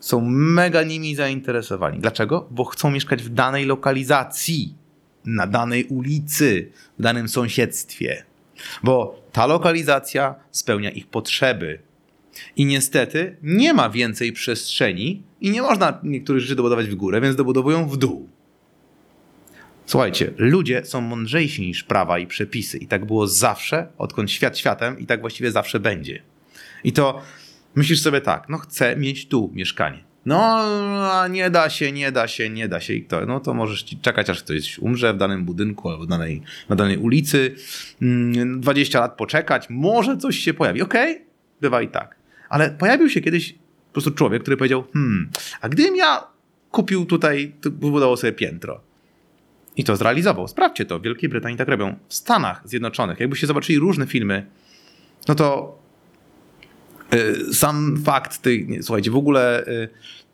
są 0.00 0.20
mega 0.30 0.82
nimi 0.82 1.14
zainteresowani. 1.14 1.98
Dlaczego? 1.98 2.46
Bo 2.50 2.64
chcą 2.64 2.90
mieszkać 2.90 3.22
w 3.22 3.28
danej 3.28 3.64
lokalizacji, 3.64 4.74
na 5.24 5.46
danej 5.46 5.84
ulicy, 5.84 6.70
w 6.98 7.02
danym 7.02 7.28
sąsiedztwie. 7.28 8.24
Bo 8.82 9.22
ta 9.32 9.46
lokalizacja 9.46 10.34
spełnia 10.50 10.90
ich 10.90 11.06
potrzeby. 11.06 11.78
I 12.56 12.66
niestety 12.66 13.36
nie 13.42 13.74
ma 13.74 13.90
więcej 13.90 14.32
przestrzeni 14.32 15.22
i 15.40 15.50
nie 15.50 15.62
można 15.62 16.00
niektórych 16.02 16.42
rzeczy 16.42 16.54
dobudować 16.54 16.86
w 16.86 16.94
górę, 16.94 17.20
więc 17.20 17.36
dobudowują 17.36 17.88
w 17.88 17.96
dół. 17.96 18.28
Słuchajcie, 19.86 20.32
ludzie 20.36 20.84
są 20.84 21.00
mądrzejsi 21.00 21.62
niż 21.62 21.84
prawa 21.84 22.18
i 22.18 22.26
przepisy. 22.26 22.78
I 22.78 22.86
tak 22.86 23.04
było 23.04 23.26
zawsze, 23.26 23.88
odkąd 23.98 24.30
świat 24.30 24.58
światem, 24.58 24.98
i 24.98 25.06
tak 25.06 25.20
właściwie 25.20 25.50
zawsze 25.50 25.80
będzie. 25.80 26.22
I 26.84 26.92
to 26.92 27.22
myślisz 27.74 28.02
sobie 28.02 28.20
tak, 28.20 28.48
no 28.48 28.58
chcę 28.58 28.96
mieć 28.96 29.28
tu 29.28 29.50
mieszkanie. 29.54 30.04
No, 30.26 30.64
nie 31.28 31.50
da 31.50 31.70
się, 31.70 31.92
nie 31.92 32.12
da 32.12 32.28
się, 32.28 32.50
nie 32.50 32.68
da 32.68 32.80
się. 32.80 32.94
I 32.94 33.04
to, 33.04 33.26
no 33.26 33.40
to 33.40 33.54
możesz 33.54 33.84
czekać, 34.02 34.30
aż 34.30 34.42
ktoś 34.42 34.78
umrze 34.78 35.14
w 35.14 35.16
danym 35.16 35.44
budynku 35.44 35.90
albo 35.90 36.06
danej, 36.06 36.42
na 36.68 36.76
danej 36.76 36.98
ulicy. 36.98 37.54
Mm, 38.02 38.60
20 38.60 39.00
lat 39.00 39.16
poczekać, 39.16 39.66
może 39.70 40.16
coś 40.16 40.38
się 40.38 40.54
pojawi. 40.54 40.82
Okej, 40.82 41.24
bywa 41.60 41.82
i 41.82 41.88
tak. 41.88 42.16
Ale 42.48 42.70
pojawił 42.70 43.10
się 43.10 43.20
kiedyś 43.20 43.54
prostu 43.96 44.10
człowiek, 44.10 44.42
który 44.42 44.56
powiedział, 44.56 44.84
hmm, 44.92 45.30
a 45.60 45.68
gdybym 45.68 45.96
ja 45.96 46.26
kupił 46.70 47.06
tutaj, 47.06 47.52
wybudował 47.62 48.16
sobie 48.16 48.32
piętro. 48.32 48.80
I 49.76 49.84
to 49.84 49.96
zrealizował. 49.96 50.48
Sprawdźcie 50.48 50.84
to. 50.84 50.98
W 50.98 51.02
Wielkiej 51.02 51.28
Brytanii 51.28 51.58
tak 51.58 51.68
robią. 51.68 51.96
W 52.08 52.14
Stanach 52.14 52.62
Zjednoczonych, 52.64 53.20
jakbyście 53.20 53.46
zobaczyli 53.46 53.78
różne 53.78 54.06
filmy, 54.06 54.46
no 55.28 55.34
to 55.34 55.78
y, 57.14 57.54
sam 57.54 58.02
fakt, 58.04 58.42
tej, 58.42 58.68
nie, 58.68 58.82
słuchajcie, 58.82 59.10
w 59.10 59.16
ogóle 59.16 59.66
y, 59.66 59.88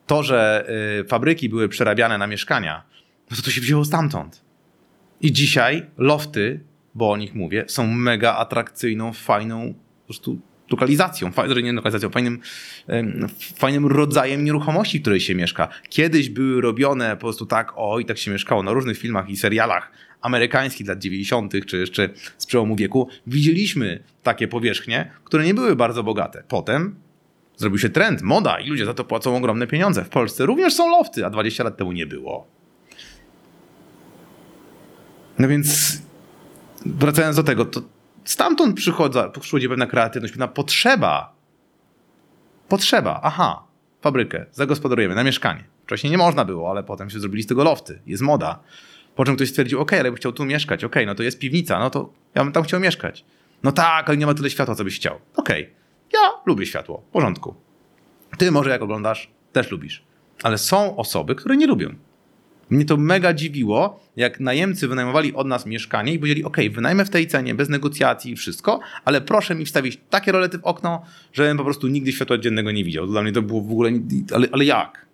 to, 0.06 0.22
że 0.22 0.66
y, 1.00 1.04
fabryki 1.04 1.48
były 1.48 1.68
przerabiane 1.68 2.18
na 2.18 2.26
mieszkania, 2.26 2.82
no 3.30 3.36
to 3.36 3.42
to 3.42 3.50
się 3.50 3.60
wzięło 3.60 3.84
stamtąd. 3.84 4.44
I 5.20 5.32
dzisiaj 5.32 5.86
lofty, 5.98 6.60
bo 6.94 7.10
o 7.10 7.16
nich 7.16 7.34
mówię, 7.34 7.64
są 7.68 7.86
mega 7.86 8.36
atrakcyjną, 8.36 9.12
fajną 9.12 9.74
po 10.00 10.06
prostu 10.06 10.40
lokalizacją, 10.72 11.30
nie 11.62 11.72
lokalizacją, 11.72 12.10
fajnym, 12.10 12.40
fajnym 13.56 13.86
rodzajem 13.86 14.44
nieruchomości, 14.44 14.98
w 14.98 15.02
której 15.02 15.20
się 15.20 15.34
mieszka. 15.34 15.68
Kiedyś 15.88 16.28
były 16.28 16.60
robione 16.60 17.16
po 17.16 17.20
prostu 17.20 17.46
tak, 17.46 17.72
o 17.76 17.98
i 17.98 18.04
tak 18.04 18.18
się 18.18 18.30
mieszkało 18.30 18.62
na 18.62 18.72
różnych 18.72 18.98
filmach 18.98 19.28
i 19.28 19.36
serialach 19.36 19.92
amerykańskich 20.20 20.88
lat 20.88 20.98
90., 20.98 21.52
czy 21.66 21.78
jeszcze 21.78 22.08
z 22.38 22.46
przełomu 22.46 22.76
wieku. 22.76 23.08
Widzieliśmy 23.26 24.02
takie 24.22 24.48
powierzchnie, 24.48 25.10
które 25.24 25.44
nie 25.44 25.54
były 25.54 25.76
bardzo 25.76 26.02
bogate. 26.02 26.42
Potem 26.48 26.94
zrobił 27.56 27.78
się 27.78 27.88
trend, 27.88 28.22
moda 28.22 28.60
i 28.60 28.68
ludzie 28.68 28.86
za 28.86 28.94
to 28.94 29.04
płacą 29.04 29.36
ogromne 29.36 29.66
pieniądze. 29.66 30.04
W 30.04 30.08
Polsce 30.08 30.46
również 30.46 30.74
są 30.74 30.90
lofty, 30.90 31.26
a 31.26 31.30
20 31.30 31.64
lat 31.64 31.76
temu 31.76 31.92
nie 31.92 32.06
było. 32.06 32.46
No 35.38 35.48
więc 35.48 35.98
wracając 36.86 37.36
do 37.36 37.42
tego, 37.42 37.64
to 37.64 37.82
stamtąd 38.24 38.76
przychodza, 38.76 39.28
przychodzi 39.28 39.68
pewna 39.68 39.86
kreatywność, 39.86 40.32
pewna 40.32 40.48
potrzeba. 40.48 41.34
Potrzeba, 42.68 43.20
aha, 43.22 43.64
fabrykę, 44.00 44.46
zagospodarujemy 44.52 45.14
na 45.14 45.24
mieszkanie. 45.24 45.64
Wcześniej 45.84 46.10
nie 46.10 46.18
można 46.18 46.44
było, 46.44 46.70
ale 46.70 46.82
potem 46.82 47.10
się 47.10 47.20
zrobili 47.20 47.42
z 47.42 47.46
tego 47.46 47.64
lofty, 47.64 48.02
jest 48.06 48.22
moda. 48.22 48.58
Po 49.14 49.24
czym 49.24 49.36
ktoś 49.36 49.48
stwierdził, 49.48 49.80
ok, 49.80 49.92
ale 49.92 50.04
bym 50.04 50.14
chciał 50.14 50.32
tu 50.32 50.44
mieszkać, 50.44 50.84
ok, 50.84 50.96
no 51.06 51.14
to 51.14 51.22
jest 51.22 51.38
piwnica, 51.38 51.78
no 51.78 51.90
to 51.90 52.12
ja 52.34 52.44
bym 52.44 52.52
tam 52.52 52.62
chciał 52.62 52.80
mieszkać. 52.80 53.24
No 53.62 53.72
tak, 53.72 54.08
ale 54.08 54.16
nie 54.16 54.26
ma 54.26 54.34
tyle 54.34 54.50
światła, 54.50 54.74
co 54.74 54.84
byś 54.84 54.96
chciał. 54.96 55.18
Okej, 55.36 55.74
ja 56.12 56.20
lubię 56.46 56.66
światło, 56.66 57.02
w 57.08 57.12
porządku. 57.12 57.54
Ty 58.38 58.50
może 58.50 58.70
jak 58.70 58.82
oglądasz, 58.82 59.30
też 59.52 59.70
lubisz. 59.70 60.04
Ale 60.42 60.58
są 60.58 60.96
osoby, 60.96 61.34
które 61.34 61.56
nie 61.56 61.66
lubią. 61.66 61.94
Mnie 62.72 62.84
to 62.84 62.96
mega 62.96 63.34
dziwiło, 63.34 64.00
jak 64.16 64.40
najemcy 64.40 64.88
wynajmowali 64.88 65.34
od 65.34 65.46
nas 65.46 65.66
mieszkanie 65.66 66.12
i 66.12 66.18
powiedzieli, 66.18 66.44
ok, 66.44 66.56
wynajmę 66.70 67.04
w 67.04 67.10
tej 67.10 67.26
cenie, 67.26 67.54
bez 67.54 67.68
negocjacji 67.68 68.32
i 68.32 68.36
wszystko, 68.36 68.80
ale 69.04 69.20
proszę 69.20 69.54
mi 69.54 69.64
wstawić 69.64 70.00
takie 70.10 70.32
rolety 70.32 70.58
w 70.58 70.64
okno, 70.64 71.02
żebym 71.32 71.56
po 71.56 71.64
prostu 71.64 71.88
nigdy 71.88 72.12
światła 72.12 72.38
dziennego 72.38 72.70
nie 72.70 72.84
widział. 72.84 73.06
Dla 73.06 73.22
mnie 73.22 73.32
to 73.32 73.42
było 73.42 73.60
w 73.60 73.70
ogóle, 73.70 73.90
ale, 74.34 74.48
ale 74.52 74.64
jak? 74.64 75.06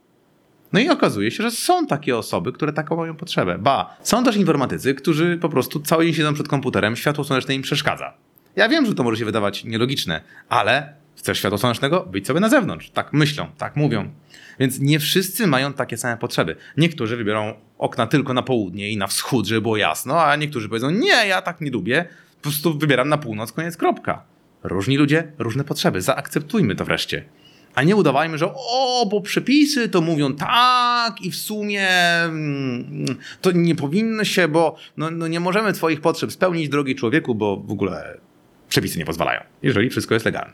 No 0.72 0.80
i 0.80 0.88
okazuje 0.88 1.30
się, 1.30 1.42
że 1.42 1.50
są 1.50 1.86
takie 1.86 2.16
osoby, 2.16 2.52
które 2.52 2.72
taką 2.72 2.96
mają 2.96 3.16
potrzebę. 3.16 3.58
Ba, 3.58 3.96
są 4.02 4.24
też 4.24 4.36
informatycy, 4.36 4.94
którzy 4.94 5.38
po 5.40 5.48
prostu 5.48 5.80
cały 5.80 6.04
dzień 6.04 6.14
siedzą 6.14 6.34
przed 6.34 6.48
komputerem, 6.48 6.96
światło 6.96 7.24
słoneczne 7.24 7.54
im 7.54 7.62
przeszkadza. 7.62 8.14
Ja 8.56 8.68
wiem, 8.68 8.86
że 8.86 8.94
to 8.94 9.02
może 9.02 9.16
się 9.16 9.24
wydawać 9.24 9.64
nielogiczne, 9.64 10.20
ale 10.48 10.97
chcesz 11.18 11.38
światła 11.38 11.58
słonecznego? 11.58 12.06
Być 12.10 12.26
sobie 12.26 12.40
na 12.40 12.48
zewnątrz. 12.48 12.90
Tak 12.90 13.12
myślą, 13.12 13.46
tak 13.58 13.76
mówią. 13.76 14.10
Więc 14.60 14.80
nie 14.80 14.98
wszyscy 14.98 15.46
mają 15.46 15.72
takie 15.72 15.96
same 15.96 16.16
potrzeby. 16.16 16.56
Niektórzy 16.76 17.16
wybiorą 17.16 17.54
okna 17.78 18.06
tylko 18.06 18.34
na 18.34 18.42
południe 18.42 18.90
i 18.90 18.96
na 18.96 19.06
wschód, 19.06 19.46
żeby 19.46 19.60
było 19.60 19.76
jasno, 19.76 20.24
a 20.24 20.36
niektórzy 20.36 20.68
powiedzą, 20.68 20.90
nie, 20.90 21.26
ja 21.26 21.42
tak 21.42 21.60
nie 21.60 21.70
lubię, 21.70 22.04
po 22.36 22.42
prostu 22.42 22.78
wybieram 22.78 23.08
na 23.08 23.18
północ, 23.18 23.52
koniec, 23.52 23.76
kropka. 23.76 24.24
Różni 24.62 24.96
ludzie, 24.96 25.32
różne 25.38 25.64
potrzeby. 25.64 26.02
Zaakceptujmy 26.02 26.74
to 26.74 26.84
wreszcie. 26.84 27.24
A 27.74 27.82
nie 27.82 27.96
udawajmy, 27.96 28.38
że 28.38 28.54
o, 28.54 29.06
bo 29.10 29.20
przepisy 29.20 29.88
to 29.88 30.00
mówią 30.00 30.34
tak 30.34 31.22
i 31.22 31.30
w 31.30 31.36
sumie 31.36 31.88
mm, 32.24 33.06
to 33.40 33.50
nie 33.52 33.74
powinno 33.74 34.24
się, 34.24 34.48
bo 34.48 34.76
no, 34.96 35.10
no 35.10 35.28
nie 35.28 35.40
możemy 35.40 35.72
twoich 35.72 36.00
potrzeb 36.00 36.32
spełnić, 36.32 36.68
drogi 36.68 36.94
człowieku, 36.94 37.34
bo 37.34 37.56
w 37.56 37.72
ogóle 37.72 38.18
przepisy 38.68 38.98
nie 38.98 39.04
pozwalają, 39.04 39.40
jeżeli 39.62 39.90
wszystko 39.90 40.14
jest 40.14 40.26
legalne. 40.26 40.52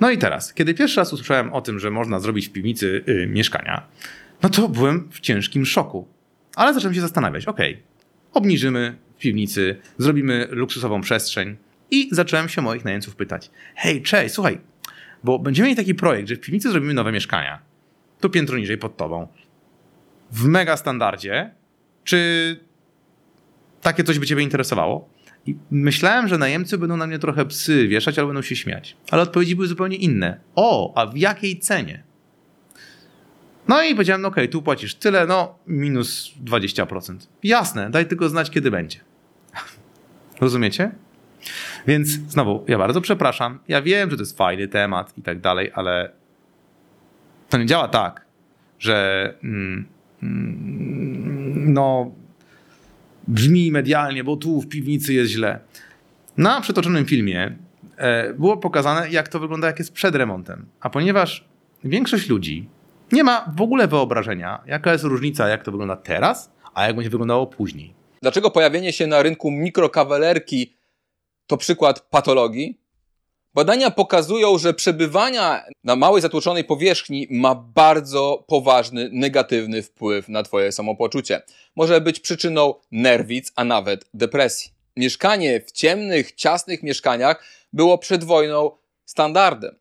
No 0.00 0.10
i 0.10 0.18
teraz, 0.18 0.54
kiedy 0.54 0.74
pierwszy 0.74 0.96
raz 0.96 1.12
usłyszałem 1.12 1.52
o 1.52 1.60
tym, 1.60 1.78
że 1.78 1.90
można 1.90 2.20
zrobić 2.20 2.48
w 2.48 2.52
piwnicy 2.52 3.04
y, 3.08 3.26
mieszkania, 3.26 3.86
no 4.42 4.48
to 4.48 4.68
byłem 4.68 5.08
w 5.12 5.20
ciężkim 5.20 5.66
szoku. 5.66 6.08
Ale 6.56 6.74
zacząłem 6.74 6.94
się 6.94 7.00
zastanawiać, 7.00 7.46
okej, 7.46 7.82
obniżymy 8.32 8.96
w 9.16 9.18
piwnicy, 9.18 9.76
zrobimy 9.98 10.48
luksusową 10.50 11.00
przestrzeń 11.00 11.56
i 11.90 12.08
zacząłem 12.12 12.48
się 12.48 12.62
moich 12.62 12.84
najemców 12.84 13.16
pytać, 13.16 13.50
hej, 13.74 14.02
cześć, 14.02 14.34
słuchaj, 14.34 14.60
bo 15.24 15.38
będziemy 15.38 15.68
mieli 15.68 15.76
taki 15.76 15.94
projekt, 15.94 16.28
że 16.28 16.36
w 16.36 16.40
piwnicy 16.40 16.70
zrobimy 16.70 16.94
nowe 16.94 17.12
mieszkania, 17.12 17.58
tu 18.20 18.30
piętro 18.30 18.58
niżej 18.58 18.78
pod 18.78 18.96
tobą, 18.96 19.28
w 20.32 20.44
mega 20.44 20.76
standardzie, 20.76 21.50
czy 22.04 22.60
takie 23.82 24.04
coś 24.04 24.18
by 24.18 24.26
ciebie 24.26 24.42
interesowało? 24.42 25.08
I 25.50 25.56
myślałem, 25.70 26.28
że 26.28 26.38
najemcy 26.38 26.78
będą 26.78 26.96
na 26.96 27.06
mnie 27.06 27.18
trochę 27.18 27.46
psy 27.46 27.88
wieszać 27.88 28.18
albo 28.18 28.28
będą 28.28 28.42
się 28.42 28.56
śmiać. 28.56 28.96
Ale 29.10 29.22
odpowiedzi 29.22 29.56
były 29.56 29.68
zupełnie 29.68 29.96
inne. 29.96 30.40
O, 30.54 30.92
a 30.96 31.06
w 31.06 31.16
jakiej 31.16 31.58
cenie? 31.58 32.02
No 33.68 33.82
i 33.82 33.94
powiedziałem, 33.94 34.22
no 34.22 34.28
okej, 34.28 34.48
tu 34.48 34.62
płacisz 34.62 34.94
tyle, 34.94 35.26
no 35.26 35.58
minus 35.66 36.34
20%. 36.44 37.16
Jasne, 37.42 37.90
daj 37.90 38.06
tylko 38.06 38.28
znać, 38.28 38.50
kiedy 38.50 38.70
będzie. 38.70 38.98
Rozumiecie? 40.40 40.90
Więc 41.86 42.08
znowu, 42.08 42.64
ja 42.68 42.78
bardzo 42.78 43.00
przepraszam. 43.00 43.58
Ja 43.68 43.82
wiem, 43.82 44.10
że 44.10 44.16
to 44.16 44.22
jest 44.22 44.36
fajny 44.36 44.68
temat 44.68 45.18
i 45.18 45.22
tak 45.22 45.40
dalej, 45.40 45.70
ale 45.74 46.12
to 47.48 47.58
nie 47.58 47.66
działa 47.66 47.88
tak, 47.88 48.24
że 48.78 49.34
mm, 49.42 49.86
mm, 50.22 51.72
no 51.72 52.12
brzmi 53.30 53.72
medialnie, 53.72 54.24
bo 54.24 54.36
tu 54.36 54.60
w 54.60 54.68
piwnicy 54.68 55.14
jest 55.14 55.30
źle. 55.32 55.60
Na 56.36 56.60
przytoczonym 56.60 57.06
filmie 57.06 57.56
e, 57.96 58.34
było 58.34 58.56
pokazane, 58.56 59.10
jak 59.10 59.28
to 59.28 59.40
wygląda, 59.40 59.66
jak 59.66 59.78
jest 59.78 59.92
przed 59.92 60.14
remontem. 60.14 60.66
A 60.80 60.90
ponieważ 60.90 61.44
większość 61.84 62.28
ludzi 62.28 62.68
nie 63.12 63.24
ma 63.24 63.52
w 63.56 63.60
ogóle 63.60 63.88
wyobrażenia, 63.88 64.60
jaka 64.66 64.92
jest 64.92 65.04
różnica, 65.04 65.48
jak 65.48 65.64
to 65.64 65.70
wygląda 65.70 65.96
teraz, 65.96 66.50
a 66.74 66.86
jak 66.86 66.96
będzie 66.96 67.10
wyglądało 67.10 67.46
później. 67.46 67.94
Dlaczego 68.22 68.50
pojawienie 68.50 68.92
się 68.92 69.06
na 69.06 69.22
rynku 69.22 69.50
mikrokawalerki 69.50 70.74
to 71.46 71.56
przykład 71.56 72.00
patologii? 72.00 72.79
Badania 73.54 73.90
pokazują, 73.90 74.58
że 74.58 74.74
przebywania 74.74 75.64
na 75.84 75.96
małej 75.96 76.22
zatłoczonej 76.22 76.64
powierzchni 76.64 77.26
ma 77.30 77.54
bardzo 77.54 78.44
poważny, 78.46 79.08
negatywny 79.12 79.82
wpływ 79.82 80.28
na 80.28 80.42
Twoje 80.42 80.72
samopoczucie. 80.72 81.42
Może 81.76 82.00
być 82.00 82.20
przyczyną 82.20 82.74
nerwic, 82.90 83.52
a 83.56 83.64
nawet 83.64 84.04
depresji. 84.14 84.70
Mieszkanie 84.96 85.60
w 85.60 85.72
ciemnych, 85.72 86.32
ciasnych 86.32 86.82
mieszkaniach 86.82 87.44
było 87.72 87.98
przed 87.98 88.24
wojną 88.24 88.70
standardem. 89.04 89.76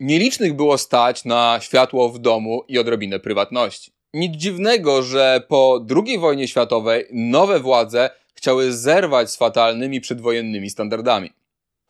Nielicznych 0.00 0.54
było 0.54 0.78
stać 0.78 1.24
na 1.24 1.58
światło 1.62 2.08
w 2.08 2.18
domu 2.18 2.64
i 2.68 2.78
odrobinę 2.78 3.20
prywatności. 3.20 3.92
Nic 4.14 4.36
dziwnego, 4.36 5.02
że 5.02 5.42
po 5.48 5.86
II 6.06 6.18
wojnie 6.18 6.48
światowej 6.48 7.06
nowe 7.12 7.60
władze 7.60 8.10
chciały 8.34 8.72
zerwać 8.72 9.30
z 9.30 9.36
fatalnymi 9.36 10.00
przedwojennymi 10.00 10.70
standardami. 10.70 11.30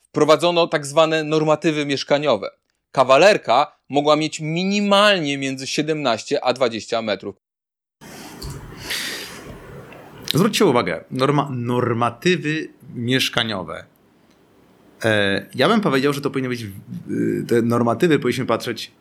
Wprowadzono 0.09 0.67
tak 0.67 0.87
zwane 0.87 1.25
normatywy 1.25 1.87
mieszkaniowe. 1.87 2.51
Kawalerka 2.93 3.79
mogła 3.89 4.17
mieć 4.17 4.41
minimalnie 4.41 5.39
między 5.39 5.67
17 5.67 6.45
a 6.45 6.53
20 6.53 7.03
metrów. 7.03 7.37
Zwróćcie 10.35 10.67
uwagę, 10.67 11.05
norma, 11.11 11.49
normatywy 11.53 12.69
mieszkaniowe. 12.95 13.85
E, 15.05 15.47
ja 15.55 15.69
bym 15.69 15.81
powiedział, 15.81 16.13
że 16.13 16.21
to 16.21 16.31
powinny 16.31 16.49
być, 16.49 16.63
y, 17.11 17.45
te 17.49 17.63
normatywy 17.63 18.19
powinniśmy 18.19 18.47
patrzeć, 18.47 18.93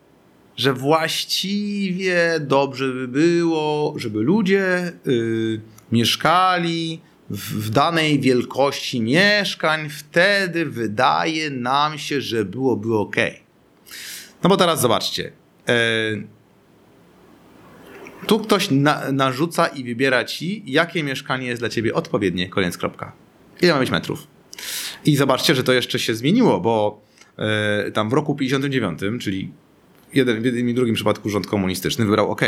że 0.58 0.74
właściwie 0.74 2.40
dobrze 2.40 2.94
by 2.94 3.08
było, 3.08 3.94
żeby 3.98 4.20
ludzie 4.20 4.94
y, 5.08 5.62
mieszkali 5.92 7.02
w, 7.30 7.70
danej 7.70 8.20
wielkości 8.20 9.02
mieszkań, 9.02 9.90
wtedy 9.90 10.66
wydaje 10.66 11.50
nam 11.50 11.98
się, 11.98 12.22
że 12.22 12.46
byłoby 12.46 12.96
ok. 12.98 13.16
No 14.44 14.50
bo 14.50 14.58
teraz 14.58 14.82
zobaczcie. 14.82 15.32
E, 15.68 15.78
tu 18.28 18.40
ktoś 18.40 18.72
na, 18.72 19.12
narzuca 19.12 19.68
i 19.68 19.84
wybiera 19.84 20.24
ci, 20.24 20.64
jakie 20.66 21.04
mieszkanie 21.04 21.48
jest 21.48 21.62
dla 21.62 21.70
ciebie 21.70 21.94
odpowiednie, 21.94 22.50
koniec 22.50 22.78
kropka. 22.78 23.12
Ile 23.62 23.74
ma 23.74 23.80
być 23.80 23.92
metrów? 23.92 24.28
I 25.06 25.16
zobaczcie, 25.16 25.56
że 25.56 25.64
to 25.64 25.74
jeszcze 25.74 26.00
się 26.00 26.16
zmieniło, 26.16 26.60
bo 26.60 27.02
e, 27.38 27.92
tam 27.92 28.10
w 28.10 28.14
roku 28.14 28.36
59, 28.36 29.00
czyli 29.20 29.52
jeden, 30.14 30.42
w 30.42 30.46
jednym 30.46 30.70
i 30.70 30.74
drugim 30.74 30.96
przypadku 30.96 31.30
rząd 31.30 31.48
komunistyczny 31.48 32.06
wybrał 32.06 32.32
OK. 32.32 32.42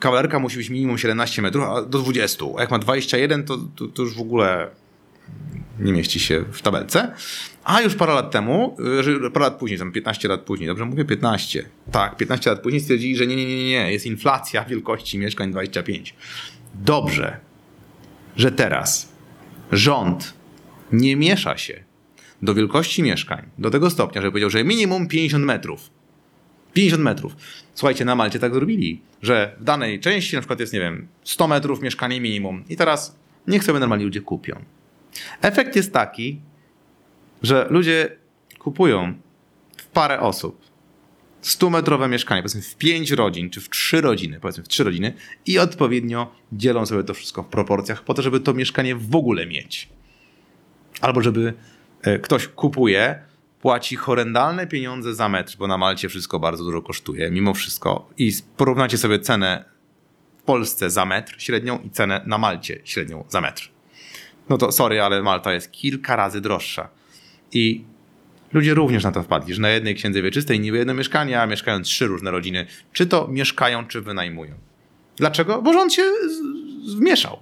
Kawalerka 0.00 0.38
musi 0.38 0.56
być 0.56 0.70
minimum 0.70 0.98
17 0.98 1.42
metrów, 1.42 1.64
a 1.64 1.82
do 1.82 1.98
20. 1.98 2.44
A 2.58 2.60
jak 2.60 2.70
ma 2.70 2.78
21, 2.78 3.44
to, 3.44 3.58
to, 3.76 3.86
to 3.86 4.02
już 4.02 4.14
w 4.14 4.20
ogóle 4.20 4.70
nie 5.78 5.92
mieści 5.92 6.20
się 6.20 6.44
w 6.52 6.62
tabelce. 6.62 7.12
A 7.64 7.80
już 7.80 7.94
parę 7.94 8.14
lat 8.14 8.30
temu, 8.30 8.76
że 9.00 9.30
parę 9.30 9.44
lat 9.44 9.58
później, 9.58 9.78
tam 9.78 9.92
15 9.92 10.28
lat 10.28 10.40
później, 10.40 10.66
dobrze 10.66 10.84
mówię 10.84 11.04
15. 11.04 11.68
Tak, 11.92 12.16
15 12.16 12.50
lat 12.50 12.60
później 12.60 12.80
stwierdzili, 12.80 13.16
że 13.16 13.26
nie, 13.26 13.36
nie, 13.36 13.46
nie, 13.46 13.68
nie, 13.68 13.92
jest 13.92 14.06
inflacja 14.06 14.64
wielkości 14.64 15.18
mieszkań 15.18 15.50
25. 15.50 16.14
Dobrze, 16.74 17.40
że 18.36 18.52
teraz 18.52 19.12
rząd 19.72 20.34
nie 20.92 21.16
miesza 21.16 21.56
się 21.56 21.84
do 22.42 22.54
wielkości 22.54 23.02
mieszkań 23.02 23.48
do 23.58 23.70
tego 23.70 23.90
stopnia, 23.90 24.22
że 24.22 24.30
powiedział, 24.30 24.50
że 24.50 24.64
minimum 24.64 25.08
50 25.08 25.44
metrów. 25.44 25.90
50 26.78 27.02
metrów. 27.02 27.36
Słuchajcie, 27.74 28.04
na 28.04 28.14
Malcie 28.14 28.38
tak 28.38 28.54
zrobili, 28.54 29.00
że 29.22 29.56
w 29.60 29.64
danej 29.64 30.00
części 30.00 30.34
na 30.34 30.40
przykład 30.40 30.60
jest, 30.60 30.72
nie 30.72 30.80
wiem, 30.80 31.08
100 31.24 31.48
metrów 31.48 31.82
mieszkanie 31.82 32.20
minimum 32.20 32.64
i 32.68 32.76
teraz 32.76 33.16
niech 33.46 33.64
sobie 33.64 33.78
normalni 33.78 34.04
ludzie 34.04 34.20
kupią. 34.20 34.64
Efekt 35.42 35.76
jest 35.76 35.92
taki, 35.92 36.40
że 37.42 37.66
ludzie 37.70 38.16
kupują 38.58 39.14
w 39.76 39.86
parę 39.86 40.20
osób 40.20 40.60
100-metrowe 41.42 42.08
mieszkanie, 42.08 42.42
powiedzmy 42.42 42.62
w 42.62 42.76
5 42.76 43.10
rodzin, 43.10 43.50
czy 43.50 43.60
w 43.60 43.68
3 43.68 44.00
rodziny, 44.00 44.40
powiedzmy 44.40 44.64
w 44.64 44.68
3 44.68 44.84
rodziny 44.84 45.12
i 45.46 45.58
odpowiednio 45.58 46.34
dzielą 46.52 46.86
sobie 46.86 47.04
to 47.04 47.14
wszystko 47.14 47.42
w 47.42 47.46
proporcjach 47.46 48.04
po 48.04 48.14
to, 48.14 48.22
żeby 48.22 48.40
to 48.40 48.54
mieszkanie 48.54 48.96
w 48.96 49.16
ogóle 49.16 49.46
mieć. 49.46 49.88
Albo 51.00 51.22
żeby 51.22 51.54
e, 52.02 52.18
ktoś 52.18 52.48
kupuje, 52.48 53.27
płaci 53.60 53.96
horrendalne 53.96 54.66
pieniądze 54.66 55.14
za 55.14 55.28
metr, 55.28 55.56
bo 55.58 55.66
na 55.66 55.78
Malcie 55.78 56.08
wszystko 56.08 56.38
bardzo 56.38 56.64
dużo 56.64 56.82
kosztuje, 56.82 57.30
mimo 57.30 57.54
wszystko. 57.54 58.10
I 58.18 58.32
porównajcie 58.56 58.98
sobie 58.98 59.18
cenę 59.18 59.64
w 60.38 60.42
Polsce 60.42 60.90
za 60.90 61.04
metr 61.04 61.34
średnią 61.38 61.78
i 61.78 61.90
cenę 61.90 62.22
na 62.26 62.38
Malcie 62.38 62.80
średnią 62.84 63.24
za 63.28 63.40
metr. 63.40 63.70
No 64.48 64.58
to 64.58 64.72
sorry, 64.72 65.02
ale 65.02 65.22
Malta 65.22 65.52
jest 65.52 65.72
kilka 65.72 66.16
razy 66.16 66.40
droższa. 66.40 66.88
I 67.52 67.84
ludzie 68.52 68.74
również 68.74 69.04
na 69.04 69.12
to 69.12 69.22
wpadli, 69.22 69.54
że 69.54 69.60
na 69.60 69.68
jednej 69.68 69.94
księdze 69.94 70.22
wieczystej 70.22 70.60
niby 70.60 70.78
jedno 70.78 70.94
mieszkanie, 70.94 71.40
a 71.40 71.46
mieszkają 71.46 71.82
trzy 71.82 72.06
różne 72.06 72.30
rodziny. 72.30 72.66
Czy 72.92 73.06
to 73.06 73.28
mieszkają, 73.28 73.86
czy 73.86 74.00
wynajmują. 74.00 74.54
Dlaczego? 75.16 75.62
Bo 75.62 75.72
rząd 75.72 75.94
się 75.94 76.02
wmieszał. 76.96 77.38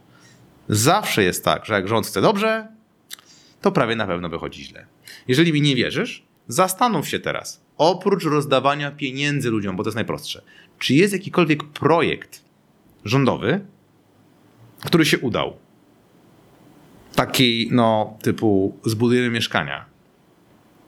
Zawsze 0.68 1.22
jest 1.22 1.44
tak, 1.44 1.66
że 1.66 1.74
jak 1.74 1.88
rząd 1.88 2.06
chce 2.06 2.20
dobrze, 2.20 2.75
to 3.66 3.72
prawie 3.72 3.96
na 3.96 4.06
pewno 4.06 4.28
wychodzi 4.28 4.64
źle. 4.64 4.86
Jeżeli 5.28 5.52
mi 5.52 5.60
nie 5.60 5.74
wierzysz, 5.74 6.22
zastanów 6.48 7.08
się 7.08 7.20
teraz. 7.20 7.64
Oprócz 7.78 8.24
rozdawania 8.24 8.90
pieniędzy 8.90 9.50
ludziom, 9.50 9.76
bo 9.76 9.82
to 9.82 9.88
jest 9.88 9.94
najprostsze, 9.94 10.42
czy 10.78 10.94
jest 10.94 11.12
jakikolwiek 11.12 11.64
projekt 11.64 12.44
rządowy, 13.04 13.60
który 14.84 15.04
się 15.06 15.18
udał? 15.18 15.56
Taki, 17.14 17.68
no, 17.72 18.18
typu 18.22 18.78
zbudujemy 18.84 19.30
mieszkania, 19.30 19.84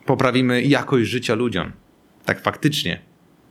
poprawimy 0.07 0.63
jakość 0.63 1.11
życia 1.11 1.35
ludziom. 1.35 1.73
Tak 2.25 2.43
faktycznie. 2.43 3.03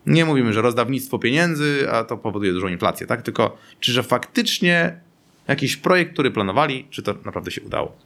Nie 0.05 0.25
mówimy, 0.25 0.53
że 0.53 0.61
rozdawnictwo 0.61 1.19
pieniędzy, 1.19 1.87
a 1.91 2.03
to 2.03 2.17
powoduje 2.17 2.53
dużą 2.53 2.67
inflację, 2.67 3.07
tak? 3.07 3.21
Tylko 3.21 3.57
czy 3.79 3.91
że 3.91 4.03
faktycznie 4.03 4.99
jakiś 5.47 5.77
projekt, 5.77 6.13
który 6.13 6.31
planowali, 6.31 6.87
czy 6.89 7.03
to 7.03 7.13
naprawdę 7.25 7.51
się 7.51 7.61
udało? 7.61 7.97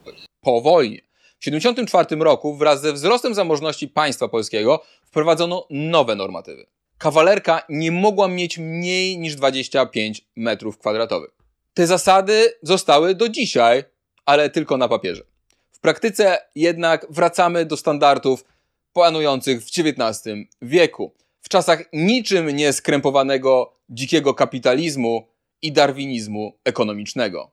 Po 0.41 0.61
wojnie. 0.61 1.10
W 1.41 1.43
1974 1.43 2.23
roku 2.23 2.55
wraz 2.55 2.81
ze 2.81 2.93
wzrostem 2.93 3.33
zamożności 3.33 3.87
państwa 3.87 4.27
polskiego 4.27 4.83
wprowadzono 5.05 5.67
nowe 5.69 6.15
normatywy. 6.15 6.65
Kawalerka 6.97 7.61
nie 7.69 7.91
mogła 7.91 8.27
mieć 8.27 8.57
mniej 8.57 9.17
niż 9.17 9.35
25 9.35 10.21
metrów 10.35 10.77
kwadratowych. 10.77 11.29
Te 11.73 11.87
zasady 11.87 12.53
zostały 12.63 13.15
do 13.15 13.29
dzisiaj, 13.29 13.83
ale 14.25 14.49
tylko 14.49 14.77
na 14.77 14.87
papierze. 14.87 15.23
W 15.71 15.79
praktyce 15.79 16.37
jednak 16.55 17.05
wracamy 17.09 17.65
do 17.65 17.77
standardów 17.77 18.45
panujących 18.93 19.63
w 19.63 19.67
XIX 19.67 20.27
wieku. 20.61 21.13
W 21.41 21.49
czasach 21.49 21.83
niczym 21.93 22.49
nie 22.49 22.73
skrępowanego 22.73 23.73
dzikiego 23.89 24.33
kapitalizmu 24.33 25.27
i 25.61 25.71
darwinizmu 25.71 26.57
ekonomicznego 26.63 27.51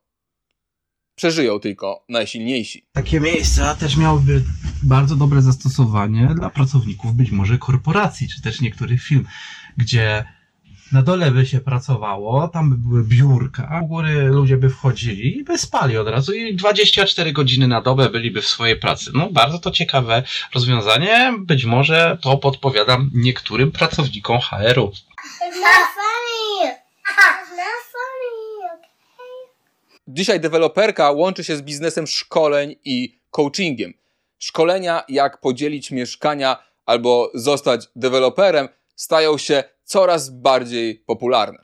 przeżyją 1.19 1.61
tylko 1.61 2.05
najsilniejsi. 2.09 2.87
Takie 2.93 3.21
miejsca 3.21 3.75
też 3.75 3.97
miałyby 3.97 4.43
bardzo 4.83 5.17
dobre 5.17 5.43
zastosowanie 5.43 6.29
dla 6.35 6.51
pracowników 6.51 7.15
być 7.15 7.31
może 7.31 7.59
korporacji, 7.59 8.29
czy 8.29 8.43
też 8.43 8.61
niektórych 8.61 9.03
firm, 9.03 9.25
gdzie 9.77 10.25
na 10.93 11.03
dole 11.03 11.31
by 11.31 11.47
się 11.47 11.61
pracowało, 11.61 12.49
tam 12.49 12.71
by 12.71 12.77
były 12.77 13.05
biurka, 13.05 13.81
u 13.85 13.87
góry 13.87 14.29
ludzie 14.29 14.57
by 14.57 14.71
wchodzili 14.71 15.39
i 15.39 15.45
by 15.45 15.59
spali 15.59 15.97
od 15.97 16.09
razu 16.09 16.33
i 16.33 16.57
24 16.57 17.33
godziny 17.33 17.69
na 17.69 17.81
dobę 17.81 18.11
byliby 18.11 18.43
w 18.43 18.47
swojej 18.47 18.77
pracy. 18.77 19.11
No 19.15 19.29
bardzo 19.33 19.59
to 19.59 19.71
ciekawe 19.71 20.23
rozwiązanie, 20.55 21.35
być 21.39 21.65
może 21.65 22.19
to 22.23 22.39
podpowiadam 22.39 23.11
niektórym 23.15 23.73
pracownikom 23.73 24.41
HR-u. 24.41 24.93
Dzisiaj 30.11 30.41
deweloperka 30.41 31.11
łączy 31.11 31.45
się 31.45 31.57
z 31.57 31.63
biznesem 31.63 32.07
szkoleń 32.07 32.77
i 32.85 33.21
coachingiem. 33.31 33.95
Szkolenia, 34.39 35.05
jak 35.09 35.41
podzielić 35.41 35.91
mieszkania 35.91 36.57
albo 36.87 37.31
zostać 37.35 37.89
deweloperem, 37.97 38.69
stają 38.97 39.39
się 39.39 39.65
coraz 39.85 40.31
bardziej 40.31 40.97
popularne. 41.07 41.59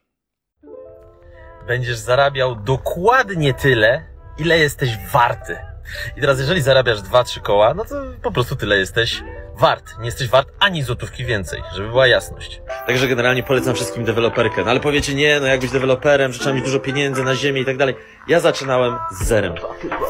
Będziesz 1.66 1.98
zarabiał 1.98 2.56
dokładnie 2.56 3.54
tyle, 3.54 4.06
ile 4.38 4.58
jesteś 4.58 4.90
warty. 5.12 5.73
I 6.16 6.20
teraz, 6.20 6.38
jeżeli 6.38 6.62
zarabiasz 6.62 6.98
2-3 6.98 7.40
koła, 7.40 7.74
no 7.74 7.84
to 7.84 7.94
po 8.22 8.32
prostu 8.32 8.56
tyle 8.56 8.78
jesteś 8.78 9.22
wart. 9.56 9.98
Nie 9.98 10.06
jesteś 10.06 10.28
wart 10.28 10.48
ani 10.58 10.82
złotówki 10.82 11.24
więcej, 11.24 11.62
żeby 11.74 11.88
była 11.88 12.06
jasność. 12.06 12.60
Także 12.86 13.08
generalnie 13.08 13.42
polecam 13.42 13.74
wszystkim 13.74 14.04
deweloperkę. 14.04 14.64
No 14.64 14.70
ale 14.70 14.80
powiecie, 14.80 15.14
nie, 15.14 15.40
no 15.40 15.46
jak 15.46 15.60
być 15.60 15.70
deweloperem, 15.70 16.32
że 16.32 16.38
trzeba 16.38 16.54
mieć 16.54 16.64
dużo 16.64 16.80
pieniędzy 16.80 17.24
na 17.24 17.34
ziemię 17.34 17.60
i 17.60 17.64
tak 17.64 17.76
dalej. 17.76 17.94
Ja 18.28 18.40
zaczynałem 18.40 18.98
z 19.20 19.24
zerem. 19.24 19.54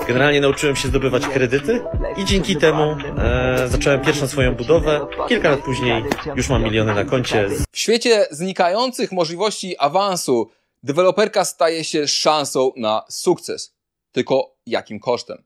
Generalnie 0.09 0.41
nauczyłem 0.41 0.77
się 0.77 0.89
zdobywać 0.89 1.27
kredyty 1.27 1.83
i 2.16 2.25
dzięki 2.25 2.57
temu 2.57 2.97
e, 3.18 3.68
zacząłem 3.68 4.01
pierwszą 4.01 4.29
swoją 4.29 4.55
budowę. 4.55 5.07
Kilka 5.29 5.51
lat 5.51 5.61
później 5.61 6.05
już 6.37 6.49
mam 6.49 6.62
miliony 6.62 6.95
na 6.95 7.05
koncie. 7.05 7.49
W 7.72 7.79
świecie 7.79 8.27
znikających 8.31 9.12
możliwości 9.12 9.79
awansu, 9.79 10.51
deweloperka 10.83 11.45
staje 11.45 11.85
się 11.85 12.09
szansą 12.09 12.72
na 12.77 13.03
sukces. 13.09 13.75
Tylko 14.12 14.55
jakim 14.66 15.01
kosztem? 15.01 15.45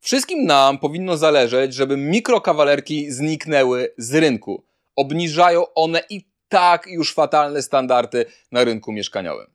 Wszystkim 0.00 0.44
nam 0.46 0.78
powinno 0.78 1.16
zależeć, 1.16 1.74
żeby 1.74 1.96
mikrokawalerki 1.96 3.10
zniknęły 3.10 3.92
z 3.98 4.14
rynku. 4.14 4.64
Obniżają 4.96 5.64
one 5.74 6.02
i 6.10 6.24
tak 6.48 6.86
już 6.86 7.14
fatalne 7.14 7.62
standardy 7.62 8.26
na 8.52 8.64
rynku 8.64 8.92
mieszkaniowym. 8.92 9.46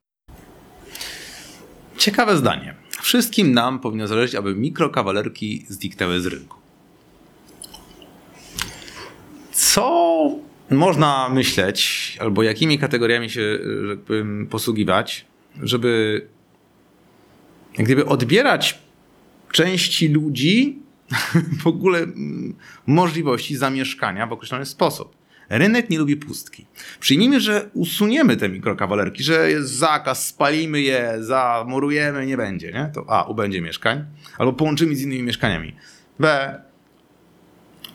Ciekawe 1.98 2.38
zdanie. 2.38 2.76
Wszystkim 3.02 3.54
nam 3.54 3.80
powinno 3.80 4.08
zależeć, 4.08 4.36
aby 4.36 4.56
mikrokawalerki 4.56 5.66
zniknęły 5.70 6.22
z 6.22 6.26
rynku. 6.26 6.58
Co 9.52 10.30
można 10.70 11.30
myśleć, 11.30 12.18
albo 12.22 12.44
jakimi 12.44 12.80
kategoriami 12.80 13.30
się 13.30 13.60
że 13.88 13.98
tak 13.98 14.48
posługiwać, 14.50 15.26
żeby 15.62 16.22
jak 17.78 17.86
gdyby 17.86 18.06
odbierać 18.06 18.85
części 19.56 20.08
ludzi 20.08 20.80
w 21.64 21.68
ogóle 21.68 22.00
mm, 22.00 22.56
możliwości 22.88 23.56
zamieszkania 23.56 24.28
w 24.28 24.34
określony 24.34 24.66
sposób. 24.66 25.16
Rynek 25.50 25.90
nie 25.90 25.98
lubi 25.98 26.16
pustki. 26.18 26.66
Przyjmijmy, 27.00 27.40
że 27.40 27.70
usuniemy 27.74 28.38
te 28.38 28.50
mikrokawalerki, 28.50 29.24
że 29.24 29.52
jest 29.52 29.72
zakaz, 29.72 30.28
spalimy 30.28 30.82
je, 30.82 31.16
zamurujemy, 31.20 32.26
nie 32.26 32.38
będzie, 32.38 32.72
nie? 32.72 32.92
To 32.94 33.06
A, 33.08 33.24
ubędzie 33.24 33.62
mieszkań, 33.62 34.06
albo 34.38 34.54
połączymy 34.54 34.96
z 34.96 35.02
innymi 35.02 35.24
mieszkaniami. 35.24 35.76
B, 36.20 36.62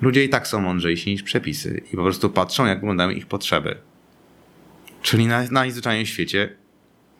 ludzie 0.00 0.24
i 0.24 0.28
tak 0.28 0.48
są 0.48 0.60
mądrzejsi 0.60 1.10
niż 1.10 1.22
przepisy 1.22 1.82
i 1.92 1.96
po 1.96 2.02
prostu 2.02 2.30
patrzą, 2.30 2.66
jak 2.66 2.80
wyglądają 2.80 3.10
ich 3.10 3.26
potrzeby. 3.26 3.76
Czyli 5.02 5.26
na, 5.26 5.44
w 6.04 6.08
świecie 6.08 6.56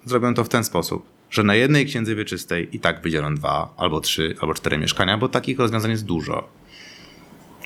zrobią 0.05 0.35
to 0.35 0.45
w 0.45 0.49
ten 0.49 0.65
sposób, 0.65 1.20
że 1.31 1.43
na 1.43 1.55
jednej 1.55 1.87
księdze 1.87 2.15
wieczystej 2.15 2.77
i 2.77 2.81
tak 2.81 3.03
wydzielą 3.03 3.35
dwa, 3.35 3.75
albo 3.77 4.01
trzy, 4.01 4.37
albo 4.41 4.55
cztery 4.55 4.79
mieszkania, 4.79 5.19
bo 5.19 5.29
takich 5.29 5.59
rozwiązań 5.59 5.91
jest 5.91 6.05
dużo. 6.05 6.49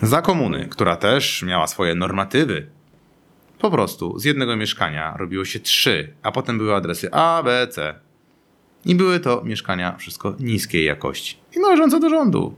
Za 0.02 0.22
komuny, 0.22 0.68
która 0.70 0.96
też 0.96 1.42
miała 1.42 1.66
swoje 1.66 1.94
normatywy, 1.94 2.66
po 3.58 3.70
prostu 3.70 4.18
z 4.18 4.24
jednego 4.24 4.56
mieszkania 4.56 5.14
robiło 5.16 5.44
się 5.44 5.60
trzy, 5.60 6.12
a 6.22 6.32
potem 6.32 6.58
były 6.58 6.74
adresy 6.74 7.08
A, 7.12 7.42
B, 7.42 7.68
C. 7.70 7.94
I 8.84 8.94
były 8.94 9.20
to 9.20 9.42
mieszkania 9.44 9.96
wszystko 9.96 10.36
niskiej 10.40 10.84
jakości 10.84 11.36
i 11.56 11.60
należące 11.60 12.00
do 12.00 12.10
rządu, 12.10 12.54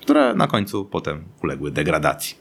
które 0.00 0.34
na 0.34 0.46
końcu 0.46 0.84
potem 0.84 1.24
uległy 1.42 1.70
degradacji. 1.70 2.36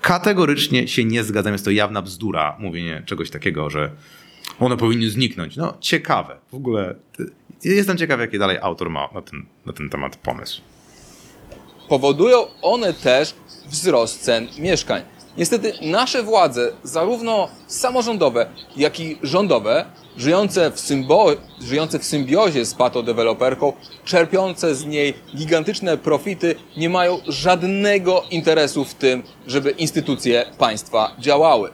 Kategorycznie 0.00 0.88
się 0.88 1.04
nie 1.04 1.24
zgadzam, 1.24 1.52
jest 1.52 1.64
to 1.64 1.70
jawna 1.70 2.02
bzdura 2.02 2.56
mówienie 2.58 3.02
czegoś 3.06 3.30
takiego, 3.30 3.70
że 3.70 3.90
one 4.60 4.76
powinny 4.76 5.10
zniknąć. 5.10 5.56
No, 5.56 5.74
ciekawe. 5.80 6.36
W 6.52 6.54
ogóle 6.54 6.94
ty- 7.16 7.30
jestem 7.64 7.98
ciekaw, 7.98 8.20
jaki 8.20 8.38
dalej 8.38 8.58
autor 8.62 8.90
ma 8.90 9.08
na 9.14 9.22
ten, 9.22 9.46
na 9.66 9.72
ten 9.72 9.90
temat 9.90 10.16
pomysł. 10.16 10.60
Powodują 11.88 12.38
one 12.62 12.92
też 12.94 13.34
wzrost 13.66 14.20
cen 14.22 14.48
mieszkań. 14.58 15.02
Niestety 15.36 15.72
nasze 15.82 16.22
władze, 16.22 16.72
zarówno 16.82 17.48
samorządowe, 17.66 18.50
jak 18.76 19.00
i 19.00 19.18
rządowe, 19.22 19.84
żyjące 20.16 20.70
w, 20.70 20.74
symbo- 20.76 21.36
żyjące 21.60 21.98
w 21.98 22.04
symbiozie 22.04 22.64
z 22.66 22.74
patodeweloperką, 22.74 23.72
czerpiące 24.04 24.74
z 24.74 24.84
niej 24.86 25.14
gigantyczne 25.36 25.96
profity, 25.98 26.54
nie 26.76 26.88
mają 26.88 27.18
żadnego 27.28 28.22
interesu 28.30 28.84
w 28.84 28.94
tym, 28.94 29.22
żeby 29.46 29.70
instytucje 29.70 30.44
państwa 30.58 31.16
działały. 31.18 31.70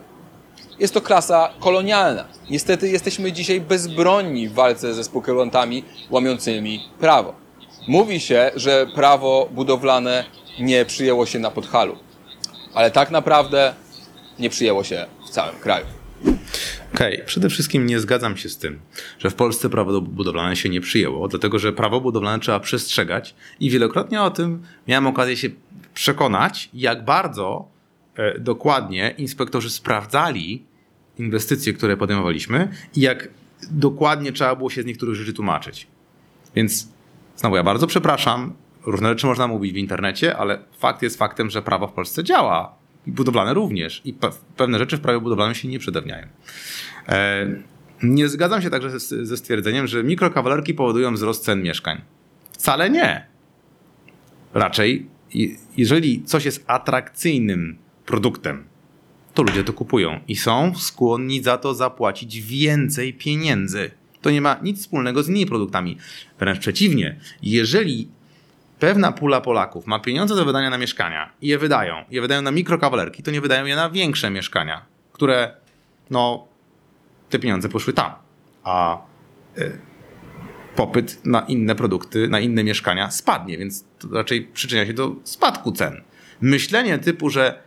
Jest 0.79 0.93
to 0.93 1.01
klasa 1.01 1.49
kolonialna. 1.59 2.25
Niestety 2.49 2.89
jesteśmy 2.89 3.31
dzisiaj 3.31 3.61
bezbronni 3.61 4.49
w 4.49 4.53
walce 4.53 4.93
ze 4.93 5.03
spekulantami 5.03 5.83
łamiącymi 6.09 6.79
prawo. 6.99 7.35
Mówi 7.87 8.19
się, 8.19 8.51
że 8.55 8.87
prawo 8.95 9.49
budowlane 9.51 10.25
nie 10.59 10.85
przyjęło 10.85 11.25
się 11.25 11.39
na 11.39 11.51
Podhalu, 11.51 11.97
ale 12.73 12.91
tak 12.91 13.11
naprawdę 13.11 13.73
nie 14.39 14.49
przyjęło 14.49 14.83
się 14.83 15.05
w 15.27 15.29
całym 15.29 15.55
kraju. 15.55 15.85
Okej, 16.93 17.23
przede 17.25 17.49
wszystkim 17.49 17.85
nie 17.85 17.99
zgadzam 17.99 18.37
się 18.37 18.49
z 18.49 18.57
tym, 18.57 18.79
że 19.19 19.29
w 19.29 19.35
Polsce 19.35 19.69
prawo 19.69 20.01
budowlane 20.01 20.55
się 20.55 20.69
nie 20.69 20.81
przyjęło, 20.81 21.27
dlatego 21.27 21.59
że 21.59 21.73
prawo 21.73 22.01
budowlane 22.01 22.39
trzeba 22.39 22.59
przestrzegać 22.59 23.35
i 23.59 23.69
wielokrotnie 23.69 24.21
o 24.21 24.31
tym 24.31 24.63
miałem 24.87 25.07
okazję 25.07 25.37
się 25.37 25.49
przekonać, 25.93 26.69
jak 26.73 27.05
bardzo 27.05 27.67
e, 28.15 28.39
dokładnie 28.39 29.13
inspektorzy 29.17 29.69
sprawdzali 29.69 30.66
inwestycje, 31.19 31.73
które 31.73 31.97
podejmowaliśmy 31.97 32.67
i 32.95 33.01
jak 33.01 33.27
dokładnie 33.71 34.31
trzeba 34.31 34.55
było 34.55 34.69
się 34.69 34.81
z 34.81 34.85
niektórych 34.85 35.15
rzeczy 35.15 35.33
tłumaczyć. 35.33 35.87
Więc 36.55 36.87
znowu 37.35 37.55
ja 37.55 37.63
bardzo 37.63 37.87
przepraszam, 37.87 38.53
różne 38.85 39.09
rzeczy 39.09 39.27
można 39.27 39.47
mówić 39.47 39.73
w 39.73 39.77
internecie, 39.77 40.37
ale 40.37 40.59
fakt 40.79 41.01
jest 41.01 41.17
faktem, 41.17 41.49
że 41.49 41.61
prawo 41.61 41.87
w 41.87 41.91
Polsce 41.93 42.23
działa 42.23 42.75
i 43.07 43.11
budowlane 43.11 43.53
również 43.53 44.01
i 44.05 44.13
pe- 44.13 44.31
pewne 44.57 44.77
rzeczy 44.79 44.97
w 44.97 45.01
prawie 45.01 45.19
budowlanym 45.19 45.55
się 45.55 45.67
nie 45.67 45.79
przedawniają. 45.79 46.27
E, 47.09 47.47
Nie 48.03 48.27
zgadzam 48.29 48.61
się 48.61 48.69
także 48.69 48.99
ze, 48.99 49.25
ze 49.25 49.37
stwierdzeniem, 49.37 49.87
że 49.87 50.03
mikrokawalerki 50.03 50.73
powodują 50.73 51.13
wzrost 51.13 51.43
cen 51.43 51.61
mieszkań. 51.63 52.01
Wcale 52.51 52.89
nie. 52.89 53.27
Raczej, 54.53 55.07
jeżeli 55.77 56.23
coś 56.23 56.45
jest 56.45 56.63
atrakcyjnym 56.67 57.77
produktem, 58.05 58.63
to 59.37 59.43
ludzie 59.43 59.63
to 59.63 59.73
kupują 59.73 60.19
i 60.27 60.35
są 60.35 60.75
skłonni 60.75 61.43
za 61.43 61.57
to 61.57 61.73
zapłacić 61.73 62.41
więcej 62.41 63.13
pieniędzy. 63.13 63.91
To 64.21 64.29
nie 64.29 64.41
ma 64.41 64.59
nic 64.63 64.79
wspólnego 64.79 65.23
z 65.23 65.29
innymi 65.29 65.45
produktami. 65.45 65.97
Wręcz 66.39 66.59
przeciwnie, 66.59 67.19
jeżeli 67.41 68.07
pewna 68.79 69.11
pula 69.11 69.41
Polaków 69.41 69.87
ma 69.87 69.99
pieniądze 69.99 70.35
do 70.35 70.45
wydania 70.45 70.69
na 70.69 70.77
mieszkania 70.77 71.31
i 71.41 71.47
je 71.47 71.57
wydają, 71.57 71.95
je 72.11 72.21
wydają 72.21 72.41
na 72.41 72.51
mikrokawalerki, 72.51 73.23
to 73.23 73.31
nie 73.31 73.41
wydają 73.41 73.65
je 73.65 73.75
na 73.75 73.89
większe 73.89 74.29
mieszkania, 74.29 74.85
które 75.13 75.53
no 76.09 76.47
te 77.29 77.39
pieniądze 77.39 77.69
poszły 77.69 77.93
tam. 77.93 78.11
A 78.63 78.97
y, 79.57 79.79
popyt 80.75 81.25
na 81.25 81.41
inne 81.41 81.75
produkty, 81.75 82.27
na 82.27 82.39
inne 82.39 82.63
mieszkania 82.63 83.11
spadnie, 83.11 83.57
więc 83.57 83.85
to 83.99 84.07
raczej 84.11 84.41
przyczynia 84.53 84.85
się 84.85 84.93
do 84.93 85.15
spadku 85.23 85.71
cen. 85.71 86.01
Myślenie 86.41 86.97
typu, 86.97 87.29
że 87.29 87.66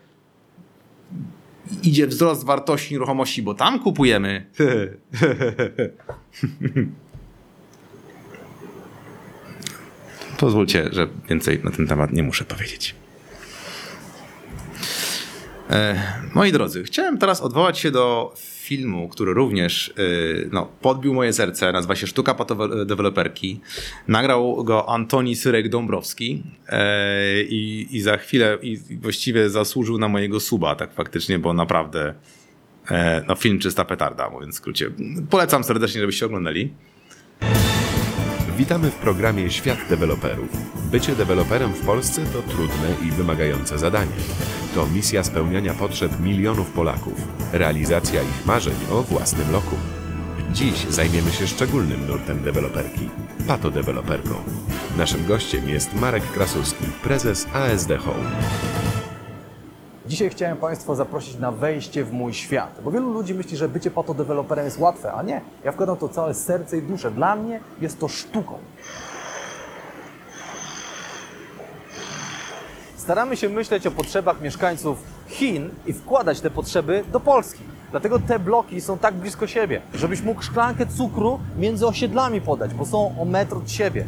idzie 1.83 2.07
wzrost 2.07 2.45
wartości 2.45 2.95
nieruchomości, 2.95 3.43
bo 3.43 3.55
tam 3.55 3.81
kupujemy. 3.81 4.47
Pozwólcie, 10.39 10.89
że 10.93 11.09
więcej 11.29 11.61
na 11.65 11.71
ten 11.71 11.87
temat 11.87 12.13
nie 12.13 12.23
muszę 12.23 12.45
powiedzieć. 12.45 12.95
E, 15.71 16.03
moi 16.35 16.53
drodzy, 16.53 16.85
chciałem 16.85 17.19
teraz 17.19 17.41
odwołać 17.41 17.79
się 17.79 17.91
do 17.91 18.35
filmu, 18.71 19.09
który 19.09 19.35
również 19.35 19.89
e, 19.89 19.93
no, 20.53 20.69
podbił 20.81 21.15
moje 21.15 21.33
serce. 21.33 21.73
Nazywa 21.73 21.97
się 21.97 22.07
Sztuka 22.07 22.35
Patodeweloperki. 22.35 23.61
Nagrał 24.09 24.65
go 24.65 24.89
Antoni 24.89 25.35
Syrek-Dąbrowski 25.35 26.43
e, 26.69 27.43
i, 27.43 27.87
i 27.91 28.01
za 28.01 28.17
chwilę 28.17 28.59
i 28.63 28.79
właściwie 29.01 29.51
zasłużył 29.51 29.99
na 29.99 30.09
mojego 30.09 30.41
suba, 30.41 30.75
tak 30.75 30.95
faktycznie, 30.95 31.39
bo 31.39 31.53
naprawdę 31.53 32.15
e, 32.91 33.25
no, 33.29 33.35
film 33.35 33.59
czysta 33.59 33.85
petarda, 33.85 34.31
mówiąc 34.31 34.55
w 34.55 34.59
skrócie. 34.59 34.91
Polecam 35.31 35.65
serdecznie, 35.65 36.01
żebyście 36.01 36.27
oglądali. 36.27 36.71
Witamy 38.61 38.91
w 38.91 38.95
programie 38.95 39.51
Świat 39.51 39.79
Deweloperów. 39.89 40.49
Bycie 40.91 41.17
deweloperem 41.17 41.73
w 41.73 41.87
Polsce 41.87 42.23
to 42.27 42.43
trudne 42.43 42.95
i 43.09 43.11
wymagające 43.11 43.79
zadanie. 43.79 44.17
To 44.75 44.87
misja 44.87 45.25
spełniania 45.25 45.75
potrzeb 45.75 46.21
milionów 46.21 46.71
Polaków, 46.71 47.15
realizacja 47.53 48.23
ich 48.23 48.47
marzeń 48.47 48.75
o 48.91 49.03
własnym 49.03 49.53
lokum. 49.53 49.79
Dziś 50.53 50.87
zajmiemy 50.91 51.31
się 51.31 51.47
szczególnym 51.47 52.07
nurtem 52.07 52.43
deweloperki 52.43 53.09
patodeweloperką. 53.47 54.35
Naszym 54.97 55.27
gościem 55.27 55.69
jest 55.69 55.95
Marek 55.95 56.33
Krasuski, 56.33 56.85
prezes 57.03 57.47
ASD 57.53 57.91
Home. 57.99 58.31
Dzisiaj 60.11 60.31
chciałem 60.31 60.57
Państwa 60.57 60.95
zaprosić 60.95 61.39
na 61.39 61.53
wejście 61.53 62.05
w 62.05 62.13
mój 62.13 62.35
świat, 62.35 62.81
bo 62.85 62.91
wielu 62.91 63.13
ludzi 63.13 63.35
myśli, 63.35 63.57
że 63.57 63.69
bycie 63.69 63.91
patodeweloperem 63.91 64.65
jest 64.65 64.79
łatwe, 64.79 65.13
a 65.13 65.23
nie. 65.23 65.41
Ja 65.65 65.73
wkładam 65.73 65.97
to 65.97 66.09
całe 66.09 66.35
serce 66.35 66.79
i 66.79 66.83
duszę. 66.83 67.11
Dla 67.11 67.37
mnie 67.37 67.61
jest 67.81 68.01
to 68.01 68.09
sztuką. 68.09 68.59
staramy 72.97 73.37
się 73.37 73.49
myśleć 73.49 73.87
o 73.87 73.91
potrzebach 73.91 74.41
mieszkańców 74.41 74.99
Chin 75.29 75.71
i 75.87 75.93
wkładać 75.93 76.41
te 76.41 76.51
potrzeby 76.51 77.05
do 77.13 77.21
Polski. 77.21 77.63
Dlatego 77.91 78.19
te 78.19 78.39
bloki 78.39 78.81
są 78.81 78.99
tak 78.99 79.15
blisko 79.15 79.47
siebie, 79.47 79.81
żebyś 79.95 80.23
mógł 80.23 80.43
szklankę 80.43 80.87
cukru 80.87 81.41
między 81.59 81.87
osiedlami 81.87 82.41
podać, 82.41 82.75
bo 82.75 82.87
są 82.87 83.15
o 83.21 83.25
metr 83.25 83.57
od 83.57 83.71
siebie. 83.71 84.07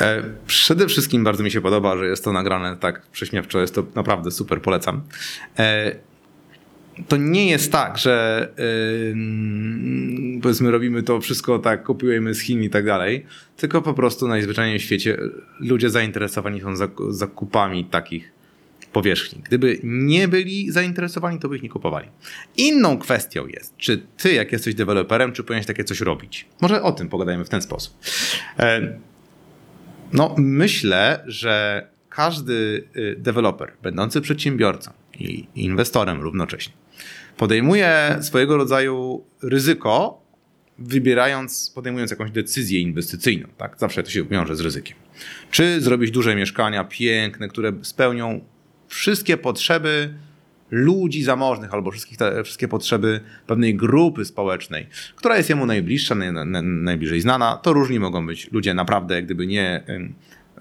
E, 0.00 0.22
przede 0.46 0.86
wszystkim 0.86 1.24
bardzo 1.24 1.42
mi 1.42 1.50
się 1.50 1.60
podoba, 1.60 1.96
że 1.96 2.06
jest 2.06 2.24
to 2.24 2.32
nagrane 2.32 2.76
tak 2.76 3.06
prześmiewczo, 3.06 3.60
jest 3.60 3.74
to 3.74 3.86
naprawdę 3.94 4.30
super, 4.30 4.62
polecam. 4.62 5.00
E, 5.58 5.96
to 7.08 7.16
nie 7.16 7.50
jest 7.50 7.72
tak, 7.72 7.98
że 7.98 8.48
powiedzmy 10.42 10.70
robimy 10.70 11.02
to 11.02 11.20
wszystko 11.20 11.58
tak, 11.58 11.82
kopiujemy 11.82 12.34
z 12.34 12.40
Chin 12.40 12.62
i 12.62 12.70
tak 12.70 12.84
dalej, 12.84 13.26
tylko 13.56 13.82
po 13.82 13.94
prostu 13.94 14.28
najzwyczajniej 14.28 14.78
w 14.78 14.82
świecie 14.82 15.18
ludzie 15.60 15.90
zainteresowani 15.90 16.60
są 16.60 16.74
zakupami 17.10 17.84
takich 17.84 18.32
powierzchni. 18.92 19.42
Gdyby 19.44 19.78
nie 19.82 20.28
byli 20.28 20.70
zainteresowani, 20.70 21.38
to 21.38 21.48
by 21.48 21.56
ich 21.56 21.62
nie 21.62 21.68
kupowali. 21.68 22.08
Inną 22.56 22.98
kwestią 22.98 23.46
jest, 23.46 23.76
czy 23.76 24.02
ty, 24.16 24.32
jak 24.32 24.52
jesteś 24.52 24.74
deweloperem, 24.74 25.32
czy 25.32 25.44
powinieneś 25.44 25.66
takie 25.66 25.84
coś 25.84 26.00
robić. 26.00 26.46
Może 26.60 26.82
o 26.82 26.92
tym 26.92 27.08
pogadajmy 27.08 27.44
w 27.44 27.48
ten 27.48 27.62
sposób. 27.62 27.94
E, 28.58 28.98
no, 30.12 30.34
myślę, 30.38 31.24
że 31.26 31.86
każdy 32.08 32.84
y, 32.96 33.16
deweloper, 33.18 33.72
będący 33.82 34.20
przedsiębiorcą 34.20 34.90
i 35.18 35.46
inwestorem 35.54 36.20
równocześnie, 36.20 36.74
podejmuje 37.36 38.18
swojego 38.20 38.56
rodzaju 38.56 39.24
ryzyko, 39.42 40.22
wybierając, 40.78 41.72
podejmując 41.74 42.10
jakąś 42.10 42.30
decyzję 42.30 42.80
inwestycyjną. 42.80 43.48
Tak? 43.56 43.76
Zawsze 43.78 44.02
to 44.02 44.10
się 44.10 44.24
wiąże 44.24 44.56
z 44.56 44.60
ryzykiem. 44.60 44.96
Czy 45.50 45.80
zrobić 45.80 46.10
duże 46.10 46.36
mieszkania, 46.36 46.84
piękne, 46.84 47.48
które 47.48 47.72
spełnią 47.82 48.44
wszystkie 48.88 49.36
potrzeby 49.36 50.14
ludzi 50.72 51.22
zamożnych 51.22 51.74
albo 51.74 51.90
wszystkich 51.90 52.18
te, 52.18 52.44
wszystkie 52.44 52.68
potrzeby 52.68 53.20
pewnej 53.46 53.74
grupy 53.74 54.24
społecznej, 54.24 54.86
która 55.16 55.36
jest 55.36 55.48
jemu 55.48 55.66
najbliższa, 55.66 56.14
naj, 56.14 56.32
naj, 56.32 56.62
najbliżej 56.62 57.20
znana. 57.20 57.56
To 57.56 57.72
różni 57.72 58.00
mogą 58.00 58.26
być 58.26 58.52
ludzie 58.52 58.74
naprawdę, 58.74 59.14
jak 59.14 59.24
gdyby 59.24 59.46
nie 59.46 59.84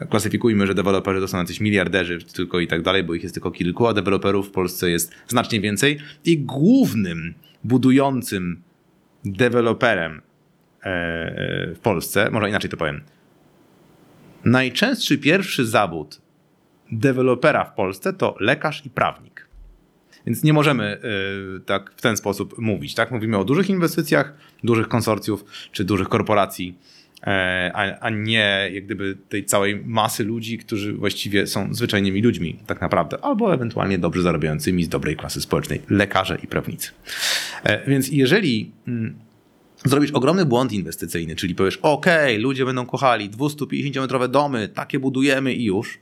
klasyfikujmy, 0.10 0.68
że 0.68 0.76
deweloperzy 0.76 1.22
to 1.22 1.28
są 1.28 1.38
jacyś 1.38 1.60
miliarderzy 1.60 2.20
tylko 2.34 2.60
i 2.60 2.68
tak 2.68 2.82
dalej, 2.82 3.04
bo 3.04 3.14
ich 3.14 3.24
jest 3.24 3.36
tylko 3.36 3.52
kilku, 3.52 3.88
a 3.88 3.94
deweloperów 3.94 4.48
w 4.48 4.52
Polsce 4.52 4.90
jest 4.90 5.14
znacznie 5.28 5.62
więcej. 5.62 6.00
I 6.26 6.40
głównym 6.40 7.34
budującym 7.64 8.62
deweloperem 9.26 10.22
e, 10.84 10.86
e, 10.86 11.76
w 11.76 11.80
Polsce, 11.80 12.32
może 12.32 12.50
inaczej 12.50 12.70
to 12.70 12.78
powiem, 12.78 13.02
najczęstszy 14.46 15.18
pierwszy 15.18 15.66
zawód 15.66 16.22
dewelopera 16.92 17.66
w 17.66 17.74
Polsce 17.74 18.14
to 18.14 18.36
lekarz 18.40 18.86
i 18.86 18.90
prawnik. 18.90 19.51
Więc 20.26 20.44
nie 20.44 20.54
możemy 20.54 20.98
y, 21.58 21.60
tak 21.60 21.92
w 21.98 22.02
ten 22.02 22.18
sposób 22.18 22.58
mówić. 22.58 22.96
Tak? 22.96 23.12
Mówimy 23.12 23.38
o 23.38 23.44
dużych 23.44 23.70
inwestycjach, 23.70 24.34
dużych 24.64 24.88
konsorcjów 24.88 25.46
czy 25.72 25.84
dużych 25.84 26.10
korporacji, 26.10 26.78
e, 27.24 27.72
a, 27.74 28.00
a, 28.00 28.10
nie 28.10 28.70
jak 28.74 28.86
gdyby 28.86 29.18
tej 29.30 29.46
całej 29.46 29.84
masy 29.86 30.24
ludzi, 30.24 30.58
którzy 30.58 30.94
właściwie 30.94 31.48
są 31.48 31.74
zwyczajnymi 31.74 32.22
ludźmi 32.22 32.60
tak 32.68 32.82
naprawdę, 32.82 33.18
albo 33.26 33.54
ewentualnie 33.54 33.98
dobrze 33.98 34.22
zarabiającymi 34.22 34.84
z 34.84 34.90
dobrej 34.90 35.16
klasy 35.16 35.42
społecznej, 35.42 35.82
lekarze 35.90 36.38
i 36.44 36.48
prawnicy. 36.48 36.92
E, 37.64 37.90
więc 37.90 38.10
jeżeli 38.12 38.72
mm, 38.88 39.16
zrobisz 39.86 40.12
ogromny 40.12 40.46
błąd 40.46 40.74
inwestycyjny, 40.74 41.36
czyli 41.36 41.56
powiesz, 41.56 41.80
ok, 41.82 42.06
ludzie 42.40 42.66
będą 42.66 42.86
kochali 42.86 43.30
250-metrowe 43.30 44.28
domy, 44.28 44.68
takie 44.68 45.00
budujemy 45.00 45.54
i 45.54 45.64
już, 45.64 46.00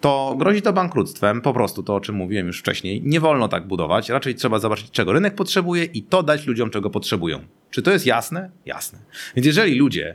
to 0.00 0.34
grozi 0.38 0.62
to 0.62 0.72
bankructwem, 0.72 1.40
po 1.40 1.52
prostu 1.52 1.82
to, 1.82 1.94
o 1.94 2.00
czym 2.00 2.14
mówiłem 2.14 2.46
już 2.46 2.60
wcześniej. 2.60 3.02
Nie 3.02 3.20
wolno 3.20 3.48
tak 3.48 3.66
budować, 3.66 4.08
raczej 4.08 4.34
trzeba 4.34 4.58
zobaczyć, 4.58 4.90
czego 4.90 5.12
rynek 5.12 5.34
potrzebuje 5.34 5.84
i 5.84 6.02
to 6.02 6.22
dać 6.22 6.46
ludziom, 6.46 6.70
czego 6.70 6.90
potrzebują. 6.90 7.40
Czy 7.70 7.82
to 7.82 7.90
jest 7.90 8.06
jasne? 8.06 8.50
Jasne. 8.66 8.98
Więc 9.36 9.46
jeżeli 9.46 9.78
ludzie 9.78 10.14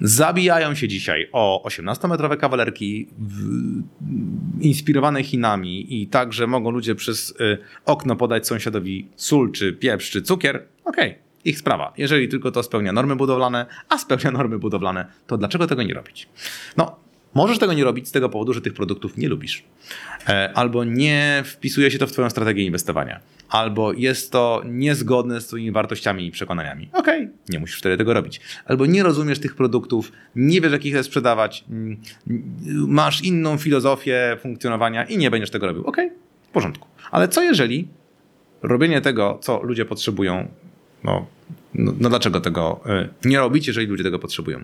zabijają 0.00 0.74
się 0.74 0.88
dzisiaj 0.88 1.28
o 1.32 1.62
18-metrowe 1.66 2.36
kawalerki 2.36 3.08
inspirowane 4.60 5.22
Chinami 5.22 6.02
i 6.02 6.06
tak, 6.06 6.32
że 6.32 6.46
mogą 6.46 6.70
ludzie 6.70 6.94
przez 6.94 7.30
y, 7.30 7.58
okno 7.84 8.16
podać 8.16 8.46
sąsiadowi 8.46 9.08
sól, 9.16 9.52
czy 9.52 9.72
pieprz, 9.72 10.10
czy 10.10 10.22
cukier, 10.22 10.66
okej. 10.84 11.10
Okay 11.10 11.24
ich 11.44 11.58
sprawa. 11.58 11.92
Jeżeli 11.96 12.28
tylko 12.28 12.50
to 12.50 12.62
spełnia 12.62 12.92
normy 12.92 13.16
budowlane, 13.16 13.66
a 13.88 13.98
spełnia 13.98 14.30
normy 14.30 14.58
budowlane, 14.58 15.06
to 15.26 15.36
dlaczego 15.36 15.66
tego 15.66 15.82
nie 15.82 15.94
robić? 15.94 16.28
No, 16.76 16.96
Możesz 17.34 17.58
tego 17.58 17.72
nie 17.72 17.84
robić 17.84 18.08
z 18.08 18.12
tego 18.12 18.28
powodu, 18.28 18.52
że 18.52 18.60
tych 18.60 18.74
produktów 18.74 19.16
nie 19.16 19.28
lubisz. 19.28 19.64
E, 20.28 20.52
albo 20.54 20.84
nie 20.84 21.42
wpisuje 21.46 21.90
się 21.90 21.98
to 21.98 22.06
w 22.06 22.12
Twoją 22.12 22.30
strategię 22.30 22.64
inwestowania. 22.64 23.20
Albo 23.48 23.92
jest 23.92 24.32
to 24.32 24.62
niezgodne 24.66 25.40
z 25.40 25.46
Twoimi 25.46 25.72
wartościami 25.72 26.26
i 26.26 26.30
przekonaniami. 26.30 26.88
Okej, 26.92 27.22
okay, 27.22 27.36
nie 27.48 27.58
musisz 27.58 27.78
wtedy 27.78 27.96
tego 27.96 28.14
robić. 28.14 28.40
Albo 28.66 28.86
nie 28.86 29.02
rozumiesz 29.02 29.38
tych 29.38 29.56
produktów, 29.56 30.12
nie 30.36 30.60
wiesz, 30.60 30.72
jak 30.72 30.84
ich 30.84 31.04
sprzedawać, 31.04 31.64
mm, 31.70 32.00
masz 32.88 33.24
inną 33.24 33.58
filozofię 33.58 34.36
funkcjonowania 34.40 35.04
i 35.04 35.18
nie 35.18 35.30
będziesz 35.30 35.50
tego 35.50 35.66
robił. 35.66 35.86
Okej, 35.86 36.06
okay, 36.06 36.18
w 36.48 36.52
porządku. 36.52 36.88
Ale 37.10 37.28
co 37.28 37.42
jeżeli 37.42 37.88
robienie 38.62 39.00
tego, 39.00 39.38
co 39.42 39.62
ludzie 39.62 39.84
potrzebują, 39.84 40.48
no, 41.04 41.26
no, 41.74 41.92
no 42.00 42.08
dlaczego 42.08 42.40
tego 42.40 42.80
e, 42.86 43.08
nie 43.24 43.38
robić, 43.38 43.66
jeżeli 43.66 43.86
ludzie 43.86 44.04
tego 44.04 44.18
potrzebują? 44.18 44.60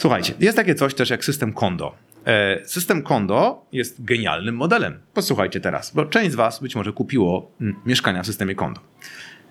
Słuchajcie, 0.00 0.34
jest 0.40 0.56
takie 0.56 0.74
coś 0.74 0.94
też 0.94 1.10
jak 1.10 1.24
system 1.24 1.52
Kondo. 1.52 1.94
E, 2.26 2.60
system 2.64 3.02
Kondo 3.02 3.66
jest 3.72 4.04
genialnym 4.04 4.56
modelem. 4.56 4.98
Posłuchajcie 5.14 5.60
teraz, 5.60 5.94
bo 5.94 6.04
część 6.04 6.32
z 6.32 6.34
Was 6.34 6.62
być 6.62 6.76
może 6.76 6.92
kupiło 6.92 7.50
mm, 7.60 7.76
mieszkania 7.86 8.22
w 8.22 8.26
systemie 8.26 8.54
Kondo. 8.54 8.80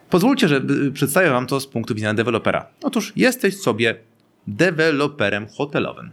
Pozwólcie, 0.09 0.47
że 0.47 0.61
przedstawię 0.93 1.30
Wam 1.30 1.47
to 1.47 1.59
z 1.59 1.67
punktu 1.67 1.95
widzenia 1.95 2.13
dewelopera. 2.13 2.67
Otóż 2.84 3.13
jesteś 3.15 3.57
sobie 3.57 3.95
deweloperem 4.47 5.47
hotelowym. 5.47 6.11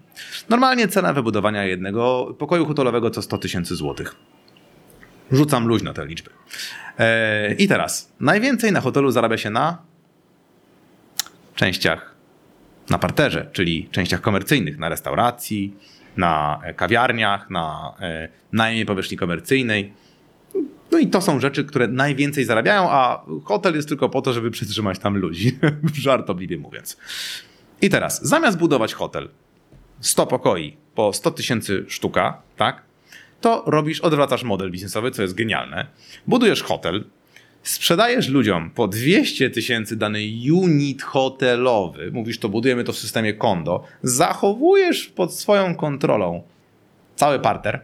Normalnie 0.48 0.88
cena 0.88 1.12
wybudowania 1.12 1.64
jednego 1.64 2.34
pokoju 2.38 2.66
hotelowego 2.66 3.10
to 3.10 3.22
100 3.22 3.38
tysięcy 3.38 3.76
złotych. 3.76 4.14
Rzucam 5.32 5.66
luźno 5.66 5.92
te 5.92 6.06
liczby. 6.06 6.30
E, 6.98 7.54
I 7.54 7.68
teraz, 7.68 8.12
najwięcej 8.20 8.72
na 8.72 8.80
hotelu 8.80 9.10
zarabia 9.10 9.38
się 9.38 9.50
na 9.50 9.78
częściach 11.54 12.15
na 12.90 12.98
parterze, 12.98 13.48
czyli 13.52 13.88
częściach 13.90 14.20
komercyjnych, 14.20 14.78
na 14.78 14.88
restauracji, 14.88 15.74
na 16.16 16.60
e, 16.64 16.74
kawiarniach, 16.74 17.50
na 17.50 17.94
e, 18.00 18.28
najmie 18.52 18.86
powierzchni 18.86 19.16
komercyjnej. 19.16 19.92
No 20.92 20.98
i 20.98 21.06
to 21.06 21.20
są 21.20 21.40
rzeczy, 21.40 21.64
które 21.64 21.88
najwięcej 21.88 22.44
zarabiają, 22.44 22.90
a 22.90 23.24
hotel 23.44 23.74
jest 23.74 23.88
tylko 23.88 24.08
po 24.08 24.22
to, 24.22 24.32
żeby 24.32 24.50
przytrzymać 24.50 24.98
tam 24.98 25.16
ludzi, 25.16 25.58
żartobliwie 25.94 26.58
mówiąc. 26.58 26.96
I 27.82 27.90
teraz, 27.90 28.26
zamiast 28.28 28.58
budować 28.58 28.94
hotel 28.94 29.28
100 30.00 30.26
pokoi 30.26 30.76
po 30.94 31.12
100 31.12 31.30
tysięcy 31.30 31.84
sztuka, 31.88 32.42
tak, 32.56 32.82
to 33.40 33.64
robisz, 33.66 34.00
odwracasz 34.00 34.42
model 34.42 34.70
biznesowy, 34.70 35.10
co 35.10 35.22
jest 35.22 35.34
genialne. 35.34 35.86
Budujesz 36.26 36.62
hotel, 36.62 37.04
sprzedajesz 37.68 38.28
ludziom 38.28 38.70
po 38.70 38.88
200 38.88 39.50
tysięcy 39.50 39.96
dany 39.96 40.20
unit 40.52 41.02
hotelowy, 41.02 42.10
mówisz 42.12 42.38
to 42.38 42.48
budujemy 42.48 42.84
to 42.84 42.92
w 42.92 42.98
systemie 42.98 43.34
kondo, 43.34 43.84
zachowujesz 44.02 45.06
pod 45.06 45.34
swoją 45.34 45.74
kontrolą 45.74 46.42
cały 47.16 47.38
parter, 47.38 47.80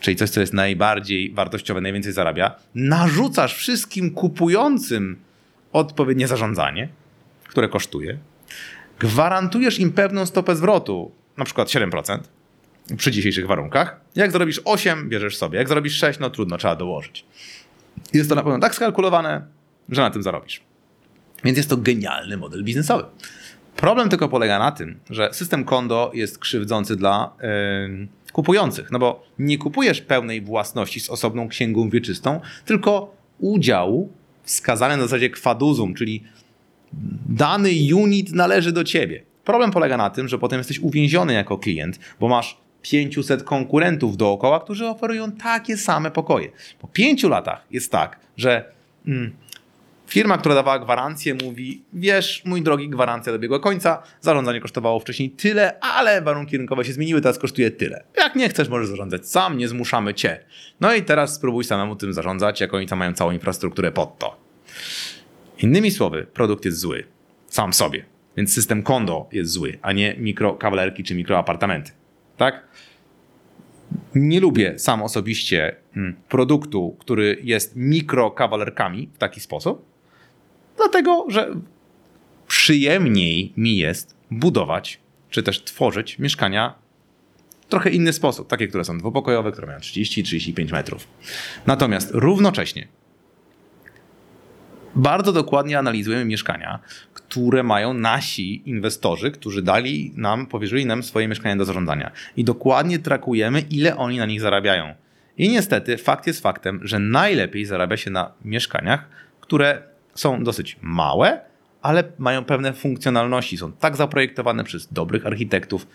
czyli 0.00 0.16
coś, 0.16 0.30
co 0.30 0.40
jest 0.40 0.52
najbardziej 0.52 1.32
wartościowe, 1.32 1.80
najwięcej 1.80 2.12
zarabia, 2.12 2.56
narzucasz 2.74 3.54
wszystkim 3.54 4.10
kupującym 4.10 5.16
odpowiednie 5.72 6.28
zarządzanie, 6.28 6.88
które 7.48 7.68
kosztuje, 7.68 8.18
gwarantujesz 8.98 9.78
im 9.78 9.92
pewną 9.92 10.26
stopę 10.26 10.56
zwrotu, 10.56 11.12
na 11.36 11.44
przykład 11.44 11.68
7%, 11.68 12.18
przy 12.96 13.10
dzisiejszych 13.10 13.46
warunkach. 13.46 14.00
Jak 14.16 14.32
zrobisz 14.32 14.60
8, 14.64 15.08
bierzesz 15.08 15.36
sobie. 15.36 15.58
Jak 15.58 15.68
zrobisz 15.68 15.98
6, 15.98 16.18
no 16.18 16.30
trudno, 16.30 16.58
trzeba 16.58 16.76
dołożyć. 16.76 17.24
Jest 18.12 18.28
to 18.28 18.34
na 18.34 18.42
pewno 18.42 18.58
tak 18.58 18.74
skalkulowane, 18.74 19.46
że 19.88 20.02
na 20.02 20.10
tym 20.10 20.22
zarobisz. 20.22 20.60
Więc 21.44 21.56
jest 21.56 21.70
to 21.70 21.76
genialny 21.76 22.36
model 22.36 22.64
biznesowy. 22.64 23.04
Problem 23.76 24.08
tylko 24.08 24.28
polega 24.28 24.58
na 24.58 24.72
tym, 24.72 25.00
że 25.10 25.28
system 25.32 25.64
kondo 25.64 26.10
jest 26.14 26.38
krzywdzący 26.38 26.96
dla 26.96 27.36
yy, 27.42 28.08
kupujących, 28.32 28.90
no 28.90 28.98
bo 28.98 29.26
nie 29.38 29.58
kupujesz 29.58 30.00
pełnej 30.00 30.42
własności 30.42 31.00
z 31.00 31.10
osobną 31.10 31.48
księgą 31.48 31.90
wieczystą, 31.90 32.40
tylko 32.64 33.14
udziału 33.38 34.12
wskazany 34.42 34.96
na 34.96 35.02
zasadzie 35.02 35.30
kwaduzum, 35.30 35.94
czyli 35.94 36.24
dany 37.28 37.70
unit 37.94 38.32
należy 38.32 38.72
do 38.72 38.84
ciebie. 38.84 39.22
Problem 39.44 39.70
polega 39.70 39.96
na 39.96 40.10
tym, 40.10 40.28
że 40.28 40.38
potem 40.38 40.58
jesteś 40.58 40.78
uwięziony 40.78 41.32
jako 41.32 41.58
klient, 41.58 41.98
bo 42.20 42.28
masz 42.28 42.56
500 42.84 43.42
konkurentów 43.42 44.16
dookoła, 44.16 44.60
którzy 44.60 44.88
oferują 44.88 45.32
takie 45.32 45.76
same 45.76 46.10
pokoje. 46.10 46.48
Po 46.78 46.88
pięciu 46.88 47.28
latach 47.28 47.64
jest 47.70 47.92
tak, 47.92 48.20
że 48.36 48.72
mm, 49.06 49.32
Firma, 50.06 50.38
która 50.38 50.54
dawała 50.54 50.78
gwarancję, 50.78 51.34
mówi: 51.44 51.82
Wiesz, 51.92 52.42
mój 52.44 52.62
drogi, 52.62 52.88
gwarancja 52.88 53.32
dobiegła 53.32 53.58
końca, 53.58 54.02
zarządzanie 54.20 54.60
kosztowało 54.60 55.00
wcześniej 55.00 55.30
tyle, 55.30 55.80
ale 55.80 56.22
warunki 56.22 56.58
rynkowe 56.58 56.84
się 56.84 56.92
zmieniły, 56.92 57.20
teraz 57.20 57.38
kosztuje 57.38 57.70
tyle. 57.70 58.04
Jak 58.16 58.34
nie 58.36 58.48
chcesz, 58.48 58.68
możesz 58.68 58.88
zarządzać 58.88 59.28
sam, 59.28 59.58
nie 59.58 59.68
zmuszamy 59.68 60.14
cię. 60.14 60.44
No 60.80 60.94
i 60.94 61.02
teraz 61.02 61.34
spróbuj 61.34 61.64
samemu 61.64 61.96
tym 61.96 62.12
zarządzać, 62.12 62.60
jak 62.60 62.74
oni 62.74 62.86
tam 62.86 62.98
mają 62.98 63.14
całą 63.14 63.30
infrastrukturę 63.30 63.92
pod 63.92 64.18
to. 64.18 64.36
Innymi 65.58 65.90
słowy, 65.90 66.26
produkt 66.34 66.64
jest 66.64 66.78
zły. 66.78 67.04
Sam 67.48 67.72
sobie. 67.72 68.04
Więc 68.36 68.54
system 68.54 68.82
kondo 68.82 69.28
jest 69.32 69.52
zły, 69.52 69.78
a 69.82 69.92
nie 69.92 70.14
mikrokawalerki 70.18 71.04
czy 71.04 71.14
mikroapartamenty. 71.14 71.92
Tak? 72.36 72.66
Nie 74.14 74.40
lubię 74.40 74.78
sam 74.78 75.02
osobiście 75.02 75.76
mm, 75.96 76.16
produktu, 76.28 76.96
który 76.98 77.38
jest 77.42 77.76
mikrokawalerkami 77.76 79.10
w 79.14 79.18
taki 79.18 79.40
sposób, 79.40 79.84
dlatego 80.76 81.26
że 81.28 81.54
przyjemniej 82.48 83.52
mi 83.56 83.76
jest 83.76 84.16
budować 84.30 85.00
czy 85.30 85.42
też 85.42 85.64
tworzyć 85.64 86.18
mieszkania 86.18 86.74
w 87.60 87.66
trochę 87.66 87.90
inny 87.90 88.12
sposób, 88.12 88.48
takie, 88.48 88.68
które 88.68 88.84
są 88.84 88.98
dwupokojowe, 88.98 89.52
które 89.52 89.66
mają 89.66 89.78
30-35 89.78 90.72
metrów. 90.72 91.08
Natomiast 91.66 92.10
równocześnie 92.12 92.88
bardzo 94.96 95.32
dokładnie 95.32 95.78
analizujemy 95.78 96.24
mieszkania, 96.24 96.78
które 97.14 97.62
mają 97.62 97.94
nasi 97.94 98.68
inwestorzy, 98.68 99.30
którzy 99.30 99.62
dali 99.62 100.12
nam, 100.16 100.46
powierzyli 100.46 100.86
nam 100.86 101.02
swoje 101.02 101.28
mieszkania 101.28 101.56
do 101.56 101.64
zarządzania. 101.64 102.10
I 102.36 102.44
dokładnie 102.44 102.98
trakujemy, 102.98 103.60
ile 103.60 103.96
oni 103.96 104.18
na 104.18 104.26
nich 104.26 104.40
zarabiają. 104.40 104.94
I 105.38 105.48
niestety 105.48 105.96
fakt 105.98 106.26
jest 106.26 106.40
faktem, 106.40 106.80
że 106.82 106.98
najlepiej 106.98 107.66
zarabia 107.66 107.96
się 107.96 108.10
na 108.10 108.32
mieszkaniach, 108.44 109.08
które 109.40 109.82
są 110.14 110.44
dosyć 110.44 110.76
małe, 110.82 111.40
ale 111.82 112.04
mają 112.18 112.44
pewne 112.44 112.72
funkcjonalności. 112.72 113.58
Są 113.58 113.72
tak 113.72 113.96
zaprojektowane 113.96 114.64
przez 114.64 114.92
dobrych 114.92 115.26
architektów 115.26 115.86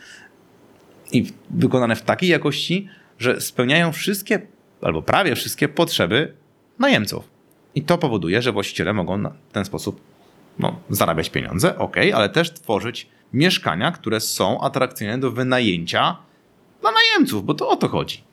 i 1.12 1.34
wykonane 1.50 1.96
w 1.96 2.02
takiej 2.02 2.30
jakości, 2.30 2.90
że 3.20 3.42
spełniają 3.42 3.92
wszystkie 3.92 4.42
albo 4.82 5.02
prawie 5.02 5.36
wszystkie 5.36 5.68
potrzeby 5.68 6.34
najemców. 6.80 7.39
I 7.76 7.82
to 7.82 7.98
powoduje, 7.98 8.42
że 8.42 8.52
właściciele 8.52 8.94
mogą 8.94 9.18
na 9.18 9.32
ten 9.52 9.66
sposób 9.66 10.02
no, 10.60 10.76
zarabiać 10.90 11.30
pieniądze, 11.30 11.78
ok, 11.78 11.96
ale 12.14 12.30
też 12.30 12.54
tworzyć 12.54 13.08
mieszkania, 13.34 13.92
które 13.92 14.20
są 14.20 14.62
atrakcyjne 14.62 15.18
do 15.18 15.32
wynajęcia 15.32 16.18
dla 16.82 16.92
najemców, 16.92 17.46
bo 17.46 17.54
to 17.54 17.70
o 17.70 17.76
to 17.76 17.88
chodzi. 17.88 18.24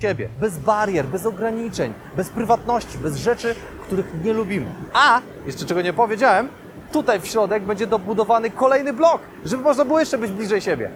Ciebie, 0.00 0.28
bez 0.40 0.58
barier, 0.58 1.06
bez 1.06 1.26
ograniczeń, 1.26 1.92
bez 2.16 2.28
prywatności, 2.28 2.98
bez 2.98 3.16
rzeczy, 3.16 3.54
których 3.86 4.06
nie 4.24 4.32
lubimy. 4.32 4.66
A, 4.92 5.20
jeszcze 5.46 5.64
czego 5.64 5.82
nie 5.82 5.92
powiedziałem, 5.92 6.48
tutaj 6.92 7.20
w 7.20 7.26
środek 7.26 7.62
będzie 7.62 7.86
dobudowany 7.86 8.50
kolejny 8.50 8.92
blok, 8.92 9.22
żeby 9.44 9.62
można 9.62 9.84
było 9.84 10.00
jeszcze 10.00 10.18
być 10.18 10.30
bliżej 10.30 10.60
siebie. 10.60 10.90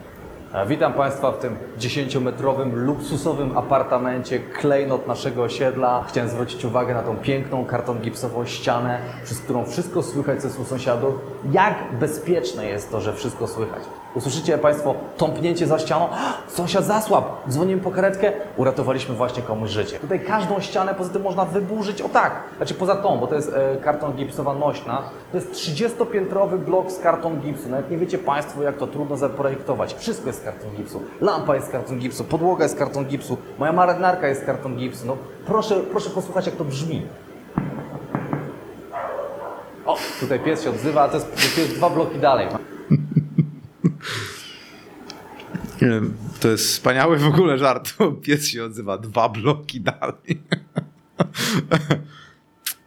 Witam 0.66 0.92
Państwa 0.92 1.32
w 1.32 1.38
tym 1.38 1.56
10-metrowym, 1.78 2.72
luksusowym 2.72 3.58
apartamencie, 3.58 4.38
klejnot 4.38 5.06
naszego 5.06 5.42
osiedla. 5.42 6.04
Chciałem 6.08 6.30
zwrócić 6.30 6.64
uwagę 6.64 6.94
na 6.94 7.02
tą 7.02 7.16
piękną 7.16 7.64
karton 7.64 7.98
gipsową 7.98 8.46
ścianę, 8.46 8.98
przez 9.24 9.40
którą 9.40 9.64
wszystko 9.64 10.02
słychać 10.02 10.42
ze 10.42 10.50
słów 10.50 10.68
sąsiadów. 10.68 11.14
Jak 11.52 11.74
bezpieczne 12.00 12.66
jest 12.66 12.90
to, 12.90 13.00
że 13.00 13.12
wszystko 13.12 13.46
słychać. 13.46 13.82
Usłyszycie 14.18 14.58
Państwo 14.58 14.94
tąpnięcie 15.16 15.66
za 15.66 15.78
ścianą. 15.78 16.08
Sąsiad 16.56 16.84
zasłab, 16.84 17.24
dzwonimy 17.48 17.82
po 17.82 17.90
karetkę, 17.90 18.32
uratowaliśmy 18.56 19.14
właśnie 19.14 19.42
komuś 19.42 19.70
życie. 19.70 19.98
Tutaj 19.98 20.20
każdą 20.20 20.60
ścianę 20.60 20.94
poza 20.94 21.10
tym 21.10 21.22
można 21.22 21.44
wyburzyć 21.44 22.02
o 22.02 22.08
tak. 22.08 22.42
Znaczy 22.56 22.74
poza 22.74 22.96
tą, 22.96 23.18
bo 23.18 23.26
to 23.26 23.34
jest 23.34 23.52
e, 23.54 23.76
karton 23.76 24.12
gipsowa 24.12 24.54
nośna. 24.54 25.02
To 25.32 25.38
jest 25.38 25.52
30-piętrowy 25.52 26.58
blok 26.58 26.90
z 26.90 26.98
karton 26.98 27.40
gipsu. 27.40 27.68
Nawet 27.68 27.90
nie 27.90 27.98
wiecie 27.98 28.18
Państwo, 28.18 28.62
jak 28.62 28.76
to 28.76 28.86
trudno 28.86 29.16
zaprojektować. 29.16 29.94
Wszystko 29.94 30.26
jest 30.26 30.40
z 30.40 30.44
karton 30.44 30.70
gipsu. 30.70 31.02
Lampa 31.20 31.54
jest 31.54 31.66
z 31.66 31.70
karton 31.70 31.98
gipsu, 31.98 32.24
podłoga 32.24 32.64
jest 32.64 32.74
z 32.74 32.78
karton 32.78 33.04
gipsu, 33.04 33.36
moja 33.58 33.72
marynarka 33.72 34.28
jest 34.28 34.42
z 34.42 34.44
karton 34.44 34.76
gipsu. 34.76 35.06
No 35.06 35.16
proszę, 35.46 35.80
proszę 35.90 36.10
posłuchać, 36.10 36.46
jak 36.46 36.56
to 36.56 36.64
brzmi. 36.64 37.02
O, 39.86 39.96
tutaj 40.20 40.40
pies 40.40 40.64
się 40.64 40.70
odzywa, 40.70 41.02
a 41.02 41.08
to 41.08 41.14
jest, 41.14 41.54
to 41.54 41.60
jest 41.60 41.74
dwa 41.74 41.90
bloki 41.90 42.18
dalej. 42.18 42.48
To 46.40 46.48
jest 46.48 46.66
wspaniały 46.66 47.18
w 47.18 47.26
ogóle 47.26 47.58
żart. 47.58 47.94
Pies 48.22 48.48
się 48.48 48.64
odzywa 48.64 48.98
dwa 48.98 49.28
bloki 49.28 49.80
dalej. 49.80 50.42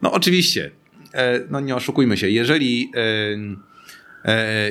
No 0.01 0.11
oczywiście, 0.11 0.71
e, 1.13 1.39
no 1.49 1.59
nie 1.59 1.75
oszukujmy 1.75 2.17
się, 2.17 2.29
jeżeli, 2.29 2.91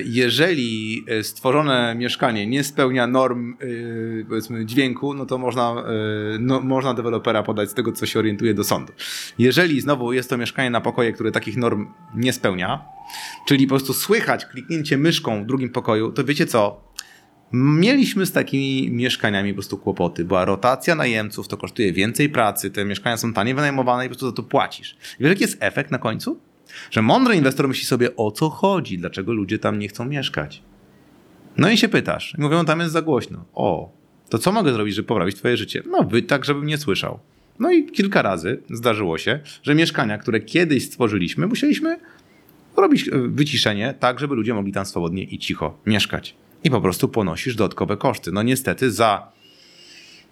jeżeli 0.05 1.05
stworzone 1.23 1.95
mieszkanie 1.95 2.47
nie 2.47 2.65
spełnia 2.65 3.07
norm 3.07 3.55
e, 3.61 4.25
powiedzmy 4.29 4.67
dźwięku, 4.67 5.15
no 5.15 5.27
to 5.27 5.39
można, 5.39 5.71
e, 5.71 6.39
no, 6.39 6.61
można 6.61 6.95
dewelopera 6.95 7.43
podać 7.43 7.71
z 7.71 7.75
tego, 7.75 7.93
co 7.93 8.07
się 8.07 8.19
orientuje 8.19 8.55
do 8.55 8.65
sądu. 8.65 8.93
Jeżeli 9.39 9.81
znowu 9.81 10.13
jest 10.13 10.31
to 10.31 10.39
mieszkanie 10.39 10.71
na 10.71 10.81
pokoje, 10.81 11.13
które 11.13 11.33
takich 11.33 11.57
norm 11.57 11.87
nie 12.15 12.33
spełnia, 12.33 12.85
czyli 13.47 13.67
po 13.67 13.71
prostu 13.71 13.93
słychać 13.93 14.47
kliknięcie 14.47 14.99
myszką 14.99 15.43
w 15.43 15.47
drugim 15.47 15.69
pokoju, 15.69 16.13
to 16.13 16.25
wiecie 16.25 16.47
co? 16.47 16.91
Mieliśmy 17.53 18.27
z 18.27 18.33
takimi 18.33 18.91
mieszkaniami 18.91 19.53
po 19.53 19.55
prostu 19.55 19.79
kłopoty. 19.79 20.25
Była 20.25 20.45
rotacja 20.45 20.95
najemców, 20.95 21.49
to 21.49 21.57
kosztuje 21.57 21.93
więcej 21.93 22.29
pracy, 22.29 22.71
te 22.71 22.85
mieszkania 22.85 23.17
są 23.17 23.33
taniej 23.33 23.55
wynajmowane 23.55 24.05
i 24.05 24.09
po 24.09 24.11
prostu 24.11 24.27
za 24.27 24.33
to 24.33 24.43
płacisz. 24.43 24.97
Wiesz, 25.21 25.29
jaki 25.29 25.43
jest 25.43 25.57
efekt 25.61 25.91
na 25.91 25.99
końcu? 25.99 26.41
Że 26.91 27.03
mądry 27.03 27.35
inwestor 27.37 27.69
myśli 27.69 27.87
sobie, 27.87 28.17
o 28.17 28.31
co 28.31 28.51
chodzi, 28.51 28.99
dlaczego 28.99 29.33
ludzie 29.33 29.59
tam 29.59 29.79
nie 29.79 29.89
chcą 29.89 30.05
mieszkać. 30.05 30.63
No 31.57 31.71
i 31.71 31.77
się 31.77 31.89
pytasz. 31.89 32.35
I 32.39 32.41
mówią, 32.41 32.65
tam 32.65 32.81
jest 32.81 32.93
za 32.93 33.03
głośno. 33.03 33.45
O, 33.55 33.93
to 34.29 34.39
co 34.39 34.53
mogę 34.53 34.73
zrobić, 34.73 34.95
żeby 34.95 35.09
poprawić 35.09 35.37
twoje 35.37 35.57
życie? 35.57 35.83
No, 35.87 36.05
wy 36.05 36.23
tak, 36.23 36.45
żebym 36.45 36.67
nie 36.67 36.79
słyszał. 36.79 37.19
No 37.59 37.73
i 37.73 37.87
kilka 37.87 38.23
razy 38.23 38.63
zdarzyło 38.71 39.19
się, 39.19 39.41
że 39.63 39.75
mieszkania, 39.75 40.19
które 40.19 40.41
kiedyś 40.41 40.85
stworzyliśmy, 40.85 41.47
musieliśmy 41.47 41.99
robić 42.77 43.09
e, 43.09 43.11
wyciszenie 43.29 43.95
tak, 44.01 44.21
żeby 44.21 44.35
ludzie 44.35 44.55
mogli 44.55 44.73
tam 44.73 44.87
swobodnie 44.87 45.23
i 45.23 45.39
cicho 45.39 45.79
mieszkać. 45.87 46.37
I 46.65 46.71
po 46.71 46.81
prostu 46.81 47.09
ponosisz 47.09 47.57
dodatkowe 47.57 47.97
koszty. 47.97 48.33
No 48.33 48.43
niestety 48.43 48.91
za 48.91 49.33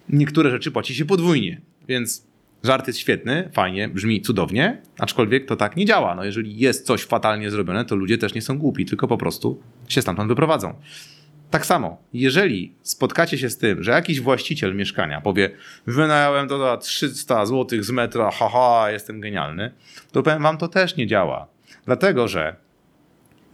niektóre 0.09 0.51
rzeczy 0.51 0.71
płaci 0.71 0.95
się 0.95 1.05
podwójnie. 1.05 1.61
Więc 1.89 2.27
żart 2.63 2.87
jest 2.87 2.99
świetny, 2.99 3.51
fajnie, 3.53 3.89
brzmi 3.89 4.23
cudownie, 4.23 4.83
aczkolwiek 4.99 5.47
to 5.47 5.57
tak 5.57 5.77
nie 5.77 5.85
działa. 5.85 6.15
No 6.15 6.25
jeżeli 6.25 6.59
jest 6.59 6.87
coś 6.87 7.05
fatalnie 7.05 7.51
zrobione, 7.51 7.85
to 7.85 7.97
ludzie 7.97 8.19
też 8.19 8.35
nie 8.35 8.43
są 8.43 8.59
głupi, 8.59 8.87
tylko 8.87 9.09
po 9.09 9.19
prostu 9.19 9.63
się 9.89 10.03
stamtąd 10.03 10.29
wyprowadzą. 10.29 10.75
Tak 11.51 11.67
samo, 11.67 12.03
jeżeli 12.13 12.75
spotkacie 12.83 13.39
się 13.39 13.51
z 13.51 13.59
tym, 13.59 13.83
że 13.83 13.91
jakiś 13.91 14.21
właściciel 14.21 14.75
mieszkania 14.75 15.21
powie, 15.21 15.51
wynająłem 15.87 16.49
to 16.49 16.59
za 16.59 16.77
300 16.77 17.47
zł 17.47 17.83
z 17.83 17.91
metra, 17.91 18.31
haha, 18.31 18.91
jestem 18.91 19.21
genialny, 19.21 19.73
to 20.13 20.23
powiem 20.23 20.43
wam, 20.43 20.59
to 20.59 20.69
też 20.69 20.97
nie 20.97 21.07
działa. 21.07 21.47
Dlatego, 21.87 22.29
że 22.29 22.57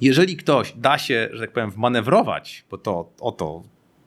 jeżeli 0.01 0.37
ktoś 0.37 0.73
da 0.77 0.99
się, 0.99 1.29
że 1.33 1.41
tak 1.41 1.53
powiem, 1.53 1.71
wmanewrować, 1.71 2.65
bo 2.71 2.79
to 2.79 3.13
o 3.21 3.33
to 3.33 3.63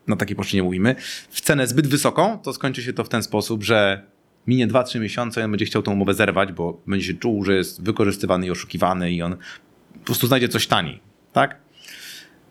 na 0.08 0.16
takiej 0.16 0.36
płaszczyźnie 0.36 0.64
mówimy, 0.64 0.96
w 1.30 1.42
cenę 1.42 1.68
zbyt 1.68 1.88
wysoką, 1.88 2.40
to 2.40 2.54
skończy 2.54 2.82
się 2.82 2.94
to 2.94 3.04
w 3.04 3.10
ten 3.10 3.24
sposób, 3.24 3.64
że 3.64 4.02
minie 4.48 4.68
2-3 4.68 5.00
miesiące 5.00 5.46
on 5.46 5.52
będzie 5.52 5.66
chciał 5.66 5.82
tą 5.82 5.94
umowę 5.94 6.14
zerwać, 6.14 6.52
bo 6.52 6.82
będzie 6.88 7.06
się 7.06 7.14
czuł, 7.14 7.44
że 7.44 7.56
jest 7.56 7.84
wykorzystywany 7.84 8.48
i 8.48 8.52
oszukiwany 8.52 9.12
i 9.12 9.22
on 9.22 9.36
po 9.94 10.06
prostu 10.06 10.28
znajdzie 10.28 10.50
coś 10.50 10.68
taniej. 10.68 11.00
Tak? 11.34 11.58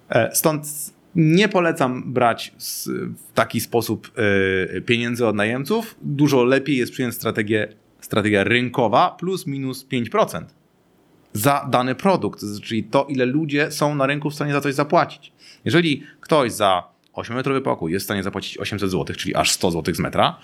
E, 0.08 0.34
Stąd 0.34 0.66
nie 1.14 1.48
polecam 1.48 2.12
brać 2.12 2.52
w 2.58 3.32
taki 3.34 3.60
sposób 3.60 4.10
e, 4.76 4.80
pieniędzy 4.80 5.26
od 5.26 5.36
najemców. 5.36 5.96
Dużo 6.02 6.44
lepiej 6.44 6.76
jest 6.76 6.92
przyjąć 6.92 7.14
strategię, 7.14 7.68
strategia 8.00 8.44
rynkowa 8.44 9.10
plus 9.10 9.46
minus 9.46 9.86
5% 9.88 10.44
za 11.32 11.68
dany 11.70 11.94
produkt, 11.94 12.40
czyli 12.62 12.84
to, 12.84 13.06
ile 13.08 13.26
ludzie 13.26 13.70
są 13.70 13.94
na 13.94 14.06
rynku 14.06 14.30
w 14.30 14.34
stanie 14.34 14.52
za 14.52 14.60
coś 14.60 14.74
zapłacić. 14.74 15.32
Jeżeli 15.64 16.02
ktoś 16.20 16.52
za 16.52 16.82
8-metrowy 17.14 17.60
pokój 17.60 17.92
jest 17.92 18.04
w 18.04 18.06
stanie 18.06 18.22
zapłacić 18.22 18.58
800 18.58 18.90
zł, 18.90 19.16
czyli 19.16 19.34
aż 19.34 19.50
100 19.50 19.70
zł 19.70 19.94
z 19.94 19.98
metra, 19.98 20.38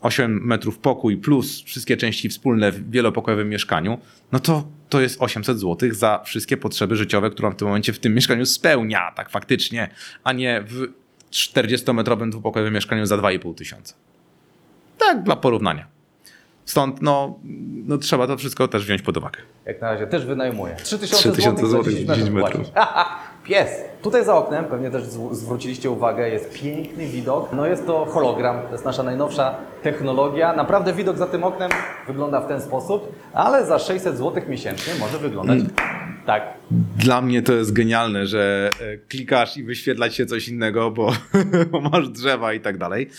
8 0.00 0.40
metrów 0.44 0.78
pokój 0.78 1.16
plus 1.16 1.62
wszystkie 1.62 1.96
części 1.96 2.28
wspólne 2.28 2.72
w 2.72 2.90
wielopokojowym 2.90 3.48
mieszkaniu, 3.48 3.98
no 4.32 4.40
to 4.40 4.68
to 4.88 5.00
jest 5.00 5.22
800 5.22 5.60
zł 5.60 5.88
za 5.92 6.22
wszystkie 6.24 6.56
potrzeby 6.56 6.96
życiowe, 6.96 7.30
które 7.30 7.48
on 7.48 7.54
w 7.54 7.56
tym 7.56 7.68
momencie 7.68 7.92
w 7.92 7.98
tym 7.98 8.14
mieszkaniu 8.14 8.46
spełnia, 8.46 9.12
tak 9.16 9.30
faktycznie, 9.30 9.88
a 10.24 10.32
nie 10.32 10.64
w 10.66 10.86
40-metrowym 11.32 12.30
dwupokojowym 12.30 12.74
mieszkaniu 12.74 13.06
za 13.06 13.16
2,5 13.16 13.54
tysiąca. 13.54 13.94
Tak, 14.98 15.22
dla 15.22 15.36
porównania. 15.36 15.86
Stąd 16.64 17.02
no, 17.02 17.38
no, 17.86 17.98
trzeba 17.98 18.26
to 18.26 18.36
wszystko 18.36 18.68
też 18.68 18.84
wziąć 18.84 19.02
pod 19.02 19.16
uwagę. 19.16 19.40
Jak 19.66 19.80
na 19.80 19.92
razie 19.92 20.06
też 20.06 20.26
wynajmuję. 20.26 20.76
3000 20.76 21.32
3000 21.32 21.56
zł 21.56 21.66
za 21.66 21.72
złotych, 21.72 21.94
10 21.94 22.08
metrów 22.08 22.26
10 22.26 22.34
metrów. 22.34 22.70
Pies! 23.46 23.70
Tutaj 24.02 24.24
za 24.24 24.36
oknem, 24.36 24.64
pewnie 24.64 24.90
też 24.90 25.02
zw- 25.02 25.34
zwróciliście 25.34 25.90
uwagę, 25.90 26.28
jest 26.28 26.52
piękny 26.52 27.06
widok. 27.06 27.48
No 27.52 27.66
jest 27.66 27.86
to 27.86 28.04
hologram, 28.04 28.62
to 28.66 28.72
jest 28.72 28.84
nasza 28.84 29.02
najnowsza 29.02 29.54
technologia. 29.82 30.52
Naprawdę 30.52 30.92
widok 30.92 31.16
za 31.16 31.26
tym 31.26 31.44
oknem 31.44 31.70
wygląda 32.06 32.40
w 32.40 32.48
ten 32.48 32.60
sposób, 32.60 33.12
ale 33.32 33.66
za 33.66 33.78
600 33.78 34.16
zł 34.18 34.42
miesięcznie 34.48 34.92
może 35.00 35.18
wyglądać 35.18 35.58
tak. 36.26 36.42
Dla 36.96 37.20
mnie 37.20 37.42
to 37.42 37.52
jest 37.52 37.72
genialne, 37.72 38.26
że 38.26 38.70
e, 38.80 38.96
klikasz 38.96 39.56
i 39.56 39.64
wyświetlać 39.64 40.14
się 40.14 40.26
coś 40.26 40.48
innego, 40.48 40.90
bo, 40.90 41.12
bo 41.72 41.80
masz 41.80 42.08
drzewa 42.08 42.52
i 42.52 42.60
tak 42.60 42.78
dalej. 42.78 43.10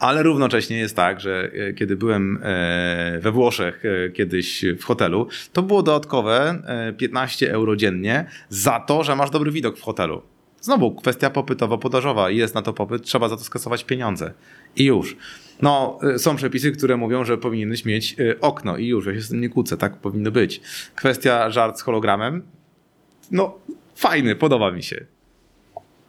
Ale 0.00 0.22
równocześnie 0.22 0.78
jest 0.78 0.96
tak, 0.96 1.20
że 1.20 1.50
e, 1.68 1.72
kiedy 1.72 1.96
byłem 1.96 2.38
e, 2.42 3.18
we 3.20 3.32
Włoszech 3.32 3.82
e, 3.84 4.10
kiedyś 4.10 4.64
w 4.78 4.84
hotelu, 4.84 5.28
to 5.52 5.62
było 5.62 5.82
dodatkowe 5.82 6.62
e, 6.66 6.92
15 6.92 7.52
euro 7.52 7.76
dziennie 7.76 8.26
za 8.48 8.80
to, 8.80 9.04
że 9.04 9.16
masz 9.16 9.30
dobry 9.30 9.50
widok 9.50 9.78
w 9.78 9.82
hotelu. 9.82 10.22
Znowu 10.60 10.94
kwestia 10.94 11.30
popytowo-podażowa. 11.30 12.30
Jest 12.30 12.54
na 12.54 12.62
to 12.62 12.72
popyt, 12.72 13.02
trzeba 13.02 13.28
za 13.28 13.36
to 13.36 13.44
skasować 13.44 13.84
pieniądze. 13.84 14.32
I 14.76 14.84
już. 14.84 15.16
No, 15.62 15.98
są 16.16 16.36
przepisy, 16.36 16.72
które 16.72 16.96
mówią, 16.96 17.24
że 17.24 17.38
powinieneś 17.38 17.84
mieć 17.84 18.16
okno 18.40 18.76
i 18.76 18.86
już. 18.86 19.06
Ja 19.06 19.14
się 19.14 19.20
z 19.20 19.28
tym 19.28 19.40
nie 19.40 19.48
kłócę, 19.48 19.76
tak 19.76 19.96
powinno 19.96 20.30
być. 20.30 20.60
Kwestia 20.94 21.50
żart 21.50 21.78
z 21.78 21.82
hologramem. 21.82 22.42
No, 23.30 23.58
fajny, 23.94 24.36
podoba 24.36 24.70
mi 24.70 24.82
się. 24.82 25.04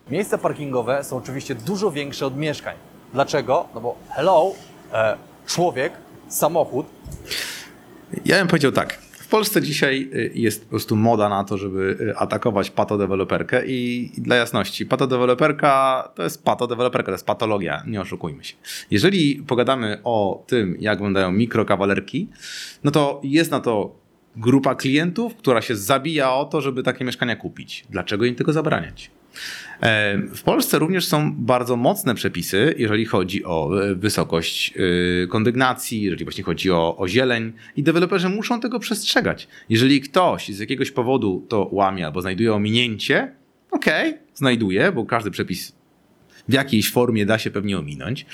Miejsca 0.10 0.38
parkingowe 0.38 1.04
są 1.04 1.18
oczywiście 1.18 1.56
dużo 1.56 1.92
większe 1.92 2.26
od 2.26 2.38
mieszkań. 2.38 2.91
Dlaczego? 3.14 3.68
No 3.76 3.82
bo 3.82 3.96
hello, 4.10 4.52
e, 4.94 5.18
człowiek, 5.48 5.94
samochód, 6.28 6.86
Ja 8.26 8.38
bym 8.38 8.48
powiedział 8.48 8.72
tak. 8.72 8.94
W 8.94 9.28
Polsce 9.28 9.62
dzisiaj 9.62 10.10
y, 10.14 10.32
jest 10.36 10.64
po 10.64 10.70
prostu 10.70 10.96
moda 10.96 11.30
na 11.30 11.44
to, 11.44 11.58
żeby 11.58 11.98
y, 12.02 12.18
atakować 12.18 12.70
patodeweloperkę 12.70 13.66
i 13.66 14.12
dla 14.18 14.36
jasności, 14.36 14.86
patodeweloperka 14.86 16.04
to 16.16 16.24
jest 16.24 16.44
patodeweloperka, 16.44 17.06
to 17.06 17.12
jest 17.12 17.26
patologia, 17.26 17.84
nie 17.88 18.02
oszukujmy 18.02 18.44
się. 18.44 18.56
Jeżeli 18.92 19.44
pogadamy 19.48 20.02
o 20.04 20.44
tym, 20.48 20.78
jak 20.80 20.98
wyglądają 20.98 21.32
mikrokawalerki, 21.32 22.30
no 22.84 22.92
to 22.92 23.22
jest 23.24 23.52
na 23.52 23.60
to 23.60 23.96
grupa 24.36 24.76
klientów, 24.76 25.36
która 25.36 25.62
się 25.62 25.76
zabija 25.76 26.34
o 26.34 26.46
to, 26.46 26.62
żeby 26.62 26.84
takie 26.84 27.06
mieszkania 27.06 27.36
kupić. 27.36 27.86
Dlaczego 27.90 28.26
im 28.26 28.36
tego 28.36 28.54
zabraniać? 28.54 29.12
E, 29.82 30.18
W 30.36 30.44
Polsce 30.44 30.80
również 30.80 31.08
są 31.08 31.36
bardzo 31.36 31.76
mocne 31.76 32.16
przepisy, 32.16 32.76
jeżeli 32.78 33.06
chodzi 33.06 33.46
o 33.46 33.84
e, 33.84 33.96
wysokość 33.96 34.74
e, 35.24 35.28
kondygnacji, 35.28 36.02
jeżeli 36.02 36.26
właśnie 36.26 36.44
chodzi 36.44 36.72
o, 36.72 36.98
o 36.98 37.08
zieleń 37.08 37.54
i 37.76 37.84
deweloperzy 37.84 38.30
muszą 38.30 38.60
tego 38.60 38.80
przestrzegać. 38.80 39.48
Jeżeli 39.70 40.02
ktoś 40.02 40.50
z 40.50 40.60
jakiegoś 40.60 40.92
powodu 40.92 41.46
to 41.50 41.70
łamie 41.72 42.06
albo 42.06 42.22
znajduje 42.22 42.54
ominięcie, 42.54 43.36
okej, 43.72 44.18
znajduje, 44.34 44.92
bo 44.92 45.06
każdy 45.06 45.32
przepis 45.32 45.76
w 46.50 46.54
jakiejś 46.54 46.92
formie 46.92 47.26
da 47.26 47.40
się 47.40 47.52
pewnie 47.52 47.80
ominąć, 47.80 48.26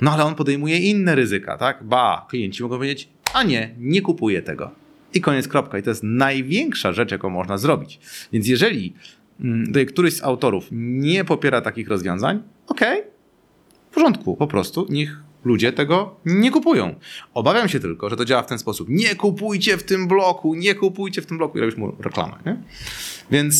no 0.00 0.12
ale 0.12 0.24
on 0.24 0.34
podejmuje 0.34 0.78
inne 0.78 1.14
ryzyka, 1.14 1.58
tak? 1.58 1.84
Ba, 1.84 2.26
klienci 2.30 2.62
mogą 2.62 2.76
powiedzieć, 2.76 3.08
a 3.34 3.42
nie, 3.42 3.74
nie 3.78 4.02
kupuję 4.02 4.42
tego. 4.42 4.70
I 5.14 5.20
koniec, 5.20 5.48
kropka. 5.48 5.78
I 5.78 5.82
to 5.82 5.90
jest 5.90 6.02
największa 6.02 6.92
rzecz, 6.92 7.10
jaką 7.10 7.30
można 7.30 7.58
zrobić. 7.58 8.00
Więc 8.32 8.48
jeżeli 8.48 8.94
któryś 9.88 10.14
z 10.16 10.22
autorów 10.22 10.68
nie 10.72 11.24
popiera 11.24 11.60
takich 11.60 11.88
rozwiązań, 11.88 12.42
okej, 12.66 13.02
w 13.90 13.94
porządku, 13.94 14.36
po 14.36 14.46
prostu 14.46 14.86
niech 14.90 15.26
ludzie 15.44 15.72
tego 15.72 16.16
nie 16.24 16.50
kupują. 16.50 16.94
Obawiam 17.34 17.68
się 17.68 17.80
tylko, 17.80 18.10
że 18.10 18.16
to 18.16 18.24
działa 18.24 18.42
w 18.42 18.46
ten 18.46 18.58
sposób. 18.58 18.88
Nie 18.88 19.14
kupujcie 19.14 19.76
w 19.76 19.82
tym 19.82 20.08
bloku, 20.08 20.54
nie 20.54 20.74
kupujcie 20.74 21.22
w 21.22 21.26
tym 21.26 21.38
bloku 21.38 21.58
i 21.58 21.60
robisz 21.60 21.76
mu 21.76 21.96
reklamę. 22.00 22.34
Nie? 22.46 22.56
Więc 23.30 23.54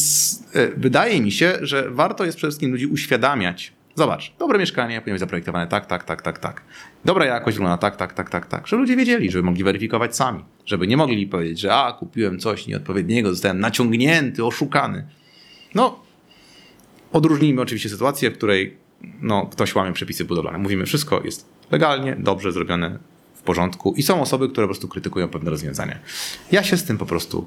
e, 0.55 0.69
wydaje 0.77 1.21
mi 1.21 1.33
się, 1.33 1.59
że 1.63 1.91
warto 1.91 2.25
jest 2.25 2.37
przede 2.37 2.51
wszystkim 2.51 2.73
ludzi 2.73 2.87
uświadamiać. 2.87 3.73
Zobacz, 3.95 4.33
dobre 4.39 4.59
mieszkanie 4.59 5.01
powinno 5.01 5.15
być 5.15 5.21
zaprojektowane 5.21 5.67
tak, 5.67 5.87
tak, 5.87 6.05
tak, 6.05 6.23
tak, 6.23 6.39
tak. 6.39 6.63
Dobra 7.05 7.25
jakość 7.25 7.57
wygląda 7.57 7.79
tak, 7.79 7.97
tak, 7.97 8.13
tak, 8.13 8.31
tak, 8.31 8.47
tak. 8.47 8.67
Żeby 8.67 8.81
ludzie 8.83 8.97
wiedzieli, 8.97 9.31
żeby 9.31 9.43
mogli 9.43 9.65
weryfikować 9.65 10.17
sami. 10.17 10.45
Żeby 10.67 10.87
nie 10.87 10.97
mogli 10.97 11.27
powiedzieć, 11.27 11.61
że 11.61 11.75
a, 11.75 11.93
kupiłem 11.93 12.39
coś 12.39 12.67
nieodpowiedniego, 12.67 13.31
zostałem 13.31 13.61
naciągnięty, 13.61 14.45
oszukany. 14.45 15.07
No, 15.75 16.01
odróżnijmy 17.13 17.63
oczywiście 17.63 17.89
sytuację, 17.89 18.31
w 18.31 18.35
której 18.35 18.77
no, 19.21 19.47
ktoś 19.47 19.75
łamie 19.75 19.93
przepisy 19.93 20.25
budowlane. 20.25 20.59
Mówimy, 20.59 20.87
wszystko 20.87 21.23
jest 21.25 21.49
legalnie, 21.71 22.17
dobrze 22.19 22.53
zrobione, 22.53 22.99
w 23.35 23.43
porządku 23.43 23.95
i 23.97 24.03
są 24.03 24.21
osoby, 24.21 24.49
które 24.49 24.67
po 24.67 24.69
prostu 24.69 24.89
krytykują 24.89 25.29
pewne 25.29 25.51
rozwiązania. 25.51 25.99
Ja 26.53 26.63
się 26.63 26.77
z 26.77 26.85
tym 26.85 26.99
po 26.99 27.07
prostu 27.07 27.47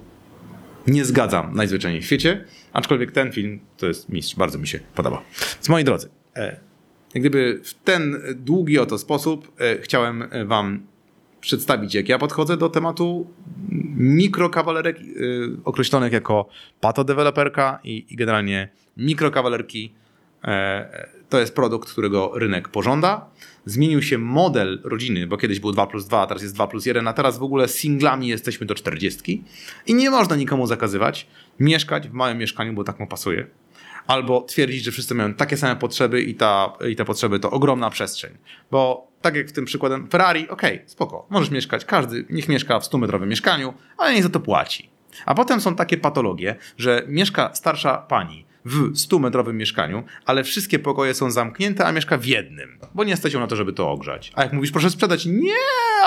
nie 0.87 1.05
zgadzam 1.05 1.55
najzwyczajniej 1.55 2.01
w 2.01 2.05
świecie, 2.05 2.45
aczkolwiek 2.73 3.11
ten 3.11 3.31
film 3.31 3.59
to 3.77 3.87
jest 3.87 4.09
mistrz, 4.09 4.35
bardzo 4.35 4.59
mi 4.59 4.67
się 4.67 4.79
podoba. 4.95 5.23
Więc 5.55 5.69
moi 5.69 5.83
drodzy, 5.83 6.09
e, 6.35 6.59
jak 7.13 7.23
gdyby 7.23 7.61
w 7.63 7.73
ten 7.73 8.21
długi 8.35 8.79
oto 8.79 8.97
sposób 8.97 9.51
e, 9.59 9.81
chciałem 9.81 10.23
e, 10.31 10.45
wam 10.45 10.87
przedstawić, 11.41 11.95
jak 11.95 12.09
ja 12.09 12.17
podchodzę 12.17 12.57
do 12.57 12.69
tematu 12.69 13.27
mikrokawalerek 13.97 14.97
e, 14.97 15.01
określonych 15.65 16.13
jako 16.13 16.49
patodeweloperka 16.81 17.79
i, 17.83 18.05
i 18.09 18.15
generalnie 18.15 18.69
mikrokawalerki. 18.97 19.93
E, 20.43 21.07
to 21.29 21.39
jest 21.39 21.55
produkt, 21.55 21.89
którego 21.89 22.31
rynek 22.35 22.69
pożąda. 22.69 23.25
Zmienił 23.65 24.01
się 24.01 24.17
model 24.17 24.81
rodziny, 24.83 25.27
bo 25.27 25.37
kiedyś 25.37 25.59
był 25.59 25.71
2 25.71 25.87
plus 25.87 26.07
2, 26.07 26.21
a 26.21 26.27
teraz 26.27 26.43
jest 26.43 26.55
2 26.55 26.67
plus 26.67 26.85
1, 26.85 27.07
a 27.07 27.13
teraz 27.13 27.37
w 27.37 27.43
ogóle 27.43 27.67
singlami 27.67 28.27
jesteśmy 28.27 28.67
do 28.67 28.75
40 28.75 29.43
i 29.87 29.93
nie 29.93 30.09
można 30.09 30.35
nikomu 30.35 30.67
zakazywać 30.67 31.27
mieszkać 31.59 32.09
w 32.09 32.13
małym 32.13 32.37
mieszkaniu, 32.37 32.73
bo 32.73 32.83
tak 32.83 32.99
mu 32.99 33.07
pasuje. 33.07 33.47
Albo 34.07 34.41
twierdzić, 34.41 34.83
że 34.83 34.91
wszyscy 34.91 35.15
mają 35.15 35.33
takie 35.33 35.57
same 35.57 35.75
potrzeby 35.75 36.21
i, 36.21 36.35
ta, 36.35 36.73
i 36.89 36.95
te 36.95 37.05
potrzeby 37.05 37.39
to 37.39 37.51
ogromna 37.51 37.89
przestrzeń. 37.89 38.31
Bo 38.71 39.08
tak 39.21 39.35
jak 39.35 39.47
w 39.47 39.51
tym 39.51 39.65
przykładem 39.65 40.07
Ferrari, 40.07 40.49
okej, 40.49 40.81
spoko, 40.85 41.25
możesz 41.29 41.51
mieszkać, 41.51 41.85
każdy 41.85 42.25
niech 42.29 42.49
mieszka 42.49 42.79
w 42.79 42.83
100-metrowym 42.83 43.27
mieszkaniu, 43.27 43.73
ale 43.97 44.13
niech 44.13 44.23
za 44.23 44.29
to 44.29 44.39
płaci. 44.39 44.89
A 45.25 45.35
potem 45.35 45.61
są 45.61 45.75
takie 45.75 45.97
patologie, 45.97 46.55
że 46.77 47.03
mieszka 47.07 47.55
starsza 47.55 47.97
pani 47.97 48.48
w 48.69 48.93
100-metrowym 48.93 49.53
mieszkaniu, 49.53 50.03
ale 50.25 50.43
wszystkie 50.43 50.79
pokoje 50.79 51.13
są 51.13 51.31
zamknięte, 51.31 51.85
a 51.85 51.91
mieszka 51.91 52.17
w 52.17 52.25
jednym, 52.25 52.79
bo 52.95 53.03
nie 53.03 53.17
stać 53.17 53.33
ją 53.33 53.39
na 53.39 53.47
to, 53.47 53.55
żeby 53.55 53.73
to 53.73 53.91
ogrzać. 53.91 54.31
A 54.35 54.43
jak 54.43 54.53
mówisz, 54.53 54.71
proszę 54.71 54.89
sprzedać, 54.89 55.25
nie, 55.25 55.53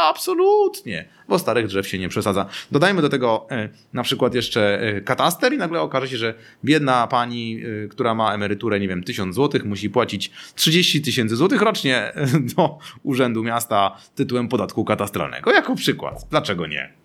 absolutnie, 0.02 1.08
bo 1.28 1.38
starych 1.38 1.66
drzew 1.66 1.88
się 1.88 1.98
nie 1.98 2.08
przesadza. 2.08 2.46
Dodajmy 2.70 3.02
do 3.02 3.08
tego 3.08 3.46
e, 3.50 3.68
na 3.92 4.02
przykład 4.02 4.34
jeszcze 4.34 4.80
e, 4.80 5.00
kataster 5.00 5.52
i 5.52 5.58
nagle 5.58 5.80
okaże 5.80 6.08
się, 6.08 6.16
że 6.16 6.34
biedna 6.64 7.06
pani, 7.06 7.62
e, 7.84 7.88
która 7.88 8.14
ma 8.14 8.34
emeryturę, 8.34 8.80
nie 8.80 8.88
wiem, 8.88 9.04
1000 9.04 9.36
zł, 9.36 9.60
musi 9.64 9.90
płacić 9.90 10.30
30 10.54 11.02
tysięcy 11.02 11.36
złotych 11.36 11.62
rocznie 11.62 12.14
e, 12.14 12.26
do 12.56 12.78
Urzędu 13.02 13.44
Miasta 13.44 13.96
tytułem 14.14 14.48
podatku 14.48 14.84
katastralnego. 14.84 15.52
Jako 15.52 15.74
przykład. 15.74 16.26
Dlaczego 16.30 16.66
nie? 16.66 17.01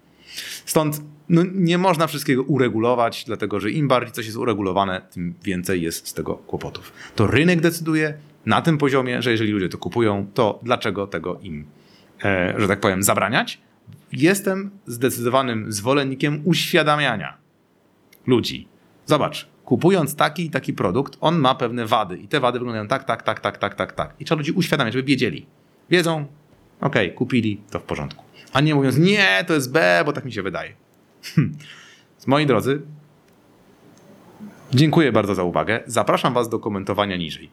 Stąd 0.68 1.02
no, 1.30 1.41
nie 1.53 1.77
można 1.77 2.07
wszystkiego 2.07 2.44
uregulować, 2.44 3.23
dlatego 3.26 3.60
że 3.60 3.72
im 3.72 3.88
bardziej 3.88 4.14
coś 4.14 4.26
jest 4.26 4.38
uregulowane, 4.38 5.02
tym 5.11 5.34
więcej 5.44 5.81
jest 5.81 6.07
z 6.07 6.14
tego 6.14 6.35
kłopotów. 6.35 6.91
To 7.15 7.27
rynek 7.27 7.61
decyduje 7.61 8.14
na 8.45 8.61
tym 8.61 8.77
poziomie, 8.77 9.22
że 9.22 9.31
jeżeli 9.31 9.52
ludzie 9.52 9.69
to 9.69 9.77
kupują, 9.77 10.27
to 10.34 10.60
dlaczego 10.64 11.07
tego 11.07 11.39
im, 11.39 11.65
e, 12.23 12.53
że 12.57 12.68
tak 12.68 12.80
powiem, 12.80 13.03
zabraniać? 13.03 13.61
Jestem 14.11 14.72
zdecydowanym 14.88 15.72
zwolennikiem 15.72 16.41
uświadamiania 16.45 17.38
ludzi. 18.27 18.68
Zobacz, 19.06 19.48
kupując 19.65 20.15
taki 20.15 20.45
i 20.45 20.49
taki 20.49 20.73
produkt, 20.73 21.18
on 21.22 21.39
ma 21.39 21.56
pewne 21.56 21.85
wady 21.85 22.18
i 22.18 22.27
te 22.27 22.39
wady 22.39 22.60
wyglądają 22.60 22.88
tak, 22.88 23.03
tak, 23.03 23.23
tak, 23.23 23.39
tak, 23.39 23.57
tak, 23.57 23.76
tak, 23.76 23.94
tak. 23.94 24.14
I 24.19 24.26
trzeba 24.26 24.39
ludzi 24.39 24.52
uświadamiać, 24.52 24.94
żeby 24.94 25.07
wiedzieli. 25.07 25.45
Wiedzą, 25.89 26.26
okej, 26.81 27.14
kupili, 27.14 27.61
to 27.69 27.80
w 27.80 27.84
porządku. 27.84 28.26
A 28.53 28.61
nie 28.61 28.76
mówiąc, 28.76 28.98
nie, 28.98 29.44
to 29.48 29.53
jest 29.53 29.72
B, 29.72 30.03
bo 30.06 30.14
tak 30.14 30.26
mi 30.26 30.32
się 30.32 30.44
wydaje. 30.44 30.74
Hm. 31.36 31.57
Moi 32.28 32.45
drodzy, 32.45 32.82
dziękuję 34.74 35.11
bardzo 35.11 35.36
za 35.36 35.44
uwagę. 35.44 35.84
Zapraszam 35.86 36.34
Was 36.34 36.49
do 36.49 36.60
komentowania 36.60 37.18
niżej. 37.18 37.49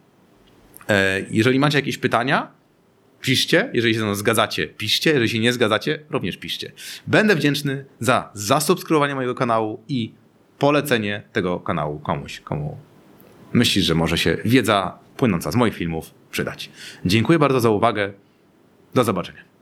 E, 0.89 1.21
Jeżeli 1.31 1.59
macie 1.59 1.79
jakieś 1.79 1.99
pytania, 1.99 2.51
piszcie. 3.21 3.71
Jeżeli 3.73 3.95
się 3.95 4.01
ze 4.01 4.07
mną 4.07 4.15
zgadzacie, 4.15 4.69
piszcie. 4.69 5.11
Jeżeli 5.11 5.29
się 5.29 5.39
nie 5.39 5.53
zgadzacie, 5.53 5.99
również 6.11 6.37
piszcie. 6.37 6.73
Będę 7.07 7.37
wdzięczny 7.37 7.85
za 8.01 8.31
zasubskrybowanie 8.35 9.15
mojego 9.15 9.35
kanału 9.35 9.83
i 9.89 10.12
polecenie 10.59 11.23
tego 11.33 11.61
kanału 11.61 11.99
komuś, 11.99 12.41
komu 12.41 12.79
myślisz, 13.53 13.85
że 13.85 13.95
może 13.95 14.19
się 14.19 14.37
wiedza 14.45 14.99
płynąca 15.16 15.51
z 15.51 15.57
moich 15.57 15.75
filmów 15.75 16.11
przydać. 16.31 16.71
Dziękuję 17.05 17.39
bardzo 17.39 17.61
za 17.61 17.71
uwagę. 17.71 18.12
Do 18.95 19.05
zobaczenia. 19.05 19.53